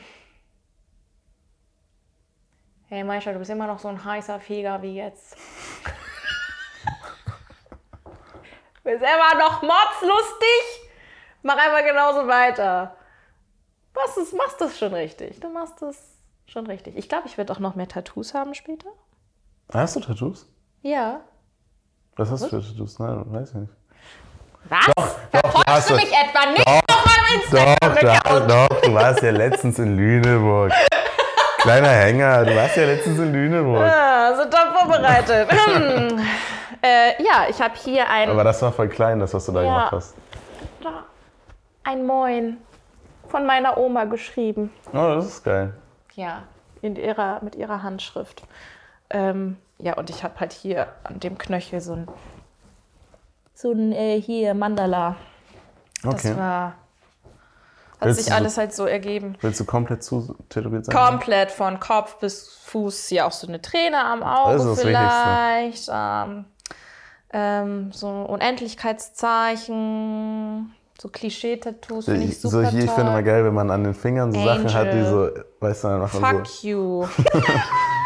Hey 2.90 3.04
Maisha, 3.06 3.32
du 3.32 3.40
bist 3.40 3.52
immer 3.52 3.68
noch 3.68 3.80
so 3.80 3.88
ein 3.88 4.04
heißer 4.04 4.40
Feger 4.42 4.82
wie 4.82 4.96
jetzt. 4.96 5.38
bist 9.00 9.04
immer 9.04 9.40
noch 9.40 9.62
mordslustig. 9.62 10.90
Mach 11.44 11.58
einfach 11.58 11.84
genauso 11.86 12.28
weiter. 12.28 12.96
Was 13.94 14.18
ist, 14.18 14.34
machst 14.34 14.60
das 14.62 14.78
schon 14.78 14.94
richtig. 14.94 15.40
Du 15.40 15.50
machst 15.50 15.82
das 15.82 15.98
schon 16.46 16.68
richtig. 16.68 16.98
Ich 16.98 17.10
glaube, 17.10 17.28
ich 17.28 17.38
werde 17.38 17.54
auch 17.54 17.60
noch 17.60 17.76
mehr 17.76 17.88
Tattoos 17.88 18.34
haben 18.34 18.54
später. 18.54 18.90
Hast 19.74 19.96
du 19.96 20.00
Tattoos? 20.00 20.48
Ja. 20.82 21.22
Was 22.16 22.30
hast 22.32 22.44
du 22.44 22.50
für 22.50 22.62
Tattoos? 22.62 23.00
Nein, 23.00 23.24
weiß 23.32 23.50
ich 23.50 23.56
nicht. 23.56 23.74
Was? 24.66 24.86
doch, 24.96 25.16
du 25.32 25.40
Verfolgst 25.40 25.90
du 25.90 25.96
mich 25.96 26.12
etwa 26.14 26.46
nicht 26.52 26.68
Doch, 26.68 26.96
auf 26.96 27.06
meinem 27.06 27.42
Doch, 27.52 27.76
Instagram-Account? 27.82 28.52
doch, 28.52 28.68
doch, 28.70 28.82
du 28.82 28.94
warst 28.94 29.24
ja 29.24 29.32
letztens 29.32 29.80
in 29.80 29.98
Lüneburg. 29.98 30.72
Kleiner 31.60 31.90
Hänger, 31.90 32.46
du 32.46 32.56
warst 32.56 32.76
ja 32.76 32.86
letztens 32.86 33.20
in 33.20 33.34
Lüneburg. 33.34 33.88
Ja, 33.88 34.36
so 34.36 34.44
top 34.46 34.74
vorbereitet. 34.78 35.50
Hm. 35.66 36.21
Äh, 36.82 37.22
ja, 37.24 37.46
ich 37.50 37.62
habe 37.62 37.74
hier 37.76 38.10
ein, 38.10 38.30
Aber 38.30 38.44
das 38.44 38.62
war 38.62 38.72
voll 38.72 38.90
klein, 38.90 39.20
das, 39.20 39.34
was 39.34 39.46
du 39.46 39.52
da 39.52 39.62
Ja. 39.62 39.68
gemacht 39.68 39.92
hast. 39.94 40.16
ein 41.84 42.06
Moin 42.06 42.58
von 43.28 43.46
meiner 43.46 43.78
Oma 43.78 44.06
geschrieben. 44.06 44.72
Oh, 44.94 45.16
das 45.16 45.26
ist 45.26 45.44
geil. 45.44 45.74
Ja, 46.16 46.44
in 46.82 46.96
ihrer, 46.96 47.44
mit 47.44 47.56
ihrer 47.56 47.82
Handschrift. 47.84 48.44
Ähm, 49.10 49.58
ja, 49.80 49.94
und 49.98 50.10
ich 50.10 50.24
habe 50.24 50.40
halt 50.40 50.54
hier 50.54 50.88
an 51.04 51.20
dem 51.20 51.38
Knöchel 51.38 51.82
so 51.82 51.94
ein, 51.94 52.08
so 53.56 53.72
ein 53.72 53.92
äh, 53.94 54.22
hier 54.22 54.54
Mandala. 54.54 55.16
Das 56.04 56.14
Okay. 56.14 56.38
war, 56.38 56.66
hat 58.00 58.08
Willst 58.08 58.20
sich 58.20 58.28
du 58.28 58.32
so- 58.32 58.38
alles 58.38 58.58
halt 58.58 58.74
so 58.74 58.86
ergeben. 58.86 59.38
Willst 59.42 59.60
du 59.60 59.66
komplett 59.66 60.04
zu 60.04 60.36
tätowiert 60.50 60.86
sein? 60.86 60.96
Komplett 60.96 61.52
von 61.52 61.80
Kopf 61.80 62.18
bis 62.20 62.56
Fuß. 62.66 63.08
Hier 63.08 63.26
auch 63.26 63.32
so 63.32 63.48
eine 63.48 63.62
Träne 63.62 64.04
am 64.04 64.24
Auge 64.24 64.54
Das 64.54 64.66
ist 64.66 64.76
das 64.76 64.82
vielleicht. 64.84 65.90
Ähm, 65.92 66.46
ähm, 67.34 67.92
so 67.92 68.08
Unendlichkeitszeichen. 68.08 70.72
So 71.02 71.10
Klischee-Tattoos 71.10 72.06
finde 72.06 72.28
ich 72.28 72.40
so 72.40 72.50
super 72.50 72.70
hier, 72.70 72.84
ich 72.84 72.92
finde 72.92 73.10
immer 73.10 73.24
geil, 73.24 73.44
wenn 73.44 73.56
man 73.56 73.72
an 73.72 73.84
den 73.84 73.96
Fingern 73.96 74.32
so 74.32 74.44
Sachen 74.44 74.72
hat, 74.72 74.94
die 74.94 75.00
Angel. 75.00 75.46
so, 75.60 75.66
weißt 75.66 75.84
du, 75.84 75.88
dann 75.88 76.00
macht 76.02 76.22
man 76.22 76.46
Fuck 76.46 76.64
you. 76.64 77.08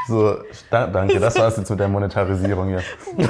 so, 0.07 0.29
so 0.37 0.39
da, 0.71 0.87
danke, 0.87 1.19
das 1.19 1.37
war's 1.37 1.57
jetzt 1.57 1.69
mit 1.69 1.77
der 1.79 1.89
Monetarisierung 1.89 2.69
hier. 2.69 2.81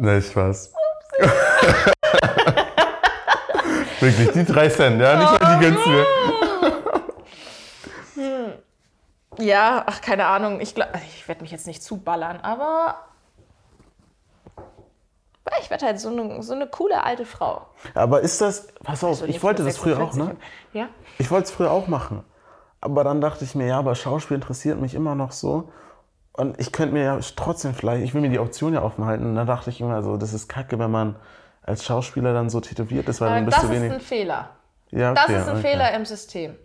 Ne, 0.00 0.22
Spaß. 0.22 0.72
Wirklich, 4.00 4.30
die 4.30 4.44
drei 4.44 4.68
Cent, 4.68 5.00
ja, 5.00 5.16
nicht 5.16 5.40
mal 5.40 5.56
die 5.56 5.64
gönnst 5.64 5.84
du 5.84 5.90
mir. 5.90 6.06
Ja, 9.38 9.84
ach, 9.86 10.00
keine 10.00 10.26
Ahnung. 10.26 10.60
Ich, 10.60 10.74
glaub, 10.74 10.88
ich 11.06 11.26
werde 11.28 11.42
mich 11.42 11.50
jetzt 11.50 11.66
nicht 11.66 11.82
zuballern, 11.82 12.40
aber 12.42 12.96
ich 15.60 15.70
werde 15.70 15.86
halt 15.86 16.00
so 16.00 16.10
eine, 16.10 16.42
so 16.42 16.52
eine 16.54 16.66
coole 16.66 17.02
alte 17.02 17.24
Frau. 17.24 17.66
Aber 17.94 18.20
ist 18.20 18.40
das, 18.40 18.68
pass 18.84 19.02
auf, 19.02 19.26
ich 19.26 19.42
wollte 19.42 19.64
das 19.64 19.78
früher 19.78 19.96
auch, 19.96 20.12
46 20.12 20.38
ne? 20.74 20.80
Ja? 20.80 20.88
Ich 21.18 21.30
wollte 21.30 21.44
es 21.46 21.50
früher 21.50 21.70
auch 21.70 21.86
machen. 21.88 22.24
Aber 22.80 23.02
dann 23.02 23.20
dachte 23.20 23.44
ich 23.44 23.54
mir, 23.54 23.66
ja, 23.66 23.78
aber 23.78 23.94
Schauspiel 23.94 24.36
interessiert 24.36 24.80
mich 24.80 24.94
immer 24.94 25.14
noch 25.14 25.32
so. 25.32 25.72
Und 26.32 26.60
ich 26.60 26.70
könnte 26.70 26.92
mir 26.94 27.02
ja 27.02 27.18
trotzdem 27.34 27.74
vielleicht, 27.74 28.04
ich 28.04 28.14
will 28.14 28.20
mir 28.20 28.28
die 28.30 28.38
Option 28.38 28.74
ja 28.74 28.82
offen 28.82 29.04
halten. 29.06 29.24
Und 29.24 29.34
dann 29.34 29.46
dachte 29.46 29.70
ich 29.70 29.80
immer 29.80 30.02
so, 30.02 30.16
das 30.16 30.32
ist 30.34 30.48
kacke, 30.48 30.78
wenn 30.78 30.90
man 30.90 31.16
als 31.62 31.84
Schauspieler 31.84 32.32
dann 32.32 32.50
so 32.50 32.60
tätowiert 32.60 33.08
ist, 33.08 33.20
weil 33.20 33.30
dann 33.30 33.42
Äh, 33.42 33.46
bist 33.46 33.56
Das 33.58 33.66
du 33.66 33.72
ist 33.72 33.80
wenig. 33.80 33.92
ein 33.94 34.00
Fehler. 34.00 34.50
ja, 34.90 35.14
Das 35.14 35.24
okay, 35.24 35.36
ist 35.38 35.48
ein 35.48 35.56
okay. 35.58 35.62
Fehler 35.68 35.92
im 35.94 36.04
System. 36.04 36.56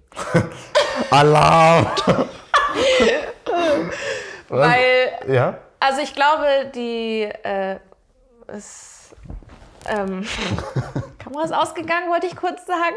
Alarm! 1.10 1.88
Weil, 4.50 5.20
Ja? 5.28 5.58
also 5.80 6.02
ich 6.02 6.14
glaube, 6.14 6.72
die 6.74 7.24
äh, 7.24 7.80
ist, 8.56 9.16
ähm, 9.88 10.26
Kamera 11.20 11.44
ist 11.44 11.54
ausgegangen, 11.54 12.10
wollte 12.10 12.28
ich 12.28 12.36
kurz 12.36 12.66
sagen. 12.66 12.96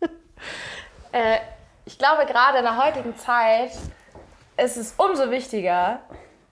äh, 1.12 1.38
ich 1.84 1.98
glaube, 1.98 2.26
gerade 2.26 2.58
in 2.58 2.64
der 2.64 2.84
heutigen 2.84 3.16
Zeit 3.16 3.72
ist 4.56 4.76
es 4.76 4.94
umso 4.96 5.30
wichtiger, 5.30 6.00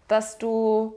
dass 0.09 0.39
du 0.39 0.97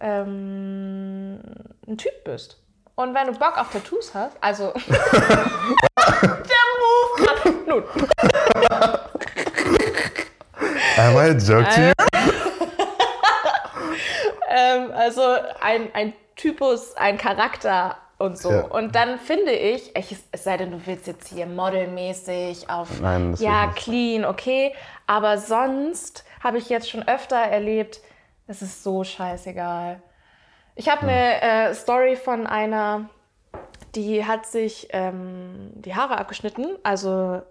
ähm, 0.00 1.40
ein 1.86 1.96
Typ 1.96 2.24
bist. 2.24 2.58
Und 2.94 3.14
wenn 3.14 3.26
du 3.28 3.32
Bock 3.38 3.56
auf 3.56 3.70
Tattoos 3.72 4.12
hast, 4.14 4.36
also 4.40 4.72
der 4.72 5.38
Move 6.78 7.52
nun, 7.66 7.84
Einmal 11.32 11.64
Joke 11.64 11.74
to 11.74 11.80
you. 11.80 11.92
ähm, 14.50 14.92
also 14.94 15.22
ein, 15.60 15.88
ein 15.94 16.12
Typus, 16.36 16.96
ein 16.96 17.18
Charakter 17.18 17.96
und 18.18 18.38
so. 18.38 18.50
Ja. 18.50 18.64
Und 18.66 18.94
dann 18.94 19.18
finde 19.18 19.52
ich, 19.52 19.94
ich, 19.96 20.16
es 20.30 20.44
sei 20.44 20.56
denn, 20.56 20.70
du 20.70 20.86
willst 20.86 21.06
jetzt 21.06 21.28
hier 21.28 21.46
modelmäßig 21.46 22.70
auf, 22.70 23.00
Nein, 23.00 23.34
ja, 23.38 23.68
clean, 23.74 24.24
okay. 24.24 24.74
Aber 25.06 25.38
sonst 25.38 26.24
habe 26.42 26.58
ich 26.58 26.68
jetzt 26.68 26.90
schon 26.90 27.06
öfter 27.06 27.36
erlebt, 27.36 28.00
es 28.46 28.62
ist 28.62 28.82
so 28.82 29.04
scheißegal. 29.04 30.02
Ich 30.74 30.88
habe 30.88 31.02
eine 31.02 31.42
äh, 31.70 31.74
Story 31.74 32.16
von 32.16 32.46
einer, 32.46 33.08
die 33.94 34.24
hat 34.24 34.46
sich 34.46 34.88
ähm, 34.90 35.70
die 35.74 35.94
Haare 35.94 36.18
abgeschnitten, 36.18 36.76
also 36.82 37.42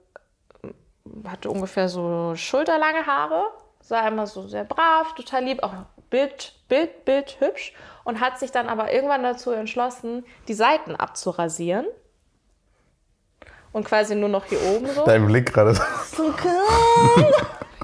hatte 1.27 1.49
ungefähr 1.49 1.89
so 1.89 2.33
schulterlange 2.35 3.05
Haare, 3.05 3.43
sah 3.81 4.07
immer 4.07 4.27
so 4.27 4.47
sehr 4.47 4.63
brav, 4.63 5.13
total 5.15 5.43
lieb, 5.43 5.63
auch 5.63 5.73
Bild, 6.09 6.53
Bild, 6.67 7.05
Bild 7.05 7.37
hübsch 7.39 7.73
und 8.03 8.19
hat 8.19 8.39
sich 8.39 8.51
dann 8.51 8.67
aber 8.69 8.91
irgendwann 8.93 9.23
dazu 9.23 9.51
entschlossen, 9.51 10.25
die 10.47 10.53
Seiten 10.53 10.95
abzurasieren. 10.95 11.85
Und 13.71 13.85
quasi 13.85 14.15
nur 14.15 14.27
noch 14.27 14.45
hier 14.45 14.61
oben 14.63 14.87
so. 14.87 15.05
Dein 15.05 15.25
Blick 15.25 15.53
gerade. 15.53 15.73
So 16.05 16.33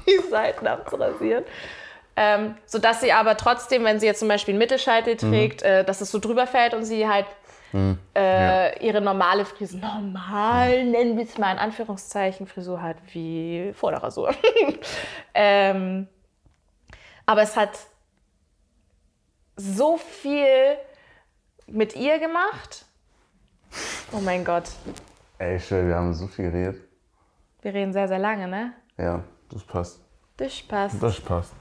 die 0.06 0.28
Seiten 0.30 0.66
abzurasieren. 0.66 1.44
Ähm, 2.16 2.56
sodass 2.66 3.00
sie 3.00 3.12
aber 3.12 3.36
trotzdem, 3.36 3.84
wenn 3.84 4.00
sie 4.00 4.06
jetzt 4.06 4.18
zum 4.18 4.28
Beispiel 4.28 4.52
einen 4.52 4.58
Mittelscheitel 4.58 5.16
trägt, 5.16 5.62
äh, 5.62 5.84
dass 5.84 6.00
es 6.00 6.10
so 6.10 6.18
drüber 6.18 6.46
fällt 6.46 6.74
und 6.74 6.84
sie 6.84 7.08
halt 7.08 7.26
äh, 8.16 8.86
ihre 8.86 9.00
normale 9.00 9.44
Frisur, 9.44 9.80
normal 9.80 10.84
nennen 10.84 11.16
wir 11.16 11.24
es 11.24 11.36
mal 11.38 11.52
in 11.52 11.58
Anführungszeichen, 11.58 12.46
Frisur 12.46 12.80
hat 12.80 12.96
wie 13.12 13.72
vor 13.74 13.90
der 13.90 14.02
Rasur. 14.02 14.34
ähm, 15.34 16.08
aber 17.26 17.42
es 17.42 17.56
hat 17.56 17.78
so 19.56 19.96
viel 19.98 20.76
mit 21.66 21.94
ihr 21.96 22.18
gemacht. 22.18 22.86
Oh 24.12 24.20
mein 24.20 24.44
Gott, 24.44 24.64
Ey, 25.38 25.60
schwör, 25.60 25.86
wir 25.86 25.94
haben 25.94 26.14
so 26.14 26.26
viel 26.26 26.50
geredet. 26.50 26.80
wir 27.62 27.74
reden 27.74 27.92
sehr, 27.92 28.08
sehr 28.08 28.18
lange, 28.18 28.48
ne? 28.48 28.72
Ja, 28.96 29.22
das 29.50 29.62
passt. 29.62 30.00
Das 30.36 30.62
passt. 30.62 31.02
Das 31.02 31.20
passt. 31.20 31.52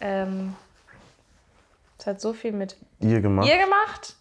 Ähm, 0.00 0.54
es 1.98 2.06
hat 2.06 2.20
so 2.20 2.32
viel 2.32 2.52
mit 2.52 2.76
Ihr 3.00 3.20
gemacht. 3.20 3.48
ihr 3.48 3.56
gemacht, 3.56 4.16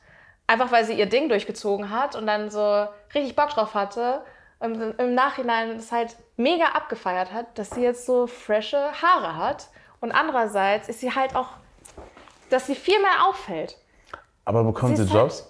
einfach 0.48 0.72
weil 0.72 0.86
sie 0.86 0.94
ihr 0.94 1.06
Ding 1.07 1.30
durchgezogen 1.30 1.90
hat 1.90 2.15
und 2.15 2.28
dann 2.28 2.49
so 2.49 2.88
richtig 3.14 3.36
Bock 3.36 3.49
drauf 3.49 3.74
hatte 3.74 4.24
und 4.60 4.82
im 4.99 5.14
Nachhinein 5.15 5.72
es 5.72 5.91
halt 5.91 6.15
mega 6.38 6.65
abgefeiert 6.74 7.32
hat, 7.34 7.57
dass 7.57 7.72
sie 7.72 7.82
jetzt 7.84 8.06
so 8.06 8.28
frische 8.28 8.91
Haare 9.02 9.36
hat. 9.36 9.68
Und 9.99 10.11
andererseits 10.11 10.90
ist 10.90 10.99
sie 11.02 11.14
halt 11.14 11.36
auch, 11.36 11.49
dass 12.49 12.68
sie 12.68 12.76
viel 12.76 12.99
mehr 12.99 13.28
auffällt. 13.28 13.78
Aber 14.45 14.64
bekommt 14.64 14.98
Sie 14.98 15.03
sie 15.03 15.07
ist 15.10 15.14
halt- 15.14 15.24
Jobs? 15.24 15.49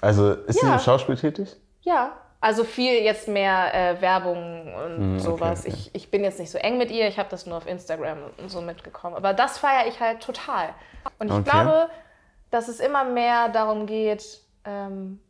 Also 0.00 0.32
ist 0.32 0.62
Ja. 0.62 0.78
sie 0.78 0.84
Schauspiel 0.84 1.16
tätig? 1.16 1.56
Ja, 1.82 2.12
also 2.40 2.64
viel 2.64 3.02
jetzt 3.02 3.28
mehr 3.28 3.74
äh, 3.74 4.00
Werbung 4.00 4.74
und 4.74 5.12
okay, 5.16 5.18
sowas. 5.18 5.60
okay. 5.60 5.74
Ich, 5.74 5.94
ich 5.94 6.10
bin 6.10 6.24
jetzt 6.24 6.38
nicht 6.38 6.50
so 6.50 6.56
eng 6.56 6.78
mit 6.78 6.90
ihr, 6.90 7.06
ich 7.08 7.18
habe 7.18 7.28
das 7.28 7.44
nur 7.46 7.56
auf 7.58 7.66
Instagram 7.66 8.18
und 8.38 8.48
so 8.50 8.62
mitgekommen. 8.62 9.16
Aber 9.16 9.34
das 9.34 9.58
feiere 9.58 9.86
ich 9.88 10.00
halt 10.00 10.22
total. 10.22 10.70
Und 11.18 11.26
ich 11.28 11.32
Okay. 11.34 11.50
glaube, 11.50 11.90
dass 12.50 12.68
es 12.68 12.80
immer 12.80 13.04
mehr 13.04 13.48
darum 13.48 13.86
geht, 13.86 14.40
ähm, 14.64 15.20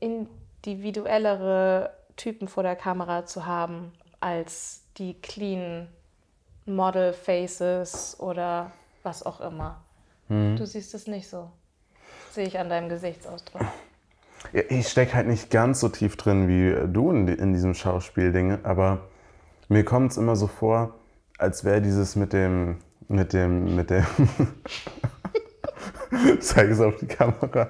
individuellere 0.00 1.90
Typen 2.16 2.48
vor 2.48 2.62
der 2.62 2.76
Kamera 2.76 3.26
zu 3.26 3.46
haben, 3.46 3.92
als 4.20 4.84
die 4.96 5.14
clean 5.14 5.88
Model 6.66 7.12
Faces 7.12 8.16
oder 8.20 8.70
was 9.02 9.24
auch 9.24 9.40
immer. 9.40 9.82
Hm. 10.28 10.56
Du 10.56 10.66
siehst 10.66 10.94
es 10.94 11.06
nicht 11.06 11.28
so. 11.28 11.50
Sehe 12.30 12.46
ich 12.46 12.58
an 12.58 12.68
deinem 12.68 12.88
Gesichtsausdruck. 12.88 13.62
Ich 14.68 14.88
stecke 14.88 15.14
halt 15.14 15.28
nicht 15.28 15.50
ganz 15.50 15.80
so 15.80 15.88
tief 15.88 16.16
drin 16.16 16.48
wie 16.48 16.74
du 16.92 17.10
in, 17.10 17.28
in 17.28 17.52
diesem 17.52 17.74
Schauspielding, 17.74 18.64
aber 18.64 19.00
mir 19.68 19.84
kommt 19.84 20.12
es 20.12 20.16
immer 20.16 20.36
so 20.36 20.46
vor, 20.46 20.94
als 21.38 21.64
wäre 21.64 21.80
dieses 21.80 22.16
mit 22.16 22.32
dem, 22.32 22.78
mit 23.08 23.32
dem, 23.32 23.76
mit 23.76 23.90
dem, 23.90 24.04
zeig 26.40 26.70
es 26.70 26.80
auf 26.80 26.96
die 26.96 27.06
Kamera. 27.06 27.68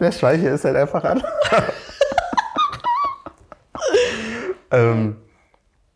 Der 0.00 0.12
Speicher 0.12 0.52
ist 0.52 0.64
halt 0.64 0.76
einfach 0.76 1.04
an. 1.04 1.22
ähm, 4.70 5.16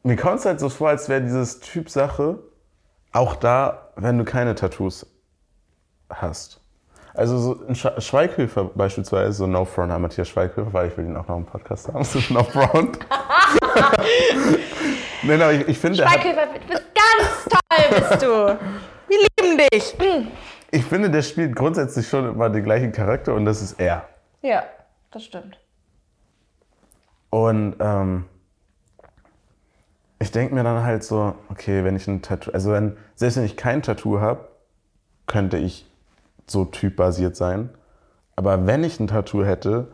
mir 0.03 0.17
kommt 0.17 0.41
es 0.41 0.47
halt 0.47 0.61
so 0.61 0.69
vor, 0.69 0.89
als 0.89 1.09
wäre 1.09 1.21
dieses 1.21 1.61
Typ 1.61 1.91
Sache 1.91 2.39
auch 3.13 3.37
da, 3.37 3.91
wenn 3.97 4.19
du 4.19 4.25
keine 4.25 4.55
Tattoos 4.55 5.07
hast. 6.11 6.61
Also 7.15 7.39
so 7.39 7.67
ein 7.67 7.75
Sch 7.75 7.89
Schweighöfer 7.99 8.65
beispielsweise, 8.75 9.33
so 9.33 9.47
No 9.47 9.65
Front 9.65 9.91
an 9.91 10.03
Matthias 10.03 10.29
Schweighöfer, 10.29 10.73
weil 10.73 10.89
ich 10.89 10.97
will 10.97 11.07
ihn 11.07 11.17
auch 11.17 11.27
noch 11.27 11.37
im 11.37 11.47
Podcast 11.47 11.89
haben, 11.89 12.05
so 12.05 12.21
No 12.33 12.45
Front. 12.45 12.99
Nein, 15.23 15.43
aber 15.43 15.53
ich, 15.53 15.67
ich 15.67 15.79
finde, 15.79 15.99
Schweighöfer, 15.99 16.47
du 16.61 16.69
bist 16.69 16.85
ganz 16.95 17.49
toll, 17.51 17.87
bist 17.91 18.23
du. 18.23 18.59
Wir 19.09 19.19
lieben 19.41 19.59
dich. 19.73 19.95
Ich 20.71 20.85
finde, 20.85 21.11
der 21.11 21.23
spielt 21.23 21.57
grundsätzlich 21.57 22.09
schon 22.09 22.29
immer 22.29 22.51
den 22.51 22.63
gleichen 22.63 22.93
Charakter 22.93 23.35
und 23.35 23.45
das 23.45 23.63
ist 23.63 23.81
er. 23.81 24.07
Ja, 24.43 24.65
das 25.11 25.25
stimmt. 25.25 25.59
Und 27.31 27.77
ähm, 27.81 28.25
ich 30.19 30.31
denke 30.31 30.55
mir 30.55 30.65
dann 30.65 30.83
halt 30.83 31.05
so, 31.05 31.35
okay, 31.51 31.85
wenn 31.85 31.97
ich 31.97 32.07
ein 32.07 32.23
Tattoo, 32.23 32.51
also 32.53 32.73
wenn, 32.73 32.97
selbst 33.15 33.37
wenn 33.37 33.45
ich 33.45 33.57
kein 33.57 33.83
Tattoo 33.83 34.21
habe, 34.21 34.49
könnte 35.27 35.59
ich 35.59 35.87
so 36.47 36.65
typbasiert 36.65 37.37
sein. 37.37 37.71
Aber 38.37 38.67
wenn 38.67 38.85
ich 38.85 39.01
ein 39.01 39.09
Tattoo 39.09 39.45
hätte, 39.45 39.89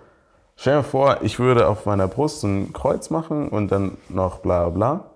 stell 0.56 0.78
dir 0.78 0.82
vor, 0.84 1.22
ich 1.22 1.38
würde 1.38 1.68
auf 1.68 1.86
meiner 1.86 2.08
Brust 2.08 2.40
so 2.40 2.46
ein 2.46 2.72
Kreuz 2.72 3.10
machen 3.10 3.48
und 3.48 3.70
dann 3.70 3.96
noch 4.08 4.38
bla 4.38 4.68
bla. 4.70 5.10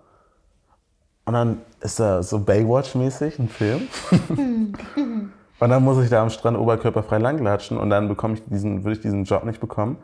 Und 1.25 1.35
dann 1.35 1.61
ist 1.81 2.01
da 2.01 2.23
so 2.23 2.39
Baywatch-mäßig 2.39 3.39
ein 3.39 3.49
Film. 3.49 3.89
und 5.61 5.71
dann 5.71 5.83
muss 5.85 6.03
ich 6.03 6.11
da 6.11 6.23
am 6.23 6.31
Strand 6.31 6.57
oberkörperfrei 6.59 7.19
langlatschen 7.19 7.79
und 7.79 7.91
dann 7.91 8.09
bekomme 8.09 8.35
ich 8.35 8.43
diesen, 8.47 8.85
würde 8.85 8.97
ich 8.97 9.01
diesen 9.03 9.25
Job 9.25 9.45
nicht 9.45 9.61
bekommen, 9.61 9.99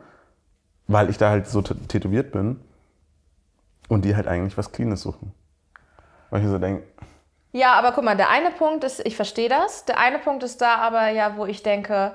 weil 0.87 1.09
ich 1.09 1.17
da 1.17 1.29
halt 1.29 1.47
so 1.47 1.59
tä- 1.59 1.87
tätowiert 1.87 2.31
bin 2.31 2.59
und 3.89 4.05
die 4.05 4.15
halt 4.15 4.27
eigentlich 4.27 4.57
was 4.57 4.71
Cleanes 4.71 5.01
suchen. 5.01 5.33
Weil 6.29 6.41
ich 6.43 6.47
so 6.47 6.57
denke, 6.59 6.83
Ja, 7.51 7.73
aber 7.73 7.91
guck 7.93 8.03
mal, 8.03 8.17
der 8.17 8.29
eine 8.29 8.51
Punkt 8.51 8.83
ist, 8.83 8.99
ich 9.05 9.15
verstehe 9.15 9.47
das. 9.49 9.85
Der 9.85 9.97
eine 9.99 10.19
Punkt 10.19 10.43
ist 10.43 10.61
da 10.61 10.75
aber 10.77 11.07
ja, 11.09 11.37
wo 11.37 11.45
ich 11.45 11.63
denke, 11.63 12.13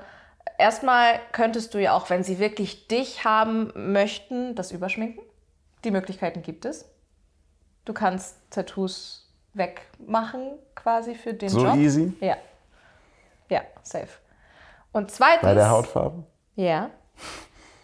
erstmal 0.59 1.19
könntest 1.33 1.73
du 1.75 1.79
ja 1.81 1.95
auch, 1.95 2.11
wenn 2.11 2.23
sie 2.25 2.39
wirklich 2.39 2.89
dich 2.89 3.25
haben 3.25 3.73
möchten, 3.93 4.55
das 4.55 4.73
überschminken. 4.73 5.23
Die 5.85 5.91
Möglichkeiten 5.91 6.43
gibt 6.43 6.65
es. 6.67 6.85
Du 7.87 7.95
kannst 7.95 8.37
Tattoos 8.51 9.33
wegmachen 9.55 10.51
quasi 10.75 11.15
für 11.15 11.33
den 11.33 11.49
so 11.49 11.65
Job. 11.65 11.77
easy 11.77 12.13
Ja. 12.21 12.37
Ja, 13.51 13.63
safe. 13.83 14.09
Und 14.93 15.11
zweitens. 15.11 15.43
bei 15.43 15.55
der 15.55 15.71
Hautfarbe. 15.71 16.25
Ja, 16.57 16.91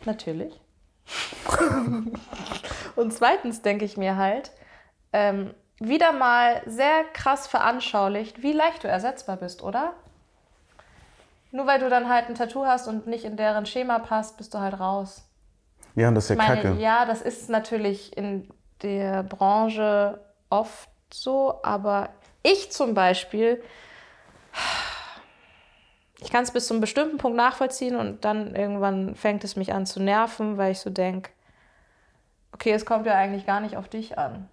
natürlich. 0.05 0.59
Und 2.97 3.13
zweitens 3.13 3.63
denke 3.63 3.85
ich 3.85 3.97
mir 3.97 4.17
halt, 4.17 4.51
ähm, 5.13 5.55
wieder 5.79 6.13
mal 6.13 6.63
sehr 6.67 7.05
krass 7.13 7.47
veranschaulicht, 7.47 8.43
wie 8.43 8.53
leicht 8.53 8.83
du 8.83 8.89
ersetzbar 8.89 9.37
bist, 9.37 9.63
oder? 9.63 9.93
Nur 11.53 11.67
weil 11.67 11.79
du 11.79 11.89
dann 11.89 12.09
halt 12.09 12.29
ein 12.29 12.35
Tattoo 12.35 12.65
hast 12.65 12.89
und 12.89 13.07
nicht 13.07 13.25
in 13.25 13.37
deren 13.37 13.67
Schema 13.67 13.99
passt, 13.99 14.37
bist 14.37 14.55
du 14.55 14.59
halt 14.59 14.81
raus. 14.81 15.23
Ja, 15.95 16.09
und 16.09 16.15
das 16.15 16.25
ist 16.25 16.31
ja 16.31 16.37
meine, 16.37 16.63
kacke. 16.63 16.81
ja, 16.81 17.05
das 17.05 17.23
ist 17.23 17.49
natürlich 17.49 18.17
in 18.17 18.49
der 18.83 19.23
Branche 19.23 20.21
oft 20.51 20.89
so, 21.13 21.61
aber 21.63 22.11
ich 22.43 22.73
zum 22.73 22.95
Beispiel, 22.95 23.63
ich 26.19 26.31
kann 26.31 26.45
es 26.45 26.51
bis 26.51 26.67
zu 26.67 26.75
einem 26.75 26.81
bestimmten 26.81 27.19
Punkt 27.19 27.37
nachvollziehen 27.37 27.97
und 27.97 28.25
dann 28.25 28.55
irgendwann 28.55 29.15
fängt 29.15 29.45
es 29.45 29.57
mich 29.57 29.73
an 29.73 29.87
zu 29.87 30.03
nerven, 30.03 30.57
weil 30.57 30.73
ich 30.73 30.81
so 30.81 30.91
denke, 30.91 31.31
okay, 32.53 32.73
es 32.73 32.87
kommt 32.87 33.07
ja 33.07 33.15
eigentlich 33.15 33.47
gar 33.47 33.61
nicht 33.61 33.77
auf 33.77 33.89
dich 33.89 34.19
an. 34.19 34.49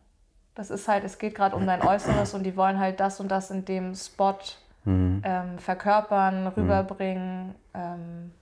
Das 0.56 0.70
ist 0.70 0.88
halt, 0.88 1.04
es 1.04 1.18
geht 1.18 1.36
gerade 1.36 1.56
um 1.56 1.66
dein 1.66 1.82
Äußeres 1.82 2.34
und 2.34 2.44
die 2.44 2.56
wollen 2.56 2.80
halt 2.80 3.00
das 3.00 3.20
und 3.20 3.30
das 3.30 3.50
in 3.50 3.66
dem 3.66 3.96
Spot 3.96 4.38
Mhm. 4.86 5.22
ähm, 5.24 5.60
verkörpern, 5.60 6.48
rüberbringen, 6.48 7.56
ähm, 7.74 8.34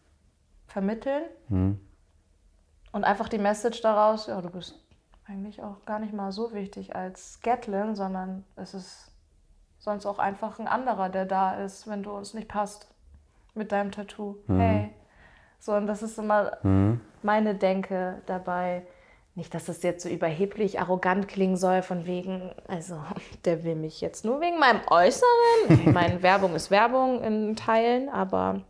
vermitteln. 0.67 1.23
Mhm. 1.49 1.79
Und 2.91 3.03
einfach 3.03 3.29
die 3.29 3.37
Message 3.37 3.81
daraus, 3.81 4.27
ja, 4.27 4.41
du 4.41 4.49
bist 4.49 4.79
eigentlich 5.27 5.61
auch 5.61 5.85
gar 5.85 5.99
nicht 5.99 6.13
mal 6.13 6.31
so 6.31 6.53
wichtig 6.53 6.95
als 6.95 7.39
Gatlin, 7.41 7.95
sondern 7.95 8.43
es 8.55 8.73
ist 8.73 9.11
sonst 9.79 10.05
auch 10.05 10.19
einfach 10.19 10.59
ein 10.59 10.67
anderer, 10.67 11.09
der 11.09 11.25
da 11.25 11.55
ist, 11.55 11.87
wenn 11.87 12.03
du 12.03 12.11
uns 12.11 12.33
nicht 12.33 12.47
passt 12.47 12.90
mit 13.53 13.71
deinem 13.71 13.91
Tattoo. 13.91 14.37
Hey. 14.47 14.91
So, 15.59 15.73
und 15.73 15.87
das 15.87 16.01
ist 16.01 16.17
immer 16.17 16.57
meine 17.21 17.55
Denke 17.55 18.21
dabei. 18.25 18.83
Nicht, 19.33 19.53
dass 19.53 19.65
das 19.65 19.81
jetzt 19.81 20.03
so 20.03 20.09
überheblich, 20.09 20.79
arrogant 20.79 21.29
klingen 21.29 21.55
soll, 21.55 21.83
von 21.83 22.05
wegen, 22.05 22.51
also 22.67 23.01
der 23.45 23.63
will 23.63 23.75
mich 23.75 24.01
jetzt 24.01 24.25
nur 24.25 24.41
wegen 24.41 24.59
meinem 24.59 24.81
Äußeren. 24.87 25.69
Ich 25.69 25.85
meine, 25.93 26.21
Werbung 26.21 26.53
ist 26.55 26.69
Werbung 26.69 27.23
in 27.23 27.55
Teilen, 27.55 28.09
aber 28.09 28.61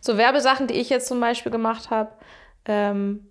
so 0.00 0.16
Werbesachen, 0.16 0.66
die 0.66 0.74
ich 0.74 0.88
jetzt 0.88 1.06
zum 1.06 1.20
Beispiel 1.20 1.52
gemacht 1.52 1.90
habe, 1.90 2.10
ähm, 2.64 3.26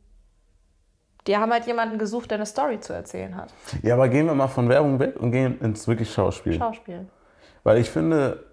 die 1.26 1.38
haben 1.38 1.52
halt 1.52 1.66
jemanden 1.66 1.98
gesucht, 1.98 2.32
der 2.32 2.38
eine 2.38 2.46
Story 2.46 2.80
zu 2.80 2.94
erzählen 2.94 3.36
hat. 3.36 3.54
Ja, 3.82 3.96
aber 3.96 4.10
gehen 4.10 4.26
wir 4.26 4.36
mal 4.36 4.48
von 4.48 4.70
Werbung 4.70 5.00
weg 5.00 5.16
und 5.20 5.32
gehen 5.32 5.60
ins 5.62 5.88
wirklich 5.88 6.12
Schauspiel. 6.12 6.54
Schauspiel. 6.54 7.08
Weil 7.64 7.80
ich 7.80 7.90
finde, 7.90 8.46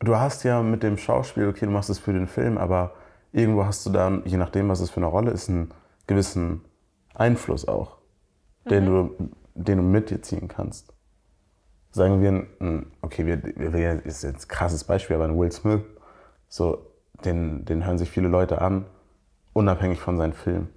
du 0.00 0.16
hast 0.16 0.44
ja 0.44 0.62
mit 0.62 0.82
dem 0.82 0.96
Schauspiel, 0.98 1.48
okay, 1.48 1.66
du 1.66 1.72
machst 1.72 1.90
es 1.90 1.98
für 1.98 2.12
den 2.12 2.26
Film, 2.26 2.58
aber 2.58 2.94
irgendwo 3.32 3.64
hast 3.64 3.84
du 3.86 3.90
dann, 3.90 4.22
je 4.26 4.36
nachdem, 4.36 4.68
was 4.68 4.80
es 4.80 4.90
für 4.90 4.98
eine 4.98 5.06
Rolle 5.06 5.30
ist, 5.30 5.48
einen 5.48 5.72
gewissen 6.06 6.62
Einfluss 7.14 7.66
auch, 7.68 7.98
den, 8.70 8.86
du, 8.86 9.30
den 9.54 9.78
du 9.78 9.84
mit 9.84 10.10
dir 10.10 10.22
ziehen 10.22 10.48
kannst. 10.48 10.92
Sagen 11.92 12.20
wir, 12.20 12.46
okay, 13.02 13.24
wir, 13.26 13.42
wir, 13.56 13.72
wir- 13.72 14.04
ist 14.06 14.22
jetzt 14.24 14.46
ein 14.46 14.48
krasses 14.48 14.84
Beispiel, 14.84 15.16
aber 15.16 15.26
ein 15.26 15.38
Will 15.38 15.52
Smith, 15.52 15.82
so, 16.48 16.86
den, 17.24 17.64
den 17.64 17.86
hören 17.86 17.98
sich 17.98 18.10
viele 18.10 18.28
Leute 18.28 18.60
an, 18.60 18.86
unabhängig 19.52 20.00
von 20.00 20.16
seinem 20.16 20.32
Film. 20.32 20.68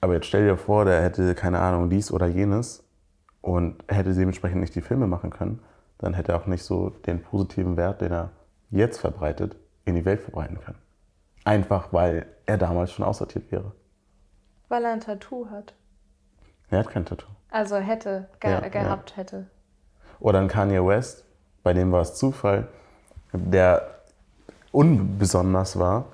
Aber 0.00 0.14
jetzt 0.14 0.26
stell 0.26 0.46
dir 0.46 0.56
vor, 0.56 0.84
der 0.84 1.02
hätte, 1.02 1.34
keine 1.34 1.58
Ahnung, 1.60 1.90
dies 1.90 2.12
oder 2.12 2.26
jenes 2.26 2.84
und 3.40 3.82
hätte 3.88 4.14
dementsprechend 4.14 4.60
nicht 4.60 4.74
die 4.74 4.80
Filme 4.80 5.06
machen 5.06 5.30
können, 5.30 5.60
dann 5.98 6.14
hätte 6.14 6.32
er 6.32 6.40
auch 6.40 6.46
nicht 6.46 6.62
so 6.62 6.90
den 6.90 7.22
positiven 7.22 7.76
Wert, 7.76 8.00
den 8.00 8.12
er 8.12 8.30
jetzt 8.70 8.98
verbreitet, 8.98 9.56
in 9.84 9.94
die 9.94 10.04
Welt 10.04 10.20
verbreiten 10.20 10.60
können. 10.60 10.78
Einfach 11.44 11.92
weil 11.92 12.26
er 12.46 12.58
damals 12.58 12.92
schon 12.92 13.04
aussortiert 13.04 13.50
wäre. 13.50 13.72
Weil 14.68 14.84
er 14.84 14.92
ein 14.92 15.00
Tattoo 15.00 15.48
hat. 15.50 15.74
Er 16.70 16.80
hat 16.80 16.90
kein 16.90 17.04
Tattoo. 17.04 17.28
Also 17.50 17.76
hätte, 17.76 18.28
ge 18.40 18.50
Ja, 18.50 18.68
gehabt 18.68 19.16
hätte. 19.16 19.46
Oder 20.20 20.40
ein 20.40 20.48
Kanye 20.48 20.84
West, 20.84 21.24
bei 21.62 21.72
dem 21.72 21.92
war 21.92 22.02
es 22.02 22.14
Zufall, 22.14 22.68
der 23.32 24.00
unbesonders 24.72 25.78
war, 25.78 26.06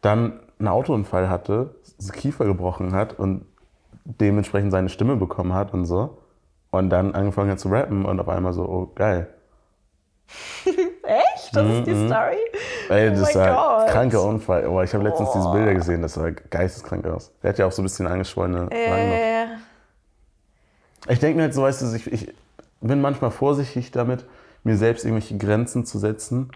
dann 0.00 0.40
einen 0.58 0.68
Autounfall 0.68 1.28
hatte, 1.28 1.74
Kiefer 2.12 2.44
gebrochen 2.44 2.92
hat 2.92 3.18
und 3.18 3.44
dementsprechend 4.04 4.72
seine 4.72 4.88
Stimme 4.88 5.16
bekommen 5.16 5.52
hat 5.52 5.72
und 5.74 5.84
so. 5.84 6.17
Und 6.70 6.90
dann 6.90 7.14
angefangen 7.14 7.56
zu 7.58 7.68
rappen 7.68 8.04
und 8.04 8.20
auf 8.20 8.28
einmal 8.28 8.52
so, 8.52 8.62
oh 8.62 8.92
geil. 8.94 9.28
Echt? 11.04 11.56
Das 11.56 11.66
ist 11.66 11.86
die 11.86 12.06
Story. 12.06 12.36
Ey, 12.90 13.08
Oh 13.08 13.14
das 13.20 13.34
mein 13.34 13.46
war 13.46 13.78
Gott. 13.84 13.88
kranker 13.90 14.22
Unfall. 14.22 14.66
Oh, 14.66 14.82
ich 14.82 14.92
habe 14.92 15.04
letztens 15.04 15.32
diese 15.32 15.50
Bilder 15.50 15.74
gesehen, 15.74 16.02
das 16.02 16.14
sah 16.14 16.28
geisteskrank 16.30 17.06
aus. 17.06 17.32
Der 17.42 17.50
hat 17.50 17.58
ja 17.58 17.66
auch 17.66 17.72
so 17.72 17.80
ein 17.80 17.86
bisschen 17.86 18.06
angeschwollene 18.06 18.66
Wangen. 18.70 18.70
Äh, 18.72 19.46
Ich 21.08 21.18
denke 21.20 21.36
mir 21.38 21.44
halt 21.44 21.54
so, 21.54 21.62
weißt 21.62 21.80
du, 21.80 21.94
ich, 21.96 22.12
ich 22.12 22.34
bin 22.82 23.00
manchmal 23.00 23.30
vorsichtig 23.30 23.90
damit, 23.90 24.26
mir 24.64 24.76
selbst 24.76 25.04
irgendwelche 25.06 25.38
Grenzen 25.38 25.86
zu 25.86 25.98
setzen. 25.98 26.50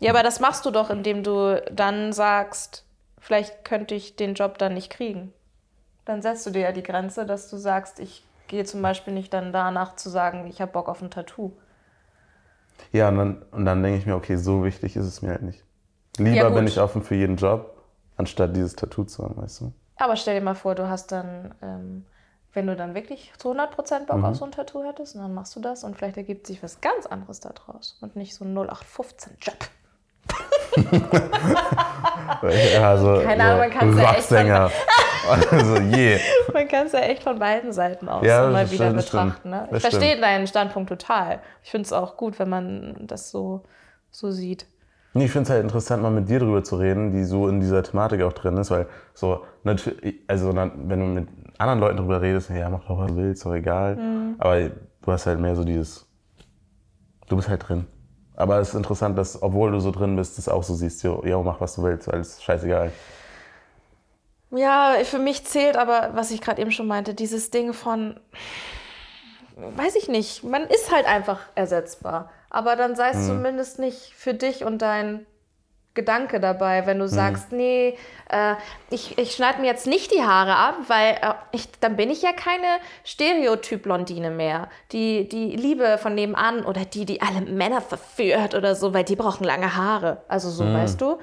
ja, 0.00 0.10
aber 0.12 0.22
das 0.22 0.40
machst 0.40 0.64
du 0.64 0.70
doch, 0.70 0.88
indem 0.88 1.22
du 1.22 1.62
dann 1.70 2.14
sagst, 2.14 2.84
vielleicht 3.20 3.64
könnte 3.66 3.94
ich 3.94 4.16
den 4.16 4.32
Job 4.34 4.56
dann 4.56 4.72
nicht 4.72 4.90
kriegen. 4.90 5.34
Dann 6.06 6.22
setzt 6.22 6.46
du 6.46 6.50
dir 6.50 6.60
ja 6.62 6.72
die 6.72 6.82
Grenze, 6.84 7.26
dass 7.26 7.50
du 7.50 7.58
sagst, 7.58 7.98
ich 8.00 8.24
gehe 8.48 8.64
zum 8.64 8.82
Beispiel 8.82 9.12
nicht 9.12 9.32
dann 9.32 9.52
danach 9.52 9.96
zu 9.96 10.10
sagen, 10.10 10.46
ich 10.46 10.60
habe 10.60 10.72
Bock 10.72 10.88
auf 10.88 11.02
ein 11.02 11.10
Tattoo. 11.10 11.52
Ja, 12.92 13.08
und 13.08 13.18
dann, 13.18 13.42
und 13.50 13.64
dann 13.64 13.82
denke 13.82 13.98
ich 13.98 14.06
mir, 14.06 14.16
okay, 14.16 14.36
so 14.36 14.64
wichtig 14.64 14.96
ist 14.96 15.06
es 15.06 15.22
mir 15.22 15.30
halt 15.30 15.42
nicht. 15.42 15.64
Lieber 16.18 16.36
Ja, 16.36 16.48
bin 16.48 16.66
ich 16.66 16.80
offen 16.80 17.02
für 17.02 17.14
jeden 17.14 17.36
Job, 17.36 17.76
anstatt 18.16 18.56
dieses 18.56 18.74
Tattoo 18.76 19.04
zu 19.04 19.24
haben, 19.24 19.36
weißt 19.36 19.60
du? 19.62 19.72
Aber 19.96 20.16
stell 20.16 20.38
dir 20.38 20.44
mal 20.44 20.54
vor, 20.54 20.74
du 20.74 20.88
hast 20.88 21.12
dann, 21.12 21.54
ähm, 21.62 22.06
wenn 22.52 22.66
du 22.66 22.76
dann 22.76 22.94
wirklich 22.94 23.32
zu 23.38 23.52
100% 23.52 24.06
Bock 24.06 24.22
auf 24.22 24.36
so 24.36 24.44
ein 24.44 24.52
Tattoo 24.52 24.82
hättest, 24.84 25.14
und 25.14 25.22
dann 25.22 25.34
machst 25.34 25.56
du 25.56 25.60
das 25.60 25.84
und 25.84 25.96
vielleicht 25.96 26.16
ergibt 26.16 26.46
sich 26.46 26.62
was 26.62 26.80
ganz 26.80 27.06
anderes 27.06 27.40
daraus 27.40 27.98
und 28.00 28.16
nicht 28.16 28.34
so 28.34 28.44
ein 28.44 28.56
0815-Job. 28.56 29.56
Also, 32.42 33.22
Keine 33.22 33.44
Ahnung, 33.44 33.58
man 33.58 33.70
kann's 33.70 33.98
ja 33.98 34.14
echt. 34.14 34.28
Also, 35.28 35.76
je. 35.76 36.18
Man 36.52 36.68
kann 36.68 36.86
es 36.86 36.92
ja 36.92 37.00
echt 37.00 37.22
von 37.22 37.38
beiden 37.38 37.72
Seiten 37.72 38.08
aus 38.08 38.24
Ja, 38.26 38.50
das 38.50 38.70
wieder 38.70 38.86
stimmt, 38.86 38.96
betrachten. 38.96 39.50
Ne? 39.50 39.68
Ich 39.72 39.80
verstehe 39.80 40.10
stimmt. 40.10 40.22
deinen 40.22 40.46
Standpunkt 40.46 40.88
total. 40.88 41.40
Ich 41.62 41.70
finde 41.70 41.86
es 41.86 41.92
auch 41.92 42.16
gut, 42.16 42.38
wenn 42.38 42.48
man 42.48 42.96
das 43.06 43.30
so, 43.30 43.64
so 44.10 44.30
sieht. 44.30 44.66
Nee, 45.14 45.24
ich 45.24 45.30
finde 45.30 45.44
es 45.44 45.50
halt 45.50 45.62
interessant, 45.62 46.02
mal 46.02 46.10
mit 46.10 46.28
dir 46.28 46.40
drüber 46.40 46.62
zu 46.62 46.76
reden, 46.76 47.10
die 47.10 47.24
so 47.24 47.48
in 47.48 47.60
dieser 47.60 47.82
Thematik 47.82 48.20
auch 48.22 48.34
drin 48.34 48.58
ist, 48.58 48.70
weil 48.70 48.86
so, 49.14 49.46
also 50.26 50.54
wenn 50.54 51.00
du 51.00 51.06
mit 51.06 51.28
anderen 51.56 51.80
Leuten 51.80 51.96
drüber 51.96 52.20
redest, 52.20 52.50
ja, 52.50 52.68
mach 52.68 52.84
doch 52.84 52.98
was 52.98 53.06
du 53.08 53.16
willst, 53.16 53.38
ist 53.38 53.46
doch 53.46 53.54
egal. 53.54 53.96
Mhm. 53.96 54.34
Aber 54.36 54.60
du 54.60 55.12
hast 55.12 55.24
halt 55.24 55.40
mehr 55.40 55.56
so 55.56 55.64
dieses, 55.64 56.06
du 57.28 57.36
bist 57.36 57.48
halt 57.48 57.66
drin. 57.66 57.86
Aber 58.34 58.58
es 58.58 58.68
ist 58.68 58.74
interessant, 58.74 59.16
dass, 59.16 59.42
obwohl 59.42 59.72
du 59.72 59.80
so 59.80 59.90
drin 59.90 60.16
bist, 60.16 60.36
das 60.36 60.50
auch 60.50 60.62
so 60.62 60.74
siehst, 60.74 61.02
jo, 61.02 61.22
jo 61.24 61.42
mach 61.42 61.60
was 61.60 61.76
du 61.76 61.82
willst, 61.82 62.08
weil 62.08 62.20
es 62.20 62.34
ist 62.34 62.44
scheißegal. 62.44 62.92
Ja, 64.50 64.94
für 65.04 65.18
mich 65.18 65.44
zählt 65.44 65.76
aber, 65.76 66.10
was 66.14 66.30
ich 66.30 66.40
gerade 66.40 66.62
eben 66.62 66.70
schon 66.70 66.86
meinte, 66.86 67.14
dieses 67.14 67.50
Ding 67.50 67.72
von, 67.72 68.20
weiß 69.56 69.96
ich 69.96 70.08
nicht, 70.08 70.44
man 70.44 70.64
ist 70.64 70.92
halt 70.92 71.06
einfach 71.06 71.40
ersetzbar. 71.54 72.30
Aber 72.48 72.76
dann 72.76 72.94
sei 72.94 73.10
es 73.10 73.26
zumindest 73.26 73.78
nicht 73.78 74.14
für 74.14 74.34
dich 74.34 74.64
und 74.64 74.82
dein 74.82 75.26
Gedanke 75.96 76.38
dabei, 76.38 76.86
wenn 76.86 77.00
du 77.00 77.08
sagst, 77.08 77.50
nee, 77.50 77.96
äh, 78.28 78.54
ich, 78.90 79.18
ich 79.18 79.32
schneide 79.32 79.60
mir 79.60 79.66
jetzt 79.66 79.86
nicht 79.86 80.12
die 80.12 80.22
Haare 80.22 80.54
ab, 80.54 80.76
weil 80.86 81.14
äh, 81.14 81.34
ich, 81.52 81.68
dann 81.80 81.96
bin 81.96 82.10
ich 82.10 82.22
ja 82.22 82.32
keine 82.32 82.66
Stereotyp-Blondine 83.04 84.30
mehr. 84.30 84.68
Die, 84.92 85.28
die 85.28 85.56
Liebe 85.56 85.98
von 85.98 86.14
nebenan 86.14 86.64
oder 86.64 86.84
die, 86.84 87.04
die 87.04 87.20
alle 87.20 87.40
Männer 87.40 87.80
verführt 87.80 88.54
oder 88.54 88.74
so, 88.74 88.94
weil 88.94 89.04
die 89.04 89.16
brauchen 89.16 89.44
lange 89.44 89.74
Haare. 89.76 90.22
Also 90.28 90.50
so, 90.50 90.64
weißt 90.64 91.00
du? 91.00 91.18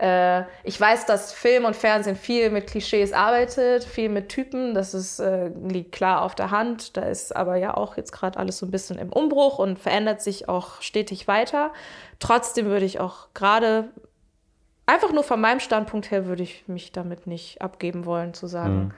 Äh, 0.00 0.42
ich 0.64 0.80
weiß, 0.80 1.06
dass 1.06 1.32
Film 1.32 1.64
und 1.64 1.74
Fernsehen 1.74 2.16
viel 2.16 2.50
mit 2.50 2.68
Klischees 2.68 3.12
arbeitet, 3.12 3.84
viel 3.84 4.08
mit 4.08 4.28
Typen. 4.28 4.74
Das 4.74 4.94
ist, 4.94 5.18
äh, 5.18 5.50
liegt 5.68 5.92
klar 5.92 6.22
auf 6.22 6.34
der 6.34 6.50
Hand. 6.50 6.96
Da 6.96 7.02
ist 7.02 7.34
aber 7.34 7.56
ja 7.56 7.76
auch 7.76 7.96
jetzt 7.96 8.12
gerade 8.12 8.38
alles 8.38 8.58
so 8.58 8.66
ein 8.66 8.70
bisschen 8.70 8.98
im 8.98 9.12
Umbruch 9.12 9.58
und 9.58 9.78
verändert 9.78 10.22
sich 10.22 10.48
auch 10.48 10.82
stetig 10.82 11.26
weiter. 11.26 11.72
Trotzdem 12.18 12.66
würde 12.66 12.84
ich 12.84 13.00
auch 13.00 13.28
gerade 13.32 13.90
einfach 14.88 15.12
nur 15.12 15.22
von 15.22 15.40
meinem 15.40 15.60
Standpunkt 15.60 16.10
her 16.10 16.26
würde 16.26 16.42
ich 16.42 16.66
mich 16.66 16.90
damit 16.92 17.26
nicht 17.26 17.62
abgeben 17.62 18.06
wollen, 18.06 18.34
zu 18.34 18.46
sagen, 18.46 18.92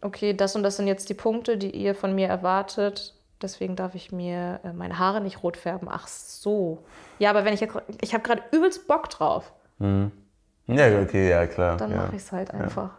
okay, 0.00 0.34
das 0.34 0.56
und 0.56 0.62
das 0.62 0.76
sind 0.76 0.86
jetzt 0.86 1.08
die 1.08 1.14
Punkte, 1.14 1.56
die 1.56 1.70
ihr 1.70 1.94
von 1.94 2.14
mir 2.14 2.28
erwartet. 2.28 3.14
Deswegen 3.42 3.76
darf 3.76 3.94
ich 3.94 4.10
mir 4.10 4.60
äh, 4.64 4.72
meine 4.72 4.98
Haare 4.98 5.20
nicht 5.20 5.42
rot 5.42 5.56
färben. 5.56 5.88
Ach 5.90 6.08
so. 6.08 6.84
Ja, 7.18 7.30
aber 7.30 7.44
wenn 7.44 7.52
ich 7.52 7.60
jetzt, 7.60 7.76
ich 8.00 8.14
habe 8.14 8.22
gerade 8.22 8.42
übelst 8.52 8.88
Bock 8.88 9.10
drauf, 9.10 9.52
Ja, 9.78 11.00
okay, 11.02 11.28
ja, 11.28 11.46
klar. 11.46 11.76
dann 11.76 11.90
ja. 11.90 11.96
mache 11.98 12.16
ich 12.16 12.22
es 12.22 12.32
halt 12.32 12.52
einfach. 12.52 12.90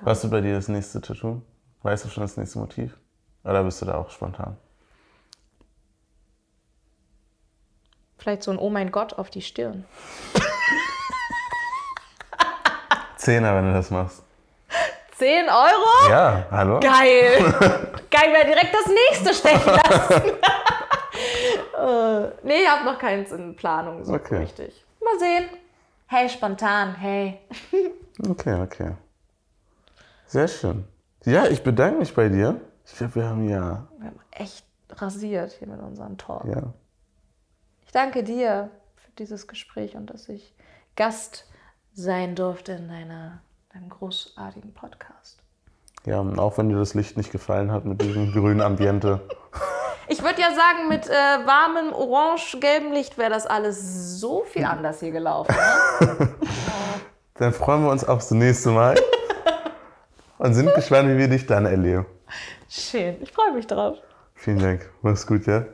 Was 0.00 0.24
ist 0.24 0.30
bei 0.30 0.40
dir 0.40 0.54
das 0.54 0.68
nächste 0.68 1.00
Tattoo? 1.02 1.42
Weißt 1.82 2.04
du 2.04 2.08
schon 2.08 2.22
das 2.22 2.38
nächste 2.38 2.58
Motiv? 2.58 2.96
Oder 3.44 3.62
bist 3.64 3.82
du 3.82 3.86
da 3.86 3.96
auch 3.96 4.08
spontan? 4.10 4.56
Vielleicht 8.16 8.42
so 8.42 8.50
ein 8.50 8.58
Oh 8.58 8.70
mein 8.70 8.90
Gott 8.90 9.14
auf 9.14 9.28
die 9.28 9.42
Stirn. 9.42 9.84
Zehner, 13.20 13.54
wenn 13.54 13.66
du 13.66 13.72
das 13.74 13.90
machst. 13.90 14.22
10 15.18 15.46
Euro? 15.50 16.08
Ja, 16.10 16.46
hallo? 16.50 16.80
Geil. 16.80 17.36
Geil, 18.10 18.32
wäre 18.32 18.46
direkt 18.46 18.74
das 18.74 18.86
nächste 18.86 19.34
stechen 19.34 19.72
lassen. 19.74 20.22
äh, 21.78 22.30
nee, 22.42 22.62
ich 22.62 22.68
habe 22.68 22.84
noch 22.86 22.98
keins 22.98 23.30
in 23.32 23.54
Planung, 23.56 24.02
so 24.04 24.14
Okay. 24.14 24.38
richtig. 24.38 24.84
Mal 25.04 25.18
sehen. 25.18 25.50
Hey, 26.06 26.28
spontan, 26.30 26.94
hey. 26.94 27.38
Okay, 28.30 28.54
okay. 28.62 28.92
Sehr 30.26 30.48
schön. 30.48 30.84
Ja, 31.26 31.46
ich 31.46 31.62
bedanke 31.62 31.98
mich 31.98 32.14
bei 32.14 32.28
dir. 32.30 32.58
Ich 32.86 32.94
glaube, 32.96 33.16
wir 33.16 33.24
haben 33.28 33.46
ja, 33.48 33.86
Wir 33.98 34.06
haben 34.06 34.20
echt 34.30 34.64
rasiert 34.92 35.52
hier 35.52 35.68
mit 35.68 35.80
unserem 35.80 36.16
Talk. 36.16 36.46
ja. 36.46 36.62
Ich 37.84 37.92
danke 37.92 38.22
dir 38.22 38.70
für 38.96 39.10
dieses 39.18 39.46
Gespräch 39.48 39.96
und 39.96 40.06
dass 40.06 40.28
ich 40.28 40.54
Gast 40.96 41.46
sein 41.94 42.34
durfte 42.34 42.72
in 42.72 42.88
deiner, 42.88 43.40
deinem 43.72 43.88
großartigen 43.88 44.72
Podcast. 44.72 45.38
Ja, 46.06 46.20
und 46.20 46.38
auch 46.38 46.56
wenn 46.58 46.68
dir 46.68 46.78
das 46.78 46.94
Licht 46.94 47.16
nicht 47.16 47.30
gefallen 47.30 47.70
hat 47.70 47.84
mit 47.84 48.00
diesem 48.00 48.32
grünen 48.32 48.60
Ambiente. 48.60 49.20
Ich 50.08 50.22
würde 50.22 50.40
ja 50.40 50.48
sagen, 50.48 50.88
mit 50.88 51.06
äh, 51.08 51.12
warmem 51.46 51.92
orange-gelbem 51.92 52.92
Licht 52.92 53.16
wäre 53.16 53.30
das 53.30 53.46
alles 53.46 54.18
so 54.18 54.44
viel 54.44 54.64
anders 54.64 55.00
hier 55.00 55.12
gelaufen. 55.12 55.54
Ne? 56.00 56.34
Dann 57.34 57.52
freuen 57.52 57.84
wir 57.84 57.90
uns 57.90 58.04
aufs 58.04 58.30
nächste 58.30 58.70
Mal. 58.70 58.96
Und 60.38 60.54
sind 60.54 60.74
gespannt, 60.74 61.08
wie 61.10 61.18
wir 61.18 61.28
dich 61.28 61.46
dann 61.46 61.66
erleben. 61.66 62.06
Schön, 62.68 63.16
ich 63.20 63.30
freue 63.30 63.52
mich 63.52 63.66
drauf. 63.66 63.98
Vielen 64.34 64.58
Dank. 64.58 64.90
Mach's 65.02 65.26
gut, 65.26 65.46
ja? 65.46 65.64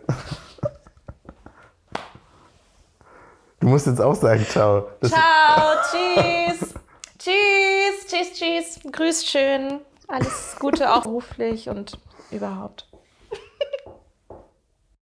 Du 3.60 3.68
musst 3.68 3.86
jetzt 3.86 4.00
auch 4.00 4.14
sagen, 4.14 4.44
ciao. 4.48 4.88
Das 5.00 5.10
Ciao, 5.10 5.76
tschüss. 5.90 6.74
tschüss, 7.18 8.06
tschüss, 8.06 8.32
tschüss. 8.32 8.92
Grüß 8.92 9.26
schön. 9.26 9.80
Alles 10.08 10.56
Gute 10.58 10.92
auch 10.92 11.02
beruflich 11.02 11.68
und 11.68 11.98
überhaupt. 12.30 12.85